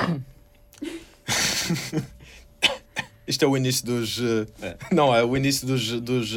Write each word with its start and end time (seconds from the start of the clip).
Isto 3.26 3.44
é 3.44 3.48
o 3.48 3.56
início 3.56 3.86
dos. 3.86 4.18
eh, 4.62 4.76
Não, 4.90 5.14
é 5.14 5.22
o 5.22 5.36
início 5.36 5.64
dos, 5.66 6.00
dos, 6.00 6.32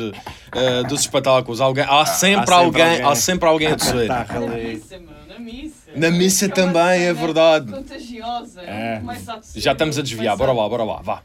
eh, 0.53 0.83
dos 0.83 1.01
espetáculos. 1.01 1.59
Alguém, 1.59 1.83
há, 1.87 2.05
sempre 2.05 2.39
sempre 2.41 2.53
alguém, 2.53 2.83
alguém. 2.83 3.01
há 3.05 3.15
sempre 3.15 3.49
alguém 3.49 3.67
a 3.69 3.75
tosser. 3.75 4.07
Tá, 4.07 4.25
Na 4.29 4.39
missa, 4.55 4.99
na 5.27 5.39
missa. 5.39 5.91
Na 5.95 6.11
missa 6.11 6.45
É 6.45 6.49
também, 6.49 7.01
é 7.03 7.13
verdade. 7.13 7.71
Contagiosa. 7.71 8.61
É. 8.61 8.99
Tossir, 8.99 9.61
Já 9.61 9.71
estamos 9.71 9.97
a 9.97 10.01
desviar, 10.03 10.37
bora 10.37 10.51
lá, 10.51 10.69
bora 10.69 10.83
lá, 10.83 11.01
vá. 11.01 11.23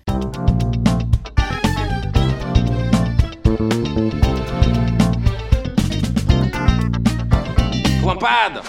Relampada! 8.01 8.63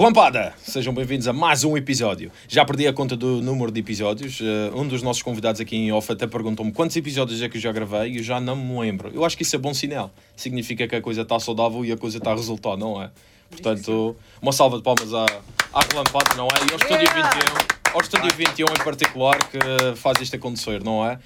Relampada! 0.00 0.54
Sejam 0.56 0.94
bem-vindos 0.94 1.28
a 1.28 1.32
mais 1.34 1.62
um 1.62 1.76
episódio. 1.76 2.32
Já 2.48 2.64
perdi 2.64 2.86
a 2.86 2.92
conta 2.92 3.14
do 3.14 3.42
número 3.42 3.70
de 3.70 3.80
episódios. 3.80 4.40
Eh, 4.40 4.70
um 4.74 4.88
dos 4.88 5.02
nossos 5.02 5.20
convidados 5.20 5.60
aqui 5.60 5.76
em 5.76 5.92
off 5.92 6.10
até 6.10 6.26
perguntou-me 6.26 6.72
quantos 6.72 6.96
episódios 6.96 7.42
é 7.42 7.50
que 7.50 7.58
eu 7.58 7.60
já 7.60 7.70
gravei 7.70 8.12
e 8.12 8.16
eu 8.16 8.22
já 8.22 8.40
não 8.40 8.56
me 8.56 8.80
lembro. 8.80 9.10
Eu 9.12 9.26
acho 9.26 9.36
que 9.36 9.42
isso 9.42 9.54
é 9.56 9.58
bom 9.58 9.74
sinal. 9.74 10.10
Significa 10.34 10.88
que 10.88 10.96
a 10.96 11.02
coisa 11.02 11.20
está 11.20 11.38
saudável 11.38 11.84
e 11.84 11.92
a 11.92 11.98
coisa 11.98 12.16
está 12.16 12.30
a 12.30 12.34
resultar, 12.34 12.78
não 12.78 13.02
é? 13.02 13.10
Portanto, 13.50 14.16
uma 14.40 14.52
salva 14.52 14.78
de 14.78 14.82
palmas 14.82 15.12
à, 15.12 15.26
à 15.70 15.80
Relampada, 15.92 16.34
não 16.34 16.46
é? 16.46 16.56
E 16.66 16.72
ao 16.72 16.78
Estúdio 16.78 17.06
21, 17.14 17.92
ao 17.92 18.00
Estúdio 18.00 18.30
21 18.34 18.66
em 18.68 18.82
particular, 18.82 19.36
que 19.50 19.96
faz 19.96 20.18
isto 20.18 20.34
acontecer, 20.34 20.82
não 20.82 21.04
é? 21.04 21.18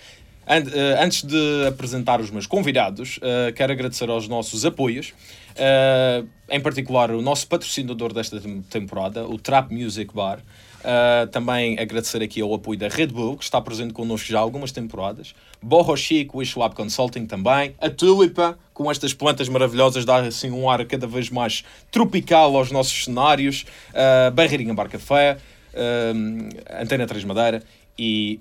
Eh, 0.47 1.03
Antes 1.03 1.23
de 1.23 1.67
apresentar 1.67 2.21
os 2.21 2.31
meus 2.31 2.47
convidados, 2.47 3.19
eh, 3.23 3.53
quero 3.53 3.73
agradecer 3.73 4.09
aos 4.11 4.29
nossos 4.29 4.65
apoios, 4.65 5.13
eh, 5.57 6.23
em 6.51 6.61
particular 6.61 7.11
o 7.11 7.23
nosso 7.23 7.47
patrocinador 7.49 8.13
desta 8.13 8.39
tem- 8.41 8.61
temporada, 8.63 9.27
o 9.27 9.39
Trap 9.39 9.73
Music 9.73 10.15
Bar. 10.15 10.41
Também 11.33 11.79
agradecer 11.79 12.23
aqui 12.23 12.43
ao 12.43 12.53
apoio 12.53 12.79
da 12.79 12.89
Red 12.89 13.07
Bull, 13.07 13.39
que 13.39 13.45
está 13.45 13.59
presente 13.59 13.95
connosco 13.95 14.29
já 14.29 14.37
há 14.39 14.43
algumas 14.43 14.71
temporadas. 14.71 15.35
Borro 15.63 15.97
Chic, 15.97 16.35
Wish 16.35 16.59
Lab 16.59 16.75
Consulting 16.75 17.25
também. 17.25 17.75
A 17.81 17.89
Tulipa, 17.89 18.59
com 18.75 18.91
estas 18.91 19.15
plantas 19.15 19.49
maravilhosas, 19.49 20.05
dá 20.05 20.17
assim 20.19 20.51
um 20.51 20.69
ar 20.69 20.85
cada 20.85 21.07
vez 21.07 21.31
mais 21.31 21.65
tropical 21.91 22.55
aos 22.55 22.71
nossos 22.71 23.07
cenários. 23.07 23.65
Uh, 23.95 24.31
Barreirinha 24.33 24.75
Bar 24.75 24.91
Café, 24.91 25.39
Antena 26.79 27.07
3 27.07 27.25
Madeira 27.25 27.63
e 27.99 28.39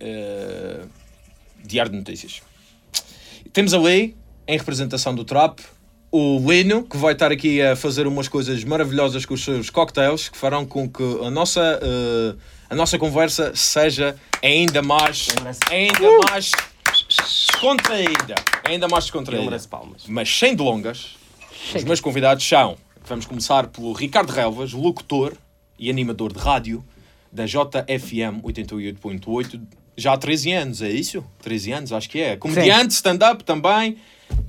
Diário 1.64 1.92
de 1.92 1.98
Notícias. 1.98 2.42
Temos 3.52 3.74
ali, 3.74 4.16
em 4.48 4.58
representação 4.58 5.14
do 5.14 5.24
Trap, 5.24 5.60
o 6.12 6.38
Lino, 6.40 6.84
que 6.84 6.96
vai 6.96 7.14
estar 7.14 7.32
aqui 7.32 7.60
a 7.60 7.76
fazer 7.76 8.06
umas 8.06 8.28
coisas 8.28 8.64
maravilhosas 8.64 9.26
com 9.26 9.34
os 9.34 9.44
seus 9.44 9.72
cocktails, 9.72 10.30
que 10.30 10.38
farão 10.38 10.64
com 10.64 10.88
que 10.88 11.04
a 11.26 11.32
nossa, 11.32 11.80
eh, 11.82 12.36
a 12.70 12.76
nossa 12.76 13.00
conversa 13.00 13.56
seja 13.56 14.16
ainda 14.44 14.84
mais, 14.84 15.30
ainda 15.72 16.30
mais 16.30 16.52
descontraída. 17.08 18.36
Ainda 18.64 18.88
mais 18.88 19.10
merece 19.46 19.68
palmas. 19.68 20.04
Mas 20.08 20.38
sem 20.38 20.56
delongas, 20.56 21.16
os 21.74 21.84
meus 21.84 22.00
convidados 22.00 22.48
são, 22.48 22.78
vamos 23.06 23.26
começar 23.26 23.68
pelo 23.68 23.92
Ricardo 23.94 24.32
Relvas, 24.32 24.72
locutor 24.72 25.34
e 25.80 25.90
animador 25.90 26.32
de 26.32 26.40
rádio 26.40 26.84
da 27.32 27.46
JFM 27.48 28.42
88.8, 28.44 29.60
já 29.96 30.14
há 30.14 30.18
13 30.18 30.52
anos, 30.52 30.82
é 30.82 30.90
isso? 30.90 31.24
13 31.42 31.72
anos, 31.72 31.94
acho 31.94 32.10
que 32.10 32.20
é. 32.20 32.36
Comediante, 32.36 32.94
stand-up 32.94 33.44
também, 33.44 33.98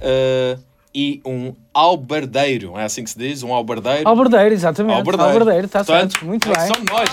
eh, 0.00 0.58
e 0.94 1.20
um 1.24 1.54
albardeiro, 1.74 2.78
é 2.78 2.84
assim 2.84 3.04
que 3.04 3.10
se 3.10 3.18
diz? 3.18 3.42
Um 3.42 3.52
albardeiro. 3.52 4.08
Alberdeiro, 4.08 4.54
exatamente. 4.54 4.94
Albardeiro. 4.96 5.32
Alberdeiro, 5.32 5.66
está 5.66 5.84
Portanto, 5.84 6.12
certo. 6.12 6.24
Muito 6.24 6.48
é 6.50 6.54
bem. 6.56 6.66
São 6.66 6.84
nós. 6.90 7.10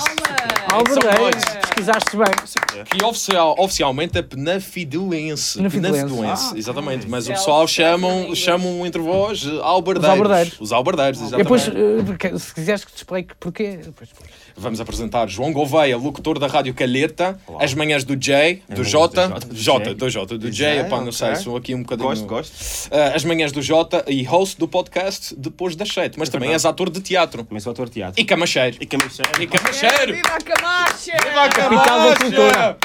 Alberdeiro, 0.72 1.16
São 1.18 1.23
nós. 1.23 1.45
pesquisaste 1.68 2.18
bem. 2.18 2.86
Que 2.86 3.03
oficial, 3.03 3.56
oficialmente 3.58 4.18
é 4.18 4.22
penafidelense. 4.22 5.58
Penafidelense. 5.58 5.98
Penafidelense, 6.06 6.52
Ah, 6.53 6.58
exatamente. 6.58 7.08
Mas 7.09 7.23
o 7.23 7.28
Self- 7.28 7.40
pessoal 7.40 7.68
chamam, 7.68 8.36
chamam 8.36 8.86
entre 8.86 9.02
vós 9.02 9.46
eh, 9.46 9.59
albardeiros. 9.62 10.06
Os 10.08 10.12
albardeiros. 10.22 10.59
Os 10.62 10.72
albardeiros, 10.72 11.19
E 11.19 11.24
exatamente. 11.24 11.44
depois, 11.44 12.34
eh, 12.34 12.38
se 12.38 12.53
quiseres 12.53 12.86
que 12.86 12.91
te 12.91 12.97
explique 12.97 13.34
porquê, 13.40 13.80
depois. 13.84 14.09
Vamos 14.56 14.80
apresentar 14.81 15.28
João 15.30 15.52
Gouveia, 15.52 15.97
locutor 15.97 16.38
da 16.38 16.46
Rádio 16.47 16.74
Calheta, 16.74 17.40
Olá. 17.47 17.63
as 17.63 17.74
manhãs 17.74 18.03
do 18.03 18.16
J, 18.16 18.62
do 18.68 18.74
manhãs 18.74 18.90
J, 18.91 19.07
do 19.07 19.16
J, 19.16 19.40
do 19.40 19.47
do 19.47 19.56
J, 19.56 19.80
J. 19.80 19.94
do 19.96 20.09
J, 20.09 20.38
do 20.38 20.52
J, 20.52 20.52
J, 20.52 20.80
epá, 20.81 21.02
não 21.02 21.12
sei, 21.12 21.30
ok. 21.31 21.41
sou 21.44 21.56
aqui 21.57 21.74
um 21.74 21.81
bocadinho... 21.81 22.07
Gosto, 22.09 22.25
gosto. 22.25 22.90
Ah, 22.91 23.13
as 23.16 23.24
manhãs 23.24 23.52
do 23.52 23.62
J 23.62 24.03
e 24.07 24.24
do 24.57 24.67
podcast 24.67 25.35
depois 25.35 25.75
das 25.75 25.89
7, 25.89 26.17
mas 26.17 26.29
também 26.29 26.50
és 26.51 26.63
verdade. 26.63 26.73
ator 26.73 26.89
de 26.89 27.01
teatro. 27.01 27.44
Também 27.44 27.59
sou 27.59 27.72
ator 27.72 27.88
de 27.88 27.94
teatro. 27.94 28.22
E 28.22 28.25
camacheiro. 28.25 28.78
E 28.79 28.85
camiseiro. 28.85 29.41
E 29.41 29.47
camacheiro! 29.47 30.13
Viva 30.13 30.35
a 30.35 30.41
Camacha! 30.41 31.12
Viva 31.23 31.44
a 31.44 31.50
Capital 31.50 32.09
da 32.09 32.16
cultura. 32.17 32.78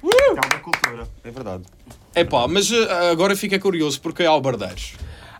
Calma, 0.00 0.58
cultura. 0.62 1.08
É 1.24 1.30
verdade. 1.30 1.64
Epá, 2.14 2.48
mas 2.48 2.70
eh, 2.70 3.10
agora 3.10 3.36
fica 3.36 3.58
curioso, 3.58 4.00
porque 4.00 4.22
é 4.22 4.26
albardeiros? 4.26 4.94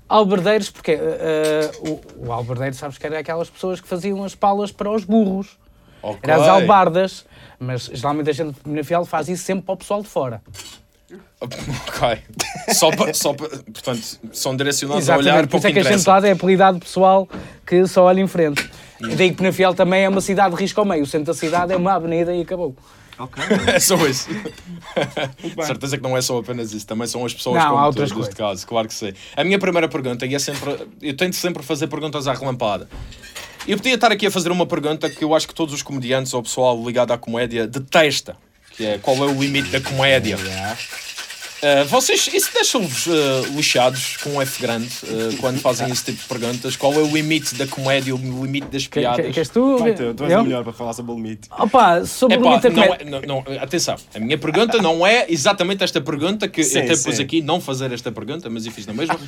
Alberdeiros, 0.08 0.70
porque 0.70 0.92
eh, 0.92 1.00
eh, 1.00 1.70
o, 1.80 2.26
o 2.28 2.32
alberdeiro, 2.32 2.74
sabes 2.74 2.98
que 2.98 3.06
era 3.06 3.18
aquelas 3.18 3.50
pessoas 3.50 3.80
que 3.80 3.88
faziam 3.88 4.22
as 4.24 4.34
palas 4.34 4.70
para 4.72 4.90
os 4.90 5.04
burros. 5.04 5.58
Ok. 6.02 6.20
Eram 6.22 6.42
as 6.42 6.48
albardas, 6.48 7.26
mas 7.58 7.90
geralmente 7.92 8.30
a 8.30 8.32
gente 8.32 8.56
na 8.64 8.84
Fiel 8.84 9.04
faz 9.04 9.28
isso 9.28 9.42
sempre 9.44 9.64
para 9.64 9.74
o 9.74 9.76
pessoal 9.76 10.02
de 10.02 10.08
fora. 10.08 10.40
Ok. 11.40 12.18
Só 12.74 12.90
para, 12.90 13.14
só 13.14 13.32
para, 13.32 13.48
portanto, 13.48 14.02
são 14.32 14.56
direcionados 14.56 15.08
a 15.08 15.14
Exatamente, 15.14 15.28
olhar 15.28 15.42
por 15.42 15.48
para 15.48 15.56
o 15.56 15.58
isso 15.58 15.66
que 15.66 15.78
é 15.78 15.82
que 15.82 15.88
a 15.88 15.96
gente 15.96 16.06
lá 16.06 16.28
é 16.28 16.32
apelidado 16.32 16.78
pessoal 16.80 17.28
que 17.66 17.86
só 17.86 18.04
olha 18.04 18.20
em 18.20 18.26
frente. 18.26 18.68
E 19.00 19.14
daí 19.14 19.30
que 19.30 19.36
Penafiel 19.36 19.74
também 19.74 20.02
é 20.04 20.08
uma 20.08 20.20
cidade 20.20 20.54
de 20.54 20.60
risco 20.60 20.80
ao 20.80 20.86
meio. 20.86 21.04
O 21.04 21.06
centro 21.06 21.26
da 21.26 21.34
cidade 21.34 21.72
é 21.72 21.76
uma 21.76 21.94
avenida 21.94 22.34
e 22.34 22.42
acabou. 22.42 22.74
Ok. 23.18 23.42
É 23.66 23.80
só 23.80 23.96
isso. 24.06 24.28
Certeza 25.66 25.96
que 25.96 26.02
não 26.02 26.16
é 26.16 26.20
só 26.20 26.38
apenas 26.38 26.72
isso, 26.72 26.86
também 26.86 27.06
são 27.06 27.24
as 27.24 27.34
pessoas 27.34 27.62
Não, 27.62 27.70
como 27.70 27.84
outras 27.86 28.10
neste 28.10 28.14
coisas. 28.14 28.34
caso, 28.34 28.66
claro 28.66 28.88
que 28.88 28.94
sim. 28.94 29.12
A 29.36 29.44
minha 29.44 29.58
primeira 29.58 29.88
pergunta, 29.88 30.24
e 30.26 30.34
é 30.34 30.38
sempre, 30.38 30.86
eu 31.02 31.16
tento 31.16 31.34
sempre 31.34 31.62
fazer 31.62 31.86
perguntas 31.88 32.26
à 32.28 32.32
relampada. 32.32 32.88
Eu 33.66 33.76
podia 33.76 33.94
estar 33.94 34.10
aqui 34.12 34.26
a 34.26 34.30
fazer 34.30 34.50
uma 34.50 34.66
pergunta 34.66 35.10
que 35.10 35.22
eu 35.22 35.34
acho 35.34 35.46
que 35.48 35.54
todos 35.54 35.74
os 35.74 35.82
comediantes 35.82 36.32
ou 36.32 36.40
o 36.40 36.42
pessoal 36.42 36.80
ligado 36.84 37.12
à 37.12 37.18
comédia 37.18 37.66
detesta, 37.66 38.36
qual 39.02 39.16
é 39.16 39.26
o 39.26 39.40
limite 39.40 39.70
da 39.70 39.80
comédia. 39.80 40.36
Uh, 41.60 41.84
vocês, 41.86 42.28
isso 42.32 42.50
deixa-vos 42.54 43.06
uh, 43.08 43.10
lixados 43.56 44.16
com 44.18 44.30
um 44.30 44.42
F 44.42 44.62
grande 44.62 44.86
uh, 45.04 45.36
quando 45.40 45.58
fazem 45.60 45.90
esse 45.90 46.04
tipo 46.04 46.22
de 46.22 46.28
perguntas? 46.28 46.76
Qual 46.76 46.92
é 46.92 46.98
o 46.98 47.06
limite 47.08 47.56
da 47.56 47.66
comédia, 47.66 48.14
o 48.14 48.18
limite 48.18 48.68
das 48.68 48.86
Que, 48.86 49.00
piadas? 49.00 49.26
que, 49.26 49.32
queres 49.32 49.48
tu? 49.48 49.76
Vai, 49.78 49.92
tu, 49.92 50.14
tu 50.14 50.22
és 50.24 50.32
Eu? 50.32 50.44
melhor 50.44 50.62
para 50.62 50.72
falar 50.72 50.92
sobre 50.92 51.10
o 51.10 51.16
limite. 51.16 51.48
Opa, 51.58 52.04
sobre 52.04 52.36
o 52.38 52.42
limite 52.42 52.68
não 52.68 52.82
é- 52.84 53.04
não- 53.04 53.22
não, 53.22 53.44
atenção, 53.60 53.96
a 54.14 54.18
minha 54.20 54.38
pergunta 54.38 54.80
não 54.80 55.04
é 55.04 55.26
exatamente 55.28 55.82
esta 55.82 56.00
pergunta, 56.00 56.46
que 56.46 56.62
Sim, 56.62 56.78
eu 56.78 56.84
até 56.84 56.92
pus 56.96 57.16
sim. 57.16 57.22
aqui 57.22 57.42
não 57.42 57.60
fazer 57.60 57.90
esta 57.92 58.12
pergunta, 58.12 58.48
mas 58.48 58.64
eu 58.64 58.70
fiz 58.70 58.86
na 58.86 58.92
mesma. 58.92 59.18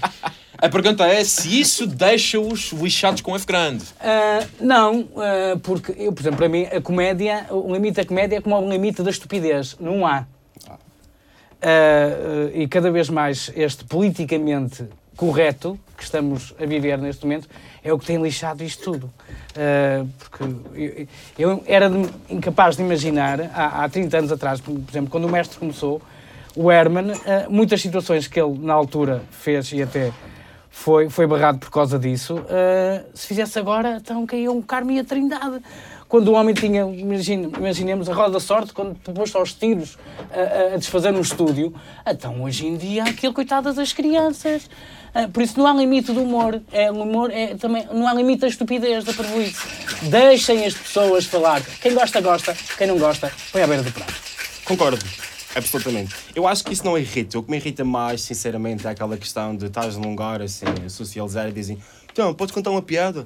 A 0.56 0.68
pergunta 0.68 1.04
é 1.06 1.24
se 1.24 1.60
isso 1.60 1.84
deixa-os 1.86 2.70
lixados 2.72 3.22
com 3.22 3.34
F 3.34 3.44
grande. 3.44 3.84
Ah, 3.98 4.46
não, 4.60 5.08
ah, 5.16 5.58
porque, 5.62 5.92
eu, 5.98 6.12
por 6.12 6.20
exemplo, 6.22 6.38
para 6.38 6.48
mim, 6.48 6.64
a 6.66 6.80
comédia, 6.80 7.46
o 7.50 7.72
limite 7.72 7.96
da 7.96 8.04
comédia 8.04 8.36
é 8.36 8.40
como 8.40 8.56
o 8.56 8.70
limite 8.70 9.02
da 9.02 9.10
estupidez. 9.10 9.76
Não 9.80 10.06
há. 10.06 10.26
Ah, 11.62 11.66
ah, 11.66 12.50
e 12.54 12.66
cada 12.68 12.90
vez 12.90 13.08
mais 13.10 13.52
este 13.54 13.84
politicamente 13.84 14.84
correto 15.16 15.78
que 15.96 16.02
estamos 16.04 16.54
a 16.58 16.64
viver 16.64 16.96
neste 16.98 17.24
momento 17.26 17.46
é 17.84 17.92
o 17.92 17.98
que 17.98 18.06
tem 18.06 18.22
lixado 18.22 18.62
isto 18.64 18.82
tudo. 18.92 19.10
Ah, 19.56 20.04
porque 20.18 20.44
eu, 21.38 21.50
eu 21.50 21.64
era 21.66 21.90
de- 21.90 22.08
incapaz 22.30 22.76
de 22.76 22.82
imaginar, 22.82 23.40
há, 23.54 23.84
há 23.84 23.88
30 23.88 24.18
anos 24.18 24.32
atrás, 24.32 24.60
por 24.60 24.74
exemplo, 24.90 25.10
quando 25.10 25.26
o 25.26 25.30
mestre 25.30 25.58
começou, 25.58 26.00
o 26.56 26.70
Herman, 26.72 27.12
ah, 27.26 27.46
muitas 27.50 27.80
situações 27.82 28.26
que 28.26 28.40
ele 28.40 28.58
na 28.58 28.72
altura 28.72 29.22
fez 29.30 29.70
e 29.72 29.82
até 29.82 30.10
foi, 30.70 31.10
foi 31.10 31.26
barrado 31.26 31.58
por 31.58 31.70
causa 31.70 31.98
disso. 31.98 32.42
ah, 32.48 33.04
se 33.14 33.26
fizesse 33.26 33.58
agora, 33.58 33.98
então 34.00 34.24
caía 34.24 34.50
um 34.50 34.62
Carmo 34.62 34.90
e 34.92 34.98
a 35.00 35.04
Trindade. 35.04 35.60
Quando 36.10 36.26
o 36.28 36.32
homem 36.32 36.52
tinha, 36.52 36.82
imagine, 36.82 37.52
imaginemos 37.56 38.08
a 38.08 38.12
roda 38.12 38.32
da 38.32 38.40
sorte, 38.40 38.72
quando 38.72 38.96
pôs 38.96 39.32
aos 39.34 39.52
tiros 39.52 39.96
a, 40.32 40.74
a- 40.74 40.76
desfazer 40.76 41.12
no 41.12 41.20
estúdio, 41.20 41.72
então 42.04 42.42
hoje 42.42 42.66
em 42.66 42.76
dia 42.76 43.04
aquilo, 43.04 43.32
coitadas 43.32 43.76
das 43.76 43.92
crianças. 43.92 44.68
Ah, 45.14 45.28
por 45.28 45.40
isso 45.40 45.56
não 45.56 45.68
há 45.68 45.72
limite 45.72 46.12
do 46.12 46.20
humor. 46.22 46.60
É, 46.72 46.90
humor 46.90 47.30
é 47.32 47.54
também, 47.54 47.86
não 47.92 48.08
há 48.08 48.12
limite 48.12 48.40
da 48.40 48.48
estupidez, 48.48 49.04
da 49.04 49.12
parvoíce. 49.14 49.56
Deixem 50.02 50.64
as 50.66 50.74
pessoas 50.74 51.26
falar. 51.26 51.62
Quem 51.80 51.94
gosta, 51.94 52.20
gosta. 52.20 52.56
Quem 52.76 52.88
não 52.88 52.98
gosta, 52.98 53.32
põe 53.52 53.62
à 53.62 53.66
beira 53.68 53.82
do 53.84 53.92
prato. 53.92 54.14
Concordo. 54.64 55.04
Absolutamente. 55.54 56.14
Eu 56.34 56.46
acho 56.46 56.64
que 56.64 56.72
isso 56.72 56.84
não 56.84 56.96
irrita. 56.98 57.38
O 57.38 57.42
que 57.44 57.50
me 57.52 57.56
irrita 57.56 57.84
mais, 57.84 58.20
sinceramente, 58.22 58.84
é 58.86 58.90
aquela 58.90 59.16
questão 59.16 59.56
de 59.56 59.66
estás 59.66 59.96
num 59.96 60.10
lugar 60.10 60.42
assim, 60.42 60.66
socializar 60.88 61.48
e 61.48 61.52
dizem 61.52 61.78
então, 62.12 62.34
podes 62.34 62.52
contar 62.52 62.70
uma 62.70 62.82
piada? 62.82 63.22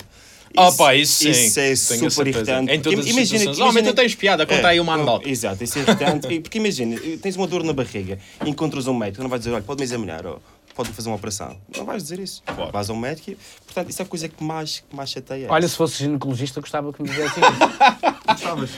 Ah, 0.57 0.71
pá, 0.73 0.95
isso 0.95 1.25
sim. 1.25 1.31
Isso 1.31 1.59
é 1.61 1.75
Tenho 1.97 2.07
a 2.07 2.11
super 2.11 2.27
irritante. 2.29 2.73
Em 2.73 2.81
todas 2.81 3.05
Porque 3.05 3.21
as 3.21 3.29
situações. 3.29 3.59
imagina, 3.59 3.89
Oh, 3.89 3.93
tu 3.93 3.95
tens 3.95 4.15
piada, 4.15 4.47
conta 4.47 4.69
aí 4.69 4.79
uma 4.81 4.95
anedota. 4.95 5.29
Exato, 5.29 5.63
isso 5.65 5.79
é 5.79 5.83
irritante. 5.83 6.27
Porque 6.41 6.59
imagina, 6.59 6.99
tens 7.21 7.37
uma 7.37 7.47
dor 7.47 7.63
na 7.65 7.73
barriga 7.73 8.19
e 8.45 8.51
encontras 8.51 8.87
um 8.87 8.95
médico, 8.95 9.23
não 9.23 9.31
vais 9.31 9.41
dizer, 9.41 9.53
olha, 9.53 9.63
pode-me 9.63 9.85
examinar, 9.85 10.25
ou 10.27 10.41
pode-me 10.75 10.95
fazer 10.95 11.09
uma 11.09 11.17
operação. 11.17 11.57
Não 11.77 11.85
vais 11.85 12.03
dizer 12.03 12.19
isso. 12.19 12.43
Claro. 12.47 12.71
Vais 12.73 12.89
ao 12.91 12.97
médico 12.97 13.31
e, 13.33 13.37
portanto, 13.67 13.91
isso 13.91 14.03
é 14.03 14.05
a 14.05 14.09
coisa 14.09 14.29
que 14.29 14.43
mais, 14.45 14.83
que 14.89 14.95
mais 14.97 15.11
chateia. 15.11 15.47
Olha, 15.51 15.67
se 15.69 15.77
fosse 15.77 15.99
ginecologista, 15.99 16.61
gostava 16.61 16.93
que 16.93 17.03
me 17.03 17.09
dissesse 17.09 17.35
isso. 17.41 18.25
Gostavas? 18.27 18.71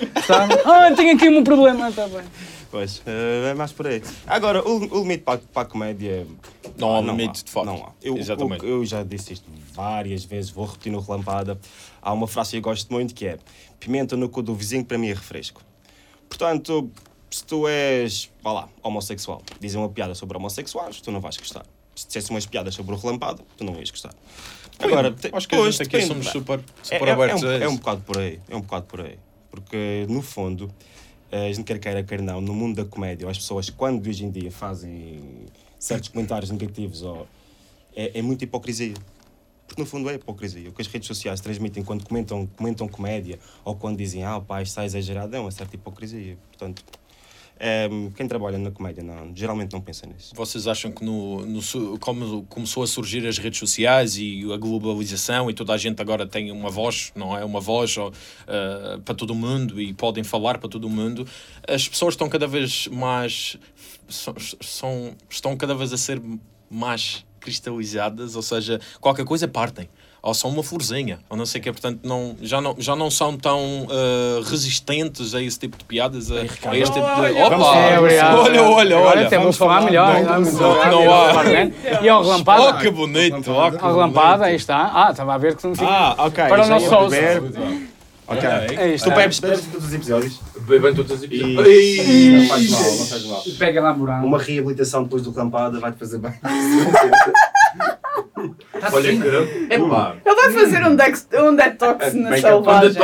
Ah, 0.65 0.93
tenho 0.95 1.15
aqui 1.17 1.29
um 1.29 1.43
problema. 1.45 1.89
Está 1.91 2.07
bem. 2.09 2.23
Pois, 2.71 3.01
eh, 3.07 3.51
é 3.51 3.55
mais 3.55 3.73
por 3.73 3.87
aí. 3.87 4.03
Agora, 4.27 4.67
o, 4.67 4.77
o 4.79 5.01
limite 5.03 5.23
para, 5.23 5.39
para 5.39 5.63
a 5.63 5.65
comédia. 5.65 6.27
Não 6.77 6.97
há 6.97 7.01
não 7.03 7.17
limite, 7.17 7.45
de 7.45 7.51
facto. 7.51 7.67
Não 7.67 7.77
há. 7.87 7.93
Eu, 8.03 8.17
Exatamente. 8.19 8.65
o- 8.65 8.69
eu 8.69 8.85
já 8.85 9.03
disse 9.03 9.33
isto 9.35 9.49
várias 9.73 10.25
vezes, 10.25 10.51
vou 10.51 10.67
repetir 10.67 10.91
no 10.93 11.01
relampada. 11.01 11.59
Há 12.03 12.13
uma 12.13 12.27
frase 12.27 12.51
que 12.53 12.57
eu 12.59 12.63
gosto 12.63 12.93
muito 12.93 13.15
que 13.15 13.27
é: 13.27 13.39
pimenta 13.79 14.17
no 14.17 14.29
cu 14.29 14.43
do 14.43 14.55
vizinho 14.55 14.85
para 14.85 14.99
mim 14.99 15.09
é 15.09 15.15
refresco. 15.15 15.63
Portanto, 16.29 16.91
se 17.31 17.45
tu 17.45 17.67
és, 17.69 18.31
vá 18.43 18.53
lá, 18.53 18.69
homossexual, 18.83 19.43
dizem 19.61 19.81
uma 19.81 19.89
piada 19.89 20.15
sobre 20.15 20.37
homossexuais, 20.37 21.01
tu 21.01 21.11
não 21.13 21.21
vais 21.21 21.37
gostar. 21.37 21.65
Se 21.95 22.07
dissesse 22.07 22.31
umas 22.31 22.45
piadas 22.45 22.75
sobre 22.75 22.95
o 22.95 22.99
relampada, 22.99 23.43
tu 23.57 23.65
não 23.65 23.75
ias 23.79 23.91
gostar. 23.91 24.13
Agora, 24.79 25.15
Acho 25.33 25.49
que 25.49 25.71
gente 25.71 25.83
aqui 25.83 26.03
somos 26.03 26.27
super, 26.27 26.59
É, 26.59 26.99
super 26.99 27.09
é- 27.09 27.11
abertos 27.13 27.43
é 27.43 27.47
um, 27.47 27.51
a 27.51 27.55
é 27.65 27.69
um 27.69 27.77
bocado 27.77 28.01
por 28.03 28.19
aí, 28.19 28.41
é 28.51 28.57
um 28.57 28.61
bocado 28.61 28.85
por 28.87 29.01
aí. 29.01 29.19
Porque, 29.51 30.05
no 30.11 30.21
fundo, 30.21 30.71
a 31.45 31.53
gente 31.53 31.65
quer 31.65 31.79
queira, 31.79 32.03
quer 32.03 32.23
não, 32.23 32.41
no 32.41 32.55
mundo 32.55 32.77
da 32.77 32.85
comédia, 32.85 33.29
as 33.29 33.39
pessoas, 33.39 33.71
quando 33.71 34.07
hoje 34.07 34.25
em 34.25 34.31
dia 34.31 34.51
fazem 34.51 35.47
certos 35.79 36.09
comentários 36.09 36.51
negativos, 36.51 37.03
ou, 37.03 37.27
é, 37.95 38.19
é 38.19 38.23
muita 38.23 38.45
hipocrisia. 38.45 38.95
Porque, 39.67 39.83
no 39.83 39.87
fundo, 39.87 40.09
é 40.09 40.15
hipocrisia. 40.15 40.69
O 40.69 40.73
que 40.73 40.81
as 40.81 40.87
redes 40.87 41.09
sociais 41.09 41.41
transmitem 41.41 41.83
quando 41.83 42.05
comentam, 42.05 42.47
comentam 42.57 42.87
comédia, 42.87 43.39
ou 43.65 43.75
quando 43.75 43.99
dizem, 43.99 44.23
ah, 44.23 44.41
pá, 44.41 44.63
está 44.63 44.85
exagerado, 44.85 45.35
é 45.35 45.41
uma 45.41 45.51
certa 45.51 45.75
hipocrisia. 45.75 46.39
Portanto, 46.51 46.85
ehm, 47.59 48.11
quem 48.11 48.27
trabalha 48.29 48.59
na 48.59 48.71
comédia, 48.71 49.03
não, 49.03 49.35
geralmente 49.35 49.73
não 49.73 49.81
pensa 49.81 50.07
nisso. 50.07 50.33
Vocês 50.35 50.67
acham 50.67 50.91
que 50.93 51.05
no, 51.05 51.45
no 51.47 51.61
como 51.99 52.43
começou 52.45 52.83
a 52.83 52.87
surgir 52.87 53.27
as 53.27 53.39
redes 53.39 53.59
sociais 53.59 54.17
e 54.17 54.43
a 54.53 54.57
globalização 54.57 55.51
e 55.51 55.55
toda 55.55 55.73
a 55.73 55.77
gente 55.77 56.01
agora 56.01 56.27
tem 56.27 56.51
uma 56.51 56.71
voz, 56.71 57.13
não 57.15 57.37
é? 57.37 57.45
Uma 57.45 57.61
voz 57.61 57.97
ah, 57.99 58.99
para 59.05 59.15
todo 59.15 59.35
mundo 59.35 59.81
e 59.81 59.93
podem 59.95 60.23
falar 60.25 60.59
para 60.59 60.69
todo 60.69 60.89
mundo, 60.89 61.27
as 61.69 61.89
pessoas 61.89 62.15
estão 62.15 62.29
cada 62.29 62.47
vez 62.47 62.87
mais 62.89 63.59
são, 64.09 64.35
são- 64.61 65.15
estão 65.29 65.57
cada 65.57 65.75
vez 65.75 65.93
a 65.93 65.97
ser 65.97 66.21
mais 66.71 67.25
cristalizadas, 67.41 68.35
ou 68.37 68.43
seja, 68.43 68.81
qualquer 69.01 69.25
coisa 69.25 69.47
partem. 69.47 69.89
Ou 70.27 70.35
são 70.35 70.51
uma 70.51 70.61
florzinha, 70.61 71.21
ou 71.31 71.37
não 71.37 71.47
sei 71.47 71.61
o 71.61 71.63
que, 71.65 71.71
portanto, 71.71 72.01
não, 72.03 72.35
já, 72.43 72.61
não, 72.61 72.75
já 72.77 72.97
não 72.97 73.09
são 73.13 73.37
tão 73.37 73.87
ah, 73.89 74.41
resistentes 74.51 75.37
a 75.37 75.41
esse 75.41 75.57
tipo 75.57 75.77
de 75.79 75.85
piadas, 75.85 76.33
a, 76.33 76.35
a 76.41 76.77
este 76.77 76.95
tipo 76.95 77.07
de. 77.07 77.21
Olha, 77.21 77.47
Opa! 77.47 77.49
vamos 77.51 77.67
lá, 77.69 77.77
É, 77.79 77.99
obrigado. 78.01 78.39
olha, 78.41 78.63
olha, 78.65 78.97
Agora 78.99 79.19
olha! 79.19 79.27
até 79.29 79.39
vamos 79.39 79.57
falar 79.57 79.83
melhor. 79.83 80.21
Não, 80.25 81.13
há. 81.15 82.03
E 82.03 82.09
ao 82.09 82.21
Oh, 82.21 82.25
relampada? 82.25 82.79
que 82.79 82.91
bonito! 82.91 83.37
Oh, 83.53 83.71
que 83.71 83.85
Ao 83.85 83.93
relampada, 83.93 84.47
aí 84.47 84.57
está. 84.57 84.91
Ah, 84.93 85.11
estava 85.13 85.33
a 85.35 85.39
ver 85.39 85.55
que 85.55 85.65
não 85.65 85.77
fica. 85.77 85.87
Ah, 85.89 86.15
ok. 86.19 86.45
Para 86.49 86.65
o 86.65 86.69
nosso. 86.69 86.95
Ok. 88.27 88.49
Aí 88.79 88.95
está. 88.95 89.11
Tu 89.11 89.17
bebes, 89.17 89.39
bebes 89.39 89.65
todos 89.71 89.87
os 89.87 89.95
episódios? 89.95 90.41
Bebem 90.63 90.93
todos 90.93 91.13
os 91.13 91.23
episódios. 91.23 91.69
E... 91.69 92.31
Não 92.41 92.49
faz 92.49 92.71
mal, 92.71 92.83
não 92.83 93.07
faz 93.07 93.25
mal. 93.27 93.43
Pega 93.61 93.81
lá, 93.81 93.95
Morão. 93.95 94.25
Uma 94.27 94.39
reabilitação 94.39 95.05
depois 95.05 95.23
do 95.23 95.31
relampada 95.31 95.79
vai-te 95.79 95.99
fazer 96.01 96.19
bem. 96.19 96.33
Olha 98.93 99.11
que. 99.11 99.75
Epá. 99.75 100.17
Ele 100.25 100.35
vai 100.35 100.53
fazer 100.53 100.87
um, 100.87 100.97
dex, 100.97 101.29
um 101.35 101.57
detox 101.57 102.15
na 102.15 102.31
Bem 102.31 102.41
selvagem. 102.41 103.03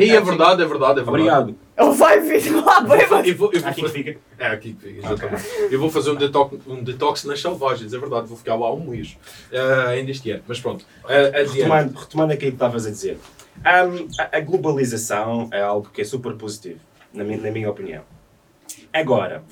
E 0.00 0.10
é 0.10 0.20
verdade, 0.20 0.62
é 0.62 0.66
verdade, 0.66 1.00
é 1.00 1.02
verdade. 1.04 1.08
Obrigado. 1.08 1.54
Ele 1.76 1.92
vai 1.92 2.20
vir 2.20 2.50
lá, 2.50 2.80
vai, 2.80 3.06
vai. 3.06 3.30
Eu 3.30 3.36
vou, 3.36 3.50
eu 3.52 3.60
vou 3.60 3.70
Aqui 3.70 3.82
que 3.82 3.88
fica. 3.88 4.18
É, 4.38 4.46
aqui 4.48 4.72
que 4.74 4.88
fica, 4.88 5.06
exatamente. 5.06 5.44
Eu 5.70 5.80
vou 5.80 5.90
fazer 5.90 6.10
um 6.10 6.14
detox, 6.14 6.58
um 6.66 6.82
detox 6.82 7.24
nas 7.24 7.40
selvagens, 7.40 7.92
é 7.92 7.98
verdade, 7.98 8.26
vou 8.26 8.36
ficar 8.36 8.54
lá 8.54 8.72
um 8.72 8.80
mês. 8.86 9.16
Ah, 9.52 9.88
ainda 9.88 10.10
este 10.10 10.30
ano, 10.30 10.42
mas 10.46 10.60
pronto. 10.60 10.84
Uh. 11.04 11.52
Retomando, 11.52 11.98
retomando 11.98 12.32
aquilo 12.32 12.52
que 12.52 12.56
estavas 12.56 12.86
a 12.86 12.90
dizer. 12.90 13.18
Ahm, 13.64 14.08
a, 14.18 14.38
a 14.38 14.40
globalização 14.40 15.48
é 15.52 15.60
algo 15.60 15.88
que 15.92 16.00
é 16.00 16.04
super 16.04 16.34
positivo, 16.34 16.80
na 17.12 17.24
minha, 17.24 17.38
na 17.38 17.50
minha 17.50 17.70
opinião. 17.70 18.02
Agora, 18.92 19.42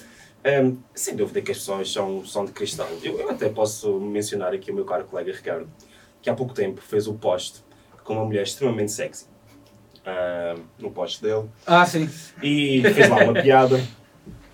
ahm, 0.44 0.76
sem 0.94 1.16
dúvida 1.16 1.40
que 1.42 1.50
as 1.52 1.58
pessoas 1.58 1.90
são, 1.92 2.24
são 2.24 2.44
de 2.44 2.52
cristal. 2.52 2.88
Eu, 3.02 3.18
eu 3.18 3.30
até 3.30 3.48
posso 3.48 3.98
mencionar 4.00 4.52
aqui 4.54 4.70
o 4.70 4.74
meu 4.74 4.84
caro 4.84 5.04
colega 5.04 5.32
Ricardo, 5.32 5.68
que 6.22 6.28
há 6.30 6.34
pouco 6.34 6.54
tempo 6.54 6.80
fez 6.80 7.06
o 7.06 7.14
post 7.14 7.62
com 8.04 8.14
uma 8.14 8.24
mulher 8.24 8.42
extremamente 8.42 8.92
sexy. 8.92 9.26
ahm, 10.06 10.62
no 10.78 10.90
post 10.90 11.20
dele. 11.22 11.48
Ah, 11.66 11.84
sim. 11.84 12.08
e 12.42 12.82
fez 12.94 13.08
lá 13.08 13.16
uma 13.24 13.34
piada. 13.34 13.78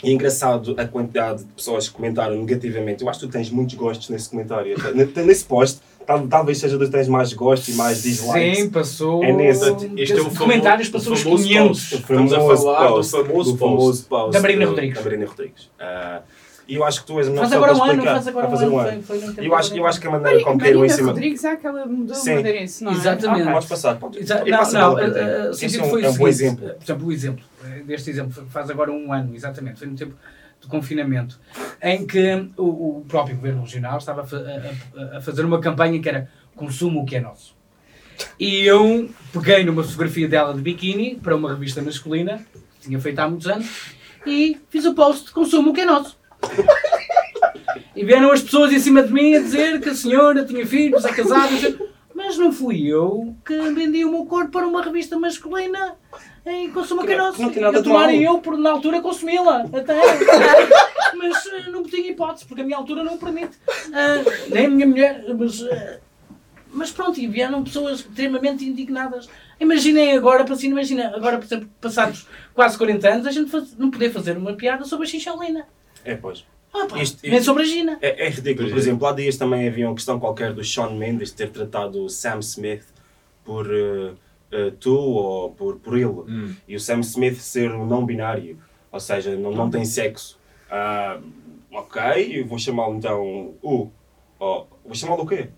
E 0.02 0.10
é 0.10 0.12
engraçado 0.12 0.74
a 0.78 0.86
quantidade 0.86 1.44
de 1.44 1.52
pessoas 1.52 1.88
que 1.88 1.94
comentaram 1.94 2.36
negativamente. 2.36 3.02
Eu 3.02 3.08
acho 3.08 3.20
que 3.20 3.26
tu 3.26 3.32
tens 3.32 3.48
muitos 3.48 3.74
gostos 3.74 4.10
nesse 4.10 4.28
comentário. 4.28 4.76
Nesse 5.24 5.44
post, 5.44 5.80
talvez 6.28 6.58
seja 6.58 6.76
dos 6.78 6.88
que 6.88 6.94
tens 6.96 7.08
mais 7.08 7.32
gostos 7.32 7.68
e 7.74 7.76
mais 7.76 8.02
dislikes. 8.02 8.58
Sim, 8.58 8.70
passou. 8.70 9.22
É 9.24 9.32
nesse. 9.32 9.64
Este 9.96 10.12
é 10.18 10.22
o 10.22 10.28
Os 10.28 10.38
comentários 10.38 10.88
famoso- 10.88 10.92
passou 10.92 11.12
os 11.14 11.20
o 11.20 11.24
famoso 11.24 11.44
500. 11.44 11.66
post. 11.80 11.94
Estamos 11.96 12.32
a 12.32 12.40
falar 12.40 12.88
do 12.88 13.02
famoso 13.04 13.52
do 13.52 13.58
famoso 13.58 14.04
post 14.06 14.32
Da 14.32 14.40
Marina 14.40 14.66
Rodrigues. 14.66 14.96
Da 14.98 15.02
Marina 15.04 15.26
Rodrigues. 15.26 15.70
Ah, 15.78 16.20
e 16.66 16.76
eu 16.76 16.84
acho 16.84 17.00
que 17.02 17.06
tu 17.06 17.18
és 17.18 17.26
a 17.26 17.30
melhor 17.30 17.42
Faz 17.42 17.52
pessoa 17.52 17.66
agora 17.66 17.74
um 17.74 17.78
para 17.78 17.84
ano, 17.84 17.92
explicar. 18.00 18.14
faz 18.14 18.28
agora 18.28 18.46
um 18.46 18.50
fazer 18.50 18.64
ano. 18.64 18.74
um 18.74 18.78
Foi, 19.02 19.18
ano. 19.18 19.34
foi 19.34 19.44
E 19.44 19.46
eu 19.46 19.54
acho, 19.54 19.76
eu 19.76 19.86
acho 19.86 20.00
que 20.00 20.06
a 20.06 20.10
maneira 20.10 20.38
como 20.42 20.56
Marina 20.56 20.72
caiu 20.72 20.84
em 20.84 20.88
cima. 20.88 21.08
Rodrigues 21.08 21.44
é 21.44 21.50
aquela 21.50 21.86
modelo 21.86 22.14
Sim. 22.18 22.34
madeirense, 22.36 22.84
não 22.84 22.92
é? 22.92 22.94
Exatamente. 22.94 23.52
Podes 23.52 23.68
passar. 23.68 23.94
Pode, 23.96 24.18
Exa- 24.18 24.44
Não, 24.44 24.58
passa 24.58 24.78
não, 24.80 24.94
pela 24.94 25.10
tela. 25.10 25.46
o 25.46 25.50
Isso 25.50 25.60
sentido 25.60 25.80
é 25.80 25.86
um- 25.86 25.90
foi 25.90 26.04
é 26.04 26.08
o 26.08 26.10
um 26.10 26.14
bom 26.16 26.32
seguinte, 26.32 26.42
exemplo. 26.64 26.64
Por 26.74 26.82
exemplo, 26.84 27.06
o 27.06 27.12
exemplo 27.12 27.44
deste 27.86 28.10
exemplo 28.10 28.44
faz 28.50 28.70
agora 28.70 28.90
um 28.92 29.12
ano, 29.12 29.34
exatamente, 29.34 29.78
foi 29.78 29.88
no 29.88 29.94
tempo 29.94 30.14
do 30.64 30.70
confinamento, 30.70 31.38
em 31.82 32.06
que 32.06 32.48
o, 32.56 32.98
o 32.98 33.04
próprio 33.06 33.36
governo 33.36 33.62
regional 33.62 33.98
estava 33.98 34.22
a, 34.22 35.14
a- 35.14 35.16
a- 35.18 35.20
fazer 35.20 35.44
uma 35.44 35.60
campanha 35.60 36.00
que 36.00 36.08
era 36.08 36.28
consumo 36.56 37.02
o 37.02 37.04
que 37.06 37.16
é 37.16 37.20
nosso. 37.20 37.54
E 38.38 38.60
eu 38.64 39.08
peguei 39.32 39.64
numa 39.64 39.82
fotografia 39.82 40.28
dela 40.28 40.54
de 40.54 40.60
biquíni 40.60 41.16
para 41.16 41.34
uma 41.36 41.52
revista 41.52 41.82
masculina, 41.82 42.44
que 42.80 42.86
tinha 42.88 43.00
feito 43.00 43.18
há 43.18 43.28
muitos 43.28 43.46
anos, 43.48 43.66
e 44.26 44.58
fiz 44.70 44.84
o 44.84 44.94
post 44.94 45.26
de 45.26 45.32
consumo 45.32 45.70
o 45.70 45.74
que 45.74 45.80
é 45.82 45.84
nosso. 45.84 46.16
E 47.96 48.04
vieram 48.04 48.30
as 48.32 48.42
pessoas 48.42 48.72
em 48.72 48.78
cima 48.78 49.02
de 49.02 49.12
mim 49.12 49.34
a 49.34 49.40
dizer 49.40 49.80
que 49.80 49.88
a 49.88 49.94
senhora 49.94 50.44
tinha 50.44 50.66
filhos, 50.66 51.04
é 51.04 51.12
casada, 51.12 51.50
mas 52.14 52.36
não 52.38 52.52
fui 52.52 52.86
eu 52.86 53.34
que 53.44 53.56
vendi 53.72 54.04
o 54.04 54.10
meu 54.10 54.26
corpo 54.26 54.50
para 54.52 54.66
uma 54.66 54.82
revista 54.82 55.18
masculina 55.18 55.96
em 56.46 56.70
consumo 56.70 57.00
Que 57.02 57.08
que 57.08 57.12
é 57.12 57.16
não- 57.16 57.24
nosso. 57.26 57.36
que 57.38 57.42
não 57.42 57.50
tem 57.50 57.62
nada 57.62 57.78
eu 57.78 57.84
mal. 57.92 58.10
eu, 58.10 58.38
por 58.38 58.56
na 58.58 58.70
altura, 58.70 59.00
consumi-la. 59.00 59.62
Até. 59.72 59.94
mas 61.16 61.46
eh, 61.46 61.70
não 61.70 61.82
tinha 61.82 62.10
hipótese, 62.10 62.44
porque 62.46 62.62
a 62.62 62.64
minha 62.64 62.76
altura 62.76 63.02
não 63.02 63.16
permite. 63.18 63.56
Ah, 63.92 64.22
nem 64.50 64.66
a 64.66 64.68
minha 64.68 64.86
mulher, 64.86 65.24
mas. 65.38 65.62
ah, 65.62 65.98
mas 66.72 66.90
pronto, 66.90 67.20
e 67.20 67.26
vieram 67.28 67.62
pessoas 67.62 68.00
extremamente 68.00 68.64
indignadas. 68.64 69.28
Imaginem 69.60 70.16
agora, 70.16 70.44
para 70.44 70.54
assim, 70.54 70.66
imagina, 70.68 71.12
agora, 71.14 71.38
por 71.38 71.44
exemplo, 71.44 71.68
passados 71.80 72.26
quase 72.52 72.76
40 72.76 73.08
anos, 73.08 73.26
a 73.26 73.30
gente 73.30 73.48
faz- 73.50 73.76
não 73.78 73.90
poder 73.92 74.10
fazer 74.10 74.36
uma 74.36 74.54
piada 74.54 74.84
sobre 74.84 75.06
a 75.06 75.08
xixolina. 75.08 75.66
É, 76.04 76.16
pois. 76.16 76.44
Ah, 76.74 76.86
pá, 76.88 76.98
Isto- 77.00 77.20
nem 77.22 77.40
sobre 77.40 77.62
a 77.62 77.66
Gina. 77.66 77.96
É, 78.02 78.26
é 78.26 78.28
ridículo. 78.28 78.68
Por 78.68 78.76
exemplo, 78.76 79.06
há 79.06 79.12
dias 79.12 79.36
também 79.36 79.68
havia 79.68 79.86
uma 79.86 79.94
questão 79.94 80.18
qualquer 80.18 80.52
do 80.52 80.64
Sean 80.64 80.90
Mendes 80.90 81.30
ter 81.30 81.48
tratado 81.50 82.04
o 82.04 82.08
Sam 82.10 82.40
Smith 82.40 82.82
por 83.44 83.64
eh, 83.72 84.10
eh, 84.54 84.72
tu 84.80 84.94
ou 84.96 85.50
por, 85.50 85.76
por 85.76 85.96
ele. 85.96 86.06
Hum. 86.06 86.54
E 86.66 86.76
o 86.76 86.80
Sam 86.80 87.00
Smith 87.00 87.36
ser 87.38 87.70
um 87.72 87.84
não 87.86 88.06
binário, 88.06 88.58
ou 88.90 89.00
seja, 89.00 89.36
não, 89.36 89.50
não 89.50 89.68
tem 89.68 89.84
sexo. 89.84 90.38
Ah, 90.70 91.18
ok, 91.72 92.00
eu 92.40 92.46
vou 92.46 92.58
chamá-lo 92.58 92.94
então 92.96 93.54
U. 93.62 93.90
Oh, 94.38 94.64
vou 94.84 94.94
chamá-lo 94.94 95.22
o 95.22 95.26
quê? 95.26 95.48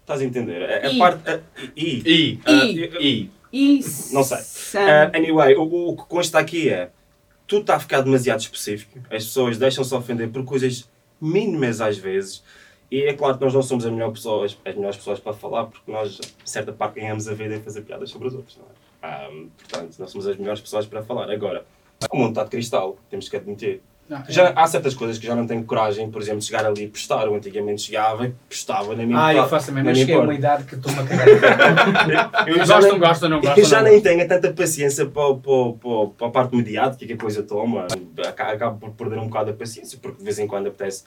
Estás 0.00 0.20
a 0.20 0.24
entender? 0.24 0.62
A, 0.62 0.86
a 0.86 0.92
I. 0.92 0.98
parte. 0.98 1.28
a- 1.30 1.40
I. 1.76 2.02
E. 2.06 2.40
Ah, 2.44 2.64
E. 3.00 3.30
Isso. 3.52 4.14
Não 4.14 4.22
sei. 4.22 4.38
Ah, 4.80 5.10
anyway, 5.16 5.54
o, 5.56 5.62
o 5.90 5.96
que 5.96 6.04
consta 6.04 6.38
aqui 6.38 6.68
é 6.68 6.90
tudo 7.46 7.62
está 7.62 7.76
a 7.76 7.80
ficar 7.80 8.00
demasiado 8.02 8.40
específico. 8.40 8.98
As 9.10 9.24
pessoas 9.24 9.56
deixam-se 9.58 9.94
ofender 9.94 10.28
por 10.30 10.44
coisas 10.44 10.88
mínimas 11.20 11.80
às 11.80 11.96
vezes. 11.96 12.42
E 12.90 13.02
é 13.02 13.12
claro 13.14 13.36
que 13.36 13.44
nós 13.44 13.52
não 13.54 13.62
somos 13.62 13.84
as 13.84 13.90
melhores 13.92 14.14
pessoas, 14.14 14.56
as 14.64 14.74
melhores 14.74 14.96
pessoas 14.96 15.18
para 15.18 15.32
falar, 15.32 15.64
porque 15.64 15.90
nós, 15.90 16.20
certa 16.44 16.72
parte, 16.72 17.00
ganhamos 17.00 17.28
a 17.28 17.34
vida 17.34 17.54
em 17.56 17.60
fazer 17.62 17.82
piadas 17.82 18.10
sobre 18.10 18.28
os 18.28 18.34
outros. 18.34 18.56
Não 18.58 18.64
é? 18.64 18.68
Ah, 19.02 19.28
portanto, 19.58 19.96
não 19.98 20.06
somos 20.06 20.26
as 20.26 20.36
melhores 20.36 20.60
pessoas 20.60 20.86
para 20.86 21.02
falar. 21.02 21.30
Agora, 21.30 21.64
o 22.12 22.16
mundo 22.16 22.28
está 22.30 22.44
de 22.44 22.50
cristal, 22.50 22.96
temos 23.10 23.28
que 23.28 23.36
admitir. 23.36 23.80
Não, 24.08 24.22
Já, 24.28 24.50
há 24.54 24.64
certas 24.68 24.94
coisas 24.94 25.18
que 25.18 25.26
já 25.26 25.34
não 25.34 25.48
tenho 25.48 25.64
coragem, 25.64 26.08
por 26.08 26.22
exemplo, 26.22 26.38
de 26.38 26.46
chegar 26.46 26.64
ali 26.64 26.84
e 26.84 26.88
postar. 26.88 27.26
Eu 27.26 27.34
antigamente 27.34 27.82
chegava 27.82 28.28
e 28.28 28.34
postava 28.48 28.94
na 28.94 29.04
minha 29.04 29.18
Ah, 29.20 29.34
eu 29.34 29.48
faço 29.48 29.66
também, 29.66 29.82
mas 29.82 29.98
cheguei 29.98 30.14
a 30.14 30.20
uma 30.20 30.32
idade 30.32 30.62
que 30.62 30.76
estou-me 30.76 31.00
a 31.00 31.04
cagar. 31.04 31.26
Eu 32.46 32.64
já 32.64 32.80
nem- 32.80 32.98
gostam, 33.00 33.28
não 33.28 33.40
gostam. 33.40 33.56
eu 33.58 33.64
já 33.64 33.82
não 33.82 33.90
nem 33.90 34.00
tenho 34.00 34.28
tanta 34.28 34.52
paciência 34.52 35.06
para, 35.06 35.34
para, 35.34 35.72
para, 35.72 36.06
para 36.16 36.26
a 36.28 36.30
parte 36.30 36.54
mediática 36.54 37.04
que 37.04 37.12
a 37.14 37.16
coisa 37.18 37.42
toma. 37.42 37.88
Aca- 38.28 38.52
Acabo 38.52 38.78
por 38.78 38.90
perder 38.90 39.18
um 39.18 39.26
bocado 39.26 39.50
a 39.50 39.54
paciência, 39.54 39.98
porque 40.00 40.18
de 40.18 40.24
vez 40.24 40.38
em 40.38 40.46
quando 40.46 40.68
apetece 40.68 41.02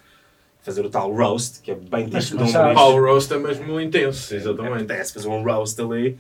fazer 0.61 0.85
o 0.85 0.89
tal 0.89 1.11
roast, 1.13 1.61
que 1.61 1.71
é 1.71 1.75
bem 1.75 2.09
mas 2.11 2.29
de 2.29 2.35
um 2.35 2.47
sabes- 2.47 2.77
roast 2.77 3.33
é 3.33 3.37
mesmo 3.37 3.79
intenso, 3.79 4.35
exatamente. 4.35 4.83
Apetece 4.83 5.13
fazer 5.13 5.27
um 5.29 5.43
roast 5.43 5.79
ali 5.81 6.17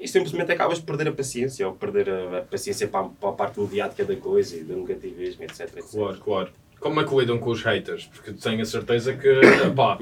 e 0.00 0.06
simplesmente 0.06 0.52
acabas 0.52 0.78
por 0.78 0.86
perder 0.96 1.08
a 1.08 1.12
paciência, 1.12 1.66
ou 1.66 1.74
perder 1.74 2.08
a, 2.10 2.38
a 2.38 2.42
paciência 2.42 2.86
para, 2.86 3.06
a- 3.06 3.08
para 3.08 3.28
a 3.30 3.32
parte 3.32 3.58
mediática 3.60 4.04
da 4.04 4.14
coisa 4.16 4.56
e 4.56 4.62
do 4.62 4.76
negativismo, 4.76 5.42
etc. 5.44 5.60
etc. 5.76 5.84
Claro, 5.90 6.18
claro. 6.18 6.48
Como 6.80 7.00
é 7.00 7.04
que 7.04 7.14
lidam 7.16 7.38
com 7.38 7.50
os 7.50 7.62
haters? 7.62 8.06
Porque 8.06 8.32
tenho 8.32 8.62
a 8.62 8.64
certeza 8.64 9.12
que, 9.14 9.40
pá, 9.74 9.98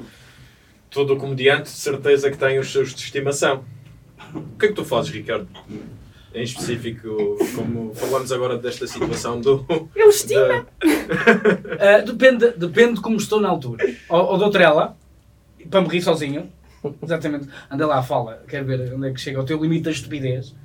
todo 0.91 1.17
comediante 1.17 1.63
de 1.63 1.69
certeza 1.69 2.29
que 2.29 2.37
tem 2.37 2.59
os 2.59 2.71
seus 2.71 2.93
de 2.93 3.01
estimação. 3.01 3.63
O 4.35 4.57
que 4.59 4.65
é 4.65 4.69
que 4.69 4.75
tu 4.75 4.85
fazes, 4.85 5.09
Ricardo? 5.11 5.47
Em 6.37 6.43
específico, 6.43 7.37
como 7.55 7.93
falamos 7.95 8.31
agora 8.31 8.57
desta 8.57 8.85
situação 8.87 9.39
do. 9.41 9.65
Eu 9.95 10.09
estimo. 10.09 10.39
da- 10.47 10.65
Ah, 11.79 12.01
depende, 12.05 12.51
depende 12.51 12.95
de 12.95 13.01
como 13.01 13.17
estou 13.17 13.39
na 13.41 13.49
altura. 13.49 13.85
Ou, 14.09 14.19
ou 14.25 14.37
dou 14.37 14.49
trela, 14.49 14.95
para 15.69 15.81
me 15.81 15.87
rir 15.87 16.01
sozinho. 16.01 16.49
Exatamente. 17.01 17.47
Anda 17.69 17.85
lá, 17.87 18.01
fala. 18.03 18.43
Quero 18.47 18.65
ver 18.65 18.93
onde 18.93 19.09
é 19.09 19.11
que 19.13 19.19
chega 19.19 19.41
o 19.41 19.45
teu 19.45 19.61
limite 19.61 19.83
da 19.83 19.91
estupidez. 19.91 20.55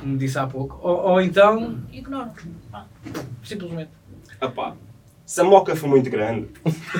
Como 0.00 0.16
disse 0.16 0.38
há 0.38 0.46
pouco. 0.46 0.78
Ou, 0.82 0.96
ou 1.12 1.20
então, 1.20 1.78
ignoro. 1.92 2.30
Simplesmente. 3.44 3.90
Ah 4.40 4.48
pá, 4.48 4.74
se 5.26 5.40
a 5.40 5.44
moca 5.44 5.74
for 5.74 5.88
muito 5.88 6.08
grande, 6.08 6.46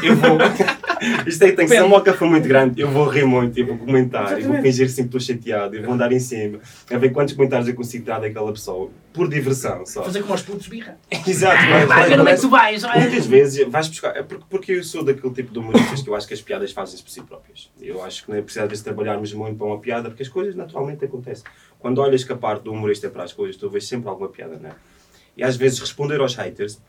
eu 0.03 0.17
vou. 0.17 0.37
Isto 1.27 1.45
aí 1.45 1.53
tem 1.53 1.67
que 1.67 1.69
se 1.71 1.77
a 1.77 1.83
Depende. 1.83 1.89
moca 1.89 2.13
for 2.13 2.27
muito 2.29 2.49
grande, 2.49 2.81
eu 2.81 2.91
vou 2.91 3.07
rir 3.07 3.25
muito, 3.25 3.57
eu 3.59 3.67
vou 3.67 3.79
comentar, 3.79 4.41
eu 4.41 4.49
vou 4.49 4.61
fingir 4.63 4.89
sempre 4.89 5.11
que 5.11 5.17
estou 5.19 5.21
chateado, 5.21 5.77
eu 5.77 5.85
vou 5.85 5.93
andar 5.95 6.11
em 6.11 6.19
cima, 6.19 6.59
a 6.91 6.97
ver 6.99 7.11
quantos 7.11 7.35
comentários 7.35 7.69
eu 7.69 7.75
consigo 7.75 8.03
tirar 8.05 8.19
daquela 8.19 8.51
pessoa, 8.53 8.91
por 9.13 9.29
diversão 9.29 9.87
só. 9.87 10.03
Fazer 10.03 10.23
como 10.23 10.33
aos 10.33 10.43
putos 10.43 10.67
birra. 10.67 10.99
Exato, 11.27 11.63
mas, 11.71 11.87
Vai 11.89 12.09
ver 12.09 12.15
onde 12.15 12.15
é 12.15 12.17
que 12.17 12.23
mas 12.33 12.41
tu 12.41 12.49
vais. 12.49 12.83
vai. 12.83 13.01
muitas 13.01 13.27
vezes 13.27 13.69
vais 13.69 13.89
buscar. 13.89 14.17
É 14.17 14.23
porque, 14.23 14.45
porque 14.51 14.73
eu 14.73 14.83
sou 14.83 15.05
daquele 15.05 15.33
tipo 15.33 15.53
de 15.53 15.59
humoristas 15.59 16.03
que 16.03 16.09
eu 16.11 16.15
acho 16.17 16.27
que 16.27 16.35
as 16.35 16.41
piadas 16.43 16.73
fazem-se 16.73 17.03
por 17.05 17.11
si 17.11 17.23
próprias. 17.23 17.71
Eu 17.81 18.03
acho 18.03 18.25
que 18.25 18.31
não 18.31 18.39
é 18.39 18.43
preciso 18.43 18.65
às 18.65 18.69
vezes 18.69 18.83
trabalharmos 18.83 19.33
muito 19.35 19.57
para 19.57 19.67
uma 19.67 19.79
piada, 19.79 20.09
porque 20.09 20.23
as 20.23 20.29
coisas 20.29 20.57
naturalmente 20.57 21.05
acontecem. 21.05 21.45
Quando 21.79 21.99
olhas 21.99 22.25
que 22.25 22.33
a 22.33 22.37
parte 22.37 22.65
do 22.65 22.73
humorista 22.73 23.07
é 23.07 23.11
para 23.11 23.23
as 23.23 23.33
coisas, 23.33 23.57
tu 23.57 23.71
vês 23.71 23.87
sempre 23.87 24.09
alguma 24.09 24.29
piada, 24.29 24.59
não 24.59 24.71
é? 24.71 24.75
E 25.37 25.45
às 25.45 25.57
vezes 25.57 25.79
responder 25.79 26.19
aos 26.21 26.35
haters, 26.35 26.81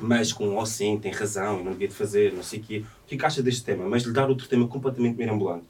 mas 0.00 0.32
com 0.32 0.56
oh 0.56 0.66
sim, 0.66 0.98
tem 0.98 1.12
razão, 1.12 1.58
eu 1.58 1.64
não 1.64 1.72
devia 1.72 1.88
de 1.88 1.94
fazer, 1.94 2.32
não 2.32 2.42
sei 2.42 2.60
o 2.60 2.62
quê. 2.62 2.84
O 3.04 3.06
que 3.08 3.14
é 3.14 3.18
que 3.18 3.24
acha 3.26 3.42
deste 3.42 3.64
tema? 3.64 3.88
Mas 3.88 4.02
lhe 4.04 4.12
dar 4.12 4.28
outro 4.28 4.48
tema 4.48 4.66
completamente 4.68 5.16
mirambulante. 5.16 5.64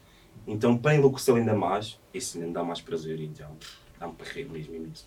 Então, 0.47 0.77
para 0.77 0.95
enlouquecer 0.95 1.35
ainda 1.35 1.53
mais, 1.53 1.99
isso 2.13 2.37
ainda 2.37 2.47
me 2.47 2.53
dá 2.53 2.63
mais 2.63 2.81
prazer 2.81 3.19
e 3.19 3.25
então 3.25 3.49
dá-me 3.99 4.13
para 4.13 4.27
rir 4.31 4.49
mesmo 4.49 4.75
imenso. 4.75 5.05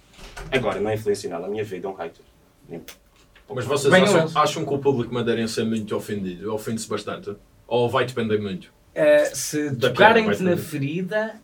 Agora, 0.51 0.81
não 0.81 0.91
é 0.91 0.95
influencia 0.95 1.29
nada 1.31 1.47
a 1.47 1.49
minha 1.49 1.65
vida, 1.65 1.87
é 1.87 1.91
um 1.91 1.95
hater. 1.95 2.25
Nem- 2.69 2.83
Mas 3.55 3.65
vocês 3.65 3.93
Bem, 3.93 4.03
acham, 4.03 4.31
acham 4.41 4.65
que 4.65 4.73
o 4.75 4.79
público 4.79 5.13
madeirense 5.13 5.61
é 5.61 5.65
muito 5.65 5.95
ofendido? 5.97 6.55
Ofende-se 6.55 6.89
bastante? 6.89 7.35
Ou 7.67 7.89
vai 7.89 8.05
depender 8.05 8.39
muito? 8.39 8.73
Ah, 8.95 9.25
se 9.35 9.75
tocarem-te 9.77 10.43
na 10.43 10.57
ferida. 10.57 11.41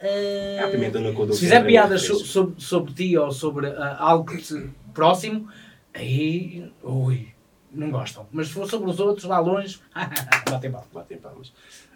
do 1.27 1.33
se 1.35 1.41
fizer 1.41 1.65
piadas 1.67 2.03
so- 2.03 2.19
sobre, 2.25 2.61
sobre 2.61 2.93
ti 2.93 3.17
ou 3.17 3.33
sobre 3.33 3.69
ah, 3.69 3.97
algo 3.99 4.31
que 4.31 4.43
te- 4.43 4.69
próximo, 4.93 5.49
aí. 5.95 6.71
Ui, 6.83 7.29
não 7.73 7.91
gostam. 7.91 8.27
Mas 8.33 8.49
se 8.49 8.55
for 8.55 8.69
sobre 8.69 8.91
os 8.91 8.99
outros, 9.01 9.25
lá 9.27 9.39
longe, 9.39 9.79
batem 10.51 10.71
palma. 10.71 10.87
batem 10.93 11.19
palmas. 11.19 11.53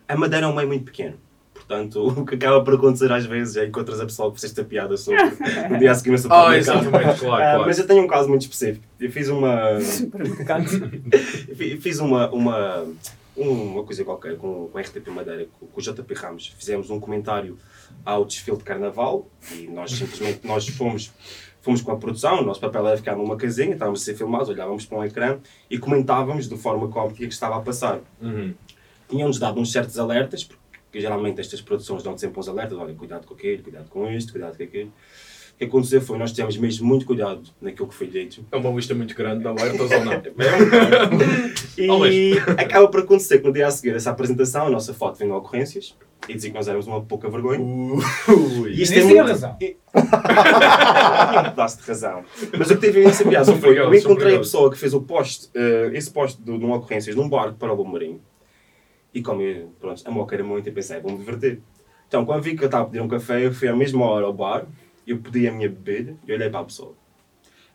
A 0.08 0.16
Madeira 0.16 0.46
é 0.46 0.48
um 0.48 0.54
meio 0.54 0.68
muito 0.68 0.84
pequeno. 0.84 1.16
Portanto, 1.54 2.06
o 2.20 2.24
que 2.26 2.34
acaba 2.34 2.62
por 2.64 2.74
acontecer 2.74 3.10
às 3.12 3.24
vezes 3.24 3.56
é 3.56 3.66
encontras 3.66 4.00
a 4.00 4.04
pessoa 4.04 4.30
que 4.30 4.36
fizeste 4.40 4.60
a 4.60 4.64
piada 4.64 4.96
sobre 4.96 5.22
no 5.70 5.78
dia 5.78 5.90
a 5.92 5.94
seguir 5.94 6.10
no 6.10 6.18
supermercado. 6.18 6.54
exatamente, 6.56 6.90
claro, 6.92 7.14
Ah, 7.14 7.18
claro. 7.18 7.64
Mas 7.66 7.78
eu 7.78 7.86
tenho 7.86 8.02
um 8.02 8.08
caso 8.08 8.28
muito 8.28 8.42
específico. 8.42 8.84
Eu 8.98 9.10
fiz 9.12 9.28
uma. 9.28 9.78
Fiz 11.80 11.98
uma. 12.00 12.30
uma 12.30 12.86
uma 13.34 13.82
coisa 13.82 14.04
qualquer 14.04 14.36
com, 14.36 14.68
com 14.70 14.76
a 14.76 14.82
RTP 14.82 15.08
Madeira, 15.08 15.46
com, 15.58 15.66
com 15.66 15.80
o 15.80 15.82
JP 15.82 16.12
Ramos. 16.14 16.48
Fizemos 16.58 16.90
um 16.90 17.00
comentário 17.00 17.56
ao 18.04 18.26
desfile 18.26 18.58
de 18.58 18.62
carnaval 18.62 19.26
e 19.56 19.66
nós 19.68 19.90
simplesmente 19.90 20.46
nós 20.46 20.68
fomos, 20.68 21.10
fomos 21.62 21.80
com 21.80 21.90
a 21.92 21.96
produção. 21.96 22.40
O 22.40 22.44
nosso 22.44 22.60
papel 22.60 22.86
era 22.86 22.96
ficar 22.96 23.16
numa 23.16 23.36
casinha, 23.36 23.72
estávamos 23.72 24.02
a 24.02 24.04
ser 24.04 24.14
filmados, 24.14 24.48
olhávamos 24.50 24.84
para 24.84 24.98
um 24.98 25.04
ecrã 25.04 25.38
e 25.70 25.78
comentávamos 25.78 26.48
de 26.48 26.56
forma 26.58 26.88
cómica 26.88 27.14
o 27.14 27.16
que 27.16 27.32
estava 27.32 27.56
a 27.56 27.60
passar 27.60 28.00
Uhum. 28.20 28.52
tinham-nos 29.08 29.38
dado 29.38 29.58
uns 29.60 29.72
certos 29.72 29.98
alertas, 29.98 30.44
porque 30.44 31.00
geralmente 31.00 31.40
estas 31.40 31.60
produções 31.62 32.02
dão 32.02 32.16
sempre 32.18 32.38
uns 32.38 32.48
alertas, 32.48 32.76
olha, 32.76 32.92
cuidado 32.94 33.26
com 33.26 33.34
aquele, 33.34 33.62
cuidado 33.62 33.88
com 33.88 34.10
isto, 34.10 34.32
cuidado 34.32 34.56
com 34.56 34.62
aquele. 34.62 34.90
O 35.54 35.58
que 35.58 35.64
aconteceu 35.64 36.00
foi, 36.00 36.18
nós 36.18 36.32
tivemos 36.32 36.56
mesmo 36.56 36.86
muito 36.88 37.06
cuidado 37.06 37.42
naquilo 37.60 37.86
que 37.86 37.94
foi 37.94 38.08
dito. 38.08 38.44
É 38.50 38.56
uma 38.56 38.70
lista 38.70 38.94
muito 38.94 39.14
grande 39.14 39.40
de 39.42 39.46
alertas 39.48 39.90
ou 39.90 40.04
não? 40.04 40.12
E 41.78 41.86
Talvez. 41.86 42.48
acaba 42.58 42.88
por 42.88 43.00
acontecer 43.00 43.38
que 43.38 43.46
no 43.46 43.52
dia 43.52 43.66
a 43.66 43.70
seguir 43.70 43.94
essa 43.94 44.10
apresentação, 44.10 44.66
a 44.66 44.70
nossa 44.70 44.92
foto 44.92 45.18
vem 45.18 45.28
no 45.28 45.36
ocorrências 45.36 45.94
e 46.28 46.34
dizia 46.34 46.50
que 46.50 46.56
nós 46.56 46.68
éramos 46.68 46.86
uma 46.86 47.02
pouca 47.02 47.28
vergonha. 47.28 47.60
Ui. 47.60 48.70
E 48.70 48.82
isto 48.82 48.94
Nisso 48.94 48.94
é 48.94 49.00
tinha 49.00 49.14
muito... 49.24 49.28
razão. 49.28 49.56
E- 49.60 49.76
um 51.38 51.50
pedaço 51.50 51.80
de 51.80 51.88
razão. 51.88 52.24
Mas 52.56 52.70
o 52.70 52.74
que 52.74 52.80
teve 52.80 53.02
imensa 53.02 53.24
piada 53.24 53.54
foi, 53.56 53.78
eu 53.78 53.92
encontrei 53.94 54.36
a 54.36 54.38
pessoa 54.38 54.70
que 54.70 54.78
fez 54.78 54.94
o 54.94 55.00
post, 55.02 55.50
eh, 55.54 55.90
esse 55.94 56.10
post 56.10 56.40
do, 56.40 56.58
no 56.58 56.72
ocorrências 56.72 57.16
num 57.16 57.28
bar 57.28 57.54
para 57.54 57.72
o 57.72 57.84
Marinho. 57.84 58.20
E 59.12 59.20
como 59.20 59.42
eu, 59.42 59.72
pronto, 59.80 60.02
a 60.06 60.10
moca 60.10 60.34
era 60.34 60.44
muito, 60.44 60.66
eu 60.68 60.72
pensei, 60.72 61.00
vou-me 61.00 61.18
divertir. 61.18 61.60
Então, 62.08 62.24
quando 62.24 62.42
vi 62.42 62.56
que 62.56 62.62
eu 62.62 62.66
estava 62.66 62.84
a 62.84 62.86
pedir 62.86 63.00
um 63.00 63.08
café, 63.08 63.44
eu 63.44 63.52
fui 63.52 63.68
à 63.68 63.76
mesma 63.76 64.04
hora 64.06 64.26
ao 64.26 64.32
bar, 64.32 64.66
eu 65.06 65.18
pedi 65.18 65.48
a 65.48 65.52
minha 65.52 65.68
bebida 65.68 66.14
e 66.26 66.32
olhei 66.32 66.48
para 66.48 66.60
a 66.60 66.64
pessoa. 66.64 66.94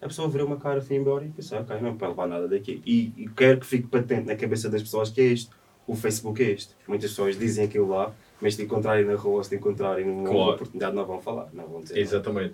A 0.01 0.07
pessoa 0.07 0.29
virou 0.29 0.47
uma 0.47 0.57
cara, 0.57 0.79
foi 0.79 0.95
embora 0.95 1.25
e 1.25 1.29
pensei, 1.29 1.57
ok, 1.57 1.75
não 1.81 1.97
para 1.97 2.09
levar 2.09 2.27
nada 2.27 2.47
daqui. 2.47 2.81
E, 2.85 3.13
e 3.17 3.29
quero 3.35 3.59
que 3.59 3.65
fique 3.65 3.87
patente 3.87 4.27
na 4.27 4.35
cabeça 4.35 4.69
das 4.69 4.81
pessoas 4.81 5.09
que 5.09 5.19
é 5.21 5.25
isto. 5.25 5.55
O 5.87 5.95
Facebook 5.95 6.43
é 6.43 6.51
isto. 6.51 6.75
Muitas 6.87 7.09
pessoas 7.11 7.37
dizem 7.37 7.65
aquilo 7.65 7.89
lá, 7.89 8.13
mas 8.41 8.53
se 8.55 8.59
te 8.61 8.65
encontrarem 8.65 9.05
na 9.05 9.15
rua, 9.15 9.43
se 9.43 9.49
te 9.51 9.55
encontrarem 9.55 10.05
numa 10.05 10.29
Claro. 10.29 10.51
oportunidade, 10.53 10.95
não 10.95 11.05
vão 11.05 11.19
falar, 11.21 11.47
não 11.53 11.65
vão 11.67 11.81
dizer. 11.81 11.93
nada. 11.95 12.01
Exatamente. 12.05 12.53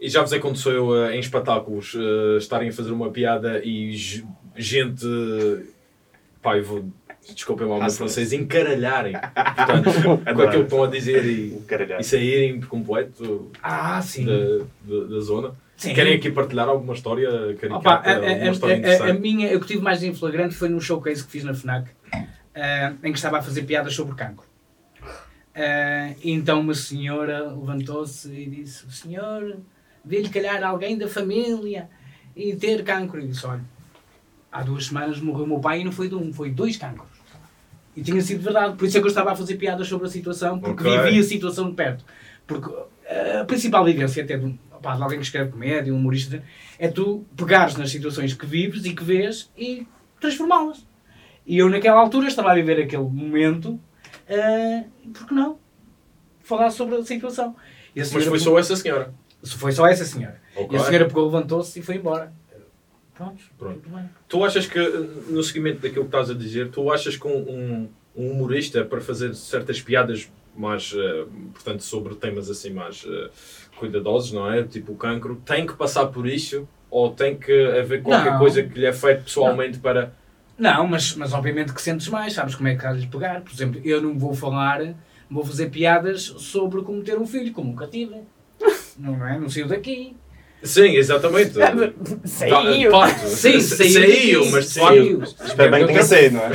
E 0.00 0.08
já 0.08 0.20
vos 0.22 0.32
aconteceu 0.32 1.04
eh, 1.06 1.16
em 1.16 1.20
espetáculos 1.20 1.94
eh, 1.96 2.38
estarem 2.38 2.68
a 2.68 2.72
fazer 2.72 2.90
uma 2.92 3.10
piada 3.10 3.60
e 3.64 3.92
ge- 3.96 4.24
gente. 4.56 5.06
Pá, 6.42 6.56
eu 6.56 6.64
vou. 6.64 6.84
Desculpem 7.34 7.66
lá 7.66 7.76
o 7.76 7.80
meu 7.80 7.90
francês, 7.90 8.34
encaralharem. 8.34 9.14
Portanto, 9.14 9.90
com 10.34 10.42
aquilo 10.42 10.50
que 10.50 10.56
estão 10.74 10.84
a 10.84 10.86
dizer 10.88 11.24
e, 11.24 11.58
e 11.98 12.04
saírem 12.04 12.60
por 12.60 12.68
completo 12.68 13.50
Ah, 13.62 14.02
sim. 14.02 14.26
da, 14.26 14.58
da, 14.82 15.04
da 15.06 15.20
zona. 15.20 15.54
Sim. 15.74 15.94
Querem 15.94 16.14
aqui 16.16 16.30
partilhar 16.30 16.68
alguma 16.68 16.92
história 16.92 17.30
caricata? 17.54 17.76
Opa, 17.76 17.94
a, 17.94 18.10
a- 18.10 18.14
alguma 18.16 18.48
a- 18.48 18.52
história 18.52 19.04
a- 19.04 19.10
a 19.10 19.14
minha, 19.14 19.48
eu 19.50 19.58
que 19.58 19.66
tive 19.66 19.80
mais 19.82 20.02
em 20.02 20.12
flagrante 20.14 20.54
foi 20.54 20.68
num 20.68 20.78
showcase 20.80 21.24
que 21.24 21.30
fiz 21.30 21.44
na 21.44 21.54
FNAC, 21.54 21.88
ah, 22.54 22.92
em 23.02 23.10
que 23.10 23.16
estava 23.18 23.38
a 23.38 23.42
fazer 23.42 23.62
piadas 23.62 23.94
sobre 23.94 24.14
cancro. 24.14 24.44
E 25.56 26.30
então 26.32 26.60
uma 26.60 26.74
senhora 26.74 27.48
levantou-se 27.48 28.28
e 28.32 28.46
disse: 28.46 28.84
O 28.86 28.90
senhor 28.90 29.58
vê-lhe 30.04 30.28
calhar 30.28 30.62
alguém 30.64 30.98
da 30.98 31.08
família 31.08 31.88
e 32.34 32.56
ter 32.56 32.82
cancro. 32.82 33.20
E 33.20 33.28
disse: 33.28 33.46
Olha, 33.46 33.64
há 34.50 34.62
duas 34.62 34.86
semanas 34.86 35.20
morreu 35.20 35.44
o 35.44 35.48
meu 35.48 35.60
pai 35.60 35.80
e 35.80 35.84
não 35.84 35.92
foi 35.92 36.08
de 36.08 36.14
um, 36.14 36.32
foi 36.32 36.50
dois 36.50 36.76
cancros. 36.76 37.08
E 37.96 38.02
tinha 38.02 38.20
sido 38.20 38.42
verdade, 38.42 38.76
por 38.76 38.86
isso 38.86 38.96
é 38.96 39.00
que 39.00 39.06
eu 39.06 39.10
estava 39.10 39.30
a 39.32 39.36
fazer 39.36 39.54
piadas 39.56 39.86
sobre 39.86 40.08
a 40.08 40.10
situação, 40.10 40.58
porque 40.58 40.82
Ok. 40.82 41.00
vivi 41.04 41.18
a 41.20 41.22
situação 41.22 41.68
de 41.70 41.76
perto. 41.76 42.04
Porque 42.44 42.68
ah, 43.08 43.42
a 43.42 43.44
principal 43.44 43.84
vivência 43.84 44.24
até 44.24 44.36
de, 44.36 44.44
um- 44.46 44.58
opá, 44.72 44.96
de 44.96 45.02
alguém 45.04 45.18
que 45.20 45.24
escreve 45.24 45.52
comédia, 45.52 45.94
um 45.94 45.96
humorista, 45.98 46.42
é 46.76 46.88
tu 46.88 47.24
pegares 47.36 47.76
nas 47.76 47.90
situações 47.90 48.34
que 48.34 48.44
vives 48.46 48.84
e 48.84 48.92
que 48.94 49.04
vês 49.04 49.48
e 49.56 49.86
transformá-las. 50.20 50.84
E 51.46 51.56
eu 51.56 51.68
naquela 51.70 52.00
altura 52.00 52.26
estava 52.26 52.50
a 52.50 52.54
viver 52.56 52.82
aquele 52.82 53.04
momento, 53.04 53.78
ah, 54.28 54.84
por 55.12 55.26
que 55.28 55.34
não? 55.34 55.58
Falar 56.42 56.70
sobre 56.70 56.96
a 56.96 57.04
situação. 57.04 57.56
A 57.56 58.00
Mas 58.00 58.10
foi 58.24 58.38
só 58.38 58.58
essa 58.58 58.76
senhora. 58.76 59.14
Foi 59.44 59.72
só 59.72 59.86
essa 59.86 60.04
senhora. 60.04 60.40
Ok. 60.56 60.76
E 60.76 60.80
a 60.80 60.84
senhora 60.84 61.06
pegou, 61.06 61.24
levantou-se 61.26 61.78
e 61.78 61.82
foi 61.82 61.96
embora. 61.96 62.32
Pronto, 63.14 63.42
Pronto. 63.56 63.82
Tu 64.28 64.44
achas 64.44 64.66
que, 64.66 64.78
no 65.28 65.42
seguimento 65.42 65.80
daquilo 65.80 66.02
que 66.04 66.08
estás 66.08 66.30
a 66.30 66.34
dizer, 66.34 66.70
tu 66.70 66.90
achas 66.90 67.16
que 67.16 67.26
um, 67.26 67.36
um- 67.36 67.88
um 68.16 68.30
humorista, 68.32 68.84
para 68.84 69.00
fazer 69.00 69.34
certas 69.34 69.80
piadas 69.80 70.28
mais, 70.56 70.92
eh, 70.96 71.24
portanto, 71.52 71.82
sobre 71.82 72.14
temas 72.16 72.48
assim 72.50 72.70
mais 72.70 73.04
eh, 73.08 73.30
cuidadosos, 73.76 74.32
não 74.32 74.52
é? 74.52 74.62
Tipo 74.64 74.92
o 74.92 74.96
cancro, 74.96 75.40
tem 75.44 75.66
que 75.66 75.74
passar 75.74 76.06
por 76.06 76.26
isso? 76.26 76.68
Ou 76.90 77.10
tem 77.10 77.36
que 77.36 77.52
haver 77.78 78.02
qualquer 78.02 78.32
Não. 78.32 78.38
coisa 78.38 78.62
que 78.62 78.78
lhe 78.78 78.86
é 78.86 78.92
feito 78.92 79.24
pessoalmente 79.24 79.78
para... 79.78 80.12
Não, 80.58 80.86
mas, 80.86 81.14
mas 81.16 81.32
obviamente 81.32 81.72
que 81.72 81.82
sentes 81.82 82.08
mais, 82.08 82.32
sabes 82.32 82.54
como 82.54 82.68
é 82.68 82.76
que 82.76 82.86
há 82.86 82.92
de 82.92 83.00
lhe 83.00 83.06
pegar. 83.06 83.40
Por 83.40 83.52
exemplo, 83.52 83.80
eu 83.84 84.00
não 84.00 84.18
vou 84.18 84.34
falar, 84.34 84.80
vou 85.30 85.44
fazer 85.44 85.66
piadas 85.70 86.22
sobre 86.22 86.82
como 86.82 87.02
ter 87.02 87.18
um 87.18 87.26
filho, 87.26 87.52
como 87.52 87.70
nunca 87.70 87.86
tive. 87.86 88.16
Não 88.96 89.26
é? 89.26 89.38
Não 89.38 89.48
saiu 89.48 89.66
daqui. 89.66 90.16
Sim, 90.62 90.96
exatamente. 90.96 91.52
Saiu. 92.24 92.90
Sim, 93.26 93.60
sa- 93.60 93.76
saiu 93.84 94.50
mas 94.50 94.66
Saiu. 94.68 95.22
Espero 95.22 95.70
bem 95.70 95.86
que 95.86 95.92
Eu- 95.92 96.02
saído, 96.02 96.36
não 96.36 96.42
é? 96.44 96.48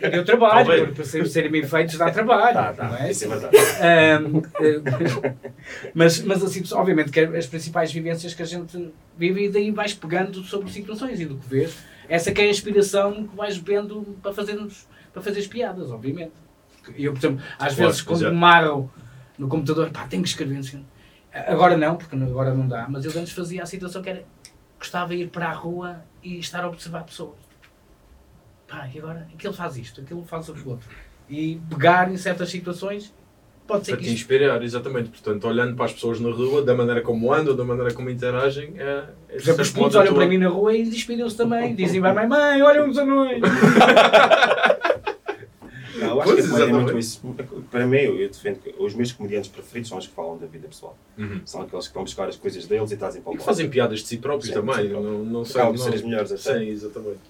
É- 0.00 0.06
E 0.08 0.10
deu 0.10 0.24
trabalho, 0.24 0.54
Talvez. 0.66 0.80
porque 0.80 0.94
para 0.94 1.04
ser- 1.04 1.26
serem 1.28 1.50
bem 1.52 1.62
feitos 1.62 1.96
dá 1.96 2.10
trabalho. 2.10 2.52
Tá, 2.54 2.72
tá, 2.72 2.88
não 2.88 2.96
é? 2.96 3.10
isso 3.12 3.26
é 3.26 3.28
verdade. 3.28 3.56
Eh, 3.80 4.18
mas, 5.94 6.20
mas 6.22 6.42
assim, 6.42 6.62
obviamente, 6.72 7.10
que 7.12 7.20
as 7.20 7.46
principais 7.46 7.92
vivências 7.92 8.34
que 8.34 8.42
a 8.42 8.46
gente 8.46 8.92
vive 9.16 9.44
e 9.44 9.48
daí 9.48 9.70
vais 9.70 9.94
pegando 9.94 10.42
sobre 10.42 10.68
situações 10.70 11.20
e 11.20 11.26
do 11.26 11.36
que 11.36 11.48
vês. 11.48 11.76
Essa 12.10 12.32
que 12.32 12.40
é 12.40 12.44
a 12.44 12.50
inspiração 12.50 13.26
que 13.26 13.36
vais 13.36 13.56
vendo 13.56 14.18
para 14.20 14.32
fazermos 14.32 14.88
para 15.12 15.22
fazer 15.22 15.38
as 15.40 15.46
piadas, 15.46 15.90
obviamente. 15.90 16.32
Eu, 16.96 17.12
por 17.12 17.18
exemplo, 17.18 17.44
às 17.52 17.74
Claro, 17.74 17.74
vezes 17.74 18.02
quando 18.02 18.18
exato. 18.22 18.34
me 18.34 18.40
marro 18.40 18.92
no 19.38 19.48
computador, 19.48 19.90
pá, 19.90 20.06
tenho 20.08 20.22
que 20.22 20.28
escrever. 20.28 20.62
sei. 20.64 20.84
Agora 21.32 21.76
não, 21.76 21.96
porque 21.96 22.16
agora 22.16 22.52
não 22.52 22.66
dá, 22.66 22.86
mas 22.88 23.04
eu 23.04 23.12
antes 23.16 23.32
fazia 23.32 23.62
a 23.62 23.66
situação 23.66 24.02
que 24.02 24.10
era 24.10 24.24
gostava 24.78 25.14
de 25.14 25.22
ir 25.22 25.28
para 25.30 25.48
a 25.50 25.52
rua 25.52 26.02
e 26.22 26.38
estar 26.38 26.64
a 26.64 26.68
observar 26.68 27.04
pessoas. 27.04 27.38
Pá, 28.66 28.88
e 28.92 28.98
agora 28.98 29.28
aquele 29.32 29.54
faz 29.54 29.76
isto, 29.76 30.00
aquele 30.00 30.24
faz 30.24 30.50
aquilo 30.50 30.70
outro. 30.70 30.88
E 31.28 31.60
pegar 31.68 32.10
em 32.10 32.16
certas 32.16 32.50
situações 32.50 33.14
pode 33.70 33.86
ser 33.86 33.92
Para 33.92 33.98
que 34.00 34.04
te 34.06 34.12
isto... 34.12 34.20
inspirar, 34.22 34.62
exatamente. 34.62 35.08
Portanto, 35.10 35.46
olhando 35.46 35.74
para 35.76 35.84
as 35.86 35.92
pessoas 35.92 36.18
na 36.20 36.30
rua, 36.30 36.62
da 36.62 36.74
maneira 36.74 37.00
como 37.00 37.32
andam, 37.32 37.54
da 37.56 37.64
maneira 37.64 37.92
como 37.94 38.10
interagem, 38.10 38.74
é. 38.76 38.82
é 39.28 39.32
Por 39.32 39.36
exemplo, 39.40 39.62
os 39.62 39.70
putos 39.70 39.96
a 39.96 40.00
olham 40.00 40.12
tua- 40.12 40.20
para 40.22 40.28
mim 40.28 40.38
na 40.38 40.48
rua 40.48 40.74
e 40.76 40.82
inspiram-se 40.82 41.36
também. 41.36 41.74
Dizem 41.74 42.04
a 42.04 42.12
mãe, 42.12 42.26
mãe, 42.26 42.62
olha 42.62 42.84
uns 42.84 42.98
anões. 42.98 43.40
Não, 46.00 46.08
eu 46.10 46.20
acho 46.20 46.32
Pois, 46.32 46.40
que 46.44 46.46
a 46.46 46.52
comédia 46.54 46.70
é 46.70 46.72
muito 46.74 46.98
exatamente. 46.98 47.54
isso. 47.58 47.64
Para 47.70 47.86
mim, 47.86 47.96
eu, 47.98 48.28
defendo 48.28 48.58
que 48.60 48.74
os 48.78 48.94
meus 48.94 49.12
comediantes 49.12 49.50
preferidos 49.50 49.88
são 49.88 49.98
os 49.98 50.06
que 50.06 50.14
falam 50.14 50.38
da 50.38 50.46
vida 50.46 50.66
pessoal. 50.68 50.96
Uhum. 51.18 51.40
São 51.44 51.62
aqueles 51.62 51.88
que 51.88 51.94
vão 51.94 52.04
buscar 52.04 52.28
as 52.28 52.36
coisas 52.36 52.66
deles 52.66 52.90
e 52.90 52.96
trazem 52.96 53.22
para 53.22 53.30
o 53.32 53.34
E 53.34 53.38
que 53.38 53.44
fazem 53.44 53.68
piadas 53.68 54.00
de 54.00 54.06
si 54.06 54.18
próprios 54.18 54.46
Sim, 54.48 54.54
também. 54.54 54.88
não, 54.88 55.02
não 55.24 55.44
sei. 55.44 55.60
Acabam 55.60 55.76
ser 55.78 55.94
as 55.94 56.02
melhores 56.02 56.32
até. 56.32 56.58
Sim, 56.58 56.68
exatamente. 56.68 57.20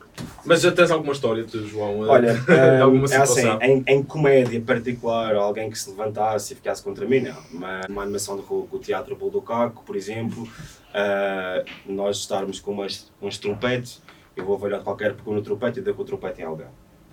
Mas 0.45 0.61
já 0.61 0.71
tens 0.73 0.91
alguma 0.91 1.13
história, 1.13 1.45
tu, 1.45 1.67
João? 1.67 2.01
Olha, 2.01 2.35
de 2.39 2.41
hum, 2.53 2.83
alguma 2.83 3.07
é 3.13 3.17
assim, 3.17 3.35
situação? 3.41 3.63
em, 3.63 3.85
em 3.87 4.03
comédia 4.03 4.61
particular, 4.61 5.35
alguém 5.35 5.71
que 5.71 5.79
se 5.79 5.91
levantasse 5.91 6.53
e 6.53 6.57
ficasse 6.57 6.83
contra 6.83 7.07
mim, 7.07 7.21
não. 7.21 7.37
Uma, 7.53 7.81
uma 7.89 8.03
animação 8.03 8.37
com 8.43 8.67
o 8.71 8.79
Teatro 8.79 9.17
Buldocaco, 9.17 9.83
por 9.85 9.97
exemplo, 9.97 10.47
ah, 10.95 11.65
nós 11.87 12.19
estarmos 12.19 12.61
com 12.61 12.73
umas, 12.73 13.11
uns 13.23 13.39
trompetes, 13.39 14.03
eu 14.37 14.45
vou 14.45 14.57
avaliar 14.57 14.83
qualquer 14.83 15.15
porque 15.15 15.31
no 15.31 15.43
trompete 15.43 15.79
e 15.81 15.83
dou 15.83 15.95
com 15.95 16.03
o 16.03 16.05
trompete 16.05 16.41
em 16.41 16.45
alguém, 16.45 16.67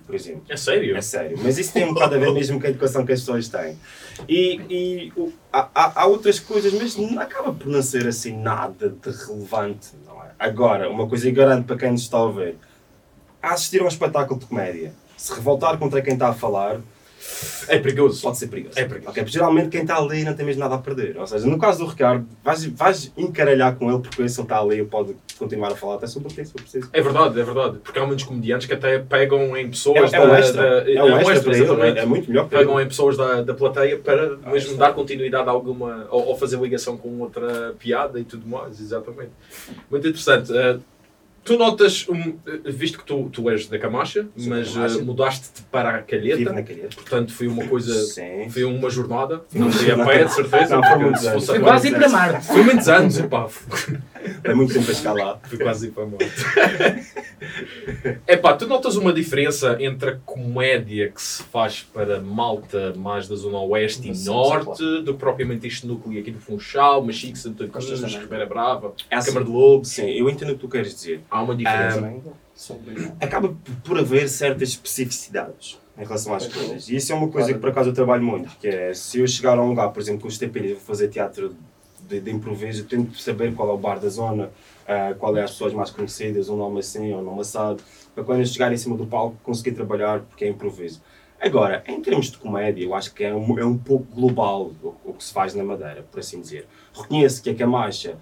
por 0.08 0.16
exemplo. 0.16 0.42
É 0.50 0.58
sério? 0.58 0.96
É 0.98 1.02
sério, 1.02 1.38
mas 1.44 1.58
isso 1.60 1.74
tem 1.74 1.86
um 1.86 1.94
bocado 1.94 2.16
a 2.16 2.18
ver 2.18 2.32
mesmo 2.32 2.60
com 2.60 2.66
a 2.66 2.70
educação 2.70 3.06
que 3.06 3.12
as 3.12 3.20
pessoas 3.20 3.48
têm. 3.50 3.78
E, 4.28 4.62
e 4.70 5.14
o- 5.16 5.32
há, 5.54 5.70
há- 6.02 6.06
outras 6.08 6.40
coisas, 6.40 6.74
mas 6.74 6.96
não 6.96 7.20
acaba 7.20 7.54
por 7.54 7.68
não 7.68 7.82
ser 7.84 8.08
assim 8.08 8.36
nada 8.36 8.90
de 8.90 9.10
relevante. 9.12 9.90
Não 10.06 10.24
é? 10.24 10.30
Agora, 10.40 10.90
uma 10.90 11.08
coisa 11.08 11.26
que 11.26 11.32
garanto 11.34 11.66
para 11.66 11.78
quem 11.78 11.92
nos 11.92 12.02
está 12.02 12.18
a 12.20 12.32
ver: 12.32 12.56
a 13.44 13.52
assistir 13.54 13.82
a 13.82 13.84
um 13.84 13.88
espetáculo 13.88 14.40
de 14.40 14.46
comédia, 14.48 14.94
se 15.18 15.34
revoltar 15.34 15.78
contra 15.78 16.02
quem 16.02 16.14
está 16.14 16.30
a 16.30 16.34
falar, 16.34 16.80
É 17.68 17.78
perigoso. 17.80 18.22
pode 18.22 18.38
ser 18.38 18.48
perigoso. 18.48 18.80
É 18.80 18.84
perigoso. 18.86 19.10
Ok, 19.12 19.24
porque 19.24 19.34
geralmente 19.34 19.70
quem 19.70 19.82
está 19.82 19.98
ali 19.98 20.24
não 20.24 20.34
tem 20.34 20.46
mesmo 20.46 20.60
nada 20.62 20.76
a 20.76 20.78
perder. 20.78 21.18
Ou 21.18 21.28
seja, 21.28 21.46
no 21.46 21.58
caso 21.60 21.80
do 21.80 21.86
Ricardo, 21.90 22.26
vais, 22.44 22.66
vais 22.66 23.12
encaralhar 23.18 23.76
com 23.76 23.90
ele 23.92 24.00
porque 24.02 24.28
se 24.30 24.40
ele 24.40 24.46
está 24.46 24.60
ali, 24.60 24.76
ele 24.76 24.86
pode 24.86 25.16
continuar 25.38 25.72
a 25.72 25.76
falar 25.76 25.96
até 25.96 26.08
sobre 26.08 26.30
o 26.30 26.32
que 26.36 26.46
for 26.46 26.62
preciso. 26.62 26.90
É 26.94 27.02
verdade, 27.02 27.40
é 27.40 27.44
verdade. 27.44 27.78
Porque 27.84 28.00
há 28.00 28.06
muitos 28.06 28.26
comediantes 28.26 28.66
que 28.68 28.74
até 28.74 29.00
pegam 29.00 29.56
em 29.58 29.70
pessoas 29.70 30.14
É, 30.14 30.18
é 30.18 30.22
um 30.22 30.36
extra. 30.36 30.62
da- 30.84 30.92
É 30.92 31.04
um 31.04 31.18
extra 31.20 31.42
para 31.42 31.54
ele. 31.54 31.64
exatamente. 31.64 31.98
É, 32.00 32.02
é 32.02 32.06
muito 32.06 32.28
melhor 32.30 32.48
para 32.48 32.60
Pegam 32.60 32.76
ele. 32.76 32.86
em 32.86 32.88
pessoas 32.90 33.18
da, 33.18 33.42
da 33.42 33.54
plateia 33.54 33.98
para 33.98 34.30
mesmo 34.38 34.56
extra. 34.56 34.78
dar 34.78 34.94
continuidade 34.94 35.48
a 35.48 35.52
alguma. 35.52 36.08
Ou, 36.10 36.28
ou 36.28 36.38
fazer 36.38 36.58
ligação 36.60 36.98
com 36.98 37.20
outra 37.20 37.74
piada 37.80 38.20
e 38.20 38.24
tudo 38.24 38.48
mais, 38.48 38.80
exatamente. 38.80 39.32
Muito 39.92 40.08
interessante. 40.08 40.52
Eh, 40.56 40.78
tu 41.48 41.58
notas, 41.58 42.06
um, 42.10 42.36
visto 42.66 43.00
que 43.00 43.06
tu, 43.06 43.30
tu 43.32 43.50
és 43.50 43.68
da 43.68 43.80
Camacha, 43.80 44.28
Sou 44.36 44.50
mas 44.50 44.74
Camacha. 44.74 45.00
eh, 45.00 45.02
mudaste-te 45.02 45.62
para 45.72 45.90
a 45.92 46.02
Calheta, 46.02 46.52
na 46.52 46.62
calheta. 46.62 46.96
portanto 46.96 47.34
foi 47.34 47.48
uma 47.48 47.66
coisa. 47.66 47.94
Sim. 48.04 48.50
Foi 48.50 48.66
uma 48.66 48.90
jornada, 48.90 49.44
não 49.54 49.72
foi 49.72 49.92
a 49.92 50.06
pé, 50.06 50.26
de 50.26 50.34
certeza. 50.34 50.76
Não, 50.76 50.84
foi 50.84 50.98
muitos 50.98 51.26
anos. 51.26 51.46
Foi 51.46 51.60
quase 51.60 51.88
ir 51.88 51.92
para 51.96 52.10
Marte. 52.10 52.46
Foi 52.48 52.64
muitos 52.64 52.90
anos, 52.90 53.18
epá, 53.20 53.48
É 54.44 54.54
muito 54.54 54.74
tempo 54.74 55.08
a 55.08 55.14
lá. 55.14 55.40
Fui 55.44 55.58
quase 55.58 55.88
ir 55.88 55.92
para 55.92 56.04
a 56.04 56.08
morte. 56.08 56.26
Epá, 58.28 58.54
tu 58.54 58.68
notas 58.68 58.96
uma 58.96 59.14
diferença 59.14 59.78
entre 59.80 60.10
a 60.12 60.16
comédia 60.26 61.10
que 61.10 61.22
se 61.22 61.44
faz 61.44 61.82
para 61.82 62.20
malta 62.20 62.94
mais 62.98 63.28
da 63.28 63.36
zona 63.36 63.60
oeste 63.60 64.10
e 64.10 64.16
Sim, 64.16 64.24
sim, 64.24 64.30
norte 64.30 64.84
do 65.04 65.14
que 65.14 65.20
propriamente 65.20 65.68
este 65.68 65.88
núcleo 65.88 66.20
aqui 66.20 66.32
do 66.32 66.40
Funchal, 66.40 67.04
Machique, 67.04 67.38
Santa 67.38 67.68
Cruz. 67.68 67.88
Ribeira 68.16 68.46
Brava, 68.46 68.94
É 69.10 69.16
assim. 69.16 69.28
Câmara 69.30 69.46
de 69.46 69.52
Lobos. 69.52 69.90
Sim, 69.90 70.10
eu 70.10 70.30
entendo 70.30 70.50
o 70.50 70.56
que 70.56 70.62
tu 70.62 70.68
queres 70.68 70.94
dizer. 70.94 71.22
Há 71.38 71.42
uma 71.42 71.56
diferença. 71.56 72.00
Ah, 72.02 73.26
acaba 73.26 73.56
por 73.84 74.00
haver 74.00 74.28
certas 74.28 74.70
especificidades 74.70 75.78
em 75.98 76.04
relação 76.04 76.34
às 76.34 76.48
coisas. 76.48 76.90
E 76.90 76.96
isso 76.96 77.12
é 77.12 77.16
uma 77.16 77.28
coisa 77.28 77.54
que 77.54 77.60
por 77.60 77.70
acaso 77.70 77.90
eu 77.90 77.94
trabalho 77.94 78.24
muito, 78.24 78.50
que 78.58 78.68
é 78.68 78.94
se 78.94 79.20
eu 79.20 79.28
chegar 79.28 79.58
a 79.58 79.62
um 79.62 79.70
lugar, 79.70 79.90
por 79.90 80.02
exemplo, 80.02 80.22
com 80.22 80.28
os 80.28 80.38
TPD, 80.38 80.74
vou 80.74 80.82
fazer 80.82 81.10
teatro 81.10 81.56
de, 82.08 82.20
de 82.20 82.32
improviso, 82.32 82.82
eu 82.82 82.88
tento 82.88 83.20
saber 83.20 83.54
qual 83.54 83.70
é 83.70 83.74
o 83.74 83.78
bar 83.78 84.00
da 84.00 84.10
zona, 84.10 84.50
ah, 84.88 85.14
qual 85.20 85.38
é 85.38 85.44
as 85.44 85.52
pessoas 85.52 85.74
mais 85.74 85.92
conhecidas, 85.92 86.50
um 86.50 86.58
nome 86.58 86.80
assim 86.80 87.14
ou 87.14 87.20
um 87.20 87.24
nome 87.24 87.42
assado, 87.42 87.84
para 88.16 88.24
quando 88.24 88.40
eu 88.40 88.46
chegar 88.46 88.74
em 88.74 88.78
cima 88.78 88.98
do 88.98 89.06
palco 89.06 89.38
conseguir 89.44 89.74
trabalhar, 89.74 90.22
porque 90.22 90.46
é 90.46 90.48
improviso. 90.48 91.02
Agora, 91.40 91.84
em 91.86 92.02
termos 92.02 92.32
de 92.32 92.38
comédia, 92.38 92.84
eu 92.84 92.96
acho 92.96 93.14
que 93.14 93.24
é 93.24 93.34
um, 93.34 93.60
é 93.60 93.66
um 93.66 93.78
pouco 93.78 94.06
global 94.16 94.72
o, 94.82 94.96
o 95.06 95.14
que 95.14 95.24
se 95.24 95.32
faz 95.32 95.54
na 95.54 95.64
Madeira, 95.64 96.04
por 96.12 96.20
assim 96.20 96.42
dizer. 96.42 96.68
Reconheço 96.96 97.44
que 97.44 97.52
a 97.52 97.56
Camacha 97.56 98.18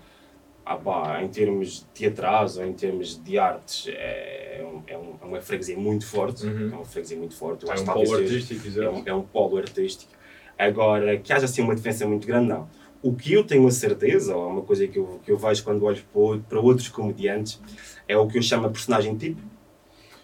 ah, 0.65 0.75
pá, 0.78 1.21
em 1.21 1.28
termos 1.28 1.86
teatrais 1.93 2.58
ou 2.58 2.65
em 2.65 2.73
termos 2.73 3.21
de 3.23 3.38
artes, 3.38 3.88
é, 3.89 4.65
um, 4.65 4.82
é, 4.88 4.97
um, 4.97 5.13
é 5.21 5.25
uma 5.25 5.41
freguesia 5.41 5.78
muito 5.78 6.06
forte. 6.08 6.45
Uhum. 6.45 6.71
É 6.71 6.75
uma 6.75 6.86
freguesia 6.86 7.17
muito 7.17 7.36
forte. 7.36 7.65
Eu 7.65 7.71
É 7.71 7.80
um 7.80 7.86
polo 7.86 8.06
seja- 8.08 8.17
artístico, 8.23 8.65
é 8.65 8.67
exato. 8.69 8.89
um, 8.95 9.04
é 9.06 9.13
um 9.13 9.21
polo 9.21 9.58
artístico. 9.58 10.12
Agora, 10.58 11.17
que 11.17 11.32
haja 11.34 11.45
assim 11.45 11.62
uma 11.62 11.75
diferença 11.75 12.08
muito 12.08 12.25
grande, 12.25 12.47
não. 12.47 12.67
O 13.04 13.13
que 13.13 13.34
eu 13.34 13.43
tenho 13.43 13.67
a 13.67 13.71
certeza, 13.71 14.36
ou 14.36 14.43
é 14.49 14.54
uma 14.54 14.62
coisa 14.63 14.88
que 14.88 14.97
eu, 14.97 15.19
que 15.23 15.32
eu 15.32 15.38
vejo 15.38 15.63
quando 15.63 15.84
olho 15.84 16.01
para, 16.49 16.60
outros 16.60 16.88
comediantes, 16.88 17.62
é 18.08 18.17
o 18.17 18.25
que 18.25 18.38
eu 18.38 18.41
chamo 18.41 18.65
de 18.67 18.73
personagem 18.73 19.15
tipo. 19.15 19.41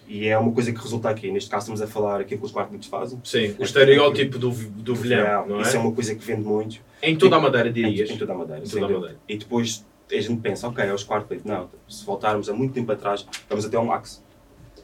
E 0.08 0.26
é 0.26 0.36
uma 0.36 0.50
coisa 0.50 0.72
que 0.72 0.78
resulta 0.80 1.08
aqui. 1.08 1.30
Neste 1.30 1.48
caso, 1.48 1.62
estamos 1.72 1.80
a 1.80 1.86
falar 1.86 2.20
aquilo 2.20 2.40
que 2.40 2.46
os 2.46 2.50
quartos 2.52 2.88
fazem. 2.88 3.20
Sim, 3.22 3.54
o 3.58 3.62
estereótipo 3.62 4.36
do, 4.38 4.50
do 4.50 4.94
vilhão, 4.96 5.46
não 5.46 5.60
Isso 5.60 5.76
é 5.76 5.78
é? 5.78 5.82
uma 5.82 5.92
coisa 5.92 6.14
que 6.14 6.24
vende 6.24 6.42
muito. 6.42 6.80
Em 7.00 7.16
toda 7.16 7.36
a 7.36 7.40
Madeira, 7.40 7.68
Em, 7.68 7.72
dirias. 7.72 8.10
em 8.10 8.16
toda 8.18 8.32
a 8.32 8.36
Madeira. 8.36 8.62
Em 8.64 8.68
toda 8.68 8.86
a. 8.86 8.88
Madeira. 8.88 9.16
E 9.28 9.36
depois 9.38 9.86
a 10.18 10.22
gente 10.22 10.40
pensa, 10.40 10.68
ok, 10.68 10.84
é 10.84 10.92
os 10.92 11.04
quartos. 11.04 11.42
Não, 11.44 11.68
se 11.88 12.04
voltarmos 12.04 12.48
há 12.48 12.52
muito 12.52 12.72
tempo 12.74 12.90
atrás, 12.92 13.26
vamos 13.48 13.64
até 13.64 13.76
ao 13.76 13.84
Max. 13.84 14.22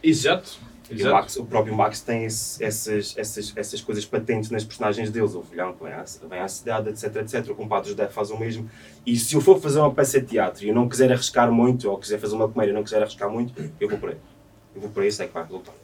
Exato. 0.02 0.58
O. 0.90 1.10
Max, 1.12 1.36
o 1.36 1.44
próprio 1.44 1.74
Max 1.74 2.00
tem 2.00 2.24
esse- 2.24 2.64
essas, 2.64 3.14
essas, 3.18 3.52
essas 3.54 3.80
coisas 3.82 4.06
patentes 4.06 4.48
nas 4.50 4.64
personagens 4.64 5.10
deles. 5.10 5.34
O 5.34 5.42
vilhão 5.42 5.74
que 5.74 5.84
vem 5.84 5.92
à, 5.92 6.02
vem 6.30 6.38
à 6.40 6.48
cidade, 6.48 6.88
etc, 6.88 7.14
etc. 7.16 7.50
O 7.50 7.54
compadre 7.54 7.90
José 7.90 8.06
faz 8.08 8.30
o 8.30 8.38
mesmo. 8.38 8.70
E 9.04 9.14
se 9.16 9.34
eu 9.34 9.40
for 9.42 9.60
fazer 9.60 9.80
uma 9.80 9.92
peça 9.92 10.18
de 10.18 10.26
teatro 10.26 10.64
e 10.64 10.68
eu 10.70 10.74
não 10.74 10.88
quiser 10.88 11.12
arriscar 11.12 11.52
muito, 11.52 11.90
ou 11.90 11.98
quiser 11.98 12.18
fazer 12.18 12.34
uma 12.36 12.48
comédia 12.48 12.72
e 12.72 12.74
não 12.74 12.82
quiser 12.82 13.02
arriscar 13.02 13.28
muito, 13.28 13.52
eu 13.78 13.86
vou 13.86 13.98
por 13.98 14.08
aí. 14.10 14.16
Eu 14.74 14.80
vou 14.80 14.90
por 14.90 15.02
aí 15.02 15.08
e 15.08 15.12
sei 15.12 15.26
que 15.28 15.34
vai 15.34 15.42
resultar. 15.42 15.74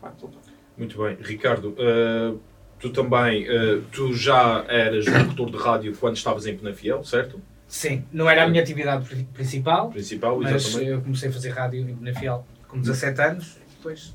Vai 0.00 0.10
resultar. 0.12 0.40
Muito 0.76 1.00
bem. 1.00 1.16
Ricardo, 1.20 1.76
eh, 1.78 2.34
tu 2.80 2.90
também, 2.90 3.46
eh, 3.48 3.80
tu 3.92 4.12
já 4.12 4.64
eras 4.68 5.06
locutor 5.06 5.50
de 5.52 5.56
rádio 5.58 5.96
quando 6.00 6.16
estavas 6.16 6.46
em 6.46 6.56
Penafiel, 6.56 7.04
certo? 7.04 7.40
Sim, 7.74 8.04
não 8.12 8.28
era 8.28 8.44
a 8.44 8.48
minha 8.48 8.62
atividade 8.62 9.08
pri- 9.08 9.24
principal, 9.32 9.88
Principal, 9.90 10.38
mas 10.38 10.66
exatamente. 10.66 10.90
eu 10.90 11.00
comecei 11.00 11.30
a 11.30 11.32
fazer 11.32 11.48
rádio 11.50 11.80
em 11.88 11.94
Benafiel 11.94 12.46
com 12.68 12.78
17 12.78 13.20
anos 13.22 13.56
e 13.56 13.76
depois 13.76 14.14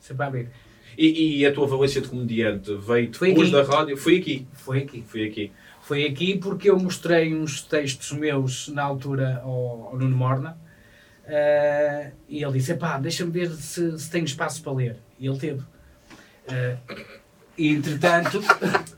sempre 0.00 0.22
a 0.24 0.26
abrir. 0.28 0.48
E, 0.96 1.38
e 1.40 1.46
a 1.46 1.52
tua 1.52 1.66
valência 1.66 2.00
de 2.00 2.06
comediante 2.08 2.72
veio 2.76 3.12
Foi 3.12 3.30
depois 3.30 3.52
aqui. 3.52 3.68
da 3.68 3.76
rádio? 3.76 3.96
Foi 3.96 4.18
aqui. 4.18 4.46
Foi 4.52 4.78
aqui. 4.78 5.02
Foi 5.08 5.26
aqui. 5.26 5.52
Foi 5.82 6.06
aqui 6.06 6.38
porque 6.38 6.70
eu 6.70 6.78
mostrei 6.78 7.34
uns 7.34 7.62
textos 7.62 8.12
meus 8.12 8.68
na 8.68 8.82
altura 8.84 9.40
ao, 9.42 9.88
ao 9.90 9.98
Nuno 9.98 10.16
Morna 10.16 10.56
eh, 11.26 12.12
e 12.28 12.42
ele 12.44 12.52
disse: 12.52 12.74
pá, 12.74 12.96
deixa-me 12.98 13.32
ver 13.32 13.50
se, 13.50 13.98
se 13.98 14.08
tenho 14.10 14.24
espaço 14.24 14.62
para 14.62 14.72
ler. 14.72 14.96
E 15.18 15.26
ele 15.26 15.38
teve. 15.38 15.62
Eh, 16.48 16.76
e 17.58 17.68
entretanto, 17.74 18.40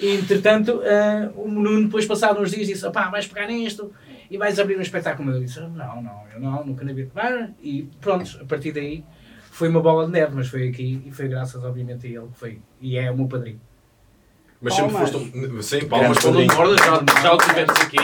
e, 0.00 0.14
entretanto 0.16 0.80
eh, 0.82 1.30
o 1.36 1.48
Nuno 1.48 1.84
depois 1.84 2.06
passado 2.06 2.40
uns 2.40 2.50
dias 2.50 2.66
disse: 2.66 2.90
pá, 2.90 3.08
vais 3.08 3.26
pegar 3.26 3.46
nisto 3.46 3.92
e 4.30 4.36
vais 4.38 4.58
abrir 4.58 4.76
um 4.78 4.82
espetáculo. 4.82 5.30
Eu 5.32 5.40
disse: 5.40 5.60
não, 5.60 6.02
não, 6.02 6.22
eu 6.34 6.40
não, 6.40 6.64
nunca 6.64 6.84
na 6.84 6.92
vida. 6.92 7.10
Ah, 7.16 7.48
E 7.62 7.88
pronto, 8.00 8.38
a 8.40 8.44
partir 8.44 8.72
daí 8.72 9.04
foi 9.50 9.68
uma 9.68 9.80
bola 9.80 10.06
de 10.06 10.12
neve, 10.12 10.32
mas 10.34 10.48
foi 10.48 10.68
aqui 10.68 11.02
e 11.04 11.10
foi 11.10 11.28
graças, 11.28 11.62
obviamente, 11.64 12.06
a 12.06 12.10
ele 12.10 12.28
que 12.28 12.38
foi. 12.38 12.58
E 12.80 12.96
é 12.96 13.10
o 13.10 13.16
meu 13.16 13.26
padrinho. 13.26 13.60
Mas 14.60 14.74
sempre 14.74 14.92
Palmas. 14.92 15.10
foste 15.10 15.36
um... 15.36 15.62
Sim, 15.62 15.84
palmas 15.86 16.18
Grande 16.18 16.20
para 16.20 16.30
o 16.30 16.32
Nuno 16.32 16.46
padrinho. 16.46 16.56
Morda, 16.56 17.06
já, 17.16 17.22
já 17.22 17.32
o 17.32 17.38
tivemos 17.38 17.80
aqui 17.80 17.96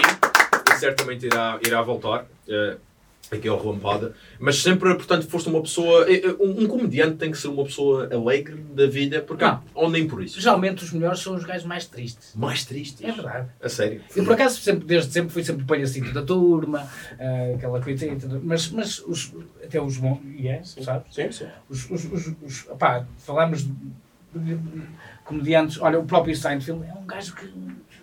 e 0.73 0.77
certamente 0.79 1.27
irá, 1.27 1.59
irá 1.67 1.83
voltar. 1.83 2.27
eh, 2.49 2.77
aqui 3.33 3.49
ao 3.49 3.61
Relampada, 3.61 4.15
mas 4.39 4.57
sempre, 4.63 4.95
portanto, 4.95 5.27
foste 5.27 5.49
uma 5.49 5.61
pessoa. 5.63 6.11
eh, 6.11 6.23
eh, 6.25 6.37
Um, 6.39 6.65
um 6.65 6.67
comediante 6.67 7.17
tem 7.17 7.31
que 7.31 7.39
ser 7.39 7.49
uma 7.49 7.65
pessoa 7.65 8.09
alegre 8.13 8.57
da 8.75 8.87
vida, 8.87 9.21
porque. 9.23 9.45
Não. 9.45 9.63
Ou 9.75 9.91
nem 9.91 10.07
por 10.07 10.23
isso. 10.23 10.41
Geralmente 10.41 10.85
os 10.85 10.93
melhores 10.93 11.21
são 11.21 11.35
os 11.35 11.45
gajos 11.45 11.65
mais 11.67 11.87
tristes. 11.87 12.33
Mais 12.35 12.65
triste. 12.65 13.05
É 13.05 13.13
verdade. 13.13 13.49
A 13.63 13.69
sério. 13.69 14.03
Eu, 14.15 14.25
por 14.25 14.35
acaso, 14.35 14.61
sempre, 14.61 14.85
desde 14.87 15.13
sempre 15.13 15.31
fui 15.33 15.43
sempre 15.45 15.65
palhacito 15.65 16.13
da 16.13 16.23
turma, 16.23 16.87
ah, 17.19 17.55
aquela 17.57 17.81
coisa, 17.81 18.07
e 18.07 18.17
tudo. 18.17 18.41
mas, 18.45 18.69
mas 18.71 18.99
os, 19.01 19.33
até 19.63 19.81
os 19.81 19.97
bons, 19.97 20.21
e 20.37 20.49
é, 20.49 20.63
sabes? 20.63 21.15
Sim, 21.15 21.31
sim. 21.33 21.47
Os, 21.69 21.91
os, 21.91 22.05
os, 22.05 22.35
os, 22.43 22.69
opá, 22.69 23.07
falamos 23.19 23.63
de, 23.65 23.73
de 24.35 24.59
comediantes, 25.25 25.81
olha, 25.81 25.99
o 25.99 26.05
próprio 26.05 26.37
Seinfeld 26.37 26.85
é 26.87 26.93
um 26.93 27.07
gajo 27.07 27.35
que, 27.35 27.49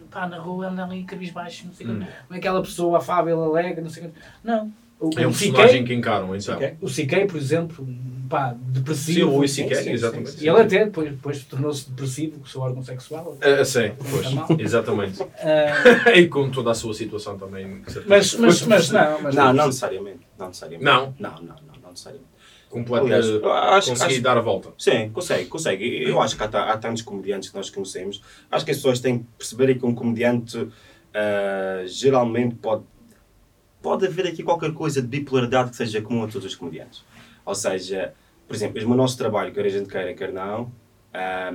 pá, 0.09 0.27
na 0.27 0.37
rua 0.39 0.67
anda 0.69 0.83
ali 0.83 1.03
cabisbaixo, 1.03 1.67
não 1.67 1.73
sei 1.73 1.85
o 1.85 1.89
quê. 1.89 1.95
Hum. 1.95 2.07
não 2.29 2.35
é 2.35 2.39
aquela 2.39 2.61
pessoa 2.61 2.97
afável, 2.97 3.43
alegre, 3.43 3.81
não 3.81 3.89
sei 3.89 4.05
o 4.05 4.09
quê. 4.09 4.13
Não. 4.43 4.71
O, 5.01 5.09
É 5.17 5.25
um 5.25 5.31
o 5.31 5.33
personagem 5.33 5.83
que 5.83 5.93
encaram, 5.93 6.35
então. 6.35 6.59
O 6.79 6.87
CK, 6.87 7.25
por 7.27 7.35
exemplo, 7.37 7.87
pá, 8.29 8.51
Sim, 8.53 8.59
depressivo. 8.71 9.31
o 9.31 9.37
Luís 9.39 9.51
sim, 9.51 9.63
C.K., 9.63 9.75
sim, 9.83 9.91
exatamente. 9.91 10.29
sim, 10.31 10.45
E 10.45 10.47
ele 10.47 10.61
até 10.61 10.85
depois, 10.85 11.09
depois 11.09 11.43
tornou-se 11.43 11.89
depressivo 11.89 12.37
com 12.39 12.45
o 12.45 12.47
seu 12.47 12.61
órgão 12.61 12.83
sexual. 12.83 13.35
Ah, 13.41 13.65
sim, 13.65 13.91
pois, 14.11 14.59
exatamente. 14.59 15.19
Ah, 15.39 16.11
e 16.15 16.27
com 16.27 16.51
toda 16.51 16.69
a 16.71 16.75
sua 16.75 16.93
situação 16.93 17.35
também. 17.37 17.81
mas, 18.05 18.35
mas, 18.35 18.61
mas 18.67 18.89
não, 18.91 19.21
mas 19.23 19.35
Não, 19.35 19.51
não 19.53 19.65
necessariamente. 19.65 20.19
Não 20.37 20.47
necessariamente. 20.47 20.85
Não? 20.85 21.13
Não, 21.19 21.31
não, 21.31 21.39
não, 21.41 21.55
não 21.83 21.89
necessariamente. 21.89 22.29
completa, 22.69 23.03
Aliás, 23.05 23.25
eu 23.27 23.51
acho- 23.51 23.89
conseguir 23.89 24.13
acho- 24.13 24.21
dar 24.21 24.37
a 24.37 24.41
volta. 24.41 24.69
Sim, 24.77 25.09
consegue, 25.09 25.45
consegue. 25.45 26.03
Eu 26.03 26.21
acho 26.21 26.37
que 26.37 26.43
há, 26.43 26.45
há 26.71 26.77
tantos 26.77 27.01
comediantes 27.01 27.49
que 27.49 27.55
nós 27.57 27.69
conhecemos. 27.71 28.21
Acho 28.51 28.63
que 28.63 28.69
as 28.71 28.77
pessoas 28.77 28.99
têm 28.99 29.17
que 29.19 29.25
perceber 29.37 29.75
que 29.79 29.85
um 29.85 29.95
comediante 29.95 30.67
ah, 31.13 31.83
geralmente 31.87 32.55
pode. 32.55 32.83
Pode 33.81 34.05
haver 34.05 34.27
aqui 34.27 34.43
qualquer 34.43 34.73
coisa 34.73 35.01
de 35.01 35.07
bipolaridade 35.07 35.71
que 35.71 35.75
seja 35.75 36.01
comum 36.01 36.23
a 36.23 36.27
todos 36.27 36.45
os 36.45 36.55
comediantes. 36.55 37.03
Ou 37.45 37.55
seja, 37.55 38.13
por 38.47 38.55
exemplo, 38.55 38.75
mesmo 38.75 38.93
o 38.93 38.97
nosso 38.97 39.17
trabalho, 39.17 39.53
quer 39.53 39.65
a 39.65 39.69
gente 39.69 39.89
queira, 39.89 40.13
quer 40.13 40.31
não, 40.31 40.71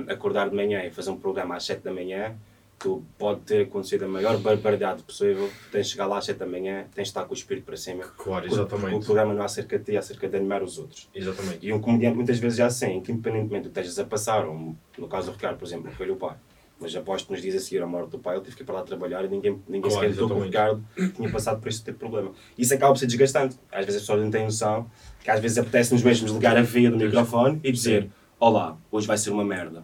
acordar 0.09 0.49
de 0.49 0.55
manhã 0.55 0.83
e 0.83 0.91
fazer 0.91 1.09
um 1.09 1.17
programa 1.17 1.55
às 1.55 1.65
7 1.65 1.81
da 1.83 1.93
manhã, 1.93 2.35
tu 2.77 3.03
pode 3.17 3.39
ter 3.41 3.63
acontecido 3.63 4.03
a 4.05 4.07
maior 4.07 4.37
barbaridade 4.37 5.01
possível, 5.01 5.49
tens 5.71 5.87
de 5.87 5.93
chegar 5.93 6.05
lá 6.05 6.19
às 6.19 6.25
7 6.25 6.37
da 6.37 6.45
manhã, 6.45 6.85
tens 6.93 7.05
de 7.05 7.09
estar 7.09 7.23
com 7.23 7.31
o 7.31 7.33
espírito 7.33 7.63
para 7.63 7.77
cima. 7.77 8.03
Claro, 8.03 8.45
Porque 8.45 8.59
O 8.59 8.63
exatamente. 8.63 9.05
programa 9.05 9.33
não 9.33 9.41
é 9.41 9.45
acerca 9.45 9.79
de 9.79 9.85
ti, 9.85 9.95
é 9.95 9.97
acerca 9.99 10.27
de 10.27 10.35
animar 10.37 10.61
os 10.61 10.77
outros. 10.77 11.09
Exatamente. 11.15 11.65
E 11.65 11.73
um 11.73 11.79
comediante 11.79 12.15
muitas 12.17 12.37
vezes 12.37 12.59
é 12.59 12.63
assim, 12.63 13.01
que 13.01 13.11
independentemente 13.11 13.63
do 13.63 13.71
que 13.71 13.79
estejas 13.79 13.97
a 13.97 14.05
passar, 14.05 14.45
ou 14.45 14.75
no 14.97 15.07
caso 15.07 15.31
do 15.31 15.33
Ricardo, 15.33 15.57
por 15.57 15.65
exemplo, 15.65 15.91
foi 15.91 16.11
o 16.11 16.15
pai. 16.17 16.35
Mas 16.79 16.95
aposto 16.95 17.25
que 17.27 17.33
nos 17.33 17.41
dias 17.41 17.55
a 17.55 17.59
seguir 17.59 17.81
à 17.81 17.87
morte 17.87 18.11
do 18.11 18.19
pai, 18.19 18.35
ele 18.35 18.43
teve 18.43 18.55
que 18.55 18.61
ir 18.61 18.65
para 18.65 18.75
lá 18.75 18.81
trabalhar 18.83 19.25
e 19.25 19.27
ninguém, 19.27 19.59
ninguém 19.67 19.89
Claro, 19.89 19.95
sequer 20.07 20.21
notou 20.21 20.37
que 20.37 20.41
o. 20.43 20.45
Ricardo 20.45 20.83
tinha 21.15 21.29
passado 21.31 21.59
por 21.59 21.67
este 21.69 21.79
tipo 21.79 21.93
de 21.93 21.97
problema. 21.99 22.31
Isso 22.57 22.73
acaba 22.73 22.93
por 22.93 22.99
ser 22.99 23.07
desgastante. 23.07 23.55
Às 23.71 23.85
vezes 23.85 23.95
as 23.95 24.01
pessoas 24.03 24.21
não 24.23 24.29
têm 24.31 24.43
noção 24.43 24.89
que 25.23 25.31
às 25.31 25.39
vezes 25.39 25.57
apetece-nos 25.57 26.03
mesmo 26.03 26.27
ligar 26.33 26.55
a 26.55 26.61
veia 26.61 26.91
do 26.91 26.97
microfone 26.97 27.59
e 27.63 27.71
dizer: 27.71 28.03
Sim. 28.03 28.11
Olá, 28.39 28.77
hoje 28.91 29.07
vai 29.07 29.17
ser 29.17 29.31
uma 29.31 29.43
merda. 29.43 29.83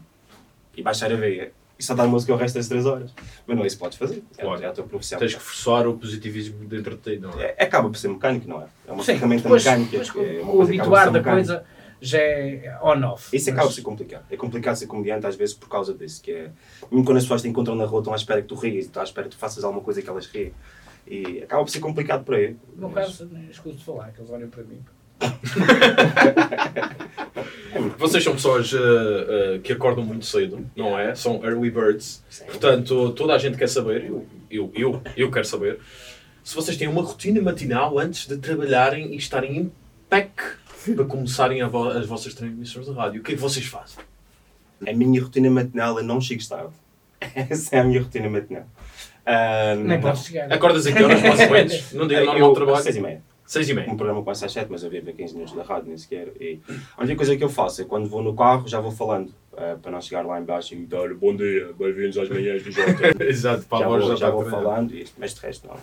E 0.78 0.84
baixar 0.84 1.12
a 1.12 1.16
veia. 1.16 1.52
E 1.80 1.84
só 1.84 1.96
dar 1.96 2.06
música 2.06 2.32
o 2.32 2.36
resto 2.38 2.56
das 2.56 2.68
3 2.68 2.86
horas. 2.86 3.12
Mas 3.48 3.58
não 3.58 3.64
é 3.64 3.68
isso 3.68 3.76
que 3.78 3.82
podes 3.84 3.98
fazer. 3.98 4.24
É, 4.38 4.44
Claro. 4.44 4.62
é 4.64 4.68
a 4.68 4.72
tua 4.72 4.84
profissão. 4.86 5.18
Tens 5.18 5.34
que 5.34 5.42
forçar 5.42 5.88
o 5.88 5.98
positivismo 5.98 6.64
dentro 6.66 6.96
de 6.96 7.16
ti, 7.16 7.20
não 7.20 7.32
é? 7.42 7.56
É, 7.58 7.64
acaba 7.64 7.90
por 7.90 7.98
ser 7.98 8.10
mecânico, 8.10 8.48
não 8.48 8.62
é? 8.62 8.66
É 8.88 8.92
uma 8.92 9.04
Sim, 9.04 9.14
ferramenta 9.14 9.44
depois, 9.44 9.66
mecânica. 9.66 9.98
depois 10.00 10.28
é 10.38 10.42
uma 10.42 10.54
o 10.54 10.62
habituar 10.62 11.06
da 11.08 11.12
mecânica. 11.14 11.32
coisa 11.32 11.66
já 12.04 12.20
é 12.20 12.78
on-off. 12.82 13.34
Isso 13.36 13.50
acaba 13.50 13.68
por 13.68 13.74
ser 13.74 13.82
complicado. 13.82 14.26
É 14.30 14.36
complicado 14.36 14.76
ser 14.76 14.88
comediante 14.88 15.26
às 15.26 15.38
vezes 15.38 15.56
por 15.56 15.70
causa 15.70 15.94
disso. 15.94 16.22
Que 16.22 16.34
é, 16.34 16.52
mesmo 16.92 17.06
quando 17.06 17.16
as 17.18 17.24
pessoas 17.24 17.42
te 17.42 17.48
encontram 17.48 17.76
na 17.76 17.86
rua, 17.86 18.02
estão 18.02 18.12
à 18.12 18.18
espera 18.18 18.42
que 18.42 18.50
tu 18.50 18.56
rias, 18.56 18.84
estão 18.86 19.02
à 19.02 19.06
espera 19.06 19.30
que 19.30 19.36
tu 19.36 19.40
faças 19.40 19.64
alguma 19.64 19.82
coisa 19.82 20.02
que 20.02 20.10
elas 20.10 20.26
riem. 20.28 20.54
E 21.08 21.42
acaba 21.42 21.64
por 21.64 21.72
ser 21.72 21.80
complicado 21.80 22.26
por 22.26 22.36
aí. 22.36 22.58
No 22.76 22.90
Mas- 22.90 23.18
caso, 23.18 23.28
de 23.28 23.84
falar, 23.84 24.12
que 24.12 24.20
eles 24.20 24.30
olham 24.30 24.50
para 24.50 24.64
mim. 24.64 24.84
Vocês 27.98 28.24
são 28.24 28.34
pessoas 28.34 28.74
uh, 28.74 28.78
uh, 28.78 29.60
que 29.62 29.72
acordam 29.72 30.04
muito 30.04 30.26
cedo, 30.26 30.70
não 30.76 31.00
é? 31.00 31.16
São 31.16 31.42
early 31.44 31.72
birds. 31.72 32.22
Sim. 32.30 32.44
Portanto, 32.46 33.14
toda 33.14 33.34
a 33.34 33.38
gente 33.38 33.58
quer 33.58 33.70
saber, 33.70 34.06
eu, 34.06 34.28
eu, 34.52 34.70
eu, 34.76 35.02
eu 35.16 35.32
quero 35.32 35.46
saber, 35.46 35.80
se 36.44 36.54
vocês 36.54 36.76
têm 36.76 36.90
uma 36.90 37.02
rotina 37.02 37.42
matinal 37.42 37.98
antes 37.98 38.28
de 38.28 38.38
trabalharem 38.38 39.14
e 39.14 39.16
estarem 39.16 39.58
em 39.58 39.72
PEC 40.10 40.32
para 40.96 41.06
começarem 41.06 41.62
a 41.62 41.68
vo- 41.68 41.90
as 41.90 42.06
vossas 42.06 42.34
transmissões 42.34 42.86
de 42.86 42.92
rádio. 42.94 43.22
O 43.22 43.24
que 43.24 43.32
é 43.34 43.36
que 43.36 43.42
vocês 43.42 43.66
fazem? 43.66 44.04
A 44.86 44.94
minha 44.94 45.22
rotina 45.22 45.50
matinal 45.50 45.98
eu 45.98 46.04
não 46.04 46.20
chego 46.20 46.46
tarde. 46.48 46.74
Essa 47.50 47.78
é 47.78 47.80
a 47.80 47.84
minha 47.84 48.02
rotina 48.02 48.30
matinal. 48.30 48.66
Ah, 49.26 49.76
Nem 49.78 49.86
não. 49.86 50.02
podes 50.02 50.26
chegar. 50.26 50.52
Acordas 50.52 50.86
a 50.86 50.92
que 50.92 51.02
horas, 51.02 51.22
mais 51.22 51.40
ou 51.40 51.50
menos? 51.50 51.74
Dia 52.10 52.20
Eu- 52.20 52.26
normal 52.26 52.54
trabalho? 52.54 52.84
Seis 52.84 52.96
e 52.98 53.02
meia. 53.02 53.22
Seis 53.46 53.70
e 53.70 53.72
Um 53.74 53.76
meia. 53.76 53.88
programa 53.96 54.24
começa 54.24 54.46
às 54.46 54.52
7, 54.54 54.68
mas 54.72 54.84
eu 54.84 54.90
vivo 54.90 55.10
a 55.10 55.14
15 55.14 55.34
minutos 55.34 55.54
da 55.56 55.64
rádio, 55.64 55.90
nem 55.90 55.98
sequer. 55.98 56.30
E 56.40 56.60
a 56.98 57.02
única 57.02 57.18
coisa 57.18 57.36
que 57.38 57.44
eu 57.44 57.50
faço 57.50 57.82
é 57.82 57.86
quando 57.86 58.08
vou 58.10 58.24
no 58.24 58.34
carro, 58.36 58.68
já 58.68 58.80
vou 58.80 58.92
falando. 58.92 59.32
ah, 59.56 59.78
para 59.82 59.92
não 59.92 60.02
chegar 60.02 60.26
lá 60.26 60.40
embaixo 60.40 60.74
e 60.74 60.86
dar 60.86 61.14
bom 61.14 61.36
dia, 61.36 61.72
bem-vindos 61.78 62.18
às 62.18 62.28
manhãs 62.30 62.64
do 62.64 62.72
Jota. 62.72 63.24
Exato, 63.24 63.64
para 63.66 63.80
já 63.80 63.86
a 63.86 63.88
voz 63.90 64.02
vou, 64.04 64.12
já 64.12 64.26
já 64.26 64.30
vou 64.32 64.46
falando, 64.50 64.94
e, 64.96 65.06
mas 65.18 65.34
de 65.36 65.42
resto 65.42 65.68
não. 65.68 65.76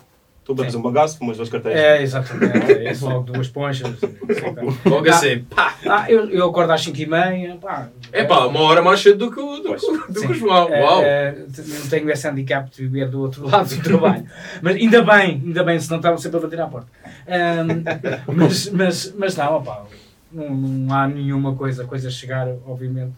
A 0.49 0.55
fazer 0.65 0.75
um 0.77 0.81
bagaço, 0.81 1.17
fumo 1.17 1.31
as 1.31 1.37
duas 1.37 1.49
carteiras. 1.49 1.79
É, 1.79 2.01
exatamente. 2.01 2.71
É 2.73 2.91
isso, 2.91 3.05
logo 3.07 3.31
duas 3.31 3.47
ponchas. 3.47 3.95
Logo 4.85 5.07
Ah. 5.07 5.11
assim, 5.11 5.43
pá! 5.43 5.75
Ah, 5.87 6.11
eu, 6.11 6.29
eu 6.29 6.49
acordo 6.49 6.71
às 6.73 6.85
5h30. 6.85 7.59
Pá, 7.59 7.87
É 8.11 8.23
pá, 8.25 8.45
uma 8.47 8.59
hora 8.61 8.81
mais 8.81 8.99
cedo 8.99 9.27
do 9.27 9.31
que 9.31 9.39
o, 9.39 9.57
do, 9.59 9.75
do 10.09 10.21
que 10.21 10.27
o 10.27 10.33
João. 10.33 10.67
É, 10.73 10.83
Uau! 10.83 11.01
é, 11.03 11.35
não 11.47 11.87
tenho 11.89 12.09
esse 12.09 12.27
handicap 12.27 12.69
de 12.69 12.81
viver 12.83 13.07
do 13.09 13.21
outro 13.21 13.47
lado 13.49 13.69
do 13.73 13.81
trabalho. 13.83 14.25
Mas 14.61 14.75
ainda 14.75 15.01
bem, 15.03 15.41
ainda 15.45 15.63
bem, 15.63 15.79
senão 15.79 15.97
estavam 15.97 16.17
sempre 16.17 16.37
a 16.39 16.41
bater 16.41 16.59
à 16.59 16.67
porta. 16.67 16.87
Ahm, 17.27 17.83
mas, 18.35 18.69
mas, 18.71 19.13
mas 19.17 19.35
não, 19.37 19.55
opá, 19.57 19.85
não, 20.31 20.49
não 20.49 20.95
há 20.95 21.07
nenhuma 21.07 21.55
coisa, 21.55 21.85
coisa 21.85 22.07
a 22.09 22.11
chegar, 22.11 22.47
obviamente, 22.65 23.13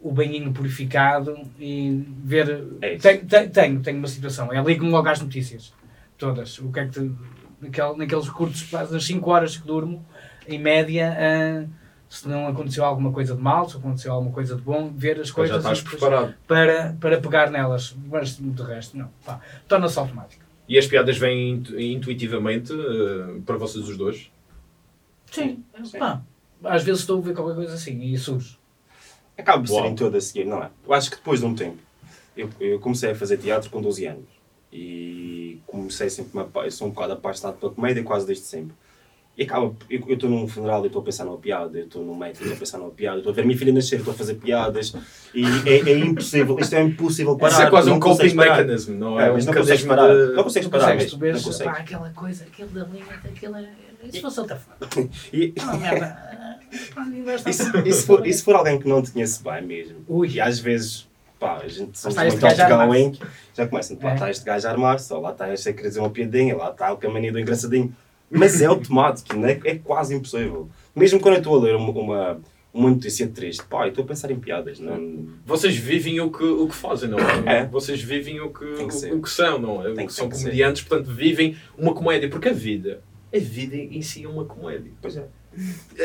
o 0.00 0.12
banhinho 0.12 0.52
purificado 0.52 1.36
e 1.58 2.04
ver. 2.22 2.62
É 2.82 2.96
tenho, 2.96 3.24
tenho, 3.24 3.50
tenho, 3.50 3.80
tenho 3.80 3.98
uma 3.98 4.08
situação, 4.08 4.52
é 4.52 4.62
ligo-me 4.62 4.90
logo 4.90 5.08
às 5.08 5.20
notícias, 5.20 5.72
todas. 6.26 6.58
O 6.58 6.72
que 6.72 6.80
é 6.80 6.86
que 6.86 6.92
te, 6.92 7.12
naquele, 7.60 7.96
naqueles 7.96 8.28
curtos, 8.28 8.70
nas 8.72 9.04
5 9.04 9.30
horas 9.30 9.56
que 9.56 9.66
durmo, 9.66 10.04
em 10.48 10.58
média. 10.58 11.16
ah, 11.18 11.84
se 12.08 12.28
não 12.28 12.46
aconteceu 12.46 12.84
alguma 12.84 13.10
coisa 13.10 13.34
de 13.34 13.42
mal, 13.42 13.68
se 13.68 13.76
aconteceu 13.76 14.12
alguma 14.12 14.32
coisa 14.32 14.54
de 14.54 14.62
bom, 14.62 14.92
ver 14.94 15.18
as 15.18 15.28
Já 15.28 15.34
coisas 15.34 15.56
estás 15.56 15.78
e 15.78 15.82
depois- 15.82 16.00
preparado. 16.00 16.34
para, 16.46 16.96
para 17.00 17.20
pegar 17.20 17.50
nelas, 17.50 17.92
mas 18.08 18.36
de 18.36 18.62
resto 18.62 18.96
não. 18.96 19.10
Torna-se 19.66 19.98
automático. 19.98 20.44
E 20.68 20.78
as 20.78 20.86
piadas 20.86 21.18
vêm 21.18 21.50
intu- 21.54 21.78
intuitivamente 21.80 22.72
eh, 22.72 23.40
para 23.44 23.56
vocês 23.56 23.88
os 23.88 23.96
dois? 23.96 24.30
Sim. 25.30 25.64
Pá, 25.98 26.22
às 26.64 26.84
vezes 26.84 27.00
estou 27.00 27.18
a 27.18 27.22
ver 27.22 27.34
qualquer 27.34 27.56
coisa 27.56 27.74
assim 27.74 28.00
e 28.04 28.16
surge. 28.16 28.58
Acaba 29.36 29.62
por 29.64 29.70
Uau. 29.72 29.80
serem 29.82 29.96
todas 29.96 30.24
a 30.24 30.26
seguir, 30.28 30.44
não 30.44 30.62
é? 30.62 30.70
Eu 30.86 30.92
acho 30.94 31.10
que 31.10 31.16
depois 31.16 31.40
de 31.40 31.46
um 31.46 31.54
tempo, 31.54 31.78
eu, 32.36 32.48
eu 32.60 32.78
comecei 32.78 33.10
a 33.10 33.14
fazer 33.16 33.38
teatro 33.38 33.68
com 33.70 33.82
12 33.82 34.06
anos 34.06 34.24
e 34.76 35.60
comecei 35.68 36.10
sempre, 36.10 36.32
uma, 36.34 36.50
eu 36.64 36.70
sou 36.72 36.88
um 36.88 36.90
bocado 36.90 37.12
apaixonado 37.12 37.58
pela 37.58 37.72
comédia 37.72 38.02
quase 38.02 38.26
desde 38.26 38.44
sempre. 38.44 38.74
E 39.36 39.42
acaba, 39.42 39.74
eu 39.90 40.00
estou 40.14 40.30
num 40.30 40.46
funeral 40.46 40.84
e 40.84 40.86
estou 40.86 41.02
a 41.02 41.04
pensar 41.04 41.24
numa 41.24 41.38
piada, 41.38 41.76
eu 41.78 41.84
estou 41.86 42.04
num 42.04 42.14
médico 42.14 42.44
e 42.44 42.46
estou 42.46 42.56
a 42.56 42.58
pensar 42.60 42.78
numa 42.78 42.90
piada, 42.90 43.18
estou 43.18 43.32
a 43.32 43.34
ver 43.34 43.42
a 43.42 43.44
minha 43.44 43.58
filha 43.58 43.72
nascer, 43.72 43.98
estou 43.98 44.14
a 44.14 44.16
fazer 44.16 44.34
piadas 44.34 44.94
e 45.34 45.44
é, 45.68 45.90
é 45.90 45.98
impossível, 45.98 46.56
isto 46.60 46.74
é 46.74 46.82
impossível 46.82 47.36
parar. 47.36 47.52
Isso 47.52 47.62
é 47.62 47.70
quase 47.70 47.88
não 47.90 47.96
um 47.96 48.00
coping 48.00 48.12
consegues 48.16 48.34
parar. 48.34 48.56
mechanism, 48.58 48.92
não 48.94 49.18
é? 49.20 49.26
É, 49.26 49.30
um 49.30 49.34
mas 49.34 49.46
não 49.46 49.54
consegues 49.54 49.84
parar. 49.84 50.14
de- 50.14 50.32
Não 50.34 50.42
consegues 50.44 50.68
parar, 50.68 50.92
consegues, 50.92 51.14
mas 51.14 51.20
tu 51.20 51.34
não 51.36 51.42
consegues. 51.52 51.72
pá, 51.72 51.78
aquela 51.80 52.10
coisa, 52.10 52.44
aquele 52.44 52.68
da 52.68 52.84
linha, 52.84 53.04
aquilo 53.24 53.56
é. 53.56 53.68
Isso 54.04 54.20
fosse 54.20 54.40
outra. 54.40 54.60
E, 55.32 55.52
Ah, 55.60 55.76
merda. 55.78 56.60
Pá, 56.94 57.06
e 57.48 57.52
se, 57.52 57.92
se 57.92 58.06
for, 58.06 58.26
e 58.26 58.32
se 58.32 58.42
for 58.42 58.54
alguém 58.56 58.78
que 58.80 58.88
não 58.88 59.00
te 59.02 59.10
conhece 59.12 59.42
bem 59.42 59.62
mesmo, 59.62 59.96
Ui. 60.08 60.28
e 60.28 60.40
às 60.40 60.58
vezes, 60.60 61.08
pá, 61.46 61.58
a 61.64 61.68
gente 61.68 61.98
somos 61.98 62.16
muito 62.16 62.46
outgoing, 62.46 63.18
já 63.54 63.66
começam, 63.66 63.98
lá 64.02 64.10
É. 64.10 64.14
está 64.14 64.30
este 64.30 64.44
gajo 64.44 64.66
a 64.66 64.70
armar-se, 64.70 65.12
ou 65.12 65.20
lá 65.20 65.30
está 65.32 65.52
este 65.52 65.68
a 65.68 65.72
querer 65.72 65.88
dizer 65.88 66.00
uma 66.00 66.10
piadinha, 66.10 66.56
lá 66.56 66.70
está 66.70 66.92
o 66.92 66.96
caminho 66.96 67.32
do 67.32 67.38
engraçadinho. 67.38 67.94
Mas 68.30 68.60
é 68.62 68.66
automático, 68.66 69.36
não 69.36 69.46
é? 69.48 69.60
é 69.64 69.74
quase 69.76 70.14
impossível. 70.14 70.68
Mesmo 70.96 71.20
quando 71.20 71.34
eu 71.34 71.38
estou 71.38 71.56
a 71.58 71.62
ler 71.62 71.76
uma, 71.76 71.90
uma, 71.90 72.40
uma 72.72 72.90
notícia 72.90 73.28
triste, 73.28 73.62
pá, 73.64 73.84
eu 73.84 73.90
estou 73.90 74.04
a 74.04 74.08
pensar 74.08 74.30
em 74.30 74.38
piadas, 74.38 74.80
não... 74.80 75.26
Vocês 75.46 75.76
vivem 75.76 76.20
o 76.20 76.30
que, 76.30 76.42
o 76.44 76.66
que 76.68 76.74
fazem, 76.74 77.08
não 77.10 77.18
é? 77.18 77.24
É. 77.62 77.66
Vocês 77.66 78.02
vivem 78.02 78.40
o 78.40 78.48
que, 78.50 78.64
que 78.64 79.06
o, 79.12 79.18
o 79.18 79.22
que 79.22 79.30
são, 79.30 79.58
não 79.58 79.86
é? 79.86 79.92
Tem 79.92 80.06
que- 80.06 80.12
são 80.12 80.30
ser. 80.30 80.38
comediantes, 80.44 80.82
portanto 80.82 81.10
vivem 81.14 81.56
uma 81.78 81.94
comédia. 81.94 82.28
Porque 82.28 82.48
a 82.48 82.52
vida, 82.52 83.00
a 83.32 83.38
vida 83.38 83.76
em 83.76 84.00
si 84.02 84.24
é 84.24 84.28
uma 84.28 84.44
comédia. 84.44 84.90
Pois 85.00 85.16
é. 85.16 85.24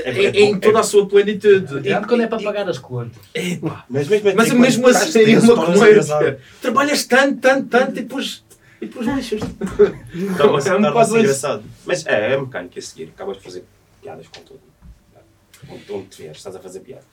Em, 0.05 0.27
em 0.49 0.59
toda 0.59 0.79
a 0.79 0.83
sua 0.83 1.07
plenitude. 1.07 1.81
Tirando 1.81 2.07
quando 2.07 2.21
é 2.21 2.27
para 2.27 2.41
E- 2.41 2.45
pagar 2.45 2.69
as 2.69 2.77
contas. 2.77 3.17
e- 3.35 3.59
Mas 3.89 4.07
mesmo, 4.07 4.31
Mas 4.35 4.47
assim, 4.49 4.59
mesmo 4.59 4.87
assim 4.87 5.19
é 5.21 5.25
tenso, 5.25 5.53
uma 5.53 5.65
comédia. 5.65 6.39
Trabalhas 6.61 7.05
tanto, 7.05 7.39
tanto, 7.39 7.67
tanto 7.67 7.91
e 7.99 8.03
depois, 8.03 8.43
e 8.81 8.85
depois. 8.85 9.05
Torna-se 9.05 9.35
Então, 10.13 10.57
é 10.59 10.75
um 10.77 10.81
bocado 10.81 11.17
engraçado. 11.19 11.63
Mas 11.85 12.05
é, 12.05 12.33
é 12.33 12.37
mecânico 12.39 12.77
a 12.77 12.81
seguir, 12.81 13.11
acabas 13.15 13.37
de 13.37 13.43
fazer 13.43 13.63
piadas 14.01 14.27
com 14.27 14.41
tudo. 14.41 14.59
Onde, 15.69 15.83
onde 15.91 16.05
te 16.07 16.21
vieres, 16.21 16.37
estás 16.37 16.55
a 16.55 16.59
fazer 16.59 16.79
piadas. 16.81 17.05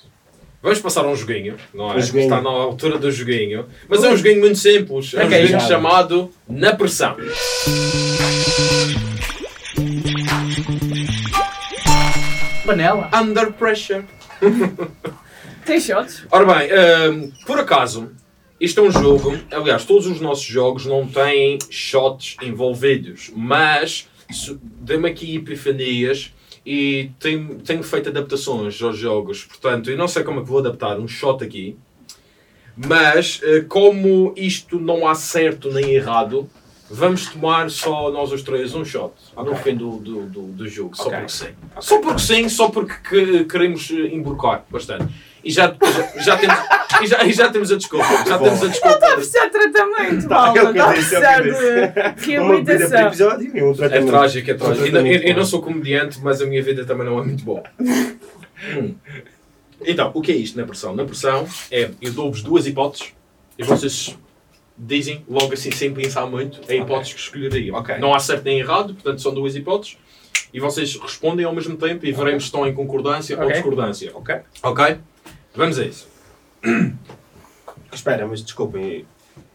Vamos 0.62 0.80
passar 0.80 1.04
a 1.04 1.08
um 1.08 1.14
joguinho, 1.16 1.56
não 1.74 1.92
é? 1.92 1.96
Um 1.96 2.00
joguinho. 2.00 2.24
Está 2.24 2.40
na 2.40 2.50
altura 2.50 2.98
do 2.98 3.10
joguinho. 3.12 3.66
Mas 3.88 4.02
é 4.02 4.08
um 4.10 4.16
joguinho 4.16 4.40
muito 4.40 4.58
simples. 4.58 5.14
É 5.14 5.18
um 5.24 5.30
joguinho 5.30 5.48
já. 5.48 5.60
chamado 5.60 6.30
Na 6.48 6.74
Pressão. 6.74 7.16
Panela. 12.66 13.08
Under 13.14 13.52
Pressure. 13.52 14.04
Tem 15.64 15.80
shots? 15.80 16.26
Ora 16.30 16.44
bem, 16.44 16.68
hum, 16.72 17.32
por 17.46 17.58
acaso, 17.58 18.10
isto 18.60 18.80
é 18.80 18.82
um 18.82 18.90
jogo. 18.90 19.38
Aliás, 19.50 19.84
todos 19.84 20.06
os 20.06 20.20
nossos 20.20 20.44
jogos 20.44 20.84
não 20.86 21.06
têm 21.06 21.58
shots 21.70 22.36
envolvidos, 22.42 23.30
mas 23.34 24.08
dei-me 24.80 25.08
aqui 25.08 25.36
epifanias 25.36 26.32
e 26.64 27.10
tenho, 27.20 27.60
tenho 27.60 27.82
feito 27.82 28.08
adaptações 28.08 28.80
aos 28.82 28.98
jogos. 28.98 29.44
Portanto, 29.44 29.90
eu 29.90 29.96
não 29.96 30.08
sei 30.08 30.24
como 30.24 30.40
é 30.40 30.42
que 30.42 30.48
vou 30.48 30.58
adaptar 30.58 30.98
um 30.98 31.06
shot 31.06 31.42
aqui, 31.42 31.76
mas 32.76 33.40
eh, 33.42 33.60
como 33.68 34.34
isto 34.36 34.78
não 34.78 35.06
há 35.06 35.14
certo 35.14 35.72
nem 35.72 35.94
errado, 35.94 36.48
vamos 36.90 37.26
tomar 37.26 37.70
só 37.70 38.10
nós 38.10 38.30
os 38.32 38.42
três 38.42 38.74
um 38.74 38.84
shot 38.84 39.12
no 39.36 39.42
Ok. 39.42 39.56
fim 39.62 39.74
do, 39.76 39.96
do, 39.98 40.22
do, 40.26 40.42
do 40.52 40.68
jogo, 40.68 40.96
só 40.96 41.04
Ok. 41.08 41.18
porque 41.18 41.32
sim. 41.32 41.48
Só 41.80 41.98
porque 42.00 42.20
sim, 42.20 42.48
só 42.48 42.68
porque 42.68 42.94
que- 43.08 43.44
queremos 43.44 43.90
eh, 43.90 44.14
emblocar 44.14 44.64
bastante. 44.70 45.06
E 45.44 45.50
já, 45.52 45.76
já, 45.80 46.22
já 46.24 46.36
temos, 46.36 46.56
e, 47.02 47.06
já, 47.06 47.24
e 47.24 47.32
já 47.32 47.48
temos 47.50 47.70
a 47.70 47.76
desculpa. 47.76 48.04
Já 48.26 48.36
temos 48.38 48.62
a 48.64 48.66
desculpa. 48.66 48.94
Está 48.96 49.12
a 49.12 49.14
precisar 49.14 49.44
de 49.46 49.50
tratamento, 49.52 50.28
Tá, 50.28 50.34
malta. 50.34 50.58
é 50.58 50.62
o 50.62 50.72
que 50.72 50.78
Está 50.78 50.80
eu 50.80 50.86
a 50.86 50.90
é 50.90 50.94
precisar 50.94 51.42
que 51.42 51.48
eu 51.48 52.14
de 52.14 52.26
reabilitação. 52.32 53.06
episódio 53.06 53.52
É 53.56 53.74
tratamento. 53.74 54.08
trágico, 54.10 54.50
é 54.50 54.54
trágico. 54.54 54.80
Eu, 54.80 54.86
eu 54.86 54.92
tratamento 54.92 55.36
não 55.38 55.44
sou 55.44 55.62
comediante, 55.62 56.18
mas 56.20 56.42
a 56.42 56.46
minha 56.46 56.62
vida 56.62 56.84
também 56.84 57.06
não 57.06 57.18
é 57.20 57.24
muito 57.24 57.44
boa. 57.44 57.62
Hum. 57.80 58.94
Então, 59.84 60.10
o 60.14 60.20
que 60.20 60.32
é 60.32 60.34
isto 60.36 60.58
na 60.58 60.66
pressão? 60.66 60.96
Na 60.96 61.04
pressão 61.04 61.46
é, 61.70 61.90
eu 62.00 62.12
dou-vos 62.12 62.42
duas 62.42 62.66
hipóteses 62.66 63.12
e 63.58 63.62
vocês 63.62 64.16
dizem 64.78 65.24
logo 65.28 65.52
assim, 65.52 65.70
sem 65.70 65.92
pensar 65.92 66.26
muito, 66.26 66.60
a 66.68 66.74
hipótese 66.74 67.14
que 67.14 67.20
escolheriam. 67.20 67.76
Ok. 67.76 67.98
Não 67.98 68.14
há 68.14 68.18
certo 68.18 68.44
nem 68.44 68.58
errado, 68.58 68.94
portanto 68.94 69.20
são 69.20 69.32
duas 69.32 69.56
hipóteses. 69.56 69.96
E 70.52 70.60
vocês 70.60 70.96
respondem 70.96 71.44
ao 71.44 71.54
mesmo 71.54 71.76
tempo 71.76 72.06
e 72.06 72.12
veremos 72.12 72.44
se 72.44 72.48
estão 72.48 72.66
em 72.66 72.74
concordância 72.74 73.38
ou 73.40 73.50
discordância. 73.50 74.10
Ok. 74.14 74.40
Ok? 74.62 74.98
Vamos 75.54 75.78
a 75.78 75.84
isso. 75.84 76.08
Espera, 77.92 78.26
mas 78.26 78.42
desculpem. 78.42 79.06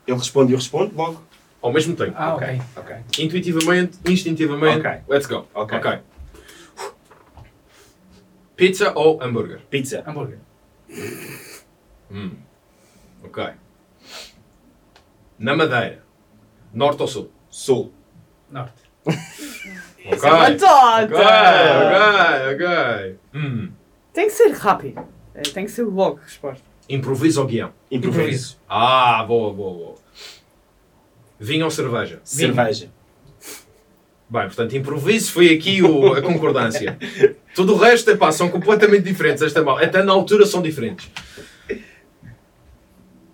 Ele 0.08 0.18
responde 0.18 0.52
e 0.52 0.54
eu 0.54 0.58
respondo 0.58 0.96
logo. 0.96 1.24
Ao 1.62 1.72
mesmo 1.72 1.96
tempo. 1.96 2.14
Ah, 2.16 2.36
ok. 2.36 2.62
Ok. 2.76 2.96
Intuitivamente, 3.20 4.00
instintivamente. 4.08 4.80
Ok. 4.80 5.02
Let's 5.08 5.28
go. 5.28 5.48
Ok. 5.54 6.00
Pizza 8.56 8.92
ou 8.96 9.22
hambúrguer? 9.22 9.60
Pizza. 9.70 10.04
Hambúrguer. 10.06 10.40
Hum. 12.12 12.32
Ok. 13.24 13.44
Na 15.42 15.56
Madeira. 15.56 16.04
Norte 16.72 17.02
ou 17.02 17.08
Sul? 17.08 17.32
Sul. 17.50 17.92
Norte. 18.50 18.74
Ok. 19.04 19.16
Isso 20.16 20.26
é 20.28 20.32
uma 20.32 20.46
Ok, 20.46 21.16
ok, 21.88 22.54
ok. 22.54 23.16
Hum. 23.34 23.72
Tem 24.14 24.28
que 24.28 24.34
ser 24.34 24.52
rápido. 24.52 25.02
É, 25.34 25.42
Tem 25.42 25.66
que 25.66 25.72
ser 25.72 25.84
logo 25.84 26.20
a 26.20 26.24
resposta. 26.24 26.64
Improviso 26.88 27.42
ou 27.42 27.48
guião? 27.48 27.74
Improviso. 27.90 28.58
Ah, 28.70 29.24
boa, 29.28 29.52
boa, 29.52 29.74
boa. 29.74 29.96
Vinho 31.40 31.66
ou 31.66 31.72
cerveja? 31.72 32.20
Cerveja. 32.24 32.92
Bem, 34.30 34.44
portanto, 34.44 34.76
improviso 34.78 35.32
foi 35.32 35.54
aqui 35.54 35.82
o- 35.82 36.14
a 36.14 36.22
concordância. 36.22 36.98
Tudo 37.56 37.74
o 37.74 37.78
resto, 37.78 38.12
epá, 38.12 38.32
são 38.32 38.48
completamente 38.50 39.04
diferentes. 39.04 39.42
Esta 39.42 39.64
mal. 39.64 39.78
Até 39.80 40.04
na 40.04 40.14
altura 40.14 40.46
são 40.46 40.62
diferentes. 40.62 41.10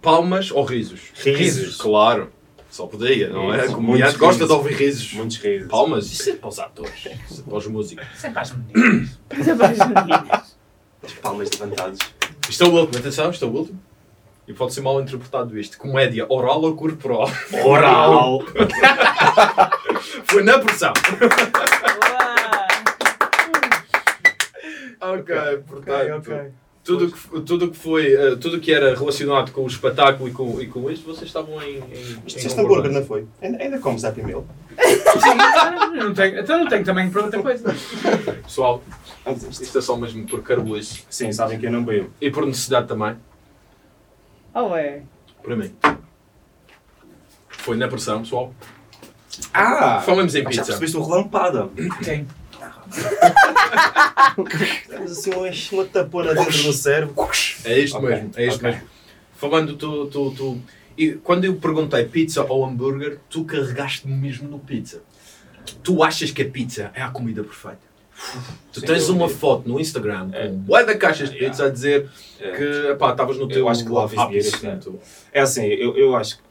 Palmas 0.08 0.52
ou 0.52 0.64
risos? 0.64 1.12
Risos. 1.16 1.76
Claro. 1.76 2.32
Só 2.70 2.88
podia, 2.88 3.28
não 3.28 3.54
é? 3.54 3.58
Risos. 3.58 3.74
O 3.74 3.76
comediante 3.76 4.02
Muitos 4.04 4.18
gosta 4.18 4.44
risos. 4.44 4.48
de 4.48 4.54
ouvir 4.54 4.74
risos. 4.76 5.14
Muitos 5.14 5.38
risos. 5.38 5.68
Palmas? 5.68 6.06
Isso 6.06 6.30
é 6.30 6.34
para 6.38 6.48
os 6.48 6.60
atores. 6.60 6.94
Isso 7.30 7.42
é 7.42 7.44
para 7.44 7.58
os 7.58 7.68
músicos. 7.68 8.06
Isso 8.16 8.28
é 8.28 8.30
para 8.30 8.42
as 8.42 8.54
meninas. 8.54 9.20
Para 9.28 9.68
as 9.68 9.78
meninas. 9.80 10.58
As 11.04 11.14
palmas 11.16 11.50
levantadas. 11.52 12.00
Isto 12.50 12.64
é 12.64 12.68
o 12.68 12.72
último, 12.72 13.00
atenção, 13.00 13.30
isto 13.32 13.44
é 13.44 13.48
o 13.50 13.52
último. 13.52 13.82
E 14.48 14.54
pode 14.54 14.74
ser 14.74 14.80
mal 14.80 15.02
interpretado 15.02 15.60
isto. 15.60 15.78
Comédia 15.78 16.26
oral 16.30 16.62
ou 16.62 16.74
corporal? 16.74 17.30
Oral. 17.66 18.44
Foi 20.24 20.42
na 20.42 20.58
pressão. 20.60 20.94
Uau. 25.02 25.16
Ok, 25.20 25.36
portanto. 25.68 26.54
Tudo 26.88 27.12
que, 27.12 27.42
tudo 27.42 27.70
que 27.70 27.78
foi, 27.78 28.16
eh, 28.16 28.36
tudo 28.38 28.62
que 28.62 28.74
era 28.74 28.96
relacionado 28.96 29.52
com 29.52 29.62
o 29.62 29.68
espetáculo 29.68 30.30
e 30.30 30.32
com, 30.32 30.62
e 30.62 30.68
com 30.68 30.90
isto, 30.90 31.06
vocês 31.06 31.28
estavam 31.28 31.62
em. 31.62 31.80
em 31.80 31.84
Isto 32.26 32.40
em 32.40 32.46
este 32.46 32.60
hambúrguer, 32.62 32.90
não 32.94 33.04
foi? 33.06 33.28
Ainda, 33.42 33.62
ainda 33.62 33.78
comes 33.80 34.06
Happy 34.06 34.24
Meal? 34.24 34.46
Sim, 34.82 35.98
não 36.00 36.14
tenho, 36.14 36.40
então 36.40 36.60
não 36.60 36.68
tenho 36.70 36.86
também 36.86 37.10
para 37.12 37.24
outra 37.24 37.42
coisa. 37.42 37.76
Pessoal, 38.44 38.82
isto. 39.52 39.78
é 39.78 39.82
só 39.82 39.98
mesmo 39.98 40.26
por 40.28 40.42
carboice 40.42 41.04
Sim, 41.10 41.34
sabem 41.34 41.60
que 41.60 41.66
eu 41.66 41.72
não 41.72 41.84
bebo. 41.84 42.10
e 42.22 42.32
por 42.32 42.46
necessidade 42.46 42.88
também, 42.88 43.18
Oh, 44.54 44.74
é. 44.74 45.02
para 45.44 45.56
mim. 45.58 45.72
Foi 47.50 47.76
na 47.76 47.90
pressão, 47.90 48.22
pessoal. 48.22 48.54
Ah! 49.54 50.02
Falamos 50.06 50.34
em 50.36 50.44
Já 50.44 50.50
pizza. 50.50 50.64
percebeste 50.64 50.96
o 50.96 51.04
relampada. 51.04 51.70
Quem? 52.02 52.26
Temos 54.88 55.12
assim 55.12 55.32
uma, 55.32 55.50
uma 55.72 55.86
tapona 55.86 56.34
dentro 56.34 56.64
do 56.64 56.74
cérebro. 56.74 57.16
É 57.66 57.80
isto 57.80 57.98
Ok, 57.98 58.10
mesmo, 58.10 58.32
é 58.36 58.48
isto 58.48 58.58
ok. 58.58 58.72
mesmo. 58.72 58.88
Falando, 59.36 59.76
tu, 59.76 60.08
tu, 60.08 60.32
tu. 60.32 60.58
E 60.98 61.12
quando 61.14 61.46
eu 61.46 61.56
perguntei 61.56 62.06
pizza 62.06 62.44
ou 62.44 62.66
hambúrguer, 62.66 63.20
tu 63.30 63.46
carregaste-me 63.46 64.14
mesmo 64.16 64.50
no 64.50 64.60
pizza. 64.60 65.02
Tu 65.84 66.02
achas 66.04 66.32
que 66.32 66.42
a 66.42 66.50
pizza 66.50 66.92
é 66.94 67.02
a 67.02 67.10
comida 67.10 67.44
perfeita? 67.44 67.86
Tu 68.74 68.80
Sem 68.80 68.88
tens 68.90 69.06
dúvida. 69.06 69.26
uma 69.26 69.30
foto 69.30 69.70
no 69.70 69.80
Instagram 69.80 70.30
É. 70.34 70.48
com 70.48 70.56
bué 70.56 70.84
de 70.84 70.96
caixas 70.96 71.30
de 71.30 71.36
Yeah. 71.36 71.52
pizza 71.52 71.66
a 71.68 71.70
dizer 71.70 72.10
É. 72.40 72.52
que 72.52 72.64
estavas 73.04 73.38
no 73.38 73.44
Eu 73.44 73.48
teu 73.48 73.70
acho 73.70 73.86
que 73.86 73.92
is 73.92 73.98
ápice, 73.98 74.16
beautiful. 74.16 74.52
portanto. 74.60 75.00
É 75.32 75.42
assim, 75.42 75.66
eu, 75.66 75.96
eu 75.96 76.16
acho 76.16 76.38
que 76.38 76.44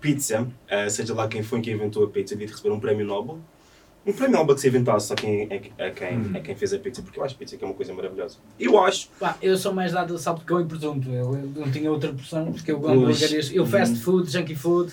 pizza, 0.00 0.48
eh, 0.66 0.88
seja 0.88 1.14
lá 1.14 1.28
quem 1.28 1.42
foi 1.44 1.60
quem 1.60 1.74
inventou 1.74 2.04
a 2.04 2.08
pizza, 2.08 2.34
devia 2.34 2.52
receber 2.52 2.74
um 2.74 2.80
prémio 2.80 3.06
Nobel. 3.06 3.38
Um 4.06 4.12
prémio 4.12 4.38
Nobel 4.38 4.54
que 4.54 4.60
se 4.62 4.68
inventasse 4.68 5.08
só 5.08 5.14
quem, 5.14 5.42
é, 5.50 5.60
é 5.76 5.90
quem, 5.90 6.18
Hum. 6.18 6.30
é 6.34 6.40
quem 6.40 6.54
fez 6.56 6.72
a 6.72 6.78
pizza, 6.78 7.02
porque 7.02 7.18
eu 7.20 7.24
acho 7.24 7.36
pizza 7.36 7.56
que 7.58 7.64
é 7.64 7.66
uma 7.66 7.74
coisa 7.74 7.92
maravilhosa. 7.92 8.38
Eu 8.58 8.82
acho. 8.82 9.10
Pá, 9.20 9.36
eu 9.42 9.56
sou 9.58 9.72
mais 9.74 9.92
dado 9.92 10.14
a 10.14 10.18
salpicão 10.18 10.60
e 10.60 10.64
presunto. 10.64 11.10
Eu, 11.10 11.34
eu 11.34 11.46
não 11.54 11.70
tinha 11.70 11.90
outra 11.90 12.10
opção, 12.10 12.50
porque 12.52 12.72
eu 12.72 12.80
Pois. 12.80 12.92
hambúrgueres. 12.96 13.52
Eu 13.52 13.66
fast 13.66 13.96
food, 13.98 14.30
junkie 14.30 14.54
food. 14.54 14.92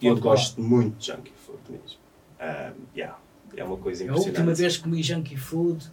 Eu 0.00 0.16
falar. 0.16 0.30
gosto 0.30 0.60
muito 0.60 0.98
de 0.98 1.06
junkie 1.06 1.32
food 1.44 1.58
mesmo. 1.68 1.98
Ah, 2.38 2.70
yeah, 2.94 3.18
é 3.56 3.64
uma 3.64 3.76
coisa 3.76 4.02
A 4.02 4.06
impressionante. 4.06 4.38
última 4.38 4.54
vez 4.54 4.76
que 4.76 4.82
comi 4.84 5.02
junkie 5.02 5.36
food, 5.36 5.84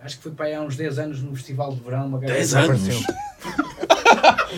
acho 0.00 0.16
que 0.16 0.22
foi 0.22 0.32
para 0.32 0.46
aí 0.46 0.54
há 0.54 0.62
uns 0.62 0.76
10 0.76 0.98
anos 0.98 1.20
no 1.22 1.34
Festival 1.34 1.74
de 1.74 1.80
Verão. 1.82 2.06
Uma 2.06 2.18
gaja 2.20 2.32
10 2.34 2.50
que 2.52 2.56
anos? 2.58 3.04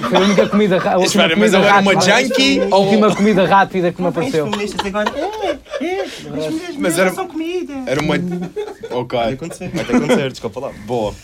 Foi 0.01 0.17
a 0.17 0.21
única 0.21 0.49
comida 0.49 0.79
rápida. 0.79 1.05
Espera, 1.05 1.37
mas 1.37 1.55
ela 1.55 1.67
era 1.67 1.81
uma 1.81 2.01
junkie 2.01 2.61
A 2.61 2.77
ou. 2.77 2.85
última 2.85 3.15
comida 3.15 3.47
rápida 3.47 3.93
que 3.93 4.01
me 4.03 4.09
apareceu. 4.09 4.47
agora. 4.85 5.07
Mas 6.79 6.99
era, 6.99 7.11
comida. 7.13 7.75
era 7.87 8.01
uma. 8.01 8.15
Ok, 8.91 9.19
Vai 9.19 9.33
acontecer, 9.33 9.71
vai 9.71 9.83
acontecer, 9.85 10.31
desculpa 10.31 10.61
lá. 10.61 10.73
boa. 10.87 11.15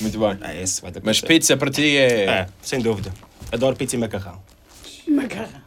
Muito 0.00 0.18
bem. 0.18 0.38
É 0.42 0.62
esse, 0.62 0.82
vai 0.82 0.92
Mas 1.02 1.20
pizza 1.20 1.56
para 1.56 1.70
ti 1.70 1.96
é. 1.96 2.24
É, 2.24 2.46
sem 2.62 2.80
dúvida. 2.80 3.12
Adoro 3.52 3.76
pizza 3.76 3.96
e 3.96 3.98
macarrão. 3.98 4.40
Macarrão. 5.08 5.64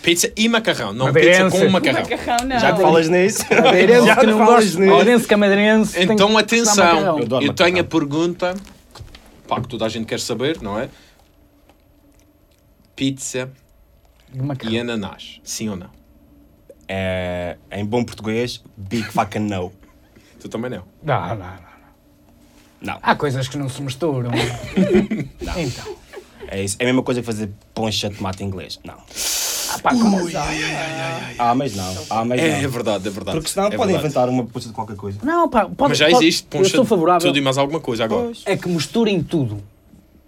Pizza 0.00 0.30
e 0.36 0.48
macarrão, 0.48 0.92
não 0.92 1.12
pizza 1.12 1.50
com 1.50 1.68
macarrão. 1.68 2.02
Macarrão 2.02 2.46
não. 2.46 2.58
Já 2.58 2.72
que 2.72 2.80
falas 2.82 3.08
nisso. 3.08 3.44
Madeirense 3.50 4.06
Já 4.06 4.16
que 4.16 4.26
não 4.26 4.56
nisso. 4.60 4.78
Madeirense 4.80 5.26
é 5.96 6.06
tem 6.06 6.14
Então 6.14 6.38
atenção. 6.38 7.18
Eu 7.18 7.42
eu 7.42 7.52
tenho 7.52 7.80
a 7.80 7.84
pergunta 7.84 8.54
pá, 9.48 9.60
que 9.60 9.68
toda 9.68 9.84
a 9.84 9.88
gente 9.88 10.06
quer 10.06 10.20
saber, 10.20 10.58
não 10.60 10.78
é? 10.78 10.88
Pizza 12.96 13.50
e 14.68 14.78
ananás, 14.78 15.38
sim 15.44 15.68
ou 15.68 15.76
não? 15.76 15.90
É, 16.88 17.58
em 17.70 17.84
bom 17.84 18.02
português, 18.02 18.62
big 18.76 19.04
fucking 19.12 19.40
no. 19.40 19.70
Tu 20.40 20.48
também 20.48 20.70
não. 20.70 20.82
Não, 21.02 21.28
não, 21.28 21.36
não. 21.36 21.66
Não. 22.80 22.98
Há 23.02 23.14
coisas 23.14 23.48
que 23.48 23.56
não 23.58 23.68
se 23.68 23.82
misturam. 23.82 24.30
Então. 25.58 25.96
É, 26.48 26.62
isso. 26.62 26.76
é 26.78 26.84
a 26.84 26.86
mesma 26.86 27.02
coisa 27.02 27.20
que 27.20 27.26
fazer 27.26 27.50
poncha 27.74 28.08
de 28.08 28.16
tomate 28.16 28.42
inglês. 28.44 28.78
Não. 28.84 28.94
Ah, 28.94 29.78
pá, 29.80 29.90
como 29.90 30.16
Ah, 31.38 31.54
mas 31.54 31.74
não. 31.74 31.94
Ah, 32.08 32.24
mas 32.24 32.40
É, 32.40 32.48
é 32.60 32.62
não. 32.62 32.70
verdade, 32.70 33.08
é 33.08 33.10
verdade. 33.10 33.36
Porque 33.38 33.50
senão 33.50 33.66
é 33.66 33.76
podem 33.76 33.96
inventar 33.96 34.28
uma 34.28 34.44
poncha 34.44 34.68
de 34.68 34.74
qualquer 34.74 34.96
coisa. 34.96 35.18
Não, 35.22 35.48
pá, 35.50 35.66
pode, 35.66 35.90
Mas 35.90 35.98
já 35.98 36.08
pode- 36.08 36.24
existe 36.24 36.46
poncha 36.46 36.70
sou 36.70 36.84
de 36.84 36.88
favorável. 36.88 37.28
tudo 37.28 37.36
e 37.38 37.40
mais 37.42 37.58
alguma 37.58 37.80
coisa 37.80 38.04
agora. 38.04 38.30
É 38.44 38.56
que 38.56 38.68
misturem 38.68 39.22
tudo, 39.24 39.60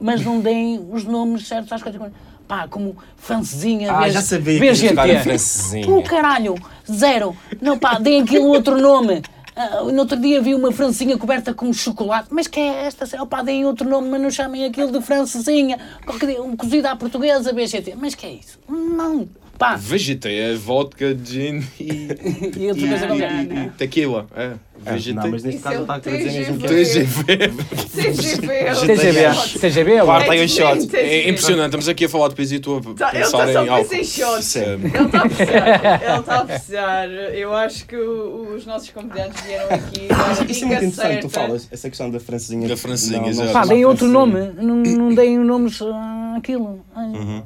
mas 0.01 0.25
não 0.25 0.41
deem 0.41 0.85
os 0.91 1.05
nomes 1.05 1.47
certos 1.47 1.73
às 1.73 1.83
coisas. 1.83 2.01
Pá, 2.49 2.67
como 2.67 2.97
francesinha, 3.17 3.93
Ah, 3.93 4.01
BG- 4.01 4.11
já 4.11 4.23
sabia 4.23 4.59
que 4.59 4.65
ia 4.65 4.73
BGT. 4.73 4.89
jogar 4.89 5.09
em 5.09 5.19
francesinha. 5.23 5.91
Oh, 5.95 6.03
caralho, 6.03 6.55
zero. 6.91 7.37
Não, 7.61 7.79
pá, 7.79 7.99
deem 7.99 8.23
aquilo 8.23 8.47
outro 8.47 8.81
nome. 8.81 9.21
Ah, 9.55 9.83
no 9.85 9.99
outro 9.99 10.17
dia 10.19 10.41
vi 10.41 10.55
uma 10.55 10.73
francesinha 10.73 11.19
coberta 11.19 11.53
com 11.53 11.71
chocolate. 11.73 12.29
Mas 12.31 12.47
que 12.47 12.59
é 12.59 12.87
esta? 12.87 13.07
Oh, 13.21 13.27
pá, 13.27 13.43
deem 13.43 13.67
outro 13.67 13.87
nome, 13.89 14.09
mas 14.09 14.21
não 14.23 14.31
chamem 14.31 14.65
aquilo 14.65 14.91
de 14.91 15.03
francesinha. 15.05 15.79
Qualquer 16.07 16.27
dia, 16.27 16.43
um 16.43 16.57
cozido 16.57 16.89
à 16.89 16.97
portuguesa, 16.97 17.53
BGT. 17.53 17.95
Mas 17.97 18.15
que 18.15 18.25
é 18.25 18.33
isso? 18.33 18.59
Não. 18.69 19.29
Pá, 19.59 19.75
VGT 19.77 20.29
é 20.33 20.55
vodka, 20.55 21.15
gin 21.23 21.65
e, 21.81 22.09
e 22.57 22.69
outra 22.69 22.89
coisa 22.89 23.07
qualquer. 23.09 23.43
e 23.45 23.71
tequila. 23.77 24.27
É, 24.37 24.53
VGT. 24.79 25.13
não, 25.15 25.31
mas 25.31 25.43
neste 25.43 25.57
Isso 25.59 25.65
caso 25.65 25.75
é 25.75 25.77
ele 25.77 25.83
está 25.83 25.95
a 25.95 26.01
querer 26.01 26.19
dizer 26.19 26.39
mesmo 26.39 26.59
que 26.59 26.67
TGV. 26.69 27.33
é. 27.33 27.49
TGV. 27.49 28.13
CGV. 28.13 28.87
CGB, 28.87 29.59
CGB 29.61 29.93
é 29.95 30.05
Quarta 30.05 30.33
o 30.35 30.49
shot. 30.49 30.97
É 30.97 31.29
impressionante, 31.29 31.67
estamos 31.67 31.89
aqui 31.89 32.05
a 32.05 32.09
falar 32.09 32.29
de 32.29 32.35
pizza 32.35 32.55
e 32.55 32.61
tu 32.61 32.77
a 32.77 32.95
Tá, 32.95 33.11
ele 33.15 33.25
está 33.25 33.31
só 33.31 33.43
em 33.43 33.67
pensar 33.67 33.97
em 33.97 34.05
shots. 34.05 34.39
Isso 34.47 34.59
é- 34.59 34.75
Ele 34.75 34.87
está 34.87 35.19
a 35.19 35.29
precisar. 35.29 36.03
Ele 36.11 36.21
está 36.21 36.37
a 36.39 36.45
precisar. 36.45 37.09
Eu 37.35 37.55
acho 37.55 37.87
que 37.87 37.97
o- 37.97 38.55
os 38.57 38.67
nossos 38.67 38.91
convidados 38.91 39.41
vieram 39.43 39.67
aqui 39.75 40.09
dar 40.09 40.29
a 40.29 40.33
Isso 40.33 40.41
é 40.41 40.45
muito 40.45 40.53
dica 40.55 40.67
interessante, 40.67 41.21
tu 41.21 41.29
certa. 41.29 41.29
falas, 41.41 41.69
essa 41.71 41.89
questão 41.89 42.11
da 42.11 42.21
francesinha. 42.21 42.69
Da 42.69 42.77
francesinha, 42.77 43.19
Não, 43.19 43.25
não 43.25 43.31
exato. 43.31 43.53
Pá, 43.53 43.65
deem 43.67 43.85
outro 43.85 44.07
nome, 44.07 44.53
não, 44.61 44.77
não 44.77 45.15
deem 45.15 45.39
nomes 45.39 45.81
ah, 45.83 46.35
àquilo. 46.37 46.85
Ai. 46.95 47.43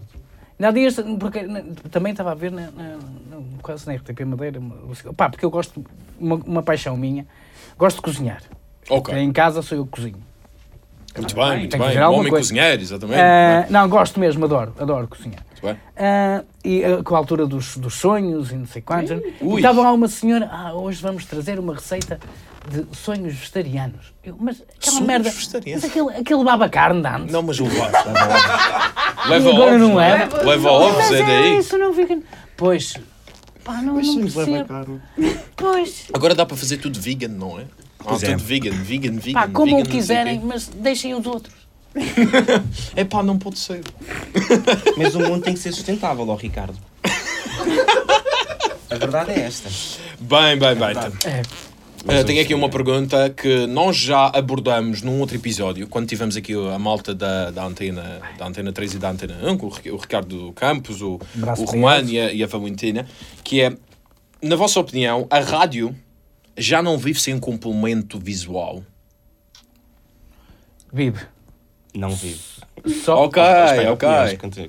Há 0.62 0.70
dias, 0.70 0.96
porque 1.18 1.42
na- 1.42 1.62
também 1.90 2.12
estava 2.12 2.30
a 2.32 2.34
ver 2.34 2.52
na, 2.52 2.70
na, 2.70 2.88
na, 3.30 3.42
quase 3.60 3.86
na 3.86 3.94
RTP 3.94 4.20
Madeira, 4.24 4.60
pá, 5.16 5.28
porque 5.28 5.44
eu 5.44 5.50
gosto, 5.50 5.84
uma, 6.18 6.36
uma 6.36 6.62
paixão 6.62 6.96
minha, 6.96 7.26
gosto 7.76 7.96
de 7.96 8.02
cozinhar. 8.02 8.42
Ok. 8.88 9.14
Em 9.16 9.32
casa 9.32 9.62
sou 9.62 9.78
eu 9.78 9.84
que 9.84 9.90
cozinho. 9.92 10.22
Muito 11.16 11.34
bem, 11.34 11.58
muito 11.58 11.76
bem. 11.78 11.98
alguma 11.98 12.20
homem 12.20 12.30
coisa. 12.30 12.44
cozinheiro, 12.48 12.80
exatamente. 12.82 13.20
Ah, 13.20 13.66
não, 13.68 13.88
gosto 13.88 14.18
mesmo, 14.18 14.44
adoro, 14.44 14.72
adoro 14.78 15.08
cozinhar. 15.08 15.42
Ah, 15.96 16.42
e 16.64 16.84
ah, 16.84 17.02
com 17.02 17.14
a 17.14 17.18
altura 17.18 17.46
dos, 17.46 17.76
dos 17.76 17.94
sonhos 17.94 18.50
e 18.50 18.54
não 18.56 18.66
sei 18.66 18.82
quantos. 18.82 19.10
E 19.40 19.54
estava 19.56 19.82
lá 19.82 19.92
uma 19.92 20.08
senhora, 20.08 20.48
ah, 20.52 20.74
hoje 20.74 21.00
vamos 21.02 21.24
trazer 21.24 21.58
uma 21.58 21.74
receita 21.74 22.18
de 22.68 22.96
sonhos 22.96 23.34
vegetarianos. 23.34 24.12
Eu, 24.24 24.36
mas 24.38 24.60
aquela 24.62 24.78
Sonhos 24.92 25.06
merda. 25.06 25.30
vegetarianos? 25.30 25.82
Mas 25.82 25.90
aquele, 25.90 26.16
aquele 26.16 26.44
baba 26.44 26.68
carne 26.68 27.00
de 27.02 27.08
antes. 27.08 27.32
Não, 27.32 27.42
mas 27.42 27.58
o 27.60 27.64
leva 29.28 29.48
E 29.48 29.52
agora 29.52 29.74
ovos, 29.74 29.80
não 29.80 30.00
é? 30.00 30.18
leva? 30.18 30.42
Leva 30.42 30.70
ovos, 30.70 30.96
Mas 30.96 31.12
é 31.12 31.20
é 31.20 31.26
daí. 31.26 31.58
isso, 31.58 31.78
não 31.78 31.92
fica. 31.94 32.18
Pois. 32.56 32.94
Pá, 33.64 33.80
não, 33.80 33.94
não 34.00 34.20
percebo. 34.20 34.64
carne. 34.64 35.00
Pois. 35.56 36.06
Agora 36.12 36.34
dá 36.34 36.44
para 36.46 36.56
fazer 36.56 36.78
tudo 36.78 36.98
vegan, 37.00 37.28
não 37.28 37.58
é? 37.58 37.62
Ah, 38.00 38.04
Pois 38.08 38.22
é. 38.24 38.30
tudo 38.32 38.42
vegan, 38.44 38.70
vegan, 38.72 39.12
vegan. 39.18 39.40
Pá, 39.40 39.48
como 39.48 39.66
vegan, 39.66 39.76
o 39.76 39.84
não 39.84 39.90
quiserem, 39.90 40.40
mas 40.44 40.66
deixem 40.68 41.14
os 41.14 41.26
outros. 41.26 41.54
É 42.96 43.04
pá, 43.04 43.22
não 43.22 43.38
pode 43.38 43.58
ser. 43.58 43.82
Mas 44.96 45.14
o 45.14 45.20
mundo 45.20 45.42
tem 45.42 45.54
que 45.54 45.60
ser 45.60 45.72
sustentável, 45.72 46.28
ó 46.28 46.34
Ricardo. 46.34 46.76
A 48.90 48.94
verdade 48.96 49.30
é 49.32 49.40
esta. 49.40 49.70
Bem, 50.20 50.58
bem, 50.58 50.74
bem. 50.74 50.90
então. 50.90 51.12
É. 51.30 51.42
Uh, 52.02 52.24
tenho 52.24 52.42
aqui 52.42 52.52
uma 52.52 52.68
pergunta 52.68 53.30
que 53.30 53.64
nós 53.68 53.96
já 53.96 54.26
abordamos 54.26 55.02
num 55.02 55.20
outro 55.20 55.36
episódio, 55.36 55.86
quando 55.86 56.08
tivemos 56.08 56.36
aqui 56.36 56.52
a 56.52 56.76
malta 56.78 57.14
da, 57.14 57.52
da, 57.52 57.64
antena, 57.64 58.20
da 58.36 58.46
Antena 58.48 58.72
3 58.72 58.94
e 58.94 58.98
da 58.98 59.10
Antena 59.10 59.38
1, 59.50 59.56
com 59.56 59.66
o 59.66 59.68
Ri- 59.70 59.90
o 59.92 59.96
Ricardo 59.96 60.52
Campos, 60.52 61.00
o, 61.00 61.20
o 61.58 61.64
Romano 61.64 62.08
e 62.10 62.18
a, 62.18 62.32
e 62.32 62.42
a 62.42 62.46
Valentina, 62.48 63.06
que 63.44 63.60
é, 63.62 63.72
na 64.42 64.56
vossa 64.56 64.80
opinião, 64.80 65.28
a 65.30 65.38
rádio 65.38 65.94
já 66.58 66.82
não 66.82 66.98
vive 66.98 67.20
sem 67.20 67.34
um 67.34 67.40
complemento 67.40 68.18
visual? 68.18 68.82
Vive. 70.92 71.20
Não 71.94 72.10
vive. 72.10 72.40
Só, 73.04 73.24
Ok, 73.24 73.42
Espera, 73.42 73.92
ok. 73.92 74.08
opiniões, 74.08 74.38
continua. 74.38 74.68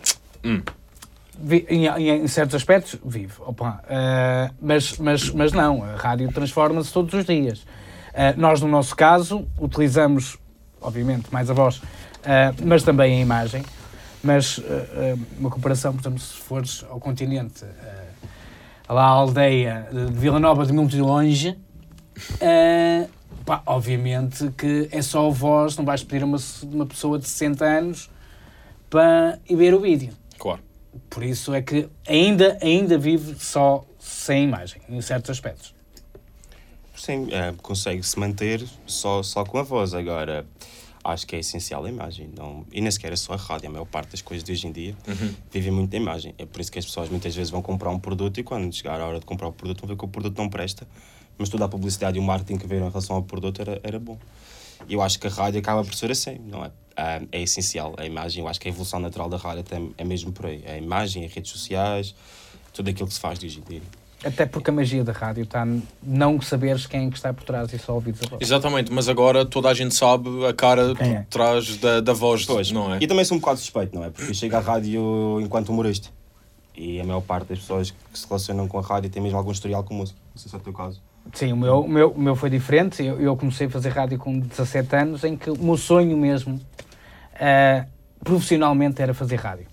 vi- 1.40 1.66
em, 1.70 1.88
em- 1.88 2.10
em 2.24 2.28
certos 2.28 2.56
aspectos, 2.56 2.98
vive. 3.04 3.34
Opa, 3.40 3.82
eh, 3.90 4.50
mas, 4.62 4.98
mas, 4.98 5.30
mas 5.32 5.52
não, 5.54 5.84
a 5.84 5.96
rádio 5.96 6.32
transforma-se 6.32 6.92
todos 6.92 7.14
os 7.14 7.26
dias. 7.26 7.66
Eh, 8.14 8.34
nós, 8.38 8.62
no 8.62 8.68
nosso 8.68 8.96
caso, 8.96 9.48
utilizamos, 9.60 10.38
obviamente, 10.82 11.28
mais 11.32 11.50
a 11.50 11.54
voz, 11.54 11.82
eh, 12.24 12.54
mas 12.64 12.84
também 12.84 13.18
a 13.18 13.22
imagem. 13.22 13.64
Mas 14.26 14.58
uma 15.38 15.50
comparação, 15.50 15.92
por 15.94 16.00
exemplo, 16.02 16.20
se 16.20 16.34
fores 16.36 16.86
ao 16.90 16.98
continente, 16.98 17.66
lá 18.88 19.02
à 19.04 19.08
aldeia 19.08 19.86
de 19.92 20.14
Vila 20.14 20.40
Nova 20.40 20.66
de 20.66 20.72
muito 20.72 20.98
longe, 21.04 21.58
eh, 22.40 23.06
pá, 23.46 23.62
obviamente 23.66 24.52
que 24.58 24.88
é 24.92 25.02
só 25.02 25.28
a 25.28 25.30
voz, 25.30 25.78
não 25.78 25.86
vais 25.86 26.04
pedir 26.04 26.24
a 26.24 26.26
uma, 26.26 26.38
uma 26.64 26.86
pessoa 26.86 27.20
de 27.20 27.28
60 27.28 27.66
anos 27.66 28.10
para 28.90 29.40
ir 29.50 29.56
ver 29.56 29.74
o 29.74 29.80
vídeo. 29.80 30.14
Claro. 30.38 30.62
Por 31.10 31.24
isso 31.24 31.54
é 31.54 31.62
que 31.62 31.90
ainda, 32.08 32.58
ainda 32.62 32.98
vive 32.98 33.36
só 33.40 33.84
sem 34.00 34.44
imagem, 34.44 34.82
em 34.88 35.02
certos 35.02 35.32
aspectos. 35.32 35.74
Sim, 36.96 37.28
é, 37.32 37.54
consegue-se 37.62 38.18
manter 38.20 38.64
só, 38.86 39.24
só 39.24 39.44
com 39.44 39.58
a 39.58 39.64
voz. 39.64 39.94
Agora, 39.94 40.46
acho 41.04 41.28
que 41.28 41.36
é 41.36 41.40
essencial 41.40 41.84
a 41.84 41.90
imagem. 41.90 42.30
Não, 42.38 42.66
e 42.72 42.80
nem 42.80 42.90
sequer 42.90 43.12
é 43.12 43.16
só 43.16 43.34
a 43.34 43.36
rádio. 43.36 43.68
A 43.68 43.72
maior 43.72 43.86
parte 43.86 44.12
das 44.12 44.22
coisas 44.22 44.44
de 44.44 44.52
hoje 44.52 44.68
em 44.68 44.72
dia 44.72 44.96
vivem 45.52 45.72
muito 45.72 45.90
da 45.90 45.98
imagem. 45.98 46.34
É 46.38 46.46
por 46.46 46.62
isso 46.62 46.72
que 46.72 46.80
as 46.80 46.86
pessoas 46.86 47.10
muitas 47.10 47.36
vezes 47.36 47.50
vão 47.50 47.62
comprar 47.62 47.90
um 47.90 48.00
produto 48.00 48.40
e 48.40 48.44
quando 48.44 48.74
chegar 48.74 49.02
a 49.02 49.08
hora 49.08 49.20
de 49.20 49.26
comprar 49.26 49.48
o 49.48 49.52
produto 49.52 49.82
vão 49.82 49.90
ver 49.90 49.98
que 49.98 50.06
o 50.06 50.08
produto 50.08 50.38
não 50.38 50.50
presta. 50.50 50.88
Mas 51.38 51.50
toda 51.50 51.66
a 51.66 51.68
publicidade 51.68 52.18
e 52.18 52.20
o 52.20 52.24
marketing 52.24 52.58
que 52.58 52.68
viram 52.68 52.88
em 52.88 52.90
relação 52.90 53.16
ao 53.16 53.24
produto 53.24 53.62
era, 53.62 53.80
era 53.84 54.00
bom. 54.00 54.18
E 54.88 54.94
eu 54.94 55.02
acho 55.02 55.20
que 55.20 55.28
a 55.28 55.30
rádio 55.30 55.60
acaba 55.60 55.84
por 55.84 55.94
ser 55.94 56.12
assim, 56.12 56.38
não 56.46 56.64
é? 56.66 56.72
Ah, 56.96 57.22
é 57.32 57.42
essencial 57.42 57.96
a 57.98 58.06
imagem. 58.06 58.44
Eu 58.44 58.48
acho 58.48 58.60
que 58.60 58.68
a 58.68 58.72
evolução 58.72 59.00
natural 59.00 59.30
da 59.30 59.38
rádio 59.38 59.64
é 59.98 60.04
mesmo 60.04 60.32
por 60.32 60.46
aí. 60.46 60.64
A 60.68 60.78
imagem, 60.78 61.26
as 61.26 61.34
redes 61.34 61.52
sociais, 61.52 62.14
tudo 62.72 62.90
aquilo 62.90 63.08
que 63.08 63.14
se 63.14 63.20
faz 63.20 63.40
de 63.40 63.48
hoje 63.48 63.60
em 63.60 63.70
dia. 63.70 63.82
Até 64.24 64.46
porque 64.46 64.70
a 64.70 64.74
magia 64.74 65.04
da 65.04 65.12
rádio 65.12 65.44
está 65.44 65.68
não 66.02 66.40
saberes 66.40 66.86
quem 66.86 67.08
é 67.08 67.10
que 67.10 67.18
está 67.18 67.34
por 67.34 67.44
trás 67.44 67.74
e 67.74 67.78
só 67.78 67.94
ouvires 67.94 68.22
a 68.24 68.30
voz. 68.30 68.42
Exatamente, 68.42 68.92
mas 68.92 69.10
agora 69.10 69.46
toda 69.46 69.70
a 69.70 69.74
gente 69.74 69.94
sabe 69.94 70.46
a 70.46 70.54
cara 70.54 70.96
Quem 70.96 71.16
é? 71.16 71.22
por 71.24 71.30
trás 71.30 71.78
da, 71.78 72.00
da 72.00 72.14
voz, 72.14 72.46
Pois, 72.46 72.72
não 72.72 72.96
é? 72.96 73.00
E 73.02 73.08
também 73.08 73.26
sou 73.26 73.36
um 73.36 73.40
bocado 73.42 73.60
suspeito, 73.60 73.94
não 73.94 74.04
é? 74.06 74.10
Porque 74.10 74.32
eu 74.32 74.34
chego 74.34 74.56
à 74.56 74.60
rádio 74.60 75.42
enquanto 75.42 75.70
humorista. 75.70 76.08
E 76.76 77.02
a 77.02 77.04
maior 77.04 77.22
parte 77.22 77.50
das 77.50 77.60
pessoas 77.60 77.92
que 77.92 78.18
se 78.18 78.26
relacionam 78.26 78.68
com 78.68 78.80
a 78.80 78.82
rádio 78.82 79.10
tem 79.10 79.22
mesmo 79.22 79.38
algum 79.38 79.52
historial 79.52 79.84
com 79.84 79.94
música. 79.94 80.18
Não 80.34 80.42
sei 80.42 80.50
se 80.50 80.56
é 80.56 80.60
o 80.60 80.62
teu 80.62 80.74
caso. 80.74 81.02
Sim, 81.32 81.54
o 81.54 81.58
meu, 81.58 81.80
o 81.80 81.88
meu, 81.88 82.12
o 82.12 82.20
meu 82.20 82.36
foi 82.36 82.50
diferente. 82.50 83.04
Eu, 83.04 83.20
eu 83.20 83.38
comecei 83.38 83.68
a 83.68 83.70
fazer 83.70 83.90
rádio 83.90 84.18
com 84.18 84.38
17 84.40 84.96
anos, 84.96 85.24
em 85.24 85.38
que 85.38 85.50
o 85.50 85.58
meu 85.58 85.78
sonho 85.78 86.18
mesmo, 86.18 86.60
ah, 87.40 87.86
profissionalmente, 88.24 89.02
era 89.02 89.14
fazer 89.14 89.38
rádio. 89.38 89.68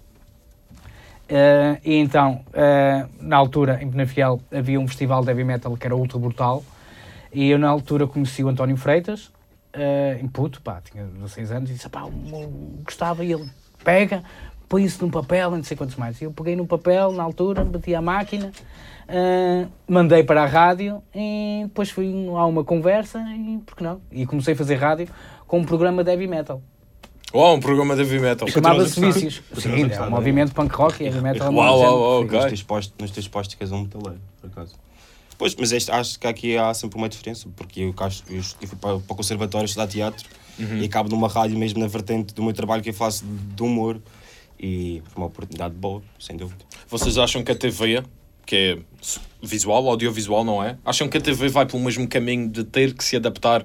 Ah, 1.28 1.78
e 1.84 1.94
então, 1.94 2.44
ah, 2.54 3.08
na 3.20 3.36
altura, 3.36 3.82
em 3.82 3.90
Penafiel, 3.90 4.40
havia 4.52 4.80
um 4.80 4.86
festival 4.86 5.22
de 5.22 5.30
heavy 5.30 5.44
metal 5.44 5.76
que 5.76 5.86
era 5.86 5.96
ultra 5.96 6.18
brutal. 6.18 6.64
E 7.32 7.50
eu, 7.50 7.58
na 7.58 7.68
altura, 7.68 8.06
conheci 8.06 8.42
o 8.42 8.48
António 8.48 8.76
Freitas, 8.76 9.30
ah, 9.72 10.18
em 10.20 10.28
puto, 10.28 10.62
pá, 10.62 10.80
tinha 10.80 11.04
16 11.04 11.52
anos, 11.52 11.70
e 11.70 11.74
disse: 11.74 11.88
pá, 11.88 12.02
gostava. 12.84 13.24
E 13.24 13.32
ele 13.32 13.50
pega, 13.84 14.22
põe 14.70 14.84
isso 14.84 15.04
num 15.04 15.10
papel, 15.10 15.52
e 15.52 15.56
não 15.56 15.64
sei 15.64 15.76
quantos 15.76 15.96
mais. 15.96 16.22
Eu 16.22 16.30
peguei 16.30 16.54
num 16.54 16.64
papel, 16.64 17.10
na 17.10 17.24
altura, 17.24 17.64
bati 17.64 17.92
a 17.92 18.00
máquina, 18.00 18.52
ah, 19.08 19.66
mandei 19.86 20.22
para 20.22 20.44
a 20.44 20.46
rádio 20.46 21.02
e 21.12 21.62
depois 21.64 21.90
fui 21.90 22.06
a 22.28 22.46
uma 22.46 22.62
conversa 22.62 23.18
e 23.36 23.58
por 23.66 23.76
que 23.76 23.82
não? 23.82 24.00
E 24.12 24.24
comecei 24.24 24.54
a 24.54 24.56
fazer 24.56 24.76
rádio 24.76 25.08
com 25.46 25.58
um 25.58 25.64
programa 25.64 26.04
de 26.04 26.10
heavy 26.12 26.28
metal. 26.28 26.62
Uau, 27.34 27.56
um 27.56 27.60
programa 27.60 27.96
de 27.96 28.02
heavy 28.02 28.20
metal. 28.20 28.46
Chamava-se 28.46 29.00
Vícios. 29.00 29.42
Sim, 29.54 29.90
é 29.90 30.02
um 30.02 30.10
movimento 30.10 30.54
punk 30.54 30.72
rock 30.72 31.02
e 31.02 31.06
heavy 31.06 31.20
metal. 31.20 31.48
é 31.48 31.50
Uau, 31.50 31.80
uau, 31.80 32.00
uau, 32.00 32.22
ok. 32.22 32.38
Nos 33.00 33.10
teus 33.10 33.26
postos, 33.26 33.56
que 33.56 33.64
és 33.64 33.72
um 33.72 33.82
metaleiro, 33.82 34.20
por 34.40 34.50
acaso. 34.50 34.76
Pois, 35.36 35.56
mas 35.56 35.72
este, 35.72 35.90
acho 35.90 36.18
que 36.18 36.28
aqui 36.28 36.56
há 36.56 36.72
sempre 36.74 36.96
uma 36.96 37.08
diferença, 37.08 37.48
porque 37.56 37.80
eu, 37.80 37.94
eu, 38.28 38.36
eu 38.36 38.42
fui 38.68 38.78
para, 38.80 38.98
para 39.00 39.12
o 39.12 39.16
conservatório 39.16 39.64
estudar 39.64 39.88
teatro 39.88 40.28
e 40.58 40.84
acabo 40.84 41.08
numa 41.08 41.26
rádio 41.26 41.58
mesmo 41.58 41.80
na 41.80 41.86
vertente 41.86 42.34
do 42.34 42.42
meu 42.42 42.52
trabalho 42.52 42.82
que 42.82 42.90
eu 42.90 42.94
faço 42.94 43.24
de 43.24 43.62
humor 43.62 43.98
e 44.62 45.02
uma 45.16 45.26
oportunidade 45.26 45.74
boa, 45.74 46.02
sem 46.18 46.36
dúvida. 46.36 46.64
Vocês 46.88 47.16
acham 47.16 47.42
que 47.42 47.50
a 47.50 47.54
TV, 47.54 48.02
que 48.44 48.56
é 48.56 48.78
visual, 49.42 49.88
audiovisual, 49.88 50.44
não 50.44 50.62
é? 50.62 50.76
Acham 50.84 51.08
que 51.08 51.16
a 51.16 51.20
TV 51.20 51.48
vai 51.48 51.64
pelo 51.66 51.82
mesmo 51.82 52.06
caminho 52.06 52.48
de 52.48 52.64
ter 52.64 52.92
que 52.94 53.02
se 53.02 53.16
adaptar 53.16 53.64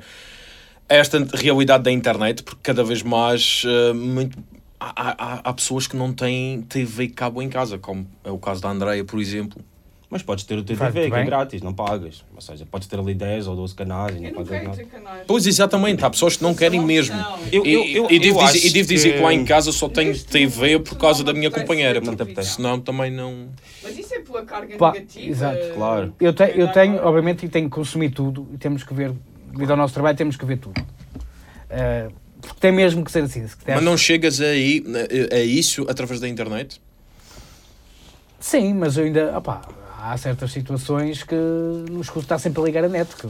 a 0.87 0.93
esta 0.95 1.17
realidade 1.33 1.83
da 1.83 1.91
internet? 1.91 2.43
Porque 2.43 2.61
cada 2.63 2.83
vez 2.83 3.01
mais 3.03 3.63
eh, 3.65 3.93
muito- 3.93 4.37
há, 4.79 5.11
há- 5.35 5.41
há 5.43 5.53
pessoas 5.53 5.85
que 5.87 5.97
não 5.97 6.13
têm 6.13 6.61
TV 6.61 7.09
cabo 7.09 7.41
em 7.41 7.49
casa, 7.49 7.77
como 7.77 8.07
é 8.23 8.31
o 8.31 8.37
caso 8.37 8.61
da 8.61 8.69
Andreia, 8.69 9.03
por 9.03 9.19
exemplo. 9.19 9.61
Mas 10.15 10.23
podes 10.23 10.45
ter 10.45 10.57
o 10.57 10.63
teu 10.63 10.77
Vai 10.77 10.93
TV, 10.93 11.09
que 11.09 11.13
é 11.13 11.17
bem. 11.17 11.25
grátis, 11.25 11.61
não 11.61 11.73
pagas. 11.73 12.23
Ou 12.33 12.39
seja, 12.39 12.65
podes 12.65 12.87
ter 12.87 12.97
ali 12.97 13.13
10 13.13 13.47
ou 13.47 13.55
12 13.57 13.75
canais 13.75 14.15
e 14.15 14.19
não 14.21 14.27
Eu 14.29 14.33
não 14.33 14.45
pagas 14.45 14.49
quero 14.61 14.69
nada. 14.69 14.83
canais. 14.85 15.23
Pois, 15.27 15.45
exatamente, 15.45 16.05
há 16.05 16.09
pessoas 16.09 16.37
que 16.37 16.43
não 16.43 16.55
querem 16.55 16.79
Não, 16.79 16.87
mesmo. 16.87 17.17
não. 17.17 17.37
Eu- 17.51 17.65
E, 17.65 17.73
eu- 17.73 17.85
eu- 18.05 18.07
e 18.11 18.17
devo 18.17 18.39
eu 18.39 18.45
dizer, 18.45 18.57
acho 18.59 18.67
e 18.67 18.69
devo 18.71 18.87
dizer 18.87 19.09
que... 19.11 19.17
que- 19.17 19.23
lá 19.23 19.33
em 19.33 19.43
casa 19.43 19.73
só 19.73 19.89
tenho 19.89 20.17
TV 20.17 20.79
por 20.79 20.97
causa 20.97 21.21
da 21.21 21.33
minha 21.33 21.51
companheira. 21.51 21.99
Não 21.99 22.15
te 22.15 22.21
apetece. 22.23 22.51
Senão 22.55 22.79
também 22.79 23.11
não. 23.11 23.49
Mas 23.83 23.97
isso 23.99 24.15
é 24.15 24.19
pela 24.21 24.45
carga 24.45 24.77
Pá, 24.77 24.93
negativa. 24.93 25.27
exato. 25.29 25.73
Claro. 25.75 26.15
Eu, 26.17 26.31
te- 26.31 26.53
eu 26.55 26.71
tenho, 26.71 26.95
obviamente, 27.05 27.45
e 27.45 27.49
tenho 27.49 27.69
que 27.69 27.75
consumir 27.75 28.11
tudo 28.11 28.47
e 28.53 28.57
temos 28.57 28.83
que 28.85 28.93
ver, 28.93 29.11
devido 29.51 29.71
ao 29.71 29.75
nosso 29.77 29.93
trabalho, 29.93 30.15
temos 30.15 30.37
que 30.37 30.45
ver 30.45 30.59
tudo. 30.59 30.81
Eh, 31.69 32.07
porque 32.39 32.57
tem 32.61 32.71
mesmo 32.71 33.03
que 33.03 33.11
ser 33.11 33.23
assim. 33.23 33.45
se 33.45 33.57
Mas 33.67 33.83
não 33.83 33.97
chegas 33.97 34.39
aí, 34.39 34.81
a, 35.31 35.35
a 35.35 35.39
isso 35.43 35.85
através 35.89 36.21
da 36.21 36.29
internet? 36.29 36.79
Sim, 38.39 38.75
mas 38.75 38.95
eu 38.95 39.05
ainda. 39.05 39.35
opá, 39.37 39.61
há 40.11 40.17
certas 40.17 40.51
situações 40.51 41.23
que 41.23 41.35
nos 41.91 42.09
custa 42.09 42.37
sempre 42.37 42.61
a 42.61 42.65
ligar 42.65 42.83
a 42.83 42.89
net. 42.89 43.15
Que, 43.15 43.27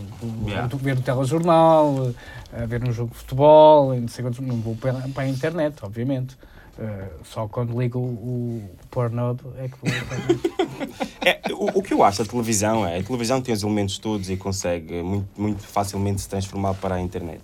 Yeah. 0.47 0.69
ver 0.75 0.97
o 0.97 1.01
telejornal, 1.01 2.11
a 2.53 2.65
ver 2.65 2.83
um 2.87 2.91
jogo 2.91 3.11
de 3.11 3.17
futebol, 3.17 3.95
não, 3.95 4.07
sei 4.07 4.23
quantos- 4.23 4.39
não 4.39 4.59
vou 4.61 4.75
para, 4.75 4.93
para 5.13 5.23
a 5.23 5.27
internet, 5.27 5.75
obviamente. 5.83 6.37
Eh, 6.77 7.07
só 7.23 7.47
quando 7.47 7.79
ligo 7.79 7.97
o, 7.99 8.01
o 8.01 8.69
Pornhub 8.91 9.39
é 9.57 9.67
que 9.69 9.77
vou. 9.81 9.89
É, 11.25 11.39
o, 11.53 11.79
o 11.79 11.81
que 11.81 11.93
eu 11.93 12.03
acho 12.03 12.21
da 12.23 12.29
televisão 12.29 12.85
é 12.85 12.99
a 12.99 13.03
televisão 13.03 13.41
tem 13.41 13.53
os 13.55 13.63
elementos 13.63 13.97
todos 13.97 14.29
e 14.29 14.35
consegue 14.37 15.01
muito, 15.01 15.27
muito 15.35 15.63
facilmente 15.63 16.21
se 16.21 16.29
transformar 16.29 16.73
para 16.75 16.95
a 16.95 17.01
internet. 17.01 17.41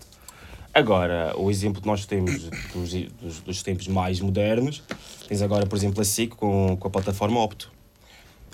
Agora, 0.73 1.33
o 1.37 1.49
exemplo 1.49 1.81
que 1.81 1.87
nós 1.87 2.05
temos 2.05 2.43
dos, 2.73 2.93
dos, 3.21 3.39
dos 3.39 3.63
tempos 3.63 3.87
mais 3.87 4.19
modernos, 4.19 4.83
tens 5.27 5.41
agora, 5.41 5.65
por 5.65 5.75
exemplo, 5.77 5.99
a 6.01 6.05
SIC 6.05 6.35
com, 6.35 6.77
com 6.79 6.87
a 6.87 6.91
plataforma 6.91 7.39
Opto. 7.41 7.71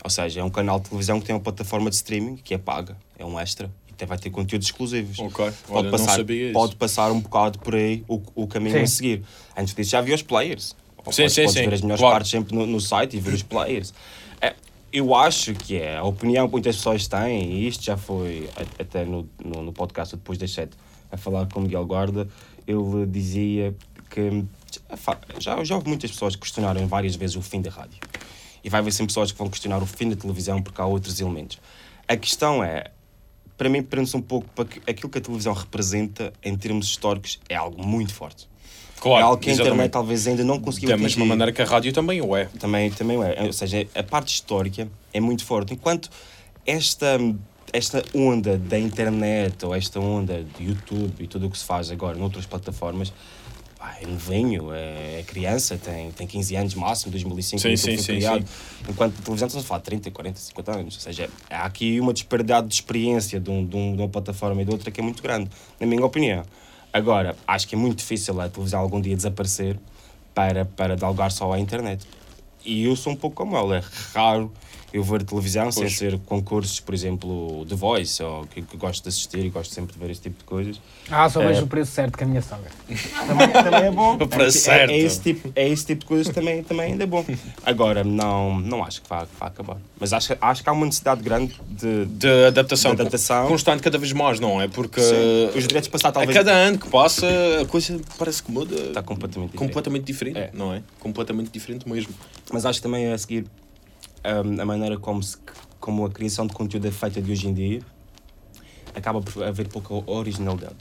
Ou 0.04 0.10
seja, 0.10 0.42
é 0.42 0.44
um 0.44 0.50
canal 0.50 0.80
de 0.80 0.90
televisão 0.90 1.20
que 1.20 1.26
tem 1.26 1.36
uma 1.36 1.42
plataforma 1.42 1.90
de 1.90 1.96
streaming 1.96 2.36
que 2.38 2.54
é 2.54 2.58
paga, 2.58 2.96
é 3.18 3.26
um 3.26 3.40
extra 3.40 3.70
e 3.88 3.92
até 3.92 4.06
vai 4.06 4.18
ter 4.18 4.30
conteúdos 4.30 4.68
exclusivos. 4.68 5.20
Ok, 5.20 5.34
Pode, 5.36 5.56
olha, 5.70 5.84
não 5.84 5.92
passar, 5.92 6.16
sabia 6.16 6.46
isso. 6.46 6.54
pode 6.54 6.76
passar 6.76 7.12
um 7.12 7.20
bocado 7.20 7.60
por 7.60 7.76
aí 7.76 8.04
o, 8.08 8.22
o 8.36 8.48
caminho 8.48 8.78
Sim. 8.78 8.84
a 8.84 8.88
seguir. 8.88 9.24
Antes 9.56 9.74
disso 9.74 9.92
já 9.92 10.00
havia 10.00 10.16
os 10.16 10.22
players. 10.22 10.76
Sim, 11.12 11.24
podes, 11.24 11.34
sim, 11.34 11.42
podes 11.44 11.54
sim, 11.54 11.66
ver 11.66 11.74
as 11.74 11.82
melhores 11.82 12.02
claro. 12.02 12.16
partes 12.16 12.32
sempre 12.32 12.56
no, 12.56 12.66
no 12.66 12.80
site 12.80 13.18
e 13.18 13.20
ver 13.20 13.34
os 13.34 13.44
players. 13.44 13.94
É, 14.42 14.54
eu 14.92 15.16
acho 15.16 15.54
que 15.54 15.78
é 15.78 15.98
a 15.98 16.04
opinião 16.04 16.48
que 16.48 16.52
muitas 16.54 16.76
pessoas 16.76 17.08
têm, 17.08 17.54
e 17.54 17.68
isto 17.68 17.84
já 17.84 17.98
foi 17.98 18.50
até 18.80 19.06
no, 19.06 19.28
no, 19.44 19.64
no 19.64 19.74
podcast 19.74 20.16
depois 20.16 20.38
das 20.38 20.52
sete, 20.52 20.72
a 21.12 21.18
falar 21.18 21.48
com 21.48 21.60
o 21.60 21.64
Miguel 21.64 21.86
Guarda, 21.86 22.28
ele 22.68 23.06
dizia 23.08 23.76
que 24.10 24.44
já, 25.40 25.64
já 25.64 25.76
houve 25.76 25.88
muitas 25.88 26.12
pessoas 26.12 26.36
que 26.36 26.42
questionaram 26.42 26.88
várias 26.88 27.16
vezes 27.16 27.36
o 27.36 27.42
fim 27.42 27.62
da 27.62 27.70
rádio. 27.70 28.00
E 28.64 28.70
vai 28.70 28.80
haver 28.80 28.92
sempre 28.92 29.08
pessoas 29.08 29.32
que 29.32 29.38
vão 29.38 29.50
questionar 29.50 29.82
o 29.82 29.86
fim 29.86 30.10
da 30.10 30.16
televisão 30.16 30.62
porque 30.62 30.82
há 30.82 30.86
outros 30.86 31.20
elementos. 31.20 31.60
A 32.08 32.16
questão 32.16 32.64
é, 32.64 32.92
para 33.58 33.70
mim, 33.70 33.82
prende-se 33.82 34.16
um 34.16 34.22
pouco 34.22 34.48
para 34.56 34.66
que 34.66 34.80
aquilo 34.90 35.10
que 35.10 35.18
a 35.18 35.22
televisão 35.22 35.54
representa 35.54 36.32
em 36.44 36.56
termos 36.56 36.88
históricos 36.88 37.40
é 37.50 37.56
algo 37.56 37.86
muito 37.86 38.14
forte. 38.14 38.48
Claro, 39.00 39.20
é 39.20 39.24
algo 39.24 39.38
que 39.38 39.50
a 39.50 39.54
internet 39.54 39.70
exatamente. 39.70 39.92
talvez 39.92 40.28
ainda 40.28 40.44
não 40.44 40.60
conseguiu 40.60 40.90
Da 40.90 40.98
mesma 40.98 41.26
maneira 41.26 41.52
que 41.52 41.62
a 41.62 41.66
rádio 41.66 41.94
também 41.94 42.22
o 42.22 42.36
é. 42.36 42.46
Também, 42.60 42.90
também 42.92 43.22
é. 43.24 43.44
Ou 43.44 43.54
seja, 43.54 43.88
a 43.96 44.04
parte 44.04 44.34
histórica 44.34 44.88
é 45.14 45.20
muito 45.20 45.44
forte. 45.46 45.74
Enquanto 45.74 46.10
esta, 46.66 47.18
esta 47.72 48.04
onda 48.14 48.58
da 48.58 48.78
internet 48.78 49.66
ou 49.66 49.76
esta 49.76 50.00
onda 50.00 50.44
de 50.58 50.66
YouTube 50.66 51.24
e 51.24 51.28
tudo 51.28 51.48
o 51.48 51.50
que 51.50 51.58
se 51.58 51.66
faz 51.66 51.92
agora 51.92 52.18
noutras 52.18 52.46
plataformas, 52.46 53.14
pá, 53.88 53.96
é 54.02 54.06
novinho, 54.08 54.74
é, 54.74 55.20
é 55.20 55.24
criança, 55.26 55.78
tem, 55.78 56.12
tem 56.12 56.28
15 56.28 56.56
anos 56.56 56.74
máximo, 56.76 57.12
2005 57.12 57.62
Sim, 57.62 57.76
sim, 57.78 57.98
sim, 57.98 58.04
criado. 58.16 58.46
Enquanto 58.88 59.14
a 59.20 59.22
televisão 59.24 59.48
estamos 59.48 59.66
a 59.66 59.68
falar 59.68 59.80
de 59.80 59.86
30, 59.86 60.12
40, 60.12 60.40
50 60.40 60.72
anos. 60.80 60.96
Ou 60.96 61.02
seja, 61.02 61.30
há 61.50 61.66
aqui 61.66 62.00
uma 62.00 62.14
disparidade 62.14 62.68
de 62.68 62.74
experiência 62.74 63.40
de, 63.40 63.50
um, 63.50 63.66
de, 63.66 63.76
um- 63.76 63.96
de 63.96 64.02
uma 64.02 64.10
plataforma 64.10 64.62
e 64.62 64.66
de 64.66 64.72
outra 64.72 64.92
que 64.92 65.00
é 65.00 65.04
muito 65.04 65.24
grande, 65.24 65.50
na 65.80 65.88
minha 65.88 66.04
opinião. 66.06 66.44
Agora, 66.92 67.36
acho 67.48 67.68
que 67.68 67.76
é 67.76 67.78
muito 67.78 68.00
difícil 68.00 68.40
a 68.42 68.50
televisão 68.50 68.80
algum 68.80 69.00
dia 69.00 69.16
desaparecer 69.16 69.78
para, 70.34 70.66
para 70.66 70.96
dar 70.96 71.10
lugar 71.10 71.32
só 71.32 71.52
à 71.54 71.60
internet. 71.60 72.06
E 72.66 72.84
eu 72.84 72.96
sou 72.96 73.14
um 73.14 73.16
pouco 73.16 73.36
como 73.36 73.56
ela, 73.56 73.78
é 73.78 73.84
raro 74.14 74.52
eu 74.94 75.04
ver 75.04 75.24
televisão 75.24 75.72
sem 75.72 75.90
ser 75.90 76.18
concursos, 76.26 76.80
por 76.80 76.94
exemplo, 76.94 77.66
The 77.68 77.76
Voice, 77.76 78.24
ou 78.24 78.46
que, 78.48 78.62
que 78.62 78.78
gosto 78.78 79.04
de 79.04 79.10
assistir 79.10 79.40
e 79.46 79.50
gosto 79.50 79.74
sempre 79.74 79.94
de 79.94 80.00
ver 80.00 80.10
este 80.10 80.24
tipo 80.24 80.40
de 80.40 80.46
coisas. 80.46 80.80
Ah, 81.12 81.30
só 81.30 81.40
vejo 81.42 81.60
É. 81.60 81.64
o 81.64 81.68
preço 81.68 81.92
certo 81.92 82.18
com 82.18 82.24
a 82.24 82.28
minha 82.28 82.42
sogra. 82.42 82.72
Também, 83.28 83.50
também 83.50 83.84
é 83.84 83.92
bom. 83.92 84.18
Para 84.18 84.46
é, 84.46 84.52
certo. 84.52 84.92
É, 84.92 84.94
é 84.96 84.98
esse 85.00 85.20
tipo, 85.22 85.52
é 85.56 85.68
esse 85.68 85.86
tipo 85.86 86.02
de 86.02 86.06
coisas 86.06 86.34
também, 86.34 86.64
também 86.64 86.92
ainda 86.94 87.04
é 87.04 87.08
bom. 87.08 87.24
Agora, 87.66 88.04
não, 88.04 88.60
não 88.60 88.84
acho 88.84 89.02
que 89.02 89.10
vá, 89.10 89.26
que 89.26 89.36
vá 89.40 89.48
acabar. 89.48 89.78
Mas 90.00 90.14
acho, 90.14 90.36
acho 90.40 90.64
que 90.64 90.70
há 90.70 90.72
uma 90.72 90.86
necessidade 90.86 91.22
grande 91.22 91.54
de, 91.70 92.06
De 92.06 92.46
adaptação, 92.48 92.96
De 92.96 93.02
adaptação. 93.02 93.48
constante 93.48 93.84
cada 93.84 93.98
vez 93.98 94.14
mais, 94.14 94.40
não 94.40 94.62
é? 94.62 94.68
Porque 94.68 95.02
Sim, 95.02 95.50
os 95.58 95.68
direitos 95.68 95.90
passados 95.90 96.18
a 96.18 96.20
talvez 96.22 96.38
cada 96.38 96.52
ano 96.54 96.78
que 96.78 96.90
passa 96.90 97.28
a 97.62 97.66
coisa 97.66 98.00
parece 98.18 98.42
que 98.42 98.52
muda 98.52 98.74
está 98.76 99.04
completamente 99.04 99.52
diferente. 99.52 99.68
completamente 99.68 100.04
diferente, 100.06 100.38
É. 100.40 100.50
não 100.54 100.74
é? 100.74 100.82
Completamente 101.00 101.52
diferente 101.52 101.88
mesmo. 101.90 102.14
Mas 102.54 102.66
acho 102.66 102.80
que 102.80 102.84
também 102.84 103.12
a 103.12 103.18
seguir 103.18 103.46
hum, 104.46 104.62
a 104.62 104.66
maneira 104.66 104.98
como, 104.98 105.22
se, 105.24 105.38
como 105.80 106.06
a 106.06 106.10
criação 106.10 106.46
de 106.48 106.54
conteúdo 106.54 106.88
é 106.88 106.92
feita 106.92 107.22
de 107.22 107.32
hoje 107.32 107.48
em 107.48 107.54
dia 107.54 107.82
acaba 108.96 109.22
por 109.22 109.44
haver 109.44 109.68
pouca 109.68 109.94
originalidade. 110.10 110.78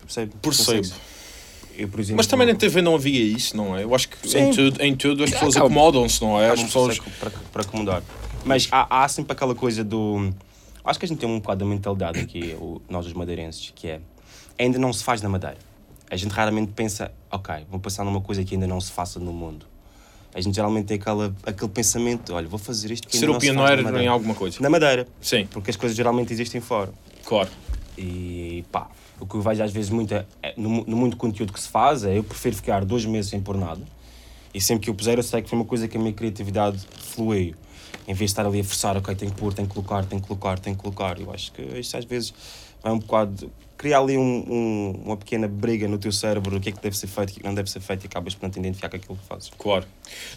Percebe? 0.00 0.32
Percebo. 0.40 0.88
Eu, 1.76 1.88
por 1.88 2.00
exemplo, 2.00 2.16
Mas 2.16 2.26
também 2.26 2.46
na 2.46 2.54
TV 2.54 2.82
não 2.82 2.94
havia 2.96 3.22
isso, 3.22 3.56
não 3.56 3.76
é? 3.76 3.84
Eu 3.84 3.94
acho 3.94 4.08
que 4.08 4.36
em 4.36 4.50
tudo, 4.52 4.82
em 4.82 4.96
tudo 4.96 5.22
as 5.22 5.30
pessoas 5.30 5.56
acomodam-se, 5.56 6.20
não 6.22 6.40
é? 6.40 6.50
As 6.50 6.62
pessoas. 6.62 6.98
para, 6.98 7.30
para 7.30 7.62
acomodar. 7.62 8.02
Mas 8.44 8.66
há, 8.72 9.04
há 9.04 9.08
sempre 9.08 9.32
aquela 9.32 9.54
coisa 9.54 9.84
do. 9.84 10.32
Acho 10.84 10.98
que 10.98 11.04
a 11.04 11.08
gente 11.08 11.18
tem 11.18 11.28
um 11.28 11.38
bocado 11.38 11.60
da 11.60 11.66
mentalidade 11.66 12.18
aqui, 12.18 12.56
o- 12.60 12.80
nós 12.88 13.06
os 13.06 13.12
madeirenses, 13.12 13.72
que 13.74 13.86
é 13.88 14.00
ainda 14.58 14.78
não 14.78 14.92
se 14.92 15.04
faz 15.04 15.22
na 15.22 15.28
Madeira. 15.28 15.58
A 16.10 16.16
gente 16.16 16.30
raramente 16.32 16.72
pensa, 16.72 17.12
ok, 17.30 17.66
vou 17.70 17.78
passar 17.78 18.04
numa 18.04 18.20
coisa 18.20 18.42
que 18.42 18.54
ainda 18.54 18.66
não 18.66 18.80
se 18.80 18.90
faça 18.90 19.20
no 19.20 19.32
mundo. 19.32 19.66
A 20.34 20.40
gente 20.40 20.54
geralmente 20.54 20.86
tem 20.86 20.96
aquela, 20.96 21.34
aquele 21.44 21.70
pensamento, 21.70 22.34
olha, 22.34 22.46
vou 22.46 22.58
fazer 22.58 22.90
isto 22.90 23.08
Ser 23.16 23.30
o 23.30 23.38
pioneiro 23.38 23.98
em 23.98 24.06
alguma 24.06 24.34
coisa. 24.34 24.58
Na 24.60 24.68
Madeira, 24.70 25.06
Sim, 25.20 25.46
porque 25.50 25.70
as 25.70 25.76
coisas 25.76 25.96
geralmente 25.96 26.32
existem 26.32 26.60
fora. 26.60 26.92
claro. 27.24 27.48
E 28.00 28.64
pá, 28.70 28.88
o 29.18 29.26
que 29.26 29.34
eu 29.34 29.40
vejo 29.40 29.60
às 29.60 29.72
vezes 29.72 29.90
muito 29.90 30.14
é, 30.14 30.24
é, 30.40 30.54
no, 30.56 30.84
no 30.84 30.96
muito 30.96 31.16
conteúdo 31.16 31.52
que 31.52 31.60
se 31.60 31.68
faz 31.68 32.04
é 32.04 32.16
eu 32.16 32.22
prefiro 32.22 32.54
ficar 32.54 32.84
dois 32.84 33.04
meses 33.04 33.28
sem 33.28 33.40
pôr 33.40 33.56
nada 33.56 33.80
e 34.54 34.60
sempre 34.60 34.84
que 34.84 34.90
eu 34.90 34.94
puser 34.94 35.18
eu 35.18 35.22
sei 35.22 35.42
que 35.42 35.48
foi 35.48 35.58
uma 35.58 35.64
coisa 35.64 35.88
que 35.88 35.96
a 35.96 36.00
minha 36.00 36.12
criatividade 36.12 36.78
fluiu. 37.00 37.54
Em 38.06 38.14
vez 38.14 38.18
de 38.18 38.24
estar 38.24 38.46
ali 38.46 38.60
a 38.60 38.64
forçar, 38.64 38.96
ok, 38.96 39.14
tenho 39.14 39.30
que 39.30 39.38
pôr, 39.38 39.52
tenho 39.52 39.68
que 39.68 39.74
colocar, 39.74 40.04
tenho 40.06 40.22
que 40.22 40.28
colocar, 40.28 40.58
tenho 40.58 40.76
que 40.76 40.82
colocar. 40.82 41.20
Eu 41.20 41.32
acho 41.32 41.52
que 41.52 41.60
isto 41.60 41.96
às 41.96 42.04
vezes 42.04 42.32
vai 42.82 42.92
um 42.92 42.98
bocado. 42.98 43.50
Criar 43.78 44.00
ali 44.00 44.18
um, 44.18 44.22
um- 44.22 45.02
uma 45.06 45.16
pequena 45.16 45.46
briga 45.48 45.86
no 45.88 45.96
teu 45.98 46.10
cérebro, 46.12 46.56
o 46.56 46.60
que 46.60 46.68
é 46.68 46.72
que 46.72 46.82
deve 46.82 46.96
ser 46.98 47.06
feito, 47.06 47.30
o 47.30 47.32
que 47.34 47.38
é 47.38 47.42
que 47.42 47.46
não 47.48 47.54
deve 47.54 47.70
ser 47.70 47.78
feito 47.80 48.02
e 48.04 48.06
acabas 48.06 48.34
por 48.34 48.42
não 48.42 48.50
te 48.50 48.58
identificar 48.58 48.88
com 48.90 48.96
aquilo 48.96 49.16
que 49.16 49.26
fazes. 49.26 49.50
Claro. 49.56 49.84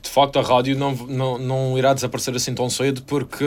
De 0.02 0.10
facto, 0.10 0.38
a 0.38 0.42
rádio 0.42 0.78
não, 0.78 0.94
não, 0.94 1.38
não 1.40 1.78
irá 1.78 1.94
desaparecer 1.94 2.36
assim 2.36 2.54
tão 2.54 2.70
cedo 2.70 3.02
porque 3.04 3.46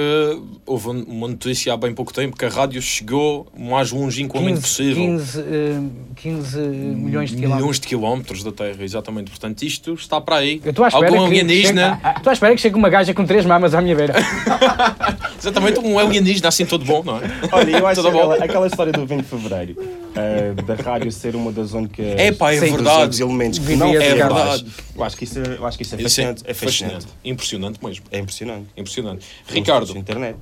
houve 0.67 0.89
uma 0.89 1.29
notícia 1.29 1.73
há 1.73 1.77
bem 1.77 1.95
pouco 1.95 2.13
tempo 2.13 2.37
que 2.37 2.45
a 2.45 2.49
rádio 2.49 2.83
chegou 2.83 3.47
o 3.57 3.71
mais 3.71 3.93
longínquamente 3.93 4.55
15, 4.55 4.61
possível. 4.63 5.05
15, 5.05 5.41
eh, 5.41 5.81
15 6.17 6.59
milhões 6.61 7.31
de 7.31 7.37
quilómetros. 7.37 7.61
Milhões 7.63 7.81
de 7.81 7.87
quilómetros 7.87 8.43
da 8.45 8.51
Terra, 8.53 8.83
exatamente. 8.83 9.31
Portanto, 9.31 9.63
isto 9.63 9.95
está 9.95 10.21
para 10.21 10.37
aí. 10.37 10.61
Eu 10.65 10.71
estou 10.71 10.85
à 10.85 10.89
espera 10.89 11.07
Algum 11.07 11.19
que 11.29 11.41
alienígena, 11.41 12.01
chegue- 12.03 12.17
Estou 12.17 12.31
à 12.31 12.33
espera 12.33 12.55
que 12.57 12.61
chegue 12.61 12.75
uma 12.77 12.89
gaja 12.89 13.15
com 13.15 13.25
três 13.25 13.47
mamas 13.47 13.75
à 13.75 13.81
minha 13.81 13.95
beira. 13.95 14.15
exatamente 15.39 15.79
um 15.81 15.99
alienígena 15.99 16.49
assim 16.49 16.65
todo 16.67 16.85
bom, 16.85 17.03
não 17.05 17.19
é? 17.19 17.23
Olha, 17.53 17.71
eu 17.79 17.87
acho 17.87 18.01
aquela, 18.07 18.35
aquela 18.45 18.67
história 18.67 18.93
do 18.93 19.05
20 19.07 19.21
de 19.21 19.27
Fevereiro, 19.29 19.77
eh, 20.17 20.55
da 20.63 20.75
rádio 20.75 21.11
ser 21.13 21.35
uma 21.37 21.51
das 21.53 21.73
únicas. 21.73 22.07
É 22.19 22.33
pá, 22.33 22.53
é 22.53 22.61
verdade. 22.61 23.23
elementos 23.23 23.59
que 23.59 23.77
não 23.77 23.89
é 23.95 23.99
verdade. 24.15 24.67
Eu 24.95 25.03
acho 25.05 25.17
que 25.17 25.25
isso 25.25 25.39
é, 25.39 25.57
eu 25.59 25.67
acho 25.67 25.77
que 25.77 25.83
isso 25.83 25.95
é 25.95 25.99
Isso 25.99 26.05
fascinante. 26.05 26.43
É 26.47 26.55
fascinante. 26.55 27.07
Impressionante 27.25 27.85
mesmo. 27.85 28.05
É 28.11 28.19
impressionante. 28.19 28.69
Impressionante. 28.77 29.27
Ricardo, 29.49 29.97
internet. 29.97 30.39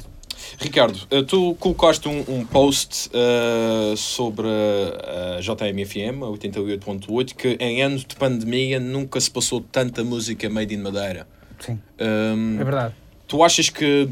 Ricardo, 0.59 0.99
eh, 1.11 1.22
tu 1.22 1.55
colocaste 1.61 2.09
um, 2.09 2.24
um 2.28 2.45
post 2.45 3.09
eh, 3.14 3.95
sobre 3.97 4.47
a 4.49 5.40
JMFM, 5.40 6.22
a 6.24 6.26
88.8, 6.26 7.34
que 7.34 7.57
em 7.61 7.82
anos 7.82 8.05
de 8.05 8.16
pandemia 8.16 8.80
nunca 8.80 9.20
se 9.20 9.30
passou 9.30 9.61
tanta 9.61 10.03
música 10.05 10.51
made 10.51 10.74
in 10.74 10.78
Madeira. 10.78 11.26
Sim, 11.61 11.78
Hum, 12.01 12.57
é 12.61 12.64
verdade. 12.64 12.95
tu 13.28 13.43
achas 13.45 13.70
que 13.70 14.09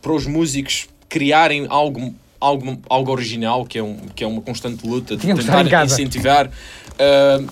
para 0.00 0.12
os 0.12 0.26
músicos 0.26 0.88
criarem 1.08 1.66
algo, 1.68 2.14
algo, 2.40 2.78
algo 2.88 3.12
original, 3.12 3.64
que 3.64 3.78
é, 3.78 3.82
um, 3.82 3.96
que 4.14 4.24
é 4.24 4.26
uma 4.26 4.40
constante 4.40 4.86
luta 4.86 5.16
de 5.16 5.30
em 5.30 5.34
tentar 5.34 5.84
incentivar, 5.84 6.48
hum, 6.48 7.46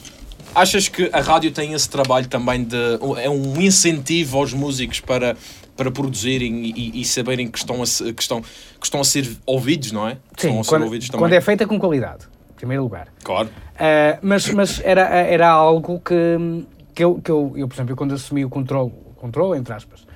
achas 0.54 0.88
que 0.88 1.10
a 1.12 1.20
rádio 1.20 1.52
tem 1.52 1.72
esse 1.72 1.88
trabalho 1.88 2.26
também 2.28 2.64
de. 2.64 2.76
é 3.22 3.28
um 3.28 3.60
incentivo 3.60 4.38
aos 4.38 4.52
músicos 4.52 5.00
para, 5.00 5.36
para 5.76 5.90
produzirem 5.90 6.64
e, 6.64 7.00
e 7.00 7.04
saberem 7.04 7.48
que 7.48 7.58
estão, 7.58 7.82
a, 7.82 7.86
que, 7.86 8.22
estão, 8.22 8.40
que 8.40 8.84
estão 8.84 9.00
a 9.00 9.04
ser 9.04 9.28
ouvidos, 9.44 9.92
não 9.92 10.08
é? 10.08 10.16
Que 10.34 10.46
estão 10.46 10.52
Sim, 10.52 10.60
a 10.60 10.64
ser 10.64 10.70
quando, 10.70 10.82
ouvidos 10.84 11.08
também. 11.08 11.20
quando 11.20 11.32
é 11.34 11.40
feita 11.40 11.66
com 11.66 11.78
qualidade, 11.78 12.24
em 12.52 12.56
primeiro 12.56 12.82
lugar. 12.82 13.08
Claro. 13.22 13.48
Uh, 13.48 14.18
mas 14.22 14.48
mas 14.50 14.80
era, 14.82 15.02
era 15.02 15.48
algo 15.48 16.00
que, 16.00 16.64
que, 16.94 17.04
eu, 17.04 17.20
que 17.22 17.30
eu, 17.30 17.52
eu, 17.56 17.68
por 17.68 17.74
exemplo, 17.74 17.94
quando 17.94 18.14
assumi 18.14 18.44
o 18.44 18.48
controle, 18.48 18.92
controle, 19.16 19.58
entre 19.58 19.74
aspas, 19.74 20.06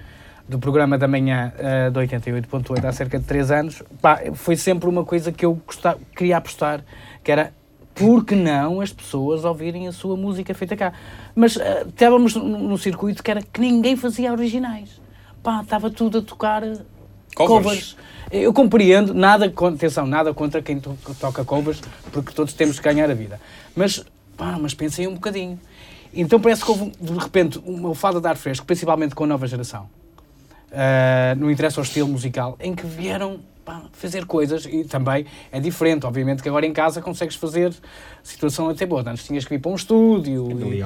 do 0.51 0.59
programa 0.59 0.99
da 0.99 1.07
manhã 1.07 1.53
uh, 1.57 1.91
de 1.93 2.01
88.8 2.01 2.85
há 2.85 2.93
cerca 2.93 3.19
de 3.21 3.25
3 3.25 3.51
anos, 3.53 3.83
pá, 4.03 4.21
foi 4.35 4.57
sempre 4.57 4.89
uma 4.89 5.05
coisa 5.05 5.31
que 5.31 5.47
eu 5.47 5.55
gostava, 5.65 5.99
queria 6.17 6.37
apostar, 6.37 6.85
que 7.23 7.31
era 7.31 7.53
por 7.95 8.25
que 8.25 8.35
não 8.35 8.81
as 8.81 8.93
pessoas 8.93 9.45
ouvirem 9.45 9.87
a 9.87 9.93
sua 9.93 10.17
música 10.17 10.53
feita 10.53 10.77
cá? 10.77 10.93
Mas 11.35 11.55
uh, 11.55 11.61
estávamos 11.89 12.35
no, 12.35 12.59
no 12.59 12.77
circuito 12.77 13.23
que 13.23 13.31
era 13.31 13.41
que 13.43 13.61
ninguém 13.61 13.97
fazia 13.97 14.33
originais. 14.33 15.01
Pá, 15.43 15.61
estava 15.63 15.89
tudo 15.89 16.19
a 16.19 16.23
tocar 16.23 16.65
uh, 16.65 16.81
Covers. 17.35 17.63
covers. 17.65 17.97
Eu 18.33 18.53
compreendo, 18.53 19.15
nada, 19.15 19.47
atenção, 19.47 20.07
nada 20.07 20.35
contra 20.35 20.61
quem 20.61 20.81
to- 20.81 20.97
toca 21.21 21.45
covers, 21.45 21.81
porque 22.13 22.33
todos 22.33 22.53
temos 22.55 22.79
que 22.79 22.85
ganhar 22.85 23.09
a 23.09 23.15
vida. 23.15 23.41
Mas, 23.75 24.05
pá, 24.37 24.59
mas 24.61 24.75
pensem 24.75 25.07
um 25.07 25.15
bocadinho. 25.15 25.59
Então 26.13 26.41
parece 26.41 26.65
que 26.65 26.71
houve, 26.71 26.93
de 27.01 27.13
repente, 27.13 27.61
uma 27.65 27.95
fada 27.95 28.21
de 28.21 28.27
ar 28.27 28.37
fresco, 28.37 28.67
principalmente 28.67 29.15
com 29.15 29.25
a 29.25 29.27
nova 29.29 29.47
geração, 29.47 29.89
no 31.39 31.51
interesse 31.51 31.79
ao 31.79 31.85
estilo 31.85 32.09
musical, 32.09 32.57
em 32.61 32.75
que 32.75 32.87
vieram 32.87 33.41
pá, 33.65 33.83
fazer 33.93 34.25
coisas, 34.25 34.65
e 34.67 34.85
também 34.85 35.27
é 35.53 35.61
diferente, 35.61 36.07
obviamente 36.07 36.43
que 36.43 36.49
agora 36.49 36.67
em 36.67 36.73
casa 36.73 37.01
consegues 37.01 37.37
fazer 37.37 37.73
situação 38.23 38.69
até 38.69 38.87
boa. 38.87 39.03
Antes 39.09 39.25
tinhas 39.25 39.45
que 39.45 39.55
ir 39.55 39.59
para 39.59 39.71
um 39.71 39.75
estúdio. 39.75 40.49
e- 40.51 40.83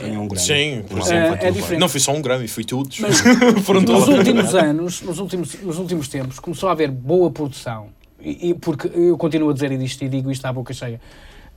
ganhou 0.00 0.22
um 0.24 0.28
grande. 0.28 0.46
Sim, 0.46 0.82
Por 0.88 0.98
é- 0.98 1.02
exemplo, 1.02 1.38
é 1.40 1.52
bem. 1.52 1.78
Não 1.78 1.88
foi 1.88 2.00
só 2.00 2.12
um 2.12 2.22
Grammy, 2.22 2.48
foi 2.48 2.64
todos. 2.64 2.98
Mas 2.98 3.20
Foram 3.62 3.82
nos 3.82 4.08
últimos 4.08 4.54
anos, 4.54 5.02
nos 5.02 5.18
últimos, 5.18 5.54
nos 5.62 5.78
últimos 5.78 6.08
tempos, 6.08 6.38
começou 6.38 6.68
a 6.68 6.72
haver 6.72 6.90
boa 6.90 7.30
produção. 7.30 7.88
E, 8.18 8.50
e 8.50 8.54
porque 8.54 8.90
eu 8.94 9.16
continuo 9.18 9.50
a 9.50 9.52
dizer 9.52 9.70
isto 9.72 10.02
e 10.02 10.08
digo 10.08 10.30
isto 10.30 10.44
à 10.46 10.52
boca 10.52 10.72
cheia, 10.72 10.98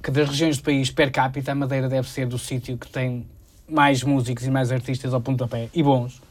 que 0.04 0.12
das 0.12 0.28
regiões 0.30 0.58
do 0.58 0.64
país, 0.64 0.92
per 0.92 1.12
capita, 1.12 1.52
a 1.54 1.56
Madeira 1.56 1.88
deve 1.88 2.10
ser 2.10 2.26
do 2.28 2.38
sítio 2.38 2.78
que 2.78 2.90
tem 2.90 3.26
mais 3.70 4.04
músicos 4.04 4.46
e 4.46 4.52
mais 4.52 4.72
artistas 4.72 5.14
ao 5.14 5.22
pontapé, 5.22 5.70
e 5.74 5.82
bons, 5.82 6.22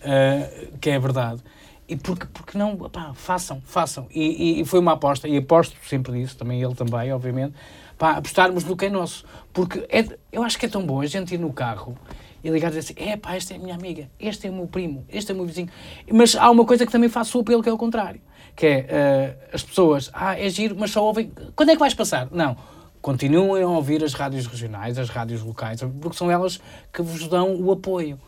uh, 0.00 0.78
que 0.78 0.90
é 0.90 0.98
verdade. 0.98 1.42
E 1.88 1.96
porque, 1.96 2.26
porque 2.26 2.56
não, 2.56 2.76
pá, 2.76 3.12
façam, 3.14 3.60
façam. 3.64 4.06
E, 4.14 4.60
e- 4.60 4.64
foi 4.64 4.78
uma 4.78 4.92
aposta, 4.92 5.26
e 5.26 5.36
aposto 5.36 5.76
sempre 5.88 6.12
nisso, 6.12 6.36
também 6.36 6.62
ele 6.62 6.74
também, 6.74 7.12
obviamente, 7.12 7.54
pá, 7.98 8.12
apostarmos 8.12 8.62
no 8.64 8.76
que 8.76 8.86
é 8.86 8.90
nosso. 8.90 9.24
Porque 9.52 9.84
é, 9.88 10.06
eu 10.30 10.44
acho 10.44 10.56
que 10.58 10.66
é 10.66 10.68
tão 10.68 10.86
bom 10.86 11.00
a 11.00 11.06
gente 11.06 11.34
ir 11.34 11.38
no 11.38 11.52
carro 11.52 11.96
e 12.44 12.48
ligar 12.48 12.68
e 12.68 12.78
dizer 12.78 12.92
assim: 12.92 13.10
é 13.10 13.16
pá, 13.16 13.34
esta 13.34 13.54
é 13.54 13.56
a 13.56 13.60
minha 13.60 13.74
amiga, 13.74 14.08
este 14.20 14.46
é 14.46 14.50
o 14.50 14.54
meu 14.54 14.68
primo, 14.68 15.04
este 15.08 15.32
é 15.32 15.34
o 15.34 15.36
meu 15.36 15.46
vizinho. 15.46 15.68
Mas 16.12 16.36
há 16.36 16.48
uma 16.50 16.64
coisa 16.64 16.86
que 16.86 16.92
também 16.92 17.08
faço 17.08 17.38
o 17.38 17.40
apelo 17.40 17.62
que 17.62 17.68
é 17.68 17.72
o 17.72 17.78
contrário, 17.78 18.20
que 18.54 18.66
é 18.66 18.86
eh, 18.88 19.36
as 19.52 19.62
pessoas, 19.64 20.10
ah, 20.12 20.38
é 20.38 20.48
giro, 20.48 20.76
mas 20.78 20.92
só 20.92 21.04
ouvem. 21.04 21.32
Quando 21.56 21.70
é 21.70 21.72
que 21.72 21.80
vais 21.80 21.94
passar? 21.94 22.28
Não. 22.30 22.56
Continuem 23.02 23.62
a 23.62 23.66
ouvir 23.66 24.04
as 24.04 24.12
rádios 24.12 24.46
regionais, 24.46 24.98
as 24.98 25.08
rádios 25.08 25.42
locais, 25.42 25.80
porque 26.00 26.16
são 26.16 26.30
elas 26.30 26.60
que 26.92 27.00
vos 27.00 27.26
dão 27.28 27.56
o 27.60 27.72
apoio. 27.72 28.18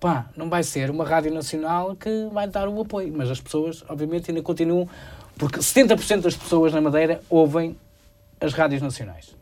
Pá, 0.00 0.26
não 0.36 0.48
vai 0.48 0.62
ser 0.62 0.90
uma 0.90 1.04
rádio 1.04 1.32
nacional 1.34 1.96
que 1.96 2.28
vai 2.32 2.46
dar 2.46 2.68
o 2.68 2.80
apoio, 2.80 3.12
mas 3.16 3.30
as 3.30 3.40
pessoas, 3.40 3.84
obviamente, 3.88 4.30
ainda 4.30 4.42
continuam, 4.42 4.88
porque 5.36 5.58
70% 5.58 6.20
das 6.20 6.36
pessoas 6.36 6.72
na 6.72 6.80
Madeira 6.80 7.20
ouvem 7.28 7.76
as 8.40 8.52
rádios 8.52 8.80
nacionais. 8.80 9.34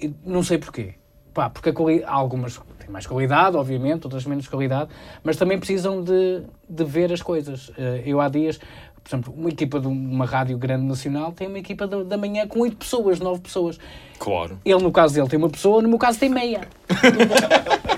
E 0.00 0.12
não 0.24 0.42
sei 0.42 0.58
porquê. 0.58 0.94
Pá, 1.32 1.50
porque 1.50 1.72
quali- 1.72 2.04
algumas 2.04 2.60
têm 2.78 2.88
mais 2.88 3.06
qualidade, 3.08 3.56
obviamente, 3.56 4.04
outras 4.04 4.24
menos 4.24 4.46
qualidade, 4.46 4.88
mas 5.24 5.36
também 5.36 5.58
precisam 5.58 6.02
de, 6.02 6.42
de 6.68 6.84
ver 6.84 7.12
as 7.12 7.20
coisas. 7.22 7.72
Ah, 7.76 7.96
eu 8.06 8.20
há 8.20 8.28
dias, 8.28 8.58
por 9.02 9.08
exemplo, 9.08 9.34
uma 9.36 9.48
equipa 9.48 9.80
de 9.80 9.88
uma 9.88 10.24
rádio 10.26 10.56
grande 10.56 10.84
nacional 10.84 11.32
tem 11.32 11.48
uma 11.48 11.58
equipa 11.58 11.88
da, 11.88 12.04
da 12.04 12.16
manhã 12.16 12.46
com 12.46 12.60
8 12.60 12.76
pessoas, 12.76 13.18
9 13.18 13.40
pessoas. 13.40 13.80
Claro. 14.18 14.60
Ele, 14.64 14.80
no 14.80 14.92
caso 14.92 15.12
dele, 15.14 15.28
tem 15.28 15.38
uma 15.38 15.50
pessoa, 15.50 15.82
no 15.82 15.88
meu 15.88 15.98
caso, 15.98 16.20
tem 16.20 16.28
meia. 16.28 16.68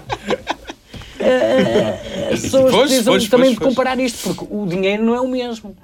As 2.32 2.40
pessoas 2.40 2.70
Pois, 2.72 2.88
precisam 2.88 3.14
pois, 3.14 3.28
também 3.28 3.54
pois, 3.54 3.58
de 3.58 3.64
comparar 3.64 3.98
isto, 3.98 4.34
porque 4.34 4.52
o 4.54 4.66
dinheiro 4.66 5.02
não 5.04 5.14
é 5.14 5.20
o 5.20 5.28
mesmo. 5.28 5.76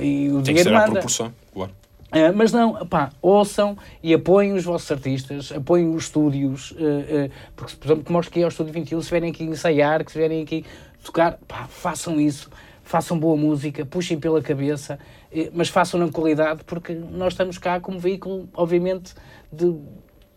E 0.00 0.28
o 0.30 0.42
Tem 0.42 0.54
que 0.54 0.62
dinheiro 0.62 0.70
ser 0.70 0.74
à 0.74 0.78
manda. 0.80 0.92
proporção, 0.92 1.32
claro. 1.52 1.72
Ah, 2.12 2.32
mas 2.32 2.52
não, 2.52 2.86
pá, 2.86 3.10
ouçam 3.20 3.76
e 4.02 4.14
apoiem 4.14 4.52
os 4.52 4.64
vossos 4.64 4.90
artistas, 4.90 5.50
apoiem 5.52 5.92
os 5.92 6.04
estúdios, 6.04 6.72
ah, 6.78 7.26
ah, 7.26 7.30
porque, 7.56 7.74
por 7.76 7.86
exemplo, 7.86 8.04
como 8.04 8.18
os 8.20 8.28
que 8.28 8.38
é 8.40 8.42
ao 8.44 8.48
Estúdio 8.48 8.72
21, 8.72 9.02
se 9.02 9.10
vierem 9.10 9.30
aqui 9.30 9.42
ensaiar, 9.44 10.04
que 10.04 10.12
se 10.12 10.18
vierem 10.18 10.42
aqui 10.42 10.64
tocar, 11.04 11.38
pá, 11.48 11.66
façam 11.68 12.20
isso, 12.20 12.48
façam 12.84 13.18
boa 13.18 13.36
música, 13.36 13.84
puxem 13.84 14.18
pela 14.20 14.40
cabeça, 14.40 14.98
eh, 15.32 15.50
mas 15.52 15.68
façam 15.68 15.98
na 15.98 16.08
qualidade, 16.08 16.62
porque 16.64 16.94
nós 16.94 17.32
estamos 17.32 17.58
cá 17.58 17.80
como 17.80 17.98
veículo, 17.98 18.48
obviamente, 18.54 19.12
de, 19.52 19.74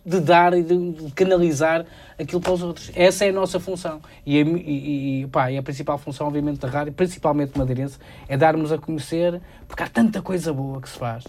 de 0.06 0.20
dar 0.20 0.54
e 0.54 0.64
de, 0.64 0.92
de 0.92 1.12
canalizar 1.14 1.86
aquilo 2.18 2.42
para 2.42 2.54
os 2.54 2.64
outros. 2.64 2.92
Essa 2.96 3.26
é 3.26 3.30
a 3.30 3.34
nossa 3.34 3.60
função. 3.60 4.02
E 4.26 4.38
a, 4.38 4.42
e, 4.42 5.22
e, 5.24 5.28
pá, 5.28 5.52
e 5.52 5.58
a 5.58 5.64
principal 5.64 5.98
função, 5.98 6.28
obviamente, 6.28 6.60
da 6.60 6.68
rádio, 6.68 6.94
principalmente 6.94 7.58
madeirense, 7.58 7.98
é 8.28 8.38
darmos 8.38 8.72
a 8.72 8.78
conhecer, 8.78 9.42
porque 9.68 9.84
há 9.84 9.88
tanta 9.88 10.22
coisa 10.22 10.54
boa 10.54 10.82
que 10.82 10.90
se 10.90 10.98
faz. 10.98 11.26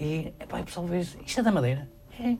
E, 0.00 0.32
epá, 0.40 0.58
e 0.58 0.62
o 0.62 0.64
pessoal 0.64 0.86
vê 0.86 1.00
isto 1.00 1.40
é 1.40 1.42
da 1.42 1.50
Madeira. 1.52 1.88
É. 2.20 2.36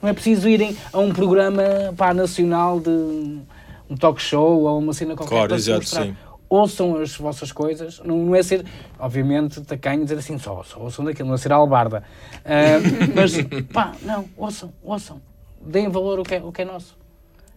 Não 0.00 0.08
é 0.08 0.12
preciso 0.12 0.48
irem 0.48 0.76
a 0.92 0.98
um 0.98 1.12
programa 1.12 1.62
pá, 1.96 2.12
nacional 2.12 2.80
de 2.80 2.90
um 2.90 3.96
talk 3.98 4.20
show 4.20 4.62
ou 4.62 4.78
uma 4.78 4.92
cena 4.92 5.14
qualquer 5.14 5.34
Claro, 5.34 5.48
para 5.48 5.56
exato, 5.56 5.80
mostrar. 5.80 6.04
sim. 6.04 6.16
Ouçam 6.52 7.00
as 7.00 7.16
vossas 7.16 7.50
coisas, 7.50 7.98
não, 8.04 8.18
não 8.18 8.34
é 8.34 8.42
ser, 8.42 8.62
obviamente, 8.98 9.62
tacanho 9.62 10.02
dizer 10.02 10.18
assim, 10.18 10.38
só, 10.38 10.62
só 10.62 10.80
ouçam 10.80 11.02
daquilo, 11.02 11.28
não 11.28 11.34
é 11.34 11.38
ser 11.38 11.50
albarda. 11.50 12.04
Ah, 12.44 12.76
mas, 13.16 13.32
pá, 13.72 13.94
não, 14.02 14.28
ouçam, 14.36 14.70
ouçam. 14.82 15.18
Deem 15.62 15.88
valor 15.88 16.18
ao 16.18 16.24
que 16.26 16.34
é, 16.34 16.38
ao 16.40 16.52
que 16.52 16.60
é 16.60 16.66
nosso. 16.66 16.94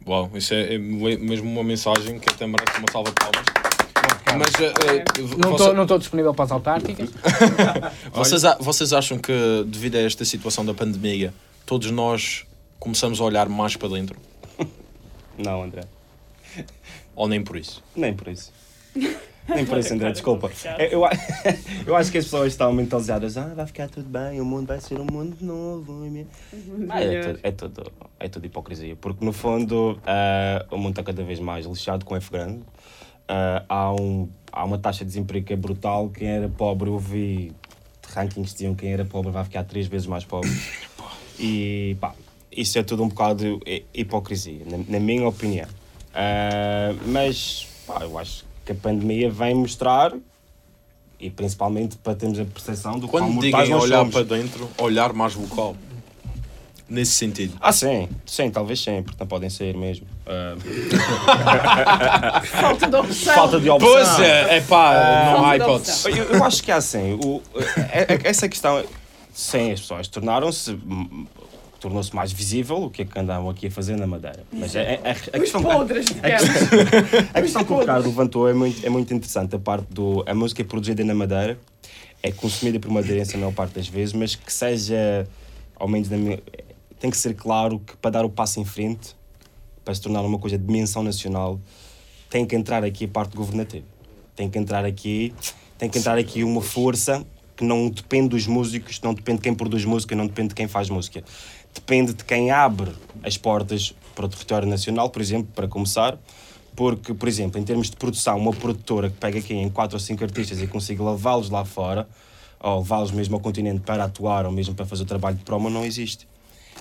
Uau, 0.07 0.31
isso 0.33 0.53
é, 0.53 0.75
é 0.75 0.77
mesmo 0.77 1.51
uma 1.51 1.61
mensagem 1.61 2.17
que 2.17 2.29
até 2.29 2.47
merece 2.47 2.77
uma 2.77 2.89
salva 2.89 3.09
de 3.09 3.15
palmas. 3.15 3.45
Mas 4.37 4.61
eh, 4.61 5.03
Não 5.39 5.51
você- 5.51 5.63
estou 5.65 5.81
estou 5.81 5.97
disponível 5.97 6.33
para 6.33 6.45
as 6.45 6.51
autárquicas. 6.53 7.09
vocês, 8.15 8.43
vocês 8.61 8.93
acham 8.93 9.17
que, 9.17 9.33
devido 9.67 9.97
a 9.97 10.03
esta 10.03 10.23
situação 10.23 10.63
da 10.65 10.73
pandemia, 10.73 11.33
todos 11.65 11.91
nós 11.91 12.45
começamos 12.79 13.19
a 13.19 13.25
olhar 13.25 13.49
mais 13.49 13.75
para 13.75 13.89
dentro? 13.89 14.17
Não, 15.37 15.63
André. 15.63 15.81
Ou 17.13 17.27
nem 17.27 17.43
por 17.43 17.57
isso? 17.57 17.83
Nem 17.93 18.13
por 18.13 18.29
isso. 18.29 18.54
Nem 19.47 19.63
por 19.65 19.77
isso, 19.77 19.93
André, 19.93 20.11
desculpa. 20.11 20.51
Eu, 20.79 21.01
eu, 21.01 21.01
eu 21.85 21.95
acho 21.95 22.11
que 22.11 22.17
as 22.17 22.23
pessoas 22.25 22.53
estão 22.53 22.73
mentalizadas. 22.73 23.37
Ah, 23.37 23.53
vai 23.55 23.65
ficar 23.67 23.87
tudo 23.89 24.09
bem, 24.09 24.41
o 24.41 24.45
mundo 24.45 24.67
vai 24.67 24.79
ser 24.81 24.99
um 24.99 25.05
mundo 25.05 25.37
novo. 25.41 26.03
Ah, 26.89 27.01
é, 27.03 27.21
tudo, 27.21 27.39
é, 27.43 27.51
tudo, 27.51 27.91
é 28.19 28.27
tudo 28.27 28.45
hipocrisia. 28.45 28.95
Porque, 28.95 29.23
no 29.23 29.31
fundo, 29.31 29.99
ah, 30.05 30.65
o 30.71 30.77
mundo 30.77 30.91
está 30.91 31.03
cada 31.03 31.23
vez 31.23 31.39
mais 31.39 31.65
lixado 31.65 32.03
com 32.05 32.15
F 32.15 32.31
grande. 32.31 32.61
Ah, 33.27 33.63
há, 33.69 33.93
um, 33.93 34.27
há 34.51 34.63
uma 34.65 34.79
taxa 34.79 34.99
de 35.05 35.09
desemprego 35.09 35.45
que 35.45 35.53
é 35.53 35.55
brutal. 35.55 36.09
Quem 36.09 36.27
era 36.27 36.49
pobre, 36.49 36.89
eu 36.89 36.97
vi 36.97 37.51
rankings 38.13 38.49
que 38.51 38.57
diziam 38.57 38.73
que 38.73 38.81
quem 38.81 38.93
era 38.93 39.05
pobre 39.05 39.31
vai 39.31 39.43
ficar 39.43 39.63
três 39.63 39.85
vezes 39.87 40.07
mais 40.07 40.23
pobre. 40.25 40.49
E 41.39 41.95
pá, 41.99 42.13
isso 42.51 42.79
é 42.79 42.83
tudo 42.83 43.03
um 43.03 43.09
bocado 43.09 43.59
hi- 43.67 43.85
hipocrisia, 43.93 44.61
na, 44.65 44.77
na 44.87 44.99
minha 44.99 45.27
opinião. 45.27 45.67
Ah, 46.13 46.93
mas 47.05 47.67
pá, 47.85 47.99
eu 48.01 48.17
acho 48.17 48.43
que 48.43 48.54
a 48.71 48.75
pandemia 48.75 49.29
vem 49.29 49.53
mostrar, 49.55 50.13
e 51.19 51.29
principalmente 51.29 51.95
para 51.97 52.13
termos 52.15 52.39
a 52.39 52.45
percepção 52.45 52.99
do 52.99 53.07
Quando 53.07 53.39
digam 53.41 53.59
nós 53.67 53.83
olhar 53.83 53.99
somos. 53.99 54.13
para 54.13 54.23
dentro, 54.23 54.69
olhar 54.77 55.13
mais 55.13 55.33
vocal. 55.33 55.75
Nesse 56.87 57.13
sentido. 57.13 57.55
Ah, 57.59 57.71
sim, 57.71 58.07
sim, 58.27 58.51
talvez 58.51 58.79
sim, 58.79 59.01
porque 59.01 59.17
não 59.19 59.25
podem 59.25 59.49
sair 59.49 59.75
mesmo. 59.75 60.05
Ah, 60.27 60.55
Falta 62.45 62.87
de 62.87 62.95
opção. 62.95 63.33
falta 63.33 63.59
de 63.59 63.69
opção. 63.69 63.89
Pois 63.91 64.19
é, 64.19 64.57
é 64.57 64.61
pá, 64.61 65.31
não 65.33 65.45
há 65.45 65.57
hipótese. 65.57 66.09
Eu, 66.11 66.25
eu 66.25 66.43
acho 66.43 66.61
que 66.63 66.71
é 66.71 66.75
assim. 66.75 67.13
O, 67.13 67.41
é- 67.91 68.13
é- 68.13 68.19
essa 68.23 68.47
questão. 68.47 68.83
Sim, 69.33 69.71
as 69.71 69.81
pessoas 69.81 70.07
tornaram-se. 70.07 70.77
Tornou-se 71.85 72.15
mais 72.15 72.31
visível 72.31 72.77
o 72.85 72.89
que 72.89 73.03
é 73.03 73.05
que 73.05 73.19
andavam 73.19 73.47
aqui 73.47 73.67
a 73.67 73.71
fazer 73.71 73.95
na 73.95 74.07
Madeira. 74.07 74.43
Mas 74.51 74.75
é, 74.75 74.95
é- 75.03 75.07
a, 75.07 75.11
Os 75.13 75.19
questão. 75.43 75.61
podres, 75.61 76.07
digamos. 76.07 76.49
A 77.31 77.41
questão 77.43 77.63
que 77.63 77.71
o 77.73 77.79
Ricardo 77.79 78.07
levantou 78.07 78.49
é 78.49 78.55
muito, 78.55 78.83
é 78.83 78.89
muito 78.89 79.13
interessante. 79.13 79.55
A 79.55 79.59
parte 79.59 79.85
do. 79.93 80.23
A 80.27 80.33
música 80.33 80.63
é 80.63 80.65
produzida 80.65 81.03
na 81.03 81.13
Madeira, 81.13 81.59
é 82.23 82.31
consumida 82.31 82.79
por 82.79 82.89
madeirense 82.89 83.35
a 83.35 83.37
maior 83.37 83.53
parte 83.53 83.75
das 83.75 83.87
vezes, 83.87 84.15
mas 84.15 84.33
que 84.33 84.51
seja, 84.51 85.27
ao 85.75 85.87
menos 85.87 86.09
na 86.09 86.17
minha. 86.17 86.39
Tem 86.99 87.11
que 87.11 87.17
ser 87.17 87.35
claro 87.35 87.77
que 87.77 87.95
para 87.97 88.09
dar 88.09 88.25
o 88.25 88.31
passo 88.31 88.59
em 88.59 88.65
frente, 88.65 89.15
para 89.83 89.93
se 89.93 90.01
tornar 90.01 90.21
uma 90.21 90.39
coisa 90.39 90.57
de 90.57 90.65
dimensão 90.65 91.03
nacional, 91.03 91.59
tem 92.31 92.47
que 92.47 92.55
entrar 92.55 92.83
aqui 92.83 93.05
a 93.05 93.07
parte 93.09 93.37
governativa. 93.37 93.85
Tem 94.35 94.49
que 94.49 94.57
entrar 94.57 94.83
aqui, 94.85 95.35
tem 95.77 95.87
que 95.87 95.99
entrar 95.99 96.17
aqui 96.17 96.43
uma 96.43 96.63
força 96.63 97.23
que 97.55 97.63
não 97.63 97.89
depende 97.89 98.29
dos 98.29 98.47
músicos, 98.47 98.99
não 99.01 99.13
depende 99.13 99.37
de 99.37 99.43
quem 99.43 99.53
produz 99.53 99.85
música, 99.85 100.13
não 100.15 100.27
depende 100.27 100.49
de 100.49 100.55
quem 100.55 100.67
faz 100.67 100.89
música. 100.89 101.23
Depende 101.75 102.13
de 102.13 102.23
quem 102.23 102.49
abre 102.49 102.91
as 103.21 103.37
portas 103.37 103.93
para 104.15 104.25
o 104.25 104.29
território 104.29 104.67
nacional, 104.67 105.09
por 105.09 105.21
exemplo, 105.21 105.51
para 105.53 105.67
começar, 105.67 106.17
porque, 106.75 107.13
por 107.13 107.27
exemplo, 107.27 107.59
em 107.59 107.63
termos 107.63 107.89
de 107.89 107.97
produção, 107.97 108.37
uma 108.37 108.53
produtora 108.53 109.09
que 109.09 109.17
pega 109.17 109.39
aqui 109.39 109.53
em 109.53 109.69
quatro 109.69 109.95
ou 109.95 109.99
cinco 109.99 110.23
artistas 110.23 110.61
e 110.61 110.67
consiga 110.67 111.03
levá-los 111.03 111.49
lá 111.49 111.63
fora, 111.65 112.07
ou 112.59 112.79
levá-los 112.79 113.11
mesmo 113.11 113.35
ao 113.35 113.41
continente 113.41 113.81
para 113.81 114.05
atuar, 114.05 114.45
ou 114.45 114.51
mesmo 114.51 114.73
para 114.73 114.85
fazer 114.85 115.03
o 115.03 115.05
trabalho 115.05 115.35
de 115.35 115.43
promo, 115.43 115.69
não 115.69 115.85
existe. 115.85 116.27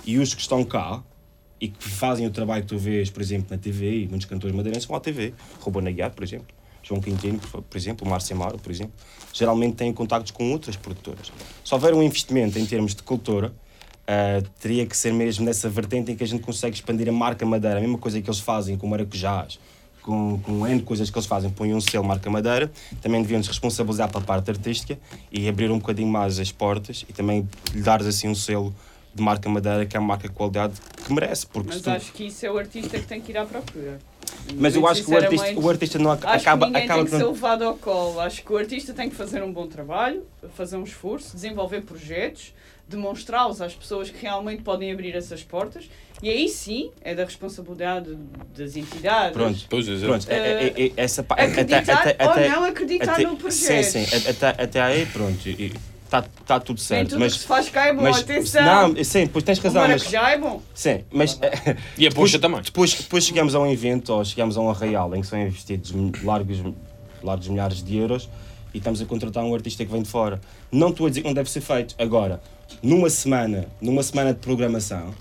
E 0.07 0.18
os 0.18 0.32
que 0.32 0.40
estão 0.40 0.64
cá, 0.64 1.03
e 1.61 1.68
que 1.68 1.88
fazem 1.88 2.26
o 2.26 2.30
trabalho 2.30 2.62
que 2.62 2.68
tu 2.68 2.78
vês, 2.78 3.11
por 3.11 3.20
exemplo, 3.20 3.49
na 3.51 3.59
TV, 3.59 4.03
e 4.03 4.09
muitos 4.09 4.26
cantores 4.26 4.55
madeirenses 4.55 4.86
vão 4.86 4.97
à 4.97 5.01
TV, 5.01 5.34
Ruben 5.61 5.88
Aguiar, 5.88 6.12
por 6.12 6.22
exemplo, 6.22 6.47
João 6.82 7.01
Quintino, 7.01 7.38
por 7.38 7.76
exemplo, 7.76 8.09
Márcio 8.09 8.36
Amaro, 8.36 8.59
por 8.59 8.70
exemplo, 8.70 8.92
geralmente 9.32 9.76
têm 9.76 9.92
contactos 9.92 10.30
com 10.30 10.53
outras 10.53 10.76
produtoras. 10.76 11.32
Se 11.64 11.74
houver 11.74 11.95
um 11.95 12.03
investimento 12.03 12.59
em 12.59 12.66
termos 12.66 12.95
de 12.95 13.03
cultura, 13.03 13.53
ah, 14.07 14.43
teria 14.61 14.87
que 14.87 14.97
ser 14.97 15.13
mesmo 15.13 15.45
nessa 15.45 15.69
vertente 15.69 16.13
em 16.13 16.17
que 16.17 16.25
a 16.25 16.27
gente 16.27 16.43
consegue 16.43 16.75
expandir 16.77 17.09
a 17.09 17.13
marca 17.13 17.45
Madeira, 17.47 17.79
a 17.79 17.81
mesma 17.81 17.99
coisa 17.99 18.21
que 18.21 18.29
eles 18.29 18.41
fazem 18.41 18.77
com 18.77 18.87
maracujás, 18.87 19.59
com, 20.03 20.39
com 20.41 20.67
N 20.67 20.83
coisas 20.83 21.09
que 21.11 21.17
eles 21.17 21.27
fazem, 21.27 21.51
põem 21.51 21.73
um 21.75 21.81
selo 21.81 22.05
marca 22.05 22.29
Madeira, 22.31 22.71
também 23.01 23.23
deviam 23.23 23.43
se 23.43 23.49
responsabilizar 23.49 24.11
pela 24.11 24.23
parte 24.23 24.51
artística 24.51 24.99
e 25.33 25.49
abrir 25.49 25.71
um 25.71 25.79
bocadinho 25.79 26.09
mais 26.09 26.39
as 26.39 26.53
portas 26.53 27.05
e 27.09 27.13
também 27.13 27.49
lhe 27.73 27.81
dar 27.83 28.03
assim 28.03 28.29
um 28.29 28.35
selo 28.35 28.75
de 29.15 29.23
marca 29.23 29.49
Madeira, 29.49 29.87
que 29.87 29.97
é 29.97 30.01
a 30.01 30.03
marca 30.03 30.29
de 30.29 30.35
qualidade 30.35 30.75
que 31.07 31.13
merece. 31.13 31.47
Porque 31.47 31.69
Mas 31.71 31.81
tu- 31.81 31.89
acho 31.91 32.13
que 32.13 32.25
isso 32.27 32.45
é 32.45 32.51
o 32.51 32.59
artista 32.59 32.99
que 32.99 33.07
tem 33.07 33.21
que 33.21 33.31
ir 33.33 33.39
à 33.39 33.47
procura. 33.47 33.99
mas 34.57 34.75
eu 34.75 34.87
acho 34.89 35.05
que 35.05 35.11
o 35.11 35.17
artista, 35.17 35.55
o 35.61 35.71
artista 35.71 35.99
não 36.01 36.11
ac- 36.11 36.27
acaba, 36.27 36.69
que 36.71 36.77
acaba 36.77 37.03
tem 37.03 37.05
que 37.05 37.17
ser 37.17 37.25
levado 37.25 37.63
ao 37.63 37.77
colo. 37.77 38.19
Acho 38.21 38.43
que 38.45 38.53
o 38.53 38.57
artista 38.59 38.93
tem 38.93 39.09
que 39.09 39.15
fazer 39.15 39.41
um 39.43 39.53
bom 39.53 39.69
trabalho, 39.69 40.25
fazer 40.57 40.77
um 40.77 40.83
esforço, 40.83 41.33
desenvolver 41.35 41.83
projetos, 41.83 42.53
demonstrá-los 42.89 43.61
às 43.61 43.74
pessoas 43.74 44.11
que 44.11 44.20
realmente 44.22 44.62
podem 44.62 44.93
abrir 44.93 45.14
essas 45.14 45.43
portas. 45.43 45.89
E 46.22 46.28
aí 46.30 46.49
sim 46.49 46.91
é 47.03 47.14
da 47.14 47.24
responsabilidade 47.24 48.16
das 48.57 48.76
entidades. 48.76 49.32
Pronto. 49.32 49.59
Pois 49.68 49.89
é, 49.89 49.99
Pronto, 49.99 50.26
é, 50.30 50.37
é, 50.37 50.82
é, 50.87 50.93
essa 50.97 51.22
pa- 51.22 51.35
até- 51.35 51.45
Acreditar 51.62 51.93
até- 52.09 52.24
ou 52.24 52.30
até- 52.30 52.49
não 52.49 52.64
acreditar 52.64 53.12
até- 53.14 53.22
no 53.24 53.37
projeto. 53.37 53.85
Sim, 53.85 54.05
sim, 54.07 54.28
até, 54.28 54.49
até 54.62 54.80
aí 54.82 55.07
pronto, 55.07 55.39
está 56.05 56.22
tá 56.47 56.61
tudo 56.61 56.76
Nem 56.78 56.87
certo. 56.87 57.09
tudo 57.11 57.20
mas, 57.20 57.32
que 57.35 57.39
se 57.41 57.47
faz 57.47 57.68
cá 57.68 57.87
é 57.87 57.93
bom, 57.93 58.03
mas, 58.03 58.18
atenção. 58.20 58.64
Não, 58.95 59.05
sim, 59.05 59.26
pois 59.26 59.45
tens 59.45 59.59
o 59.59 59.62
razão, 59.62 59.82
mas, 59.82 59.91
maracujá 60.05 60.30
é 60.30 60.39
bom. 60.39 60.62
sim, 60.72 61.05
mas 61.11 61.39
E 61.99 62.07
a 62.07 62.11
poxa 62.12 62.39
também. 62.39 62.62
depois, 62.62 62.95
depois 62.95 63.24
chegamos 63.24 63.55
a 63.55 63.61
um 63.61 63.66
evento 63.70 64.11
ou 64.12 64.24
chegamos 64.24 64.57
a 64.57 64.61
um 64.61 64.70
arraial 64.70 65.14
em 65.16 65.20
que 65.20 65.26
são 65.26 65.39
investidos 65.41 65.93
largos, 66.22 66.59
largos 67.22 67.49
milhares 67.49 67.82
de 67.82 67.97
euros 67.97 68.28
e 68.72 68.78
estamos 68.78 69.01
a 69.03 69.05
contratar 69.05 69.43
um 69.45 69.53
artista 69.55 69.85
que 69.85 69.91
vem 69.91 70.03
de 70.03 70.09
fora. 70.09 70.41
Não 70.70 70.91
estou 70.91 71.07
a 71.07 71.09
dizer 71.09 71.22
que 71.22 71.26
não 71.26 71.35
deve 71.35 71.51
ser 71.51 71.61
feito. 71.61 71.95
Agora, 71.99 72.41
numa 72.83 73.11
semana, 73.11 73.66
numa 73.81 74.03
semana 74.03 74.33
de 74.33 74.41
programação, 74.41 75.14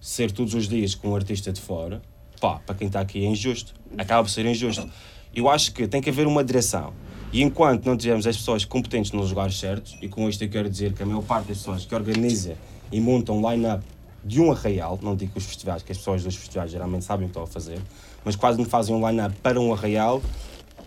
ser 0.00 0.30
todos 0.30 0.54
os 0.54 0.68
dias 0.68 0.94
com 0.94 1.08
um 1.08 1.16
artista 1.16 1.52
de 1.52 1.60
fora, 1.60 2.00
pá, 2.40 2.60
para 2.64 2.74
quem 2.74 2.86
está 2.86 3.00
aqui 3.00 3.24
é 3.24 3.28
injusto. 3.28 3.74
Acaba 3.98 4.22
por 4.22 4.30
ser 4.30 4.46
injusto. 4.46 4.88
Eu 5.34 5.48
acho 5.48 5.72
que 5.72 5.86
tem 5.86 6.00
que 6.00 6.10
haver 6.10 6.26
uma 6.26 6.44
direção. 6.44 6.92
E 7.32 7.42
enquanto 7.42 7.84
não 7.84 7.96
tivermos 7.96 8.26
as 8.26 8.36
pessoas 8.36 8.64
competentes 8.64 9.12
nos 9.12 9.30
lugares 9.30 9.58
certos, 9.58 9.96
e 10.00 10.08
com 10.08 10.28
isto 10.28 10.42
eu 10.42 10.48
quero 10.48 10.70
dizer 10.70 10.92
que 10.92 11.02
a 11.02 11.06
maior 11.06 11.22
parte 11.22 11.48
das 11.48 11.58
pessoas 11.58 11.84
que 11.84 11.94
organiza 11.94 12.56
e 12.90 13.00
monta 13.00 13.32
um 13.32 13.50
line-up 13.50 13.84
de 14.24 14.40
um 14.40 14.50
arraial, 14.50 14.98
não 15.02 15.14
digo 15.14 15.32
os 15.36 15.44
festivais, 15.44 15.82
que 15.82 15.92
as 15.92 15.98
pessoas 15.98 16.22
dos 16.22 16.34
festivais 16.34 16.70
geralmente 16.70 17.04
sabem 17.04 17.26
o 17.26 17.28
que 17.28 17.30
estão 17.30 17.42
a 17.42 17.46
fazer, 17.46 17.80
mas 18.24 18.34
quase 18.34 18.58
me 18.58 18.64
fazem 18.64 18.94
um 18.94 19.08
line-up 19.08 19.34
para 19.42 19.60
um 19.60 19.72
arraial, 19.72 20.22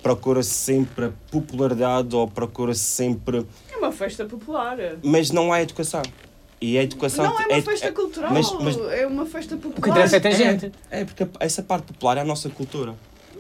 procura-se 0.01 0.49
sempre 0.49 1.05
a 1.05 1.11
popularidade 1.31 2.15
ou 2.15 2.27
procura-se 2.27 2.83
sempre. 2.83 3.45
É 3.99 4.03
uma 4.03 4.07
festa 4.07 4.25
popular. 4.25 4.77
Mas 5.03 5.29
não 5.29 5.51
há 5.51 5.61
educação. 5.61 6.01
E 6.61 6.77
a 6.77 6.83
educação. 6.83 7.25
Não 7.25 7.39
é 7.39 7.45
uma 7.45 7.53
é- 7.55 7.61
festa 7.61 7.87
é- 7.87 7.91
cultural, 7.91 8.33
mas- 8.33 8.51
mas- 8.53 8.77
é 8.93 9.05
uma 9.05 9.25
festa 9.25 9.55
popular. 9.55 9.77
O 9.77 9.81
que 9.81 9.89
interessa 9.89 10.15
é 10.17 10.19
ter 10.19 10.31
gente. 10.33 10.71
É, 10.89 11.03
porque 11.05 11.27
essa 11.39 11.61
parte 11.63 11.85
popular 11.85 12.17
é 12.17 12.21
a 12.21 12.25
nossa 12.25 12.49
cultura. 12.49 12.95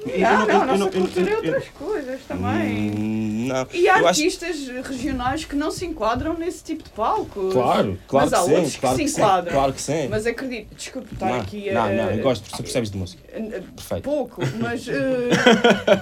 Eu 0.05 0.19
Não, 0.19 0.47
não, 0.47 0.61
a 0.61 0.65
nossa 0.77 0.91
cultura 0.91 1.29
é 1.31 1.35
outras 1.35 1.67
coisas 1.69 2.21
também. 2.27 2.91
Hum, 2.91 3.47
Não. 3.49 3.67
E 3.73 3.89
há 3.89 3.99
Eu 3.99 4.07
acho- 4.07 4.21
artistas 4.21 4.67
regionais 4.87 5.43
que 5.45 5.55
não 5.55 5.71
se 5.71 5.85
enquadram 5.85 6.35
nesse 6.37 6.63
tipo 6.63 6.83
de 6.83 6.89
palco. 6.91 7.49
Claro, 7.51 7.97
claro 8.07 8.29
Mas 8.29 8.33
há 8.33 8.45
que 8.45 8.51
outros 8.53 8.71
sim, 8.73 8.79
que 8.79 8.87
se 8.87 8.95
sim, 8.95 9.03
enquadram. 9.21 9.51
claro 9.53 9.73
que 9.73 9.81
sim. 9.81 10.07
Mas 10.07 10.25
acredito, 10.25 10.75
desculpe 10.75 11.13
estar 11.13 11.25
não, 11.27 11.39
aqui 11.41 11.69
a. 11.69 11.73
não, 11.73 11.93
não, 12.05 12.11
eu 12.11 12.23
gosto, 12.23 12.49
você 12.49 12.63
percebes 12.63 12.89
de 12.91 12.97
música. 12.97 13.21
a- 13.35 13.61
Perfeito. 13.75 14.03
pouco, 14.03 14.41
mas 14.59 14.87
eh, 14.87 15.29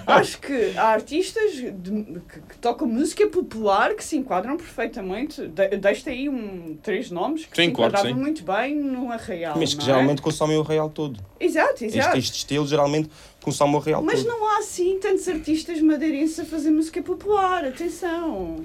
acho 0.05 0.39
que 0.39 0.73
há 0.77 0.87
artistas 0.89 1.53
de- 1.53 1.71
que, 1.71 2.39
que 2.49 2.57
tocam 2.61 2.87
música 2.87 3.27
popular 3.27 3.93
que 3.95 4.03
se 4.03 4.17
enquadram 4.17 4.57
perfeitamente. 4.57 5.47
De, 5.47 5.77
Deixo 5.77 6.09
aí 6.09 6.27
um, 6.29 6.77
três 6.83 7.09
nomes 7.11 7.45
que 7.45 7.55
Sim, 7.55 7.63
se 7.63 7.69
enquadravam 7.69 8.11
sim. 8.11 8.17
muito 8.17 8.43
bem 8.43 8.75
no 8.75 9.11
Arraial. 9.11 9.55
Mas 9.57 9.69
que 9.73 9.77
não 9.77 9.83
é? 9.83 9.85
geralmente 9.85 10.21
consomem 10.21 10.57
o 10.57 10.61
real 10.61 10.89
todo. 10.89 11.19
Exato, 11.39 11.83
Este, 11.85 11.97
exato. 11.99 12.17
este 12.17 12.37
estilo 12.37 12.67
geralmente 12.67 13.09
o 13.77 13.79
real 13.81 14.01
Mas 14.03 14.23
todo. 14.23 14.27
não 14.33 14.47
há 14.47 14.57
assim 14.59 14.99
tantos 14.99 15.27
artistas 15.27 15.81
madeirenses 15.81 16.39
a 16.39 16.45
fazer 16.45 16.71
música 16.71 17.01
popular, 17.01 17.65
atenção. 17.65 18.57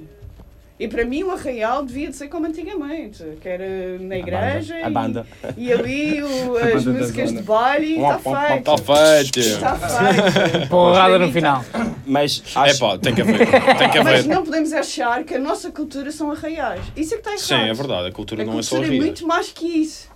E 0.81 0.89
para 0.89 1.05
mim 1.05 1.23
o 1.23 1.31
Arraial 1.31 1.85
devia 1.85 2.09
de 2.11 2.17
ser 2.17 2.27
como 2.29 2.45
antigamente, 2.47 3.23
que 3.41 3.49
era 3.49 3.99
na 4.01 4.17
igreja 4.17 4.85
A 4.85 4.91
banda. 4.91 5.25
E, 5.57 5.67
e 5.67 5.73
ali 5.73 6.23
o- 6.23 6.57
A 6.59 6.65
as 6.77 6.85
banda 6.85 6.99
músicas 6.99 7.33
de 7.33 7.43
baile 7.43 8.01
está 8.01 8.19
feito. 8.19 8.71
Está 8.73 8.77
feito. 8.79 9.39
Está 9.39 9.75
feito. 10.51 10.69
Porrada 10.69 11.19
no 11.21 11.31
final. 11.31 11.65
Mas 12.05 12.43
É 12.57 12.59
acho, 12.59 12.81
pá, 12.81 12.99
tem 12.99 13.15
que 13.15 13.21
haver. 13.21 13.39
Tem 13.79 13.91
que 13.91 14.01
Mas 14.03 14.27
não 14.27 14.43
podemos 14.45 14.73
achar 14.73 15.23
que 15.23 15.35
a 15.35 15.39
nossa 15.39 15.71
cultura 15.71 16.11
são 16.11 16.33
arraiais. 16.33 16.83
Isso 16.97 17.15
é 17.15 17.19
que 17.19 17.29
está 17.29 17.31
errado. 17.55 17.65
Sim, 17.65 17.71
é 17.71 17.75
verdade. 17.75 18.09
A 18.09 18.13
cultura 18.13 18.43
A 18.43 18.47
não 18.47 18.59
é 18.59 18.63
só 18.63 18.71
cultura 18.77 18.89
é 18.89 18.97
rir. 18.99 19.01
muito 19.05 19.25
mais 19.27 19.53
que 19.53 19.67
isso. 19.67 20.11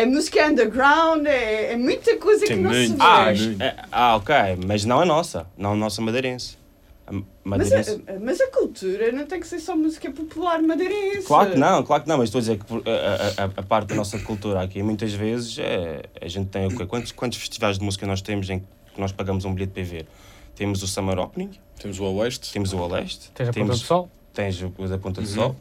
É 0.00 0.06
música 0.06 0.46
underground, 0.46 1.26
é, 1.26 1.72
é 1.72 1.76
muita 1.76 2.16
coisa 2.18 2.46
Tem 2.46 2.56
que 2.56 2.62
não 2.62 2.72
se 2.72 2.88
muito. 2.90 2.96
vê. 2.98 3.04
ah, 3.04 3.64
é- 3.66 3.76
ah, 3.90 4.16
ok, 4.16 4.34
mas 4.66 4.84
não 4.84 5.00
a 5.00 5.04
nossa, 5.04 5.46
não 5.56 5.72
a 5.72 5.76
nossa 5.76 6.00
madeirense. 6.00 6.56
A 7.06 7.12
mas, 7.42 7.72
a, 7.72 7.82
mas 8.20 8.40
a 8.40 8.48
cultura 8.48 9.10
não 9.10 9.24
tem 9.26 9.40
que 9.40 9.46
ser 9.48 9.58
só 9.58 9.74
música 9.74 10.10
popular 10.10 10.60
madeirense. 10.62 11.26
Claro 11.26 11.50
que 11.52 11.58
não, 11.58 11.82
claro 11.82 12.02
que 12.02 12.08
não, 12.08 12.18
mas 12.18 12.28
estou 12.28 12.38
a 12.38 12.42
dizer 12.42 12.58
que 12.58 12.64
a, 12.74 13.42
a- 13.42 13.44
a- 13.46 13.50
a 13.56 13.62
parte 13.62 13.88
da 13.88 13.94
nossa 13.96 14.18
cultura 14.20 14.62
aqui, 14.62 14.82
muitas 14.82 15.12
vezes, 15.14 15.58
é, 15.58 16.02
a 16.20 16.28
gente 16.28 16.48
tem 16.50 16.66
o 16.66 16.76
quê? 16.76 16.84
Quantos, 16.86 17.10
quantos 17.12 17.38
festivais 17.38 17.78
de 17.78 17.84
música 17.84 18.06
nós 18.06 18.20
temos 18.20 18.48
em 18.50 18.60
que 18.60 19.00
nós 19.00 19.10
pagamos 19.10 19.44
um 19.46 19.52
bilhete 19.54 19.72
para 19.72 19.82
ver? 19.82 20.06
Temos 20.54 20.82
o 20.82 20.86
Summer 20.86 21.18
Opening, 21.18 21.50
Temos 21.80 21.98
o 21.98 22.04
Oeste. 22.04 22.52
temos 22.52 22.72
o 22.72 22.78
Oeste, 22.78 23.30
Tens 23.34 23.48
a 23.48 23.52
ponta 23.52 23.72
do 23.72 23.78
sol. 23.78 24.10
tens 24.34 24.62
o 24.62 24.68
da 24.86 24.98
Ponta 24.98 25.20
do 25.22 25.26
Uhum. 25.26 25.34
Sol 25.34 25.56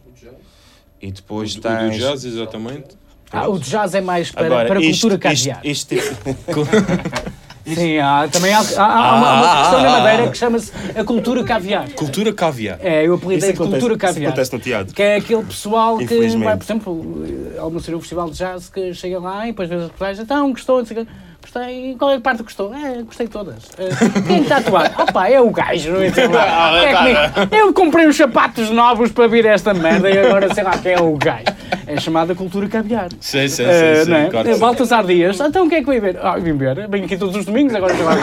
e 1.01 1.11
depois 1.11 1.55
O, 1.55 1.59
o 1.59 1.61
do 1.61 1.67
tens... 1.69 1.97
jazz, 1.97 2.23
exatamente. 2.25 2.97
Ah, 3.31 3.47
o 3.49 3.59
jazz 3.59 3.93
é 3.93 4.01
mais 4.01 4.31
para, 4.31 4.45
Agora, 4.45 4.67
para 4.67 4.79
a 4.79 4.81
isto- 4.81 5.07
cultura 5.09 5.33
isto- 5.33 5.47
caviar. 5.49 5.65
isto 5.65 5.95
tipo- 5.95 6.67
Sim, 7.67 7.97
há, 7.99 8.29
também 8.31 8.53
há, 8.53 8.59
há- 8.59 8.81
há 8.85 9.15
uma, 9.17 9.33
uma 9.33 9.57
questão 9.61 9.81
na 9.81 9.89
Madeira 9.99 10.31
que 10.31 10.37
chama-se 10.37 10.71
a 10.97 11.03
cultura 11.03 11.43
caviar. 11.43 11.89
Cultura 11.89 12.31
caviar. 12.31 12.79
É, 12.81 13.05
eu 13.05 13.15
apelidei 13.15 13.49
Isso 13.49 13.57
cultura 13.57 13.77
acontece, 13.95 13.95
isso 13.95 14.13
caviar. 14.13 14.29
acontece 14.31 14.53
no 14.53 14.59
teatro. 14.59 14.93
Que 14.95 15.03
é 15.03 15.15
aquele 15.17 15.43
pessoal 15.43 15.97
que 15.97 16.05
vai, 16.37 16.55
por 16.55 16.63
exemplo, 16.63 17.25
ao 17.59 17.69
no 17.69 17.93
um 17.93 17.99
festival 17.99 18.29
de 18.29 18.37
jazz 18.37 18.69
que 18.69 18.93
chega 18.93 19.19
lá 19.19 19.43
e 19.45 19.51
depois 19.51 19.67
vê 19.67 19.75
as 19.75 19.81
reportagens, 19.83 20.19
então 20.19 20.49
gostou, 20.51 20.77
não 20.79 20.85
sei 20.85 20.95
o. 20.95 21.07
gostei, 21.51 21.95
qual 21.97 22.11
é 22.11 22.15
a 22.15 22.19
parte 22.19 22.37
que 22.39 22.43
gostou? 22.43 22.73
É, 22.75 23.01
gostei 23.03 23.25
de 23.27 23.31
todas. 23.31 23.63
Eh, 23.77 23.89
quem 24.27 24.41
está 24.41 24.55
a 24.55 24.59
atuar? 24.59 24.93
Opa, 24.99 25.29
é 25.29 25.39
o 25.39 25.49
gajo, 25.49 25.91
não 25.93 26.05
entendo 26.05 26.33
lá. 26.33 26.77
É 26.83 26.93
comigo. 26.95 27.55
Eu 27.55 27.73
comprei 27.73 28.05
uns 28.07 28.17
sapatos 28.17 28.69
novos 28.69 29.11
para 29.11 29.27
vir 29.27 29.45
esta 29.45 29.73
merda 29.73 30.09
e 30.09 30.17
agora 30.19 30.53
sei 30.53 30.63
lá 30.63 30.77
quem 30.77 30.91
é 30.93 31.01
o 31.01 31.15
gajo. 31.17 31.45
É 31.85 31.97
chamada 31.99 32.35
cultura 32.35 32.67
caviar. 32.67 33.09
Sim, 33.19 33.47
sim, 33.47 33.63
sim. 33.63 33.63
Eh, 33.65 34.05
sim, 34.05 34.13
é? 34.13 34.27
claro 34.29 34.47
que 34.49 34.55
Eh. 34.55 34.57
Baltasar 34.57 35.05
Dias, 35.05 35.39
então 35.39 35.65
o 35.65 35.69
que 35.69 35.75
é 35.75 35.79
que 35.79 35.85
vai 35.85 35.99
ver? 35.99 36.19
Ah, 36.21 36.37
vim 36.37 36.55
ver, 36.57 36.87
venho 36.89 37.05
aqui 37.05 37.17
todos 37.17 37.35
os 37.35 37.45
domingos, 37.45 37.73
agora 37.73 37.95
sei 37.95 38.03
lá. 38.03 38.13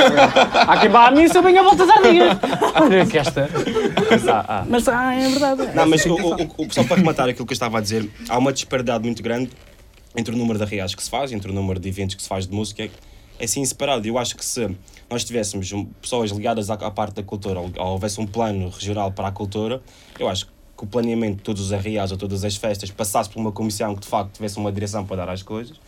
Há 0.69 0.77
quem 0.79 0.91
vá 0.91 1.09
à 1.09 1.11
missa, 1.11 1.41
venha 1.41 1.61
a 1.61 1.65
Baltasar 1.65 2.03
Dias. 2.03 2.37
Olha 2.81 3.07
que 3.07 3.19
esta. 3.19 3.49
Mas 4.11 4.29
há- 4.29 4.45
há. 4.47 4.65
Mas 4.69 4.89
ah, 4.89 5.15
é 5.15 5.29
verdade. 5.29 5.69
Não, 5.75 5.87
mas 5.89 6.05
o, 6.05 6.15
o, 6.15 6.35
o, 6.67 6.73
só 6.73 6.85
para 6.85 6.97
rematar 6.97 7.29
aquilo 7.29 7.47
que 7.47 7.53
eu 7.53 7.55
estava 7.55 7.79
a 7.79 7.81
dizer, 7.81 8.09
há 8.29 8.37
uma 8.39 8.53
disparidade 8.53 9.03
muito 9.05 9.23
grande 9.23 9.51
entre 10.17 10.35
o 10.35 10.39
número 10.39 10.59
de 10.59 10.65
arreais 10.65 10.95
que 10.95 11.03
se 11.03 11.11
faz, 11.11 11.33
entre 11.33 11.51
o 11.51 11.55
número 11.55 11.81
de 11.81 11.89
eventos 11.89 12.15
que 12.15 12.23
se 12.23 12.29
faz 12.29 12.47
de 12.47 12.55
música, 12.55 12.89
é 13.39 13.45
assim 13.45 13.65
separado. 13.65 14.07
Eu 14.07 14.19
acho 14.19 14.37
que 14.37 14.45
se 14.45 14.77
nós 15.11 15.25
tivéssemos 15.25 15.73
pessoas 16.01 16.31
ligadas 16.31 16.71
à, 16.71 16.77
parte 16.91 17.15
da 17.15 17.23
cultura, 17.23 17.61
ou, 17.61 17.71
ou 17.77 17.87
houvesse 17.87 18.21
um 18.21 18.27
plano 18.27 18.69
regional 18.69 19.13
para 19.13 19.29
a 19.29 19.33
cultura, 19.33 19.83
eu 20.19 20.29
acho 20.29 20.47
que 20.77 20.85
o 20.85 20.87
planeamento 20.87 21.37
de 21.37 21.43
todos 21.43 21.63
os 21.63 21.73
arreais 21.73 22.11
ou 22.11 22.19
todas 22.19 22.45
as 22.45 22.57
festas 22.57 22.91
passasse 22.91 23.31
por 23.31 23.41
uma 23.41 23.53
comissão 23.53 23.95
que 23.95 24.03
de 24.03 24.09
facto 24.09 24.33
tivesse 24.35 24.59
uma 24.59 24.73
direção 24.73 25.05
para 25.05 25.17
dar 25.17 25.29
às 25.29 25.43
coisas, 25.43 25.81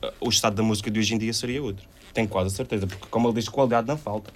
eh, 0.00 0.12
o 0.20 0.28
estado 0.28 0.54
da 0.54 0.62
música 0.62 0.90
de 0.90 1.00
hoje 1.00 1.14
em 1.14 1.18
dia 1.18 1.32
seria 1.32 1.62
outro. 1.62 1.86
Tenho 2.14 2.28
quase 2.28 2.48
a 2.48 2.56
certeza, 2.56 2.86
porque 2.86 3.06
como 3.10 3.28
ele 3.28 3.34
diz, 3.34 3.48
qualidade 3.48 3.88
não 3.88 3.96
falta. 3.96 4.32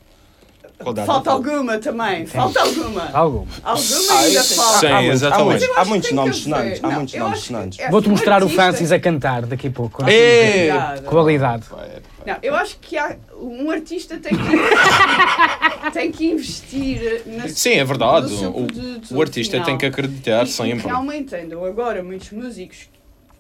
Qualidade 0.79 1.07
Falta 1.07 1.31
não 1.31 1.37
alguma 1.39 1.79
também, 1.79 2.27
falta 2.27 2.61
alguma. 2.61 3.11
Alguma. 3.13 3.47
Alguma 3.65 4.19
ainda 4.21 4.45
falta. 4.45 4.79
Sim, 4.79 4.87
Há 4.87 5.01
muitos- 5.03 5.23
há 5.23 5.27
exatamente. 5.27 5.71
Há 5.77 5.85
muitos 5.87 6.13
nomes 6.13 6.37
sonantes. 6.37 6.85
Há 6.85 6.89
não, 6.89 6.95
muitos 6.97 7.15
nomes 7.15 7.39
sonantes. 7.41 7.79
é, 7.79 7.91
Vou-te 7.91 8.09
mostrar 8.11 8.43
o 8.45 8.49
Francis 8.49 8.93
a 8.93 9.01
cantar 9.01 9.47
daqui 9.47 9.69
a 9.69 9.71
pouco. 9.71 10.03
É. 10.09 10.67
Obrigada. 10.69 11.03
Qualidade. 11.03 11.65
Não, 12.27 12.37
eu 12.43 12.55
acho 12.55 12.77
que 12.81 12.99
há, 12.99 13.17
um 13.41 13.71
artista 13.71 14.19
tem 14.19 14.33
que, 14.37 14.43
tem 15.93 16.13
que 16.13 16.27
investir 16.27 17.23
na 17.27 17.49
Sim, 17.49 17.75
é 17.75 17.85
verdade. 17.85 18.33
O, 18.35 18.67
o 19.17 19.21
artista 19.23 19.53
final. 19.53 19.67
tem 19.67 19.79
que 19.79 19.87
acreditar 19.87 20.43
E- 20.45 20.49
E 20.49 20.53
sempre. 20.53 20.87
realmente 20.87 21.35
andam 21.35 21.65
agora 21.65 22.03
muitos 22.03 22.31
músicos 22.33 22.89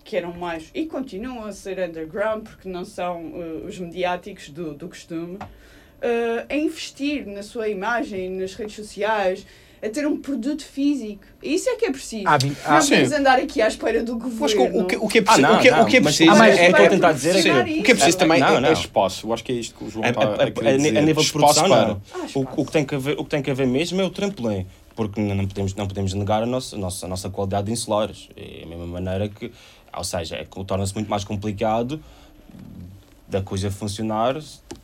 que 0.05 0.17
eram 0.17 0.33
mais 0.33 0.71
e 0.73 0.87
continuam 0.87 1.45
a 1.47 1.53
ser 1.53 1.81
underground 1.81 2.45
porque 2.45 2.69
não 2.69 2.85
são 2.85 3.23
uh, 3.27 3.67
os 3.67 3.77
mediáticos 3.79 4.51
do, 4.51 4.73
do 4.73 4.89
costume 4.89 5.37
uh, 6.03 6.47
a 6.49 6.55
investir 6.57 7.27
na 7.27 7.43
sua 7.43 7.69
imagem, 7.69 8.31
nas 8.31 8.55
redes 8.55 8.75
sociais, 8.77 9.47
a 9.83 9.89
ter 9.91 10.07
um 10.07 10.17
produto 10.17 10.65
físico. 10.65 11.23
Isso 11.43 11.69
é 11.69 11.77
que 11.77 11.85
é 11.85 11.91
preciso. 11.91 12.25
Vi- 12.41 12.57
há- 12.65 12.75
não 12.75 12.81
sim. 12.83 12.89
podemos 12.91 13.13
andar 13.13 13.39
aqui 13.39 13.61
à 13.61 13.69
espera 13.69 14.03
do 14.03 14.15
governo. 14.15 14.41
Mas 14.41 14.53
o, 14.55 14.85
que, 14.87 14.97
o 14.97 15.07
que 15.09 15.19
é 15.19 15.21
Ah, 15.21 15.25
preciso, 15.25 15.43
não, 15.47 15.57
o 15.57 15.61
que, 15.61 15.69
é- 15.69 15.71
não, 15.71 15.83
o 15.83 15.87
que 15.87 15.97
é 15.97 16.01
mas 16.01 16.17
preciso 16.17 16.31
há 16.35 16.39
mais- 16.39 16.57
é, 16.59 16.67
é 16.67 16.71
o 16.71 16.75
que 16.75 16.81
eu 16.81 16.85
estou 16.85 16.87
a 16.87 16.91
tentar 16.91 17.13
dizer 17.13 17.29
é 17.47 17.61
o 17.61 17.65
que 17.83 17.93
é 17.93 17.95
preciso 17.95 18.17
É- 18.17 18.21
também 18.21 18.41
não, 18.41 18.49
é, 18.57 18.61
não. 18.61 18.69
é 18.71 18.73
espaço. 18.73 19.27
Eu 19.27 19.33
acho 19.35 19.45
que 19.45 19.53
é 19.53 19.55
isto 19.55 19.75
que 19.77 19.85
o 19.85 19.91
João 19.91 20.05
A, 20.05 20.09
está 20.09 20.23
a- 20.23 20.25
a, 20.25 20.29
a- 20.29 20.73
a 20.73 20.77
dizer. 20.77 21.03
nível 21.03 21.23
de 21.23 21.33
produção, 21.33 21.69
para. 21.69 21.89
não. 21.89 22.03
Ah, 22.15 22.27
O, 22.35 22.63
o 22.63 22.65
que 22.65 22.73
tem 22.73 22.85
que 22.85 22.95
haver, 22.95 23.15
o 23.19 23.25
que 23.25 23.31
tem 23.31 23.43
que 23.43 23.51
haver 23.51 23.67
mesmo 23.67 24.01
é 24.01 24.05
o 24.05 24.11
trampolim. 24.11 24.67
Porque 24.97 25.21
não, 25.21 25.47
podemos, 25.47 25.75
não 25.75 25.87
podemos 25.87 26.15
negar 26.15 26.43
a 26.43 26.47
nossa, 26.47 26.75
a 26.75 26.79
nossa, 26.79 27.05
a 27.05 27.09
nossa 27.09 27.29
qualidade 27.29 27.67
de 27.67 27.73
insulares. 27.73 28.31
É 28.35 28.63
a 28.63 28.67
mesma 28.67 28.87
maneira 28.87 29.29
que, 29.29 29.53
ou 29.95 30.03
seja, 30.05 30.37
é, 30.37 30.47
torna-se 30.67 30.95
muito 30.95 31.09
mais 31.11 31.23
complicado 31.23 32.03
da 33.29 33.43
coisa 33.43 33.71
funcionar 33.71 34.37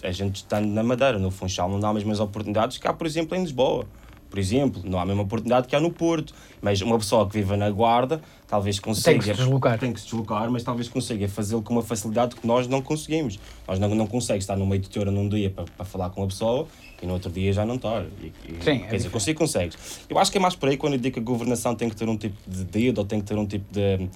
a 0.02 0.10
gente 0.10 0.36
estando 0.36 0.66
na 0.66 0.82
Madeira. 0.82 1.18
No 1.18 1.30
Funchal 1.30 1.68
não 1.68 1.78
dá 1.78 1.88
as 1.88 1.94
mesmas 1.94 2.20
oportunidades 2.20 2.78
que 2.78 2.86
há, 2.86 2.92
por 2.92 3.06
exemplo, 3.06 3.36
em 3.36 3.42
Lisboa. 3.42 3.86
Por 4.28 4.38
exemplo, 4.38 4.80
não 4.84 4.98
há 4.98 5.02
a 5.02 5.04
mesma 5.04 5.24
oportunidade 5.24 5.68
que 5.68 5.76
há 5.76 5.80
no 5.80 5.92
Porto. 5.92 6.34
Mas 6.62 6.80
uma 6.80 6.96
pessoa 6.98 7.26
que 7.28 7.34
vive 7.34 7.54
na 7.54 7.70
Guarda 7.70 8.20
talvez 8.48 8.80
consiga. 8.80 9.10
Tem 9.10 9.18
que 9.18 9.24
se 9.26 9.34
deslocar. 9.34 9.78
Tem 9.78 9.92
que 9.92 10.00
se 10.00 10.06
deslocar, 10.06 10.50
mas 10.50 10.62
talvez 10.62 10.88
consiga 10.88 11.28
fazê-lo 11.28 11.62
com 11.62 11.74
uma 11.74 11.82
facilidade 11.82 12.34
que 12.34 12.46
nós 12.46 12.66
não 12.66 12.80
conseguimos. 12.80 13.38
Nós 13.68 13.78
não, 13.78 13.94
não 13.94 14.06
conseguimos 14.06 14.44
estar 14.44 14.56
no 14.56 14.66
meio 14.66 14.80
de 14.80 14.88
teora 14.88 15.10
num 15.10 15.28
dia 15.28 15.50
para, 15.50 15.64
para 15.64 15.84
falar 15.84 16.08
com 16.10 16.22
uma 16.22 16.28
pessoa 16.28 16.66
e 17.02 17.06
no 17.06 17.12
outro 17.12 17.30
dia 17.30 17.52
já 17.52 17.66
não 17.66 17.74
estar. 17.74 18.04
E, 18.22 18.26
e, 18.26 18.32
Sim, 18.32 18.48
é 18.48 18.58
quer 18.58 18.62
dizer, 18.62 18.80
diferente. 18.80 19.10
consigo, 19.10 19.38
consegues. 19.38 19.76
Eu 20.08 20.18
acho 20.18 20.32
que 20.32 20.38
é 20.38 20.40
mais 20.40 20.54
por 20.54 20.68
aí 20.68 20.78
quando 20.78 20.94
eu 20.94 20.98
digo 20.98 21.14
que 21.14 21.20
a 21.20 21.22
governação 21.22 21.74
tem 21.74 21.90
que 21.90 21.96
ter 21.96 22.08
um 22.08 22.16
tipo 22.16 22.36
de 22.46 22.64
dedo 22.64 22.98
ou 22.98 23.04
tem 23.04 23.20
que 23.20 23.26
ter 23.26 23.36
um 23.36 23.46
tipo 23.46 23.66
de. 23.70 24.08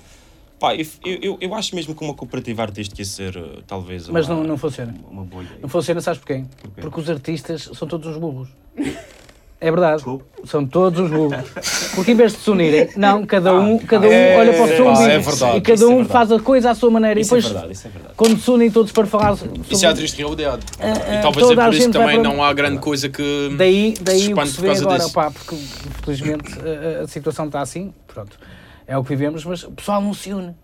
Pá, 0.58 0.74
eu, 0.74 0.86
eu, 1.04 1.38
eu 1.40 1.54
acho 1.54 1.74
mesmo 1.74 1.94
que 1.94 2.02
uma 2.02 2.14
cooperativa 2.14 2.62
artística 2.62 3.00
ia 3.00 3.04
ser 3.04 3.36
uh, 3.36 3.62
talvez. 3.66 4.08
Mas 4.08 4.26
uma, 4.28 4.36
não, 4.36 4.44
não 4.44 4.56
funciona. 4.58 4.94
Uma 5.10 5.22
boa 5.24 5.42
ideia. 5.42 5.58
Não 5.60 5.68
funciona, 5.68 6.00
sabes 6.00 6.18
porquê? 6.18 6.44
Porquê? 6.62 6.80
Porque 6.80 7.00
os 7.00 7.10
artistas 7.10 7.70
são 7.74 7.86
todos 7.86 8.08
uns 8.08 8.18
burros. 8.18 8.48
É 9.58 9.70
verdade. 9.70 9.96
Desculpe. 9.96 10.24
São 10.44 10.66
todos 10.66 11.00
uns 11.00 11.10
burros. 11.10 11.36
Porque 11.94 12.12
em 12.12 12.14
vez 12.14 12.32
de 12.32 12.38
se 12.38 12.50
unirem, 12.50 12.88
não, 12.96 13.24
cada 13.24 13.54
um, 13.54 13.78
cada 13.78 14.06
um 14.06 14.12
É, 14.12 14.36
olha 14.38 14.52
para 14.52 14.64
o 14.64 14.68
seu 14.68 14.86
umbigo 14.86 15.02
é 15.10 15.56
e 15.56 15.60
cada 15.62 15.82
é 15.82 15.86
um 15.86 15.88
verdade. 15.96 16.08
faz 16.12 16.32
a 16.32 16.38
coisa 16.40 16.70
à 16.70 16.74
sua 16.74 16.90
maneira. 16.90 17.18
Isso 17.20 17.34
e 17.34 17.38
é 17.38 17.40
depois, 17.40 17.52
verdade, 17.54 17.72
isso 17.72 17.86
é 17.86 17.90
verdade. 17.90 18.14
quando 18.16 18.38
se 18.38 18.50
unem 18.50 18.70
todos 18.70 18.92
para 18.92 19.06
falar 19.06 19.36
sobre... 19.36 19.60
Isso 19.70 19.84
é 19.84 19.88
a 19.88 19.94
triste 19.94 20.18
realidade. 20.18 20.62
Ah, 20.78 20.86
E 20.86 21.16
ah, 21.16 21.20
talvez 21.22 21.46
toda 21.48 21.62
é 21.62 21.64
a 21.64 21.68
por 21.68 21.74
isso 21.74 21.86
que 21.86 21.92
também 21.92 22.20
para- 22.20 22.28
não 22.30 22.42
há 22.44 22.52
grande 22.52 22.78
coisa 22.80 23.08
que. 23.08 23.54
Daí, 23.56 23.94
se 23.96 24.02
daí 24.02 24.32
o 24.32 24.36
que 24.36 24.46
se 24.48 24.60
vê 24.60 24.70
agora, 24.72 24.98
disso. 24.98 25.12
pá, 25.12 25.30
porque 25.30 25.54
infelizmente 25.54 26.52
a, 27.00 27.04
a 27.04 27.08
situação 27.08 27.46
está 27.46 27.60
assim, 27.62 27.94
pronto, 28.06 28.38
é 28.86 28.96
o 28.96 29.02
que 29.02 29.08
vivemos, 29.10 29.44
mas 29.44 29.62
o 29.64 29.70
pessoal 29.72 30.00
não 30.00 30.14
se 30.14 30.32
une. 30.32 30.54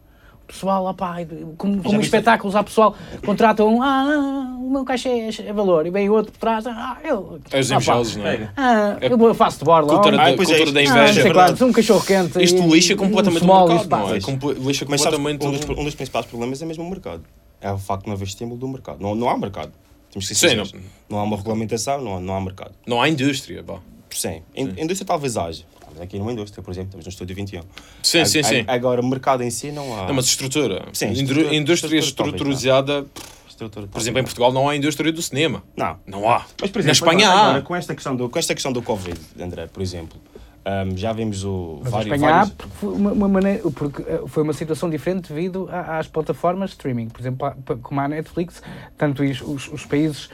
O 0.44 0.46
pessoal, 0.52 0.84
opá, 0.86 1.16
como, 1.56 1.82
como 1.82 2.00
espetáculos, 2.00 2.54
há 2.54 2.62
pessoal, 2.62 2.94
contratam 3.24 3.74
um, 3.74 3.82
ah, 3.82 4.54
o 4.60 4.68
meu 4.70 4.84
cachê 4.84 5.08
é- 5.08 5.46
é 5.48 5.52
valor, 5.52 5.86
e 5.86 5.90
vem 5.90 6.10
outro 6.10 6.32
por 6.32 6.38
trás, 6.38 6.66
ah, 6.66 6.98
eu. 7.04 7.40
É 7.50 7.60
os 7.60 7.70
invejosos, 7.70 8.16
não 8.16 8.26
é? 8.26 8.34
É. 8.34 8.48
Ah, 8.56 8.98
eu 9.00 9.34
faço 9.34 9.60
de 9.60 9.64
borla. 9.64 9.88
Cultura, 9.88 10.16
da, 10.16 10.24
Ah, 10.28 10.32
pois 10.36 10.50
é, 10.50 10.58
cultura 10.58 10.64
isto- 10.64 10.74
da 10.74 10.80
ah, 10.80 10.84
não 10.84 11.02
inveja. 11.04 11.20
é 11.20 11.22
verdade. 11.22 11.50
quantos, 11.52 11.62
um 11.62 11.72
cachorro 11.72 12.04
quente. 12.04 12.42
Isto 12.42 12.58
e- 12.62 12.66
lixa 12.68 12.92
e 12.92 12.96
um 12.96 12.98
completamente 12.98 13.40
o 13.42 13.44
small, 13.44 13.68
mercado, 13.68 13.88
não 13.90 14.10
é? 14.10 14.12
Lixa 14.14 14.86
Mas 14.88 15.00
sabes, 15.00 15.18
completamente 15.18 15.46
um 15.46 15.50
dos, 15.52 15.60
o... 15.64 15.80
um 15.80 15.84
dos 15.84 15.94
principais 15.94 16.26
problemas 16.26 16.60
é 16.60 16.66
mesmo 16.66 16.84
o 16.84 16.90
mercado. 16.90 17.22
É 17.60 17.72
o 17.72 17.78
facto 17.78 18.02
de 18.02 18.08
não 18.08 18.14
haver 18.16 18.26
estímulo 18.28 18.58
do 18.58 18.68
mercado. 18.68 19.00
Não, 19.00 19.14
não 19.14 19.30
há 19.30 19.38
mercado. 19.38 19.72
Temos 20.10 20.28
que 20.28 20.34
ser 20.34 20.48
Sim, 20.50 20.56
sinceros. 20.64 20.74
não. 21.08 21.18
há 21.18 21.22
uma 21.22 21.36
regulamentação, 21.36 22.02
não 22.02 22.16
há, 22.16 22.20
não 22.20 22.36
há 22.36 22.40
mercado. 22.40 22.72
Não 22.86 23.00
há 23.00 23.08
indústria, 23.08 23.62
pá. 23.62 23.78
Sim. 24.10 24.42
In- 24.54 24.74
Indústria 24.76 25.06
talvez 25.06 25.38
haja. 25.38 25.64
Estamos 25.92 26.00
aqui 26.00 26.18
numa 26.18 26.32
indústria, 26.32 26.62
por 26.62 26.70
exemplo, 26.70 26.88
estamos 26.88 27.04
no 27.06 27.10
estúdio 27.10 27.36
21. 27.36 27.60
Sim, 28.02 28.24
sim, 28.24 28.38
A- 28.40 28.44
sim. 28.44 28.64
a- 28.66 28.72
Agora, 28.72 29.02
mercado 29.02 29.42
em 29.42 29.50
si 29.50 29.70
não 29.70 29.94
há. 29.98 30.06
Não, 30.06 30.14
mas 30.14 30.24
estrutura. 30.26 30.86
Sim, 30.92 31.10
estrutura- 31.12 31.54
indústria 31.54 31.98
estrutura 31.98 32.38
talvez, 32.38 32.56
estruturizada. 32.58 33.06
Estrutura, 33.48 33.86
Por 33.86 34.00
exemplo, 34.00 34.20
em 34.20 34.24
Portugal 34.24 34.52
não 34.52 34.68
há 34.68 34.74
indústria 34.74 35.12
do 35.12 35.20
cinema. 35.20 35.62
Não. 35.76 35.96
Não 36.06 36.28
há. 36.30 36.46
Mas, 36.60 36.70
por 36.70 36.82
Na 36.82 36.90
exemplo, 36.90 37.10
Espanha 37.10 37.28
agora, 37.28 37.40
há. 37.42 37.48
agora, 37.50 37.62
com, 37.62 37.76
esta 37.76 37.94
questão 37.94 38.16
do, 38.16 38.28
com 38.30 38.38
esta 38.38 38.54
questão 38.54 38.72
do 38.72 38.80
Covid, 38.82 39.20
André, 39.38 39.66
por 39.66 39.82
exemplo, 39.82 40.18
ahm, 40.64 40.96
já 40.96 41.12
vimos 41.12 41.44
o, 41.44 41.78
Mas 41.84 41.88
a 41.92 41.96
vários, 41.98 42.12
Espanha 42.14 42.32
há, 42.32 42.36
vários- 42.38 42.54
porque 42.54 42.72
foi 42.80 42.92
uma, 42.94 43.12
uma 43.12 43.28
maneira, 43.28 43.70
porque 43.70 44.02
eh, 44.02 44.22
foi 44.26 44.42
uma 44.42 44.52
situação 44.54 44.88
diferente 44.88 45.28
devido 45.32 45.68
a- 45.70 45.98
às 45.98 46.08
plataformas 46.08 46.70
de 46.70 46.76
streaming. 46.76 47.10
Por 47.10 47.20
exemplo, 47.20 47.52
como 47.82 48.00
a 48.00 48.08
Netflix, 48.08 48.62
tanto 48.96 49.22
os, 49.22 49.42
os, 49.42 49.68
os 49.68 49.84
países 49.84 50.30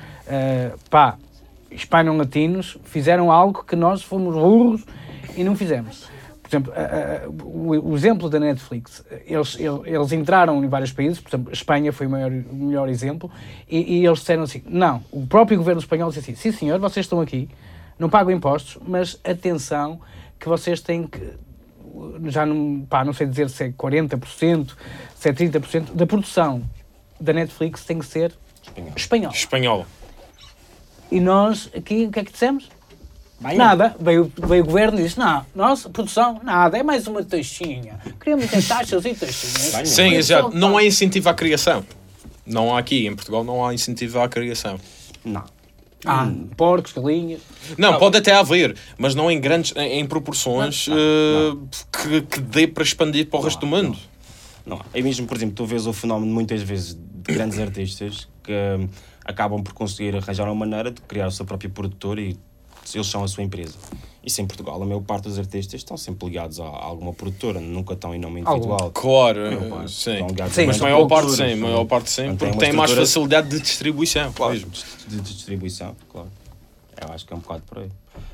pá, 0.88 1.16
hispano-latinos 1.70 2.78
fizeram 2.84 3.30
algo 3.30 3.62
que 3.64 3.76
nós 3.76 4.02
fomos 4.02 4.34
burros 4.34 4.84
e 5.36 5.44
não 5.44 5.54
fizemos. 5.56 6.06
Por 6.42 6.48
exemplo, 6.48 6.72
a- 6.74 7.24
a- 7.26 7.28
o, 7.28 7.90
o 7.90 7.94
exemplo 7.96 8.30
da 8.30 8.40
Netflix, 8.40 9.04
eles, 9.26 9.56
eles, 9.58 10.12
entraram 10.12 10.64
em 10.64 10.68
vários 10.68 10.92
países, 10.92 11.20
por 11.20 11.28
exemplo, 11.28 11.50
a 11.50 11.52
Espanha 11.52 11.92
foi 11.92 12.06
o, 12.06 12.10
maior, 12.10 12.30
o 12.30 12.54
melhor 12.54 12.88
exemplo, 12.88 13.30
e, 13.68 13.98
e 13.98 14.06
eles 14.06 14.20
disseram 14.20 14.44
assim: 14.44 14.62
não, 14.66 15.04
o 15.12 15.26
próprio 15.26 15.58
governo 15.58 15.80
espanhol 15.80 16.08
disse 16.08 16.20
assim: 16.20 16.34
sim 16.34 16.50
senhor, 16.52 16.78
vocês 16.78 17.04
estão 17.04 17.20
aqui, 17.20 17.48
não 17.98 18.08
pagam 18.08 18.32
impostos, 18.32 18.78
mas 18.86 19.20
atenção 19.22 20.00
que 20.40 20.48
vocês 20.48 20.80
têm 20.80 21.06
que 21.06 21.20
já 22.26 22.46
não, 22.46 22.80
pá, 22.88 23.04
não 23.04 23.12
sei 23.12 23.26
dizer 23.26 23.50
se 23.50 23.64
é 23.64 23.70
40%, 23.70 24.70
se 25.16 25.28
é 25.28 25.32
30% 25.32 25.92
da 25.94 26.06
produção 26.06 26.62
da 27.20 27.32
Netflix 27.32 27.84
tem 27.84 27.98
que 27.98 28.06
ser 28.06 28.32
Espanhol. 28.64 28.92
espanhol. 28.96 29.32
Espanhol. 29.32 29.86
E 31.10 31.20
nós 31.20 31.68
aqui, 31.76 32.06
o 32.06 32.10
que 32.10 32.20
é 32.20 32.24
que 32.24 32.30
dissemos? 32.32 32.70
Nada. 33.41 33.95
Veio, 34.01 34.32
veio 34.36 34.62
o 34.64 34.66
governo 34.66 34.99
e 34.99 35.05
disse: 35.05 35.18
não, 35.18 35.45
nossa 35.55 35.89
produção, 35.89 36.41
nada, 36.43 36.76
é 36.76 36.82
mais 36.82 37.07
uma 37.07 37.22
taxinha. 37.22 38.01
Queremos 38.20 38.47
ter 38.51 38.62
taxas 38.66 39.05
e 39.05 39.14
taxinhas. 39.14 39.89
Sim, 39.89 40.14
exato. 40.14 40.57
Não 40.57 40.76
há 40.76 40.84
incentivo 40.84 41.28
à 41.28 41.34
criação. 41.34 41.84
Não 42.45 42.74
há 42.74 42.78
aqui, 42.78 43.07
em 43.07 43.14
Portugal, 43.14 43.45
não 43.45 43.64
há 43.64 43.72
incentivo 43.72 44.20
à 44.20 44.28
criação. 44.28 44.80
Não. 45.24 45.45
Ah, 46.05 46.30
porcos, 46.57 46.93
galinhas. 46.93 47.41
Não, 47.76 47.99
pode 47.99 48.16
até 48.16 48.32
haver, 48.32 48.76
mas 48.97 49.14
não 49.14 49.30
em 49.30 49.41
grandes, 49.41 49.74
em, 49.76 49.99
em 49.99 50.07
proporções 50.07 50.86
Não, 50.86 50.97
eh, 50.97 51.57
Que, 51.93 52.22
que 52.22 52.41
dê 52.41 52.68
para 52.68 52.84
expandir 52.84 53.26
para 53.26 53.41
o 53.41 53.43
resto 53.43 53.61
do 53.61 53.66
mundo. 53.66 53.99
Não. 54.64 54.80
É 54.95 55.03
mesmo, 55.03 55.26
por 55.26 55.36
exemplo, 55.36 55.57
tu 55.57 55.66
vês 55.66 55.86
o 55.86 55.93
fenómeno 55.93 56.32
muitas 56.32 56.62
vezes 56.62 56.95
de 56.95 57.32
grandes 57.32 57.59
artistas 57.59 58.28
que 58.45 58.53
hum, 58.53 58.89
acabam 59.24 59.62
por 59.62 59.72
conseguir 59.72 60.14
arranjar 60.16 60.45
uma 60.45 60.55
maneira 60.55 60.91
de 60.91 61.01
criar 61.03 61.26
o 61.26 61.32
seu 61.32 61.45
próprio 61.45 61.70
produtor 61.70 62.18
e 62.18 62.36
eles 62.97 63.07
são 63.07 63.22
a 63.22 63.28
sua 63.28 63.43
empresa. 63.43 63.74
Isso 64.24 64.41
em 64.41 64.47
Portugal, 64.47 64.82
a 64.82 64.84
maior 64.84 65.01
parte 65.01 65.24
dos 65.24 65.39
artistas 65.39 65.80
estão 65.80 65.97
sempre 65.97 66.26
ligados 66.26 66.61
a 66.61 66.64
alguma 66.64 67.12
produtora, 67.12 67.61
nunca 67.61 67.95
estão 67.95 68.14
em 68.14 68.18
nome 68.18 68.41
individual. 68.41 68.91
Claro, 68.93 69.41
maior 69.41 69.84
eh, 69.84 69.89
sim. 69.89 70.12
estão 70.12 70.28
ligados 70.28 70.55
Sim, 70.55 70.62
a 70.62 70.66
Mas 70.66 70.78
maior 70.78 71.07
parte 71.07 71.30
sim, 71.32 71.43
a 71.43 71.49
sim. 71.49 71.55
maior 71.57 71.84
parte 71.86 72.11
sim, 72.11 72.36
porque 72.36 72.59
tem 72.59 72.72
mais 72.72 72.91
facilidade 72.93 73.49
de 73.49 73.61
distribuição. 73.61 74.32
Claro, 74.32 74.53
mesmo. 74.53 74.70
de, 75.07 75.20
distribuição, 75.20 75.97
claro. 76.09 76.28
Eu 77.01 77.12
acho 77.12 77.24
que 77.24 77.32
é 77.32 77.36
um 77.36 77.41
bocado 77.41 77.62
por 77.62 77.78
aí. 77.78 77.91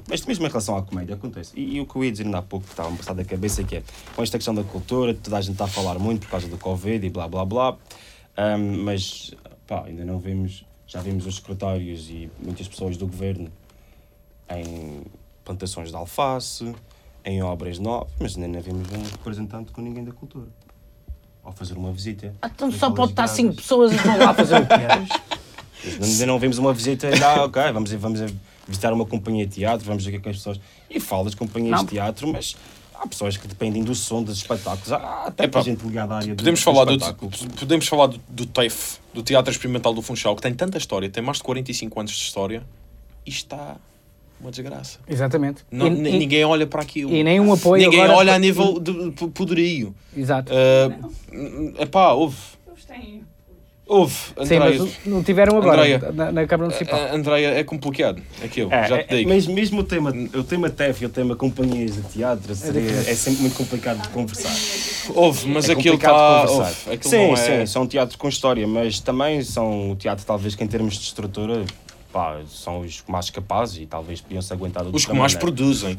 Mas 0.08 0.24
mesmo 0.24 0.44
em 0.46 0.48
relação 0.48 0.76
à 0.76 0.82
comédia, 0.82 1.14
acontece. 1.14 1.52
E, 1.54 1.76
e 1.76 1.80
o 1.80 1.86
que 1.86 1.96
eu 1.96 2.04
ia 2.04 2.10
dizer 2.10 2.24
ainda 2.24 2.38
há 2.38 2.42
pouco, 2.42 2.64
que 2.64 2.72
estava 2.72 2.92
a 2.92 2.96
passar 2.96 3.12
da 3.12 3.24
cabeça, 3.24 3.62
que 3.62 3.76
é, 3.76 3.82
com 4.16 4.22
esta 4.22 4.38
questão 4.38 4.54
da 4.54 4.64
cultura, 4.64 5.14
toda 5.14 5.36
a 5.36 5.40
gente 5.40 5.52
está 5.52 5.64
a 5.64 5.68
falar 5.68 5.98
muito 5.98 6.22
por 6.22 6.30
causa 6.30 6.48
do 6.48 6.56
Covid 6.56 7.06
e 7.06 7.10
blá 7.10 7.28
blá 7.28 7.44
blá, 7.44 7.76
Ahm, 8.36 8.82
mas, 8.82 9.32
pá, 9.66 9.84
ainda 9.86 10.04
não 10.04 10.18
vimos, 10.18 10.64
já 10.86 11.00
vimos 11.00 11.26
os 11.26 11.36
secretários 11.36 12.10
e 12.10 12.28
muitas 12.42 12.66
pessoas 12.66 12.96
do 12.96 13.06
governo 13.06 13.50
em 14.50 15.02
plantações 15.44 15.90
de 15.90 15.96
alface, 15.96 16.74
em 17.24 17.42
obras 17.42 17.78
novas, 17.78 18.12
mas 18.20 18.36
ainda 18.36 18.48
não 18.48 18.60
vimos 18.60 18.88
um 18.90 19.02
representante 19.02 19.72
com 19.72 19.80
ninguém 19.80 20.04
da 20.04 20.12
cultura. 20.12 20.46
Ao 21.42 21.52
fazer 21.52 21.74
uma 21.76 21.92
visita. 21.92 22.34
Então 22.44 22.70
só 22.72 22.90
pode 22.90 23.12
estar 23.12 23.24
guiadas. 23.24 23.36
5 23.36 23.54
pessoas 23.56 23.92
e 23.92 23.96
vão 23.96 24.18
lá 24.18 24.32
fazer 24.34 24.56
o 24.62 24.66
quê? 24.66 25.18
Mas 25.98 26.10
Ainda 26.12 26.26
não 26.26 26.38
vimos 26.38 26.56
uma 26.56 26.72
visita, 26.72 27.10
ah, 27.22 27.44
ok, 27.44 27.62
vamos, 27.72 27.92
vamos 27.92 28.20
visitar 28.66 28.92
uma 28.92 29.04
companhia 29.04 29.46
de 29.46 29.56
teatro, 29.56 29.84
vamos 29.84 30.02
ver 30.04 30.10
o 30.10 30.12
que 30.12 30.18
é 30.18 30.20
que 30.22 30.28
as 30.30 30.36
pessoas. 30.36 30.58
E 30.88 30.98
falo 30.98 31.24
das 31.24 31.34
companhias 31.34 31.76
Não. 31.76 31.84
de 31.84 31.90
teatro, 31.90 32.26
mas 32.32 32.56
há 32.94 33.06
pessoas 33.06 33.36
que 33.36 33.46
dependem 33.46 33.84
do 33.84 33.94
som 33.94 34.22
dos 34.22 34.38
espetáculos. 34.38 34.90
Há 34.90 35.24
até 35.26 35.44
Epá, 35.44 35.60
gente 35.60 35.82
ligada 35.84 36.14
à 36.14 36.16
área 36.16 36.34
do, 36.34 36.36
Podemos 36.36 36.60
do 36.60 36.64
falar, 36.64 36.84
do, 36.86 36.92
espetáculo. 36.92 37.30
podemos 37.58 37.86
falar 37.86 38.06
do, 38.06 38.20
do 38.28 38.46
TEF, 38.46 38.98
do 39.12 39.22
Teatro 39.22 39.52
Experimental 39.52 39.92
do 39.92 40.00
Funchal, 40.00 40.34
que 40.34 40.40
tem 40.42 40.54
tanta 40.54 40.78
história, 40.78 41.10
tem 41.10 41.22
mais 41.22 41.36
de 41.36 41.42
45 41.44 42.00
anos 42.00 42.12
de 42.12 42.18
história, 42.22 42.62
e 43.26 43.30
está 43.30 43.76
uma 44.44 44.50
desgraça. 44.50 44.98
Exatamente. 45.08 45.64
Não- 45.70 45.86
E- 45.86 45.90
ni- 45.90 46.10
e- 46.10 46.18
ninguém 46.18 46.44
olha 46.44 46.66
para 46.66 46.82
aquilo. 46.82 47.10
e 47.12 47.24
nem 47.24 47.40
um 47.40 47.52
apoio 47.52 47.82
Ninguém 47.84 48.00
agora- 48.02 48.18
olha 48.18 48.34
a 48.34 48.38
nível 48.38 48.78
de 48.78 48.92
poderio. 49.30 49.94
Exato. 50.16 50.52
Uh, 50.52 51.82
epá, 51.82 52.12
houve. 52.12 52.36
Eles 52.68 52.84
têm. 52.84 53.22
Houve, 53.86 54.14
Sim, 54.14 54.54
Andreia. 54.56 54.78
mas 54.82 54.92
não 55.04 55.22
tiveram 55.22 55.58
agora 55.58 55.82
Andreia. 55.82 55.98
na, 56.14 56.32
na 56.32 56.46
Câmara 56.46 56.70
Municipal. 56.70 56.98
A- 56.98 57.14
Andreia, 57.14 57.48
é 57.48 57.62
complicado. 57.64 58.22
Aquilo, 58.42 58.72
É, 58.72 58.88
já 58.88 58.96
é, 58.96 59.02
te 59.02 59.14
digo. 59.18 59.28
mas 59.28 59.46
mesmo 59.46 59.80
o 59.80 59.84
tema, 59.84 60.10
o 60.10 60.42
tema 60.42 60.70
TEF 60.70 61.02
e 61.02 61.06
o 61.06 61.10
tema 61.10 61.36
companhias 61.36 61.94
de 61.96 62.00
teatro 62.04 62.54
seria, 62.54 62.80
é 62.80 63.14
sempre 63.14 63.42
muito 63.42 63.54
complicado 63.56 64.00
de 64.00 64.08
conversar. 64.08 64.54
Houve, 65.14 65.46
mas 65.48 65.68
é 65.68 65.72
aquilo 65.74 65.96
está. 65.96 66.46
sim, 67.02 67.16
é... 67.32 67.36
sim, 67.36 67.66
são 67.66 67.86
teatros 67.86 68.16
com 68.16 68.26
história, 68.26 68.66
mas 68.66 69.00
também 69.00 69.42
são 69.42 69.90
o 69.90 69.96
teatro, 69.96 70.24
talvez, 70.24 70.54
que 70.54 70.64
em 70.64 70.66
termos 70.66 70.94
de 70.94 71.00
estrutura, 71.04 71.62
pá, 72.14 72.40
são 72.48 72.82
os 72.82 73.02
mais 73.08 73.28
capazes 73.28 73.82
e 73.82 73.86
talvez 73.86 74.20
podiam-se 74.20 74.52
aguentar 74.52 74.84
de 74.84 74.94
Os 74.94 75.04
que 75.04 75.12
mais 75.12 75.34
maneira. 75.34 75.40
produzem. 75.40 75.96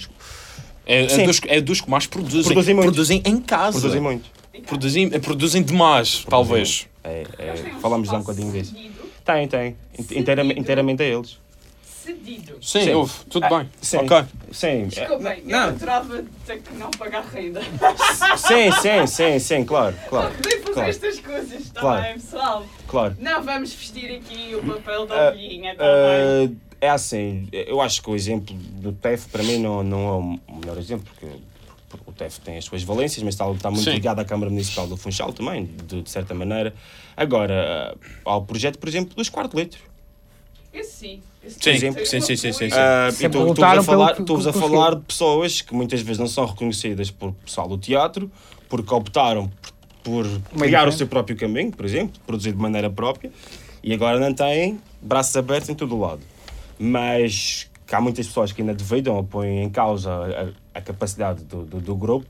É, 0.86 1.04
é, 1.04 1.26
dos, 1.26 1.42
é 1.46 1.60
dos 1.62 1.82
que 1.82 1.90
mais 1.90 2.08
produzem. 2.08 2.44
Produzem 2.44 2.74
muito. 2.74 2.86
Produzem 2.86 3.22
em 3.26 3.42
casa. 3.42 3.80
Produzem 3.80 4.02
muito. 4.02 4.32
Produzem, 4.66 5.10
é, 5.12 5.20
produzem 5.20 5.62
demais, 5.62 6.26
talvez. 6.30 6.88
É, 7.04 7.24
é, 7.38 7.56
falamos 7.82 8.08
já 8.08 8.16
um 8.16 8.20
bocadinho 8.22 8.52
disso. 8.54 8.74
Tem, 9.26 9.48
tem. 9.48 9.76
Inteiramente, 10.16 10.60
inteiramente 10.60 11.04
a 11.04 11.06
eles. 11.06 11.38
Cedido. 12.06 12.58
Sim, 12.62 12.82
Sim. 12.82 12.94
houve, 12.94 13.14
tudo 13.30 13.46
Ah, 13.46 13.50
bem. 13.60 13.70
sim. 13.82 13.98
Ok. 13.98 14.24
Sim. 14.52 14.88
Desculpem, 14.88 15.44
Não. 15.46 15.58
eu 15.64 15.70
adorava 15.70 16.24
ter 16.46 16.62
que 16.62 16.74
não 16.76 16.92
pagar 16.92 17.26
renda. 17.26 17.62
Sim, 18.38 18.72
sim, 18.82 19.08
sim, 19.08 19.40
sim, 19.40 19.66
claro, 19.66 19.96
claro. 20.08 20.34
Poder 20.36 20.60
fazer 20.62 20.74
Claro. 20.74 20.90
estas 20.90 21.20
coisas, 21.20 21.62
está 21.62 21.82
Claro. 21.82 22.04
bem, 22.04 22.14
pessoal? 22.14 22.66
claro. 22.88 23.18
Não 23.20 23.42
vamos 23.44 23.74
vestir 23.74 24.12
aqui 24.18 24.54
o 24.56 24.64
papel 24.64 25.08
da 25.08 25.16
Ah, 25.16 25.30
ovelhinha, 25.30 25.72
está 25.72 25.84
bem? 25.84 26.58
Ah, 26.62 26.76
é 26.82 26.90
assim, 26.90 27.48
eu 27.52 27.82
acho 27.82 28.02
que 28.04 28.10
o 28.10 28.16
exemplo 28.16 28.56
do 28.56 28.92
TEF 28.92 29.28
para 29.30 29.42
mim 29.42 29.58
não, 29.58 29.82
não 29.82 30.00
é 30.48 30.52
o 30.52 30.56
melhor 30.60 30.78
exemplo, 30.78 31.06
porque, 31.06 31.36
porque 31.90 32.10
o 32.10 32.14
TEF 32.14 32.40
tem 32.42 32.58
as 32.58 32.66
suas 32.66 32.84
valências, 32.84 33.24
mas 33.24 33.34
está, 33.34 33.50
está 33.50 33.72
muito 33.72 33.84
Sim. 33.86 33.94
ligado 33.94 34.20
à 34.20 34.26
Câmara 34.26 34.52
Municipal 34.52 34.86
do 34.86 34.96
Funchal 34.96 35.34
também, 35.34 35.66
de, 35.66 36.04
de 36.04 36.10
certa 36.10 36.36
maneira. 36.36 36.74
Agora, 37.18 37.98
ao 38.24 38.44
projeto, 38.44 38.78
por 38.78 38.88
exemplo, 38.90 39.16
dos 39.16 39.30
quarteletros. 39.30 39.82
Esse 40.74 40.92
sim. 40.92 41.24
Sim, 41.48 41.78
sim, 41.80 41.92
sim, 41.92 42.06
sim, 42.06 42.22
sim, 42.22 42.38
sim, 42.38 42.54
sim. 42.54 42.68
E 42.70 43.12
Sempre 43.12 43.40
tu, 43.40 43.44
tu, 43.44 43.48
lutaram 43.48 43.82
a 43.82 43.84
falar, 43.84 44.14
pelo 44.16 44.26
tu 44.26 44.50
a 44.50 44.54
falar 44.54 44.96
de 44.96 45.02
pessoas 45.02 45.62
que 45.62 45.74
muitas 45.74 46.02
vezes 46.02 46.20
não 46.20 46.28
são 46.28 46.46
reconhecidas 46.46 47.12
por 47.12 47.34
pessoal 47.46 47.68
do 47.68 47.78
teatro, 47.78 48.32
porque 48.68 48.94
optaram 48.94 49.52
por, 50.04 50.26
por 50.26 50.60
criar 50.60 50.88
o 50.88 50.92
seu 50.92 51.08
próprio 51.08 51.36
caminho, 51.36 51.72
por 51.72 51.86
exemplo, 51.86 52.20
produzir 52.26 52.52
de 52.52 52.58
maneira 52.58 52.90
própria, 52.90 53.32
e 53.84 53.94
agora 53.94 54.20
não 54.20 54.34
têm 54.34 54.80
braços 55.02 55.36
abertos 55.36 55.70
em 55.70 55.76
todo 55.76 55.96
o 55.96 56.00
lado. 56.00 56.22
Mas 56.78 57.70
que 57.86 57.94
há 57.96 58.02
muitas 58.02 58.28
pessoas 58.28 58.52
que 58.52 58.62
ainda 58.62 58.74
duvidam 58.74 59.16
ou 59.16 59.24
põem 59.24 59.64
em 59.64 59.70
causa 59.70 60.12
a, 60.74 60.80
a 60.80 60.82
capacidade 60.82 61.44
do, 61.44 61.64
do, 61.64 61.80
do 61.80 61.96
grupo, 61.96 62.28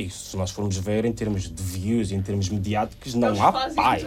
e 0.00 0.10
se 0.10 0.36
nós 0.36 0.50
formos 0.50 0.76
ver 0.76 1.04
em 1.04 1.12
termos 1.12 1.50
de 1.50 1.62
views, 1.62 2.12
em 2.12 2.20
termos 2.22 2.48
mediáticos, 2.48 3.14
não 3.14 3.28
Eles 3.28 3.40
há 3.40 3.52
pai. 3.52 4.06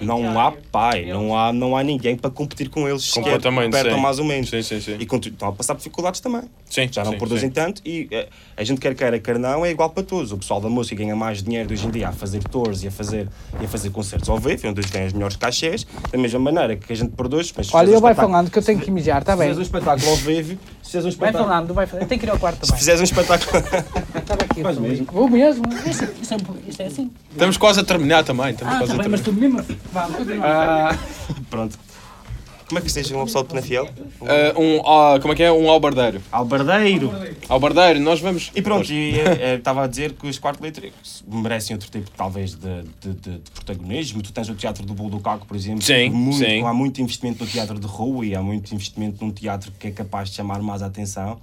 Não 0.00 0.38
há 0.40 0.52
pai, 0.72 1.00
Eles- 1.00 1.12
não 1.14 1.36
há, 1.36 1.52
não 1.52 1.76
há 1.76 1.82
ninguém 1.82 2.16
para 2.16 2.30
competir 2.30 2.68
com 2.68 2.88
eles 2.88 3.02
sequer, 3.04 3.22
Completamente, 3.22 3.72
perto 3.72 3.98
mais 3.98 4.18
ou 4.18 4.24
menos. 4.24 4.50
Sim, 4.50 4.62
sim, 4.62 4.80
sim. 4.80 4.96
E 4.98 5.06
continu- 5.06 5.34
estão 5.34 5.48
a 5.48 5.52
passar 5.52 5.74
dificuldades 5.74 6.20
também. 6.20 6.42
Sim, 6.68 6.88
Já 6.90 7.04
não 7.04 7.12
sim, 7.12 7.18
produzem 7.18 7.48
sim. 7.48 7.54
tanto 7.54 7.80
e 7.84 8.08
eh, 8.10 8.28
a 8.56 8.64
gente 8.64 8.80
quer 8.80 8.94
queira, 8.94 9.18
quer 9.18 9.38
não, 9.38 9.64
é 9.64 9.70
igual 9.70 9.90
para 9.90 10.02
todos. 10.02 10.32
O 10.32 10.38
pessoal 10.38 10.60
da 10.60 10.68
música 10.68 10.96
ganha 10.96 11.16
mais 11.16 11.42
dinheiro 11.42 11.72
hoje 11.72 11.86
em 11.86 11.90
dia 11.90 12.08
a 12.08 12.12
fazer 12.12 12.42
tours 12.44 12.82
e 12.82 12.88
a 12.88 12.90
fazer, 12.90 13.28
e 13.60 13.64
a 13.64 13.68
fazer 13.68 13.90
concertos 13.90 14.28
ao 14.28 14.38
vivo, 14.38 14.68
onde 14.68 14.80
eles 14.80 14.90
ganham 14.90 15.06
os 15.06 15.12
melhores 15.12 15.36
cachês, 15.36 15.86
da 16.10 16.18
mesma 16.18 16.38
maneira 16.40 16.76
que 16.76 16.92
a 16.92 16.96
gente 16.96 17.12
produz. 17.12 17.52
Mas 17.56 17.68
se 17.68 17.76
Olha, 17.76 17.90
ele 17.90 18.00
vai 18.00 18.14
falando 18.14 18.50
que 18.50 18.58
eu 18.58 18.62
tenho 18.62 18.80
que 18.80 18.90
mijar, 18.90 19.20
está 19.20 19.32
Se 19.32 19.38
bem? 19.38 19.48
fizeres 19.48 19.58
um 19.58 19.76
espetáculo 19.76 20.10
ao 20.10 20.16
vivo, 20.16 20.58
se 20.84 20.90
fizeres 20.90 21.04
um 21.06 21.18
Vai 21.18 21.28
espetáculo, 21.30 21.44
falando, 21.44 21.74
vai 21.74 21.86
falando. 21.86 22.06
Tenho 22.08 22.20
que 22.20 22.26
ir 22.26 22.30
ao 22.30 22.38
quarto 22.38 22.56
se 22.64 22.66
também. 22.70 22.78
fizeres 22.78 23.00
um 23.00 23.04
espetáculo, 23.04 23.62
Tá 24.24 24.36
bem. 24.36 24.62
Vais 24.62 24.78
mesmo? 24.78 25.06
Vou 25.10 25.28
mesmo. 25.28 25.64
Isto, 25.86 26.04
isto 26.22 26.34
é, 26.34 26.36
isto 26.68 26.82
é 26.82 26.86
assim. 26.86 27.10
Estamos 27.32 27.56
quase 27.56 27.80
a 27.80 27.84
terminar 27.84 28.22
também. 28.24 28.50
Estamos 28.50 28.74
Ah, 28.74 28.78
quase 28.78 28.92
tá 28.92 28.98
a 28.98 29.02
bem, 29.02 29.08
mas 29.10 29.20
terminar. 29.20 29.62
tu 29.64 29.66
mesmo. 29.66 29.78
Vá. 29.92 30.08
Ah, 30.44 30.96
pronto. 31.50 31.78
Como 32.74 32.80
é 32.80 32.82
que 32.82 32.88
esteja 32.88 33.16
um 33.16 33.24
pessoal 33.24 33.44
de 33.44 33.50
Penafiel? 33.50 33.88
Ah, 34.22 34.58
um, 34.58 34.80
ah, 34.84 35.20
como 35.20 35.32
é 35.32 35.36
que 35.36 35.44
é? 35.44 35.52
Um 35.52 35.70
albardeiro. 35.70 36.20
Albardeiro! 36.32 37.12
Albardeiro, 37.48 38.00
nós 38.00 38.18
vamos. 38.18 38.50
E 38.52 38.60
pronto, 38.60 38.92
e, 38.92 39.14
eh, 39.20 39.54
estava 39.54 39.84
a 39.84 39.86
dizer 39.86 40.14
que 40.14 40.26
os 40.26 40.40
quartos 40.40 40.60
elétricos 40.60 41.22
merecem 41.24 41.76
outro 41.76 41.88
tipo, 41.88 42.10
talvez, 42.16 42.56
de, 42.56 42.82
de, 43.00 43.12
de- 43.14 43.38
de 43.38 43.50
protagonismo. 43.52 44.22
Tu 44.22 44.32
tens 44.32 44.48
o 44.48 44.56
Teatro 44.56 44.84
do 44.84 44.92
Bolo 44.92 45.10
do 45.10 45.20
Caco, 45.20 45.46
por 45.46 45.56
exemplo. 45.56 45.82
Sim, 45.82 46.10
muito, 46.10 46.38
sim. 46.44 46.64
Há 46.64 46.74
muito 46.74 47.00
investimento 47.00 47.44
no 47.44 47.48
teatro 47.48 47.78
de 47.78 47.86
rua 47.86 48.26
e 48.26 48.34
há 48.34 48.42
muito 48.42 48.74
investimento 48.74 49.24
num 49.24 49.30
teatro 49.30 49.70
que 49.78 49.86
é 49.86 49.90
capaz 49.92 50.30
de 50.30 50.34
chamar 50.34 50.60
mais 50.60 50.82
a 50.82 50.86
atenção. 50.86 51.38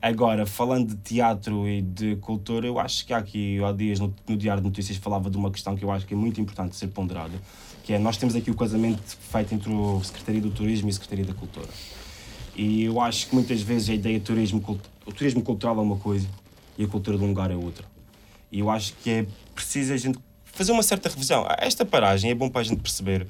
Agora, 0.00 0.46
falando 0.46 0.88
de 0.88 0.96
teatro 0.96 1.68
e 1.68 1.82
de 1.82 2.16
cultura, 2.16 2.66
eu 2.66 2.78
acho 2.78 3.04
que 3.04 3.12
há 3.12 3.18
aqui, 3.18 3.62
há 3.62 3.70
dias, 3.70 4.00
no, 4.00 4.14
no 4.26 4.34
Diário 4.34 4.62
de 4.62 4.66
Notícias, 4.66 4.96
falava 4.96 5.28
de 5.28 5.36
uma 5.36 5.50
questão 5.50 5.76
que 5.76 5.84
eu 5.84 5.90
acho 5.90 6.06
que 6.06 6.14
é 6.14 6.16
muito 6.16 6.40
importante 6.40 6.74
ser 6.74 6.86
ponderada, 6.88 7.34
que 7.90 7.94
é, 7.94 7.98
nós 7.98 8.16
temos 8.16 8.36
aqui 8.36 8.52
o 8.52 8.54
casamento 8.54 9.02
feito 9.32 9.52
entre 9.52 9.68
o 9.68 10.00
Secretaria 10.04 10.40
do 10.40 10.52
Turismo 10.52 10.88
e 10.88 10.90
a 10.90 10.92
Secretaria 10.92 11.24
da 11.24 11.34
Cultura. 11.34 11.66
E 12.54 12.84
eu 12.84 13.00
acho 13.00 13.26
que 13.26 13.34
muitas 13.34 13.62
vezes 13.62 13.90
a 13.90 13.94
ideia 13.94 14.16
de 14.16 14.24
turismo, 14.24 14.62
o 15.04 15.12
turismo 15.12 15.42
cultural 15.42 15.76
é 15.76 15.80
uma 15.80 15.96
coisa 15.96 16.28
e 16.78 16.84
a 16.84 16.86
cultura 16.86 17.18
de 17.18 17.24
um 17.24 17.26
lugar 17.26 17.50
é 17.50 17.56
outra. 17.56 17.84
E 18.52 18.60
eu 18.60 18.70
acho 18.70 18.94
que 19.02 19.10
é 19.10 19.26
preciso 19.56 19.92
a 19.92 19.96
gente 19.96 20.20
fazer 20.44 20.70
uma 20.70 20.84
certa 20.84 21.08
revisão. 21.08 21.44
Esta 21.58 21.84
paragem 21.84 22.30
é 22.30 22.34
bom 22.34 22.48
para 22.48 22.60
a 22.60 22.64
gente 22.64 22.80
perceber 22.80 23.26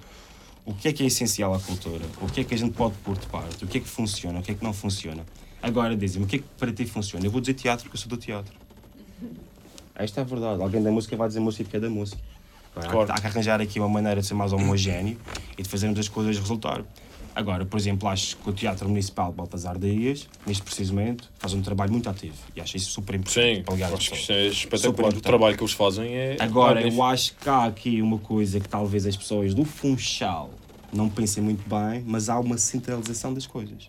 o 0.67 0.75
que 0.75 0.89
é 0.89 0.93
que 0.93 1.05
é 1.05 1.07
essencial 1.07 1.55
à 1.55 1.59
cultura, 1.59 2.05
o 2.21 2.27
que 2.27 2.43
é 2.43 2.45
que 2.45 2.53
a 2.53 2.59
gente 2.59 2.75
pode 2.75 2.95
pôr 2.97 3.17
de 3.17 3.27
parte, 3.29 3.65
o 3.65 3.67
que 3.67 3.79
é 3.79 3.81
que 3.81 3.89
funciona, 3.89 4.41
o 4.41 4.43
que 4.43 4.51
é 4.51 4.55
que 4.55 4.63
não 4.63 4.75
funciona. 4.75 5.25
Agora 5.63 5.97
dizem-me, 5.97 6.27
o 6.27 6.29
que 6.29 6.37
é 6.37 6.39
que 6.41 6.45
para 6.59 6.71
ti 6.71 6.85
funciona? 6.85 7.25
Eu 7.25 7.31
vou 7.31 7.41
dizer 7.41 7.55
teatro 7.55 7.85
porque 7.85 7.97
eu 7.97 8.01
sou 8.01 8.11
do 8.11 8.19
teatro. 8.19 8.53
Esta 9.95 10.21
é 10.21 10.23
a 10.23 10.27
verdade. 10.27 10.61
Alguém 10.61 10.83
da 10.83 10.91
música 10.91 11.17
vai 11.17 11.29
dizer 11.29 11.41
música 11.41 11.65
porque 11.65 11.79
é 11.79 11.81
da 11.81 11.89
música. 11.89 12.21
Claro. 12.75 13.13
Há 13.13 13.21
que 13.21 13.27
arranjar 13.27 13.61
aqui 13.61 13.79
uma 13.79 13.89
maneira 13.89 14.21
de 14.21 14.27
ser 14.27 14.35
mais 14.35 14.53
homogéneo 14.53 15.19
e 15.59 15.63
de 15.63 15.69
fazermos 15.69 15.99
as 15.99 16.09
coisas 16.09 16.39
resultar. 16.39 16.85
Agora, 17.35 17.65
por 17.65 17.79
exemplo, 17.79 18.09
acho 18.09 18.37
que 18.37 18.51
o 18.51 18.53
Teatro 18.53 18.89
Municipal 18.89 19.31
de 19.31 19.37
Baltasar 19.37 19.79
Dias, 19.79 20.29
neste 20.47 20.63
preciso 20.63 20.93
momento, 20.93 21.31
faz 21.39 21.55
um 21.55 21.63
trabalho 21.63 21.93
muito 21.93 22.09
ativo 22.11 22.35
e 22.57 22.61
acho 22.61 22.77
isso 22.77 22.91
super 22.91 23.15
importante 23.15 23.57
Sim, 23.59 23.63
para 23.63 23.87
acho 23.95 24.11
que 24.11 24.33
é 24.33 24.47
espetacular. 24.49 25.15
O 25.15 25.21
trabalho 25.21 25.57
que 25.57 25.63
eles 25.63 25.73
fazem 25.73 26.13
é. 26.15 26.37
Agora, 26.41 26.87
eu 26.87 27.03
acho 27.03 27.35
que 27.35 27.49
há 27.49 27.67
aqui 27.67 28.03
uma 28.03 28.19
coisa 28.19 28.59
que 28.59 28.69
talvez 28.69 29.07
as 29.07 29.17
pessoas 29.17 29.55
do 29.55 29.65
Funchal 29.65 30.51
não 30.93 31.09
pensem 31.09 31.43
muito 31.43 31.63
bem, 31.69 32.03
mas 32.05 32.29
há 32.29 32.39
uma 32.39 32.59
centralização 32.59 33.33
das 33.33 33.47
coisas. 33.47 33.89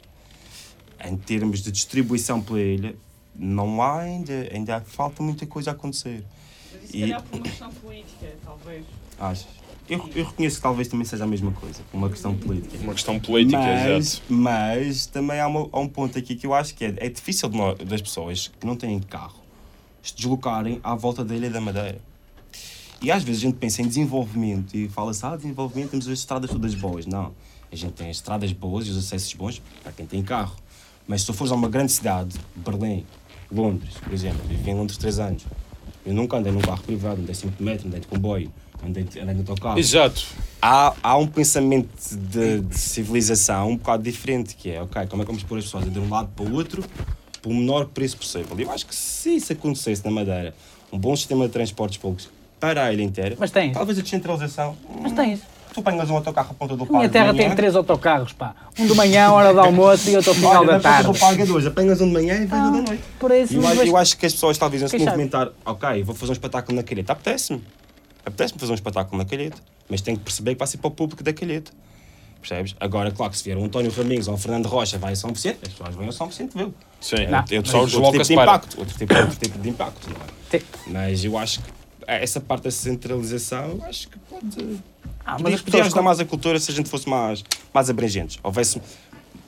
Em 1.03 1.17
termos 1.17 1.63
de 1.63 1.71
distribuição 1.71 2.39
pela 2.41 2.61
ilha, 2.61 2.95
não 3.35 3.81
há 3.81 4.01
ainda, 4.01 4.49
ainda 4.53 4.79
falta 4.81 5.23
muita 5.23 5.47
coisa 5.47 5.71
a 5.71 5.73
acontecer. 5.73 6.23
Se 6.91 6.97
E- 6.97 7.01
calhar 7.01 7.23
por 7.23 7.35
uma 7.37 7.43
questão 7.43 7.71
política, 7.71 8.35
talvez. 8.43 8.85
Achas? 9.19 9.47
Eu, 9.89 10.09
eu 10.15 10.25
reconheço 10.25 10.57
que 10.57 10.61
talvez 10.61 10.87
também 10.87 11.05
seja 11.05 11.23
a 11.23 11.27
mesma 11.27 11.51
coisa, 11.51 11.81
uma 11.93 12.09
questão 12.09 12.35
política. 12.35 12.77
Uma 12.83 12.93
questão 12.93 13.19
política, 13.19 13.57
mas, 13.57 13.87
exato. 14.13 14.21
mas 14.33 15.05
também 15.07 15.39
há, 15.39 15.47
uma- 15.47 15.67
há 15.71 15.79
um 15.79 15.87
ponto 15.87 16.17
aqui 16.17 16.35
que 16.35 16.45
eu 16.45 16.53
acho 16.53 16.73
que 16.75 16.85
é, 16.85 16.93
é 16.97 17.09
difícil 17.09 17.49
de 17.49 17.57
nó- 17.57 17.73
das 17.73 18.01
pessoas 18.01 18.51
que 18.59 18.65
não 18.65 18.75
têm 18.75 18.99
carro 18.99 19.39
se 20.03 20.15
deslocarem 20.15 20.79
à 20.83 20.95
volta 20.95 21.23
da 21.25 21.35
Ilha 21.35 21.49
da 21.49 21.59
Madeira. 21.61 21.99
E 23.01 23.11
às 23.11 23.23
vezes 23.23 23.41
a 23.41 23.45
gente 23.47 23.55
pensa 23.57 23.81
em 23.81 23.87
desenvolvimento 23.87 24.75
e 24.75 24.87
fala-se, 24.87 25.25
ah, 25.25 25.35
desenvolvimento, 25.35 25.89
temos 25.91 26.07
as 26.07 26.19
estradas 26.19 26.49
todas 26.51 26.73
boas. 26.75 27.05
Não. 27.05 27.33
A 27.71 27.75
gente 27.75 27.93
tem 27.93 28.09
as 28.09 28.17
estradas 28.17 28.51
boas 28.51 28.85
e 28.87 28.91
os 28.91 28.97
acessos 28.97 29.33
bons 29.33 29.61
para 29.81 29.91
quem 29.91 30.05
tem 30.05 30.21
carro. 30.23 30.55
Mas 31.07 31.21
se 31.21 31.27
tu 31.27 31.33
fores 31.33 31.51
a 31.51 31.55
uma 31.55 31.67
grande 31.69 31.91
cidade, 31.91 32.37
Berlim, 32.55 33.05
Londres, 33.51 33.95
por 33.95 34.13
exemplo, 34.13 34.41
vivi 34.47 34.69
em 34.69 34.75
Londres 34.75 34.97
três 34.97 35.19
anos, 35.19 35.43
eu 36.05 36.13
nunca 36.13 36.37
andei 36.37 36.51
num 36.51 36.61
carro 36.61 36.81
privado, 36.83 37.21
andei 37.21 37.35
sempre 37.35 37.57
de 37.57 37.63
metro, 37.63 37.87
andei 37.87 37.99
de 37.99 38.07
comboio, 38.07 38.51
andei, 38.85 39.03
de- 39.03 39.19
andei 39.19 39.33
de 39.35 39.41
autocarro 39.41 39.77
Exato. 39.79 40.25
há, 40.61 40.93
há 41.03 41.17
um 41.17 41.27
pensamento 41.27 41.89
de, 42.15 42.61
de 42.61 42.77
civilização 42.79 43.69
um 43.69 43.77
bocado 43.77 44.03
diferente, 44.03 44.55
que 44.55 44.71
é, 44.71 44.81
ok, 44.81 45.05
como 45.07 45.21
é 45.21 45.25
que 45.25 45.31
vamos 45.31 45.43
pôr 45.43 45.57
as 45.59 45.65
pessoas 45.65 45.91
de 45.91 45.99
um 45.99 46.09
lado 46.09 46.29
para 46.35 46.45
o 46.45 46.53
outro 46.53 46.83
pelo 47.41 47.55
menor 47.55 47.85
preço 47.85 48.17
possível? 48.17 48.59
E 48.59 48.63
eu 48.63 48.71
acho 48.71 48.85
que 48.85 48.95
se 48.95 49.35
isso 49.35 49.53
acontecesse 49.53 50.03
na 50.03 50.11
Madeira, 50.11 50.53
um 50.91 50.97
bom 50.97 51.15
sistema 51.15 51.45
de 51.47 51.53
transportes 51.53 51.97
públicos 51.97 52.29
para 52.59 52.85
a 52.85 52.93
ilha 52.93 53.01
inteira, 53.03 53.35
Mas 53.39 53.49
tens. 53.51 53.73
talvez 53.73 53.97
a 53.97 54.01
descentralização, 54.01 54.75
Mas 55.01 55.11
tens. 55.13 55.39
Tu 55.73 55.79
apanhas 55.79 56.09
um 56.09 56.15
autocarro 56.15 56.51
a 56.51 56.53
ponta 56.53 56.75
do 56.75 56.83
A 56.83 56.87
minha 56.87 56.99
parque 56.99 57.09
terra 57.13 57.31
de 57.31 57.37
tem 57.39 57.55
três 57.55 57.75
autocarros, 57.75 58.33
pá. 58.33 58.55
Um 58.77 58.87
de 58.87 58.93
manhã, 58.93 59.29
hora 59.31 59.53
de 59.53 59.59
almoço 59.59 60.09
e 60.09 60.15
outro 60.15 60.31
ao 60.31 60.35
final 60.35 60.61
olha, 60.61 60.73
da 60.73 60.79
tarde. 60.79 61.11
do 61.11 61.17
parque 61.19 61.41
é 61.41 61.45
dois, 61.45 61.65
apanhas 61.65 62.01
um 62.01 62.07
de 62.07 62.13
manhã 62.13 62.35
e 62.35 62.45
vem 62.45 62.59
um 62.59 62.71
da 62.71 62.81
noite. 62.81 63.03
Por 63.19 63.31
isso, 63.31 63.53
eu, 63.55 63.65
acho, 63.67 63.75
mas- 63.77 63.87
eu 63.87 63.97
acho 63.97 64.17
que 64.17 64.25
as 64.25 64.33
pessoas 64.33 64.57
talvez 64.57 64.81
não 64.81 64.89
se 64.89 64.97
movimentar, 64.97 65.49
ok, 65.65 66.03
vou 66.03 66.13
fazer 66.15 66.31
um 66.31 66.33
espetáculo 66.33 66.75
na 66.75 66.83
calheta, 66.83 67.13
apetece-me. 67.13 67.63
Apetece-me 68.25 68.59
fazer 68.59 68.71
um 68.71 68.75
espetáculo 68.75 69.17
na 69.17 69.25
calheta, 69.25 69.57
mas 69.89 70.01
tenho 70.01 70.17
que 70.17 70.23
perceber 70.23 70.53
que 70.53 70.59
vai 70.59 70.67
ser 70.67 70.77
para 70.77 70.87
o 70.89 70.91
público 70.91 71.23
da 71.23 71.33
calheta. 71.33 71.71
Percebes? 72.39 72.75
Agora, 72.79 73.11
claro 73.11 73.31
que 73.31 73.37
se 73.37 73.43
vier 73.43 73.55
um 73.57 73.65
António 73.65 73.91
Raminhos 73.91 74.27
ou 74.27 74.33
um 74.33 74.37
Fernando 74.37 74.65
Rocha, 74.65 74.97
vai 74.97 75.13
a 75.13 75.15
São 75.15 75.31
Vicente, 75.31 75.59
as 75.63 75.69
pessoas 75.69 75.93
vão 75.95 76.09
a 76.09 76.11
São 76.11 76.27
Vicente 76.27 76.57
vê-lo. 76.57 76.73
Sim, 76.99 77.27
Não. 77.27 77.43
eu 77.51 77.63
só 77.65 77.81
outro 77.81 78.11
tipo 78.11 78.23
de 78.23 78.33
impacto, 78.33 78.79
outro 78.79 78.97
tipo, 78.97 79.13
outro 79.15 79.35
tipo 79.37 79.59
de 79.59 79.69
impacto. 79.69 80.09
não 80.09 80.15
é? 80.17 80.57
Sim. 80.59 80.65
Mas 80.87 81.23
eu 81.23 81.37
acho 81.37 81.59
que 81.61 81.71
essa 82.15 82.39
parte 82.39 82.63
da 82.63 82.71
centralização, 82.71 83.79
acho 83.83 84.09
que 84.09 84.17
pode. 84.19 84.79
Ah, 85.25 85.33
mas 85.33 85.41
Podia, 85.41 85.55
as 85.55 85.61
podia 85.61 85.63
pessoas 85.63 85.87
ajudar 85.87 86.01
mais 86.01 86.19
a 86.19 86.25
cultura 86.25 86.59
se 86.59 86.71
a 86.71 86.73
gente 86.73 86.89
fosse 86.89 87.07
mais, 87.07 87.43
mais 87.73 87.89
abrangentes. 87.89 88.39
Houvesse, 88.43 88.81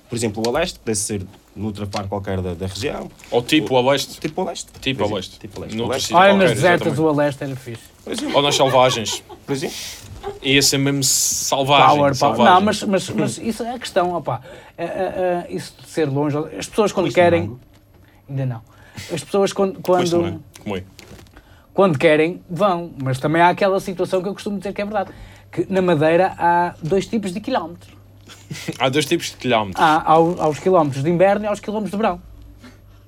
por 0.09 0.15
exemplo, 0.15 0.43
o 0.45 0.51
Leste, 0.51 0.79
pudesse 0.79 1.01
ser 1.01 1.25
noutra 1.55 1.85
parte 1.85 2.09
qualquer 2.09 2.41
da, 2.41 2.53
da 2.53 2.67
região. 2.67 3.09
Ou 3.31 3.41
tipo 3.41 3.75
a 3.77 3.91
leste. 3.91 4.19
Tipo 4.19 4.41
o 4.41 4.45
Leste. 4.45 4.71
Tipo. 4.79 4.79
Tipo 4.79 5.03
o 5.05 5.15
Leste. 5.15 5.75
No 5.75 5.85
O 5.85 5.87
Leste, 5.87 6.07
sítio 6.07 6.17
Olha, 6.17 6.33
nas 6.33 6.51
desertas 6.51 6.95
do 6.95 7.05
Oeste 7.05 7.43
era 7.43 7.55
fixe. 7.55 7.83
Ou 8.33 8.41
nas 8.41 8.55
selvagens. 8.55 9.23
Por 9.45 9.53
exemplo. 9.53 9.75
Ia 10.41 10.61
ser 10.61 10.77
mesmo 10.77 11.03
selvagem. 11.03 11.85
Power, 11.85 11.97
power. 11.97 12.15
selvagem. 12.15 12.45
Não, 12.45 12.61
mas, 12.61 12.83
mas, 12.83 13.09
mas 13.09 13.37
isso 13.37 13.63
é 13.63 13.73
a 13.73 13.79
questão, 13.79 14.15
opá. 14.15 14.41
É, 14.77 14.85
é, 14.85 14.87
é, 14.87 15.53
isso 15.53 15.73
de 15.81 15.87
ser 15.87 16.05
longe. 16.05 16.37
As 16.57 16.67
pessoas 16.67 16.91
quando 16.91 17.13
querem. 17.13 17.57
Ainda 18.29 18.45
não. 18.45 18.61
As 19.11 19.23
pessoas 19.23 19.51
quando, 19.51 19.81
quando? 19.81 20.41
Como 20.63 20.77
é? 20.77 20.83
Quando 21.73 21.97
querem, 21.97 22.41
vão. 22.49 22.91
Mas 23.01 23.19
também 23.19 23.41
há 23.41 23.49
aquela 23.49 23.79
situação 23.79 24.21
que 24.21 24.27
eu 24.29 24.33
costumo 24.33 24.57
dizer 24.57 24.73
que 24.73 24.81
é 24.81 24.85
verdade. 24.85 25.11
Que 25.51 25.65
na 25.69 25.81
Madeira 25.81 26.33
há 26.37 26.73
dois 26.81 27.05
tipos 27.05 27.33
de 27.33 27.39
quilómetros. 27.39 27.93
Há 28.79 28.87
dois 28.89 29.05
tipos 29.05 29.27
de 29.31 29.37
quilómetros. 29.37 29.83
Há 29.83 30.01
aos, 30.11 30.39
aos 30.39 30.59
quilómetros 30.59 31.03
de 31.03 31.09
inverno 31.09 31.45
e 31.45 31.47
aos 31.47 31.59
quilómetros 31.59 31.91
de 31.91 31.97
verão. 31.97 32.21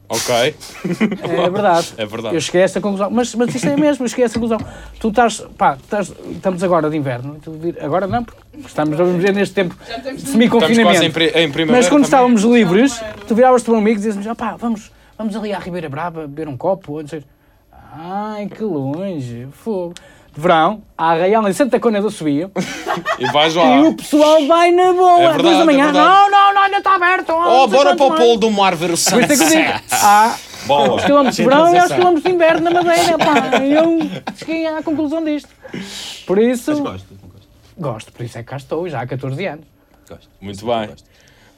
Ok. 0.08 0.36
É 0.36 1.50
verdade. 1.50 1.94
É 1.98 2.06
verdade. 2.06 2.36
Eu 2.36 2.42
cheguei 2.42 2.62
a 2.62 2.66
essa 2.66 2.80
conclusão. 2.82 3.10
Mas, 3.10 3.34
mas 3.34 3.54
isto 3.56 3.68
é 3.68 3.76
mesmo, 3.76 4.06
eu 4.06 4.10
cheguei 4.10 4.26
a 4.26 4.28
essa 4.28 4.40
conclusão. 4.40 4.60
Tu 5.00 5.08
estás, 5.10 5.40
pá, 5.58 5.78
estás, 5.82 6.14
estamos 6.32 6.64
agora 6.64 6.90
de 6.90 6.98
inverno. 6.98 7.38
e 7.46 7.50
vir- 7.58 7.84
agora 7.84 8.06
não, 8.06 8.24
porque 8.24 8.42
estamos 8.66 9.00
a 9.00 9.04
viver 9.04 9.34
neste 9.34 9.56
tempo 9.56 9.76
de 9.76 10.10
em, 10.10 10.18
semi-confinamento. 10.20 11.20
em 11.20 11.52
primavera. 11.52 11.66
Mas 11.72 11.86
quando 11.88 12.04
também. 12.04 12.04
estávamos 12.04 12.44
livres, 12.44 13.02
tu 13.28 13.34
viravas-te 13.34 13.66
para 13.66 13.74
um 13.74 13.78
amigo 13.78 13.96
e 13.96 14.04
dizias-me, 14.04 14.28
ah, 14.28 14.36
pá, 14.36 14.56
vamos, 14.58 14.92
vamos 15.18 15.36
ali 15.36 15.54
à 15.54 15.60
Ribeira 15.60 15.90
Brava 15.90 16.22
beber 16.22 16.48
um 16.48 16.58
copo. 16.58 16.94
Ou 16.94 17.02
não 17.02 17.08
sei. 17.08 17.24
Ai, 17.98 18.48
que 18.48 18.64
longe, 18.64 19.48
fogo. 19.52 19.94
De 20.34 20.42
verão, 20.42 20.82
à 20.98 21.12
Arraial 21.12 21.48
em 21.48 21.54
Santa 21.54 21.80
Cona 21.80 22.02
do 22.02 22.12
Suío, 22.12 22.52
E 23.18 23.26
vais 23.32 23.56
lá. 23.56 23.78
e 23.78 23.88
o 23.88 23.94
pessoal 23.96 24.46
vai 24.46 24.70
na 24.70 24.92
boa, 24.92 25.22
É 25.22 25.24
duas 25.24 25.36
verdade, 25.38 25.56
da 25.56 25.62
é 25.62 25.66
manhã. 25.66 25.84
verdade. 25.86 26.08
não, 26.10 26.30
não, 26.32 26.54
não, 26.54 26.62
ainda 26.64 26.78
está 26.80 26.96
aberto. 26.96 27.30
Oh, 27.34 27.70
sei 27.70 27.78
bora 27.78 27.96
para 27.96 28.06
o 28.06 28.10
mais." 28.10 28.22
polo 28.22 28.38
do 28.38 28.52
mar 28.52 28.76
ver 28.76 28.90
o 28.90 28.94
é 28.94 28.98
sunset. 28.98 29.84
há 29.92 30.36
Boa. 30.66 30.96
os 30.96 31.06
quilómetros 31.06 31.38
de 31.38 31.44
verão 31.44 31.74
e 31.74 31.80
os 31.80 31.88
quilómetros 31.92 32.24
de 32.24 32.32
inverno 32.32 32.70
na 32.70 32.84
Madeira. 32.84 33.18
Pá, 33.18 33.58
eu 33.64 34.00
cheguei 34.36 34.68
à 34.68 34.84
conclusão 34.84 35.24
disto. 35.24 35.48
Por 36.28 36.38
isso, 36.38 36.72
Mas 36.72 36.80
gosto, 36.82 37.08
gosto. 37.24 37.48
gosto, 37.78 38.12
por 38.12 38.26
isso 38.26 38.38
é 38.38 38.44
que 38.44 38.50
cá 38.50 38.58
estou, 38.58 38.90
já 38.90 39.02
há 39.02 39.08
14 39.08 39.46
anos. 39.46 39.66
gosto. 40.10 40.28
Muito 40.42 40.66
bem. 40.66 40.90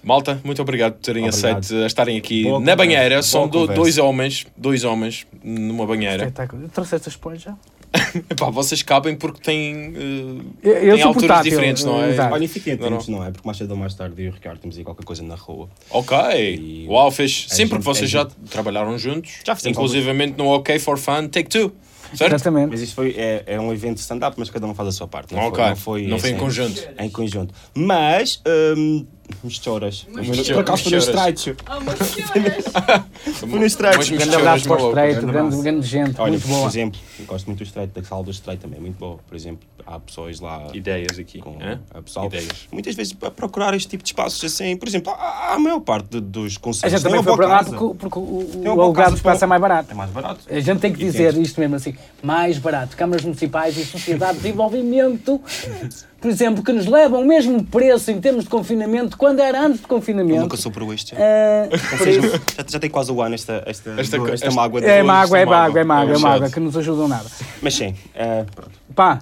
Malta, 0.08 0.40
muito 0.42 0.62
obrigado 0.62 0.94
por 0.94 1.02
terem 1.02 1.28
Obrigado. 1.28 1.58
aceito 1.60 1.84
a 1.84 1.86
estarem 1.86 2.18
aqui 2.18 2.44
Boa 2.44 2.54
na 2.54 2.60
conversa, 2.60 2.76
banheira. 2.78 3.22
São 3.22 3.46
do- 3.46 3.68
dois 3.68 3.98
homens, 3.98 4.48
dois 4.56 4.86
homens 4.86 5.28
numa 5.44 5.86
banheira. 5.86 6.24
Espetáculo. 6.24 6.64
Eu 6.64 6.70
trouxe 6.70 6.96
esta 6.96 7.10
esponja. 7.10 7.54
Epá, 8.30 8.50
vocês 8.50 8.82
cabem 8.82 9.16
porque 9.18 9.42
têm, 9.42 9.94
eh, 9.96 10.42
Eu, 10.64 10.72
eu 10.74 10.80
têm 10.96 10.98
sou 11.02 11.08
alturas 11.10 11.14
portátil, 11.14 11.52
diferentes, 11.52 11.84
não 11.84 12.02
é? 12.04 12.10
exato. 12.12 12.34
Olha, 12.34 12.46
e 12.46 12.48
fiquem 12.48 12.76
Não, 12.78 12.88
atentos, 12.88 13.08
não, 13.10 13.24
é? 13.26 13.32
Porque 13.32 13.46
mais 13.46 13.58
cedo 13.58 13.72
ou 13.72 13.78
mais 13.78 13.94
tarde 13.96 14.22
eu 14.22 14.26
e 14.28 14.30
o 14.30 14.34
Ricardo 14.34 14.60
temos 14.60 14.78
aí 14.78 14.84
qualquer 14.86 15.04
coisa 15.06 15.24
na 15.24 15.36
rua. 15.36 15.68
Ok. 15.90 16.18
E- 16.18 16.88
Uau, 16.88 17.12
fez. 17.12 17.46
Sim, 17.50 17.68
porque 17.68 17.84
vocês 17.84 18.10
já 18.10 18.24
gente- 18.24 18.36
trabalharam 18.50 18.98
juntos. 18.98 19.40
Já 19.46 19.56
fizemos 19.58 19.78
Inclusivamente 19.78 20.38
no 20.38 20.48
OK 20.54 20.80
for 20.80 20.98
Fun 20.98 21.28
Take 21.28 21.50
Two. 21.50 21.74
Certo? 22.14 22.36
Exatamente. 22.36 22.70
Mas 22.70 22.80
isto 22.82 22.96
foi, 22.96 23.14
é, 23.18 23.44
é 23.46 23.60
um 23.60 23.74
evento 23.74 23.98
stand-up, 23.98 24.34
mas 24.40 24.50
cada 24.50 24.66
um 24.66 24.74
faz 24.74 24.88
a 24.88 24.92
sua 24.94 25.10
parte. 25.10 25.34
Não 25.36 25.42
Ok. 25.48 25.58
foi, 25.62 25.68
não 25.70 25.76
foi, 25.76 26.08
Não 26.08 26.20
foi 26.20 26.30
em 26.30 26.34
assim, 26.36 26.42
conjunto. 26.42 26.88
Em 26.98 27.10
conjunto. 27.10 27.54
Mas 27.76 28.42
hum, 28.78 29.06
Misturas. 29.44 30.08
Misturas. 30.14 30.50
Por 30.50 30.60
acaso 30.62 30.84
foi 30.84 30.92
no 30.94 30.98
estreito. 30.98 31.56
Ah! 31.66 33.04
Fui 33.34 33.48
no 33.48 33.66
Um 33.66 34.18
grande 34.18 34.36
abraço 34.36 34.68
para 34.68 34.84
o. 34.84 34.88
Estreito, 34.90 35.26
grande 35.28 35.62
grande, 35.62 35.88
gente, 35.88 36.20
Olha, 36.20 36.32
muito 36.32 36.44
por 36.44 36.50
boa. 36.50 36.68
exemplo, 36.68 37.00
eu 37.20 37.26
gosto 37.26 37.46
muito 37.48 37.60
do 37.60 37.64
estreito, 37.64 38.00
da 38.00 38.08
sala 38.08 38.24
do 38.24 38.32
estreito 38.32 38.62
também, 38.62 38.78
é 38.80 38.82
muito 38.82 38.98
boa. 38.98 39.20
Por 39.28 39.36
exemplo, 39.36 39.68
há 39.86 40.00
pessoas 40.00 40.40
lá 40.40 40.68
Ideias 40.74 41.20
aqui. 41.20 41.40
com 41.40 41.58
hã? 41.62 41.80
a 41.94 42.02
pessoal. 42.02 42.26
Ideias. 42.28 42.68
Muitas 42.72 42.96
vezes 42.96 43.16
a 43.22 43.30
procurar 43.32 43.74
este 43.74 43.90
tipo 43.90 44.04
de 44.04 44.10
espaços 44.10 44.44
assim, 44.44 44.76
por 44.78 44.88
exemplo, 44.88 45.14
a, 45.14 45.54
a 45.54 45.60
maior 45.60 45.80
parte 45.82 46.08
de- 46.10 46.22
dos 46.22 46.56
A 46.58 46.60
conselhos 46.60 46.94
gente 46.94 47.04
também 47.04 47.24
foi 47.24 47.36
para 47.36 47.48
lá 47.48 47.64
porque, 47.64 47.98
porque 47.98 48.20
o, 48.20 48.22
o, 48.66 48.82
alugado 48.82 49.16
espaço 49.16 49.40
para- 49.40 49.46
é 49.46 49.50
mais 49.50 49.62
barato. 49.62 49.92
É 49.92 49.94
mais 49.94 50.12
barato. 50.12 50.40
A 50.50 50.60
gente 50.60 50.80
tem 50.80 50.92
que 50.94 51.00
dizer 51.00 51.36
isto 51.38 51.60
mesmo 51.60 51.76
assim, 51.76 51.96
mais 52.24 52.58
barato. 52.58 52.96
Câmaras 52.98 53.24
municipais 53.24 53.78
e 53.78 53.86
sociedade 53.86 54.38
de 54.38 54.44
desenvolvimento, 54.44 55.42
por 56.28 56.32
exemplo, 56.32 56.62
que 56.62 56.74
nos 56.74 56.86
levam 56.88 57.22
o 57.22 57.26
mesmo 57.26 57.64
preço 57.64 58.12
em 58.12 58.20
termos 58.20 58.44
de 58.44 58.50
confinamento 58.50 59.16
quando 59.18 59.40
era 59.40 59.62
antes 59.62 59.78
de 59.78 59.84
Eu 59.86 59.88
confinamento. 59.88 60.42
nunca 60.42 60.58
sou 60.58 60.70
por 60.70 60.84
este. 60.94 61.16
Ah, 61.16 61.70
Ou 61.72 61.80
por 61.98 62.00
seja, 62.00 62.20
isso, 62.20 62.42
já, 62.58 62.66
já 62.68 62.80
tem 62.82 62.90
quase 62.90 63.12
o 63.14 63.22
ano 63.22 63.34
esta, 63.34 63.64
esta, 63.66 63.92
Esta 63.92 64.18
esta, 64.18 64.34
esta- 64.34 64.52
mágoa 64.52 64.82
de 64.82 64.88
é 64.88 64.96
hoje, 64.96 65.04
mágoa, 65.04 65.40
é 65.40 65.46
mágoa, 65.46 65.80
é 65.80 65.84
mágoa, 65.86 66.12
é 66.12 66.16
É 66.16 66.20
mágoa, 66.20 66.50
que 66.50 66.60
nos 66.60 66.76
ajudam 66.76 67.08
nada. 67.08 67.30
Mas 67.62 67.76
sim, 67.76 67.96
eh, 68.14 68.46
pronto. 68.54 68.72
Pá, 68.94 69.20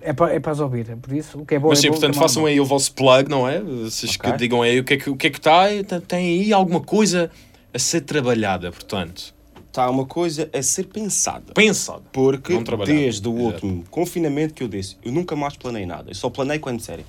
é 0.00 0.14
para, 0.14 0.32
é 0.34 0.40
para 0.40 0.52
as 0.52 0.60
ouvir, 0.60 0.88
é 0.90 0.96
por 0.96 1.12
isso, 1.12 1.38
o 1.40 1.44
que 1.44 1.56
é 1.56 1.58
bom 1.58 1.68
Mas 1.68 1.80
é 1.80 1.82
sim, 1.82 1.88
bom, 1.88 1.92
portanto, 1.92 2.12
que 2.12 2.16
é 2.16 2.20
mau 2.20 2.24
é 2.24 2.28
façam 2.28 2.46
aí 2.46 2.58
o 2.58 2.64
vosso 2.64 2.92
plug, 2.94 3.28
não 3.28 3.46
é? 3.46 3.60
Vocês 3.60 4.16
que 4.16 4.26
Ok. 4.28 4.38
digam 4.38 4.62
aí 4.62 4.80
o 4.80 4.84
que 4.84 4.94
é 4.94 4.96
que 4.96 5.10
o 5.10 5.16
que 5.16 5.26
é 5.26 5.30
que 5.30 5.38
está. 5.38 5.64
Tem 6.08 6.40
aí 6.40 6.52
alguma 6.54 6.80
coisa 6.80 7.30
a 7.74 7.78
ser 7.78 8.00
trabalhada, 8.00 8.72
portanto. 8.72 9.34
Está 9.72 9.88
uma 9.88 10.04
coisa 10.04 10.50
a 10.52 10.62
ser 10.62 10.84
pensada. 10.84 11.54
Pensado. 11.54 12.02
Porque 12.12 12.52
desde 12.84 13.26
o 13.26 13.32
Exato. 13.32 13.66
último 13.66 13.84
confinamento 13.90 14.52
que 14.52 14.62
eu 14.62 14.68
disse, 14.68 14.98
eu 15.02 15.10
nunca 15.10 15.34
mais 15.34 15.56
planei 15.56 15.86
nada. 15.86 16.10
Eu 16.10 16.14
só 16.14 16.28
planei 16.28 16.58
quando 16.58 16.76
disserem. 16.76 17.06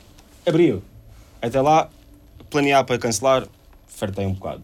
Abriu. 0.47 0.81
Até 1.41 1.59
lá, 1.59 1.89
planear 2.49 2.85
para 2.85 2.97
cancelar, 2.97 3.45
fartei 3.85 4.25
um 4.25 4.31
bocado. 4.31 4.63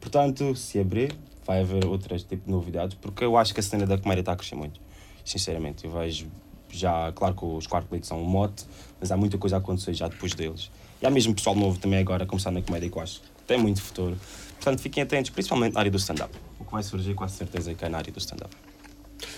Portanto, 0.00 0.54
se 0.54 0.78
abrir, 0.78 1.12
vai 1.44 1.62
haver 1.62 1.84
outras 1.86 2.22
tipo 2.22 2.44
de 2.44 2.52
novidades, 2.52 2.96
porque 3.02 3.24
eu 3.24 3.36
acho 3.36 3.52
que 3.52 3.58
a 3.58 3.62
cena 3.64 3.84
da 3.84 3.98
comédia 3.98 4.20
está 4.20 4.30
a 4.30 4.36
crescer 4.36 4.54
muito. 4.54 4.80
Sinceramente, 5.24 5.84
eu 5.84 5.90
vejo 5.90 6.28
já, 6.70 7.10
claro 7.10 7.34
que 7.34 7.44
os 7.44 7.66
quartos 7.66 7.90
leite 7.90 8.06
são 8.06 8.22
um 8.22 8.24
mote, 8.26 8.64
mas 9.00 9.10
há 9.10 9.16
muita 9.16 9.36
coisa 9.38 9.56
a 9.56 9.58
acontecer 9.58 9.92
já 9.92 10.06
depois 10.06 10.34
deles. 10.34 10.70
E 11.02 11.06
há 11.06 11.10
mesmo 11.10 11.34
pessoal 11.34 11.56
novo 11.56 11.80
também 11.80 11.98
agora 11.98 12.22
a 12.22 12.26
começar 12.28 12.52
na 12.52 12.62
comédia 12.62 12.88
que 12.88 12.96
eu 12.96 13.02
acho 13.02 13.20
que 13.20 13.26
tem 13.44 13.58
muito 13.58 13.82
futuro. 13.82 14.16
Portanto, 14.60 14.80
fiquem 14.82 15.02
atentos, 15.02 15.30
principalmente 15.30 15.72
na 15.72 15.80
área 15.80 15.90
do 15.90 15.96
stand-up. 15.96 16.30
O 16.60 16.64
que 16.66 16.72
vai 16.72 16.82
surgir, 16.82 17.14
com 17.14 17.24
a 17.24 17.28
certeza, 17.28 17.72
que 17.74 17.82
é 17.82 17.88
na 17.88 17.96
área 17.98 18.12
do 18.12 18.18
stand-up. 18.18 18.54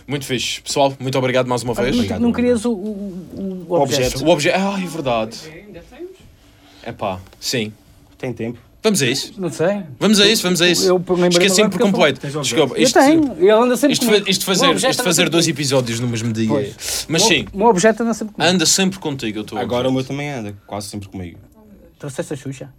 Muito 0.07 0.27
fixe. 0.27 0.61
Pessoal, 0.61 0.93
muito 0.99 1.17
obrigado 1.17 1.47
mais 1.47 1.63
uma 1.63 1.75
vez. 1.75 1.97
Não, 2.11 2.19
não 2.19 2.33
querias 2.33 2.65
o, 2.65 2.73
o, 2.73 3.67
o 3.69 3.75
objeto. 3.81 4.03
objeto? 4.17 4.25
O 4.25 4.29
objeto. 4.31 4.59
Ah, 4.59 4.81
é 4.83 4.87
verdade. 4.87 5.39
Ainda 5.47 5.81
temos? 5.89 6.11
É 6.83 6.91
pá, 6.93 7.21
sim. 7.39 7.73
Tem 8.19 8.33
tempo? 8.33 8.59
Vamos 8.83 9.01
a 9.01 9.07
isso. 9.07 9.33
Não 9.39 9.49
sei. 9.49 9.85
Vamos 10.01 10.21
a 10.21 10.27
isso, 10.27 10.43
vamos 10.43 10.61
a 10.61 10.69
isso. 10.69 10.89
Eu 10.89 11.01
Esqueci-me 11.31 11.71
por 11.71 11.81
eu 11.81 11.87
completo. 11.87 12.21
Desculpa, 12.41 12.75
Eu 12.77 12.83
isto, 12.83 12.99
tenho, 12.99 13.33
ele 13.39 13.51
anda 13.53 13.77
sempre 13.77 13.93
isto, 13.93 14.07
comigo. 14.07 14.29
isto 14.29 14.45
fazer, 14.45 14.75
isto 14.75 15.05
fazer 15.05 15.29
dois 15.29 15.45
comigo. 15.45 15.57
episódios 15.61 16.01
no 16.01 16.09
mesmo 16.09 16.33
dia. 16.33 16.49
Pois. 16.49 17.07
Mas 17.09 17.23
O- 17.23 17.29
sim, 17.29 17.47
O 17.53 17.59
meu 17.59 17.69
objeto 17.69 18.03
anda 18.03 18.13
sempre 18.13 18.35
comigo. 18.35 18.53
anda 18.55 18.67
sempre 18.67 18.99
contigo. 18.99 19.39
Eu 19.39 19.43
estou 19.43 19.57
Agora 19.59 19.89
o 19.89 19.93
meu 19.93 20.03
também 20.03 20.29
anda, 20.31 20.57
quase 20.67 20.89
sempre 20.89 21.09
comigo. 21.09 21.39
Trouxeste 22.03 22.33
a 22.33 22.37
Xuxa? 22.37 22.75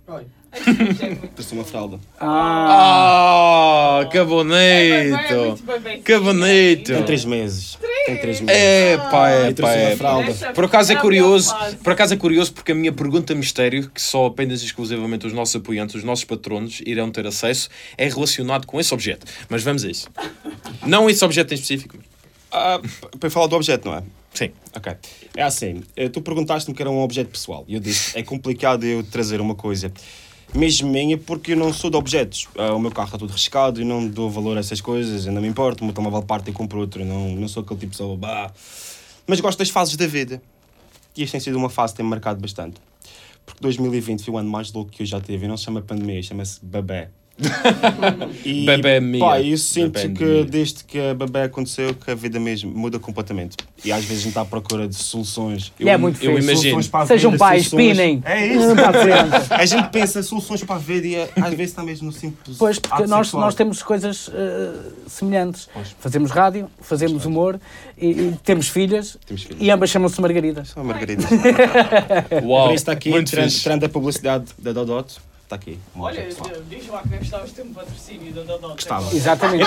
Trouxe 1.34 1.54
uma 1.54 1.64
fralda. 1.64 1.98
Ah, 2.20 4.02
Ah, 4.02 4.06
que 4.12 4.18
É, 4.18 4.24
bonito. 4.26 5.64
Que 6.04 6.20
bonito. 6.20 6.94
Tem 6.94 7.04
três 7.06 7.24
meses. 7.24 7.78
Tem 8.06 8.18
três 8.18 8.42
meses. 8.42 8.62
É 8.62 8.98
pá, 8.98 9.30
é 9.30 9.54
pá, 9.54 9.72
é 9.72 9.96
pá. 9.96 10.22
Essa 10.24 10.52
Por 10.52 10.66
acaso 10.66 10.92
é 10.92 10.98
curioso, 10.98 11.56
por 11.82 11.94
acaso 11.94 12.14
é 12.16 12.18
curioso 12.18 12.52
porque 12.52 12.74
a 12.74 12.76
minha 12.76 12.92
pergunta 12.92 13.34
mistério, 13.34 13.90
que 13.90 14.02
só 14.02 14.26
apenas 14.26 14.62
e 14.62 14.66
exclusivamente 14.66 15.26
os 15.26 15.32
nossos 15.32 15.56
apoiantes, 15.56 15.96
os 15.96 16.04
nossos 16.04 16.26
patronos 16.26 16.82
irão 16.86 17.10
ter 17.10 17.26
acesso, 17.26 17.70
é 17.98 18.10
relacionado 18.10 18.68
com 18.68 18.78
esse 18.78 18.94
objeto. 18.94 19.26
Mas 19.48 19.64
vamos 19.64 19.86
a 19.86 19.90
isso. 19.90 20.10
Não 20.86 21.10
esse 21.10 21.24
objeto 21.24 21.54
em 21.54 21.56
específico. 21.56 21.98
Ah, 22.52 22.82
para 23.18 23.30
falar 23.30 23.48
do 23.48 23.56
objeto, 23.56 23.88
não 23.88 23.96
é? 23.96 24.04
Sim. 24.34 24.52
Ok. 24.76 24.96
É 25.36 25.44
assim, 25.44 25.84
eh, 25.96 26.10
tu 26.10 26.22
perguntaste-me 26.22 26.76
que 26.76 26.82
era 26.82 26.90
um 26.90 27.02
objeto 27.02 27.30
pessoal. 27.30 27.64
E 27.68 27.76
eu 27.76 27.80
disse, 27.80 28.18
é 28.18 28.24
complicado 28.24 28.84
eu 28.84 29.04
trazer 29.04 29.40
uma 29.40 29.56
coisa 29.56 29.92
mesmo 30.54 30.92
minha 30.92 31.18
porque 31.18 31.54
eu 31.54 31.58
não 31.58 31.74
sou 31.74 31.90
de 31.90 31.98
objetos. 31.98 32.48
Ah, 32.58 32.74
o 32.74 32.80
meu 32.80 32.92
carro 32.92 33.08
está 33.08 33.18
todo 33.18 33.32
riscado 33.32 33.82
e 33.82 33.84
não 33.84 34.08
dou 34.08 34.30
valor 34.30 34.56
a 34.58 34.60
essas 34.60 34.80
coisas, 34.80 35.26
eu 35.26 35.34
não 35.34 35.42
me 35.42 35.48
importo. 35.48 35.84
O 35.84 35.86
meu 35.86 35.94
telemóvel 35.94 36.24
parte 36.24 36.50
e 36.50 36.54
compro 36.54 36.80
outro. 36.80 37.04
Não, 37.04 37.30
não 37.30 37.48
sou 37.48 37.64
aquele 37.64 37.80
tipo 37.80 37.92
de 37.92 37.98
pessoa. 37.98 38.16
Bah. 38.16 38.52
Mas 39.26 39.40
gosto 39.40 39.60
das 39.60 39.70
fases 39.70 39.96
da 39.96 40.06
vida. 40.06 40.42
E 41.16 41.24
esta 41.24 41.34
tem 41.34 41.40
sido 41.40 41.58
uma 41.58 41.70
fase 41.70 41.94
que 41.94 41.98
tem-me 41.98 42.10
marcado 42.10 42.40
bastante. 42.40 42.80
Porque 43.46 43.62
2020 43.62 44.24
foi 44.24 44.34
o 44.34 44.38
ano 44.38 44.50
mais 44.50 44.72
louco 44.72 44.92
que 44.92 45.04
eu 45.04 45.06
já 45.06 45.20
tive. 45.20 45.46
E 45.46 45.48
não 45.48 45.58
se 45.58 45.66
chama 45.66 45.82
pandemia, 45.82 46.22
chama-se 46.22 46.64
babé. 46.64 47.10
E, 48.46 48.66
Babé 48.66 49.00
mia. 49.00 49.20
Pá, 49.20 49.42
eu 49.42 49.58
sinto 49.58 50.00
que 50.00 50.24
mia. 50.24 50.46
desde 50.46 50.84
que 50.84 51.00
a 51.00 51.14
babé 51.14 51.44
aconteceu 51.44 51.94
que 51.94 52.12
a 52.12 52.16
vida 52.16 52.40
mesmo 52.40 52.72
muda 52.72 53.00
completamente. 53.00 53.58
E 53.84 53.92
às 53.92 54.04
vezes 54.04 54.20
a 54.20 54.24
gente 54.24 54.30
está 54.30 54.42
à 54.42 54.46
procura 54.46 54.88
de 54.88 54.96
soluções. 54.96 55.72
E 55.80 55.90
é 55.90 55.98
muito 55.98 56.24
eu 56.24 56.38
imagino. 56.38 56.82
Sejam 57.08 57.38
pais, 57.38 57.70
pinem. 57.70 58.22
É 58.26 58.48
isso. 58.48 58.64
A 59.50 59.66
gente 59.66 59.90
pensa 59.90 60.22
soluções 60.24 60.64
para 60.64 60.76
a 60.76 60.80
vida 60.80 61.08
e 61.08 61.16
é- 61.16 61.30
às 61.36 61.50
vezes 61.52 61.72
está 61.72 61.84
mesmo 61.84 62.08
no 62.08 62.12
simples. 62.12 62.58
Pois, 62.58 62.80
porque 62.80 63.06
nós, 63.06 63.28
sexual. 63.28 63.44
nós 63.44 63.56
temos 63.56 63.82
coisas 63.84 64.30
eh, 64.34 64.72
semelhantes. 65.08 65.70
Pois. 65.74 65.96
Fazemos 66.00 66.32
rádio, 66.32 66.70
fazemos 66.82 67.26
humor 67.26 67.60
e, 67.98 68.08
e 68.10 68.40
temos 68.44 68.68
filhas 68.68 69.18
Temos 69.26 69.48
e 69.60 69.70
ambas 69.72 69.90
chamam-se 69.90 70.20
Margaridas. 70.20 70.70
São 70.70 70.84
margaridas. 70.84 71.26
Uau, 72.44 72.68
Por 72.68 72.74
isso 72.74 72.82
está 72.82 72.92
aqui, 72.92 73.12
tirando 73.24 73.84
a 73.84 73.90
publicidade 73.90 74.46
da 74.58 74.72
Dodot, 74.72 75.16
está 75.54 75.72
aqui. 75.72 75.80
Olha, 75.96 76.28
diz 76.70 76.88
lá 76.88 77.02
que 77.04 77.18
gostavas 77.18 77.50
de 77.50 77.56
ter 77.56 77.62
um 77.64 77.74
patrocínio 77.74 78.34
da 78.34 78.44
Dodot. 78.44 78.74
Gostava. 78.74 79.16
Exatamente. 79.16 79.64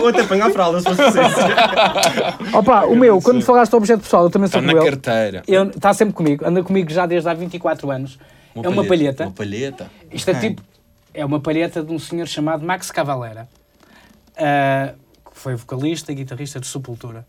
Vou 0.00 0.08
até 0.08 0.20
apanhar 0.22 0.48
a 0.48 0.50
fralda 0.50 0.80
se 0.80 0.84
fosse 0.86 1.02
preciso. 1.12 2.56
Opa, 2.56 2.86
o 2.86 2.96
meu, 2.96 3.20
quando 3.20 3.42
falaste 3.42 3.70
do 3.70 3.76
objeto 3.76 4.00
pessoal, 4.02 4.24
eu 4.24 4.30
também 4.30 4.48
sou 4.48 4.60
na 4.60 4.72
como 4.72 4.82
ele. 4.82 4.90
carteira. 4.90 5.42
Está 5.74 5.92
sempre 5.94 6.14
comigo, 6.14 6.44
anda 6.46 6.62
comigo 6.62 6.90
já 6.90 7.06
desde 7.06 7.28
há 7.28 7.34
24 7.34 7.90
anos. 7.90 8.18
é 8.54 8.68
uma 8.68 8.84
palheta. 8.84 9.24
Uma 9.24 9.32
palheta. 9.32 9.90
Isto 10.12 10.30
é 10.30 10.34
tipo. 10.34 10.62
É 11.14 11.24
uma 11.24 11.40
palheta 11.40 11.82
de 11.82 11.92
um 11.92 11.98
senhor 11.98 12.28
chamado 12.28 12.64
Max 12.64 12.90
Cavalera, 12.90 13.48
ah, 14.36 14.92
que 15.32 15.40
foi 15.40 15.56
vocalista 15.56 16.12
e 16.12 16.14
guitarrista 16.14 16.60
de 16.60 16.66
Sepultura. 16.66 17.26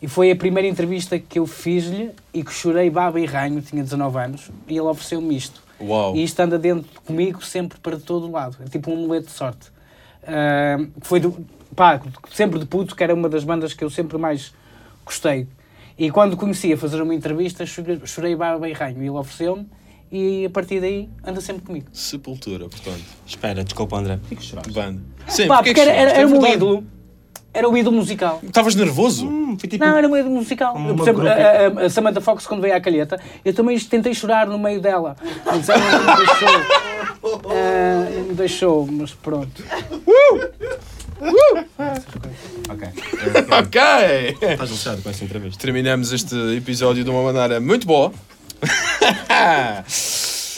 E 0.00 0.06
foi 0.06 0.30
a 0.30 0.36
primeira 0.36 0.68
entrevista 0.68 1.18
que 1.18 1.38
eu 1.40 1.46
fiz-lhe 1.46 2.12
e 2.32 2.44
que 2.44 2.52
chorei 2.52 2.88
baba 2.88 3.18
e 3.18 3.26
ranho, 3.26 3.60
tinha 3.60 3.82
19 3.82 4.16
anos, 4.18 4.50
e 4.68 4.72
ele 4.74 4.82
ofereceu-me 4.82 5.36
isto. 5.36 5.60
Uau. 5.80 6.16
E 6.16 6.22
isto 6.24 6.40
anda 6.40 6.58
dentro 6.58 6.88
comigo 7.02 7.44
sempre 7.44 7.78
para 7.78 7.98
todo 7.98 8.30
lado. 8.30 8.56
É 8.64 8.68
tipo 8.68 8.90
um 8.90 8.94
amuleto 8.94 9.26
de 9.26 9.32
sorte. 9.32 9.70
Que 11.00 11.06
foi 11.08 11.20
do, 11.20 11.46
pá, 11.74 12.00
sempre 12.32 12.58
de 12.58 12.66
puto, 12.66 12.94
que 12.96 13.02
era 13.02 13.14
uma 13.14 13.28
das 13.28 13.44
bandas 13.44 13.72
que 13.74 13.82
eu 13.84 13.90
sempre 13.90 14.18
mais 14.18 14.52
gostei. 15.04 15.46
E 15.98 16.10
quando 16.10 16.36
conheci 16.36 16.72
a 16.72 16.76
fazer 16.76 17.00
uma 17.02 17.14
entrevista, 17.14 17.64
chorei, 17.66 18.00
chorei 18.04 18.36
baba 18.36 18.68
e 18.68 18.72
ranho. 18.72 18.98
E 18.98 19.06
ele 19.06 19.10
ofereceu-me 19.10 19.66
e 20.10 20.46
a 20.46 20.50
partir 20.50 20.80
daí 20.80 21.08
anda 21.24 21.40
sempre 21.40 21.62
comigo. 21.64 21.86
Sepultura, 21.92 22.68
portanto. 22.68 23.02
Espera, 23.26 23.64
desculpa 23.64 23.96
André. 23.98 24.18
Fico 24.28 24.42
chorar. 24.42 24.64
Banda. 24.70 25.00
Sim, 25.26 25.48
Pá, 25.48 25.56
porque 25.56 25.70
é 25.70 25.74
porque 25.74 25.74
que 25.74 25.80
era, 25.80 25.90
era, 25.92 26.10
era 26.10 26.20
É 26.20 26.26
o 26.26 26.30
meu 26.30 26.40
verdade. 26.40 26.56
ídolo. 26.56 26.84
Era 27.52 27.68
o 27.68 27.76
ídolo 27.76 27.96
musical. 27.96 28.40
Estavas 28.42 28.74
nervoso? 28.74 29.26
Hum, 29.26 29.56
foi 29.58 29.68
tipo. 29.68 29.84
Não, 29.84 29.96
era 29.96 30.06
o 30.08 30.16
ídolo 30.16 30.34
musical. 30.34 30.76
Eu, 30.78 30.94
por 30.94 31.02
exemplo, 31.02 31.26
a, 31.28 31.82
a- 31.82 31.86
a 31.86 31.90
Samantha 31.90 32.20
Fox, 32.20 32.46
quando 32.46 32.60
veio 32.60 32.76
à 32.76 32.80
calheta, 32.80 33.18
eu 33.44 33.52
também 33.54 33.78
tentei 33.80 34.14
chorar 34.14 34.46
no 34.46 34.58
meio 34.58 34.80
dela. 34.80 35.16
Mas 35.44 35.68
ela 35.68 35.80
não 35.80 36.16
me 36.16 36.26
deixou. 36.26 36.48
Não 38.14 38.22
me 38.28 38.34
deixou, 38.34 38.86
mas 38.90 39.12
pronto. 39.14 39.64
Ok. 42.68 42.88
Ok! 43.50 43.80
Estás 44.52 44.70
lixado 44.70 45.02
com 45.02 45.10
essa 45.10 45.24
entrevista. 45.24 45.58
Terminamos 45.60 46.12
este 46.12 46.34
episódio 46.56 47.02
de 47.02 47.10
uma 47.10 47.22
maneira 47.32 47.60
muito 47.60 47.86
boa. 47.86 48.12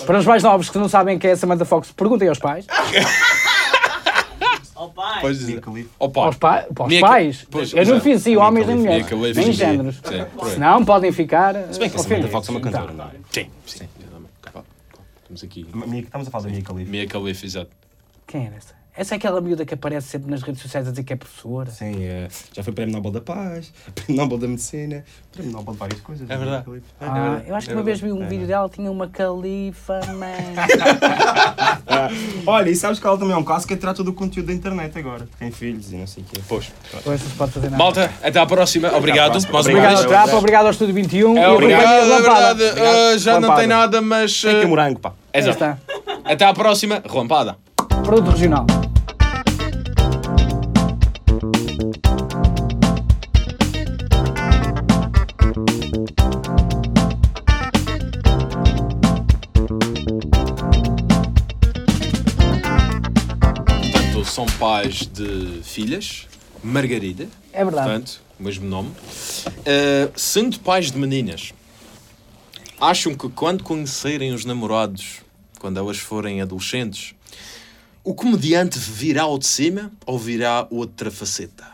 Para 0.07 0.19
os 0.19 0.27
mais 0.27 0.43
novos 0.43 0.69
que 0.71 0.77
não 0.79 0.89
sabem 0.89 1.19
quem 1.19 1.31
é 1.31 1.33
a 1.35 1.37
Samantha 1.37 1.65
Fox, 1.65 1.93
perguntem 1.93 2.29
aos 2.29 2.39
pais. 2.39 2.67
Oh, 4.83 4.89
pai. 4.89 5.23
Mia 5.35 5.61
Khalifa. 5.61 5.91
Opa, 5.99 6.25
Aos, 6.25 6.37
pa 6.37 6.63
para 6.75 6.85
os 6.85 6.89
Mia 6.89 7.01
pais. 7.03 7.47
Pois, 7.51 7.75
eu 7.75 7.85
não 7.85 8.01
fiz 8.01 8.25
Mia 8.25 8.35
homens 8.35 8.67
nem 8.67 8.77
mulheres, 8.77 9.37
nem 9.37 9.53
géneros. 9.53 9.97
Sim. 9.97 10.51
Senão 10.55 10.83
podem 10.87 11.13
ficar. 11.13 11.55
Se 11.71 11.79
bem 11.79 11.91
que 11.91 11.97
a 11.97 11.99
Samantha 11.99 12.29
Fox 12.29 12.49
é 12.49 12.51
uma 12.51 12.61
cantora, 12.63 12.93
não 12.95 13.05
é? 13.05 13.11
Sim, 13.31 13.47
sim. 13.67 13.87
Estamos 15.23 15.45
aqui. 15.45 15.67
Estamos 15.99 16.29
a 16.29 16.31
falar 16.31 16.45
da 16.45 16.51
Mia 16.51 16.63
Khalifa. 16.63 16.91
Mia 16.91 17.07
Khalifa, 17.07 17.45
exato. 17.45 17.71
Quem 18.27 18.47
era 18.47 18.57
essa? 18.57 18.80
Essa 18.97 19.15
é 19.15 19.17
aquela 19.17 19.41
miúda 19.41 19.65
que 19.65 19.73
aparece 19.75 20.09
sempre 20.09 20.31
nas 20.31 20.43
redes 20.43 20.61
sociais 20.61 20.87
a 20.87 20.91
dizer 20.91 21.05
que 21.05 21.13
é 21.13 21.17
professora. 21.17 21.71
Sim, 21.71 22.05
eh, 22.05 22.29
já 22.53 22.63
foi 22.63 22.73
Prémio 22.73 22.93
Nobel 22.95 23.13
da 23.13 23.21
Paz, 23.21 23.73
Prémio 23.95 24.23
Nobel 24.23 24.39
da 24.39 24.49
Medicina, 24.49 25.05
Prémio 25.33 25.53
Nobel 25.53 25.75
de 25.75 25.79
várias 25.79 26.01
coisas. 26.01 26.29
É 26.29 26.37
verdade. 26.37 26.83
Ah, 27.01 27.41
eu 27.47 27.55
acho 27.55 27.69
que 27.69 27.75
uma 27.75 27.83
vez 27.83 28.01
vi 28.01 28.11
um 28.11 28.23
É 28.23 28.27
vídeo 28.27 28.47
dela, 28.47 28.69
tinha 28.69 28.91
uma 28.91 29.09
califa, 29.09 30.01
man. 30.15 30.31
Ah, 31.93 32.09
olha, 32.47 32.71
e 32.71 32.77
sabes 32.77 33.01
que 33.01 33.07
ela 33.07 33.19
também 33.19 33.35
é 33.35 33.37
um 33.37 33.45
caso 33.45 33.67
que 33.67 33.75
trata 33.77 34.05
do 34.05 34.13
conteúdo 34.13 34.47
da 34.47 34.53
internet 34.53 34.97
agora. 34.97 35.29
Tem 35.39 35.51
filhos 35.51 35.93
e 35.93 35.97
não 35.97 36.07
sei 36.07 36.23
o 36.23 36.27
quê. 36.27 36.41
Pois. 36.49 36.73
Pois 37.03 37.21
não 37.21 37.31
se 37.31 37.37
pode 37.37 37.53
fazer 37.53 37.69
nada. 37.69 37.83
Malta, 37.83 38.13
até 38.23 38.39
à 38.39 38.47
próxima. 38.47 38.95
Obrigado. 38.97 39.33
próxima. 39.33 39.53
Mais 39.53 39.67
uma 39.67 39.73
Obrigado 39.73 39.99
ao 39.99 40.09
Trapa, 40.09 40.37
obrigado 40.37 40.65
ao 40.67 40.71
Estúdio 40.71 40.95
21 40.95 41.37
É, 41.37 41.43
e 41.43 41.47
obrigado, 41.47 41.85
é 41.85 42.21
verdade. 42.21 42.63
Ah, 42.65 43.19
já 43.19 43.41
não 43.41 43.57
tem 43.57 43.67
nada, 43.67 44.01
mas. 44.01 44.41
Tem 44.41 44.63
ah, 44.63 44.67
o 44.67 44.69
morango, 44.69 45.01
pá. 45.01 45.13
Exato. 45.35 45.53
está. 45.53 45.79
Até 46.25 46.45
à 46.45 46.55
próxima. 46.55 47.03
Relampada. 47.05 47.57
Produto 48.11 48.33
regional. 48.33 48.67
Portanto, 63.93 64.25
são 64.25 64.47
pais 64.59 65.07
de 65.07 65.63
filhas. 65.63 66.27
Margarida. 66.65 67.29
É 67.53 67.65
verdade. 67.65 67.89
Portanto, 67.89 68.21
o 68.41 68.43
mesmo 68.43 68.67
nome. 68.67 68.89
Uh, 68.89 70.11
sendo 70.17 70.59
pais 70.59 70.91
de 70.91 70.99
meninas, 70.99 71.55
acham 72.81 73.15
que 73.15 73.29
quando 73.29 73.63
conhecerem 73.63 74.33
os 74.33 74.45
namorados, 74.45 75.21
quando 75.61 75.79
elas 75.79 75.99
forem 75.99 76.41
adolescentes, 76.43 77.15
o 78.03 78.15
comediante 78.15 78.79
virá 78.79 79.23
ao 79.23 79.39
de 79.39 79.47
cima 79.47 79.91
ou 80.07 80.19
virá 80.19 80.67
outra 80.71 81.11
faceta? 81.11 81.70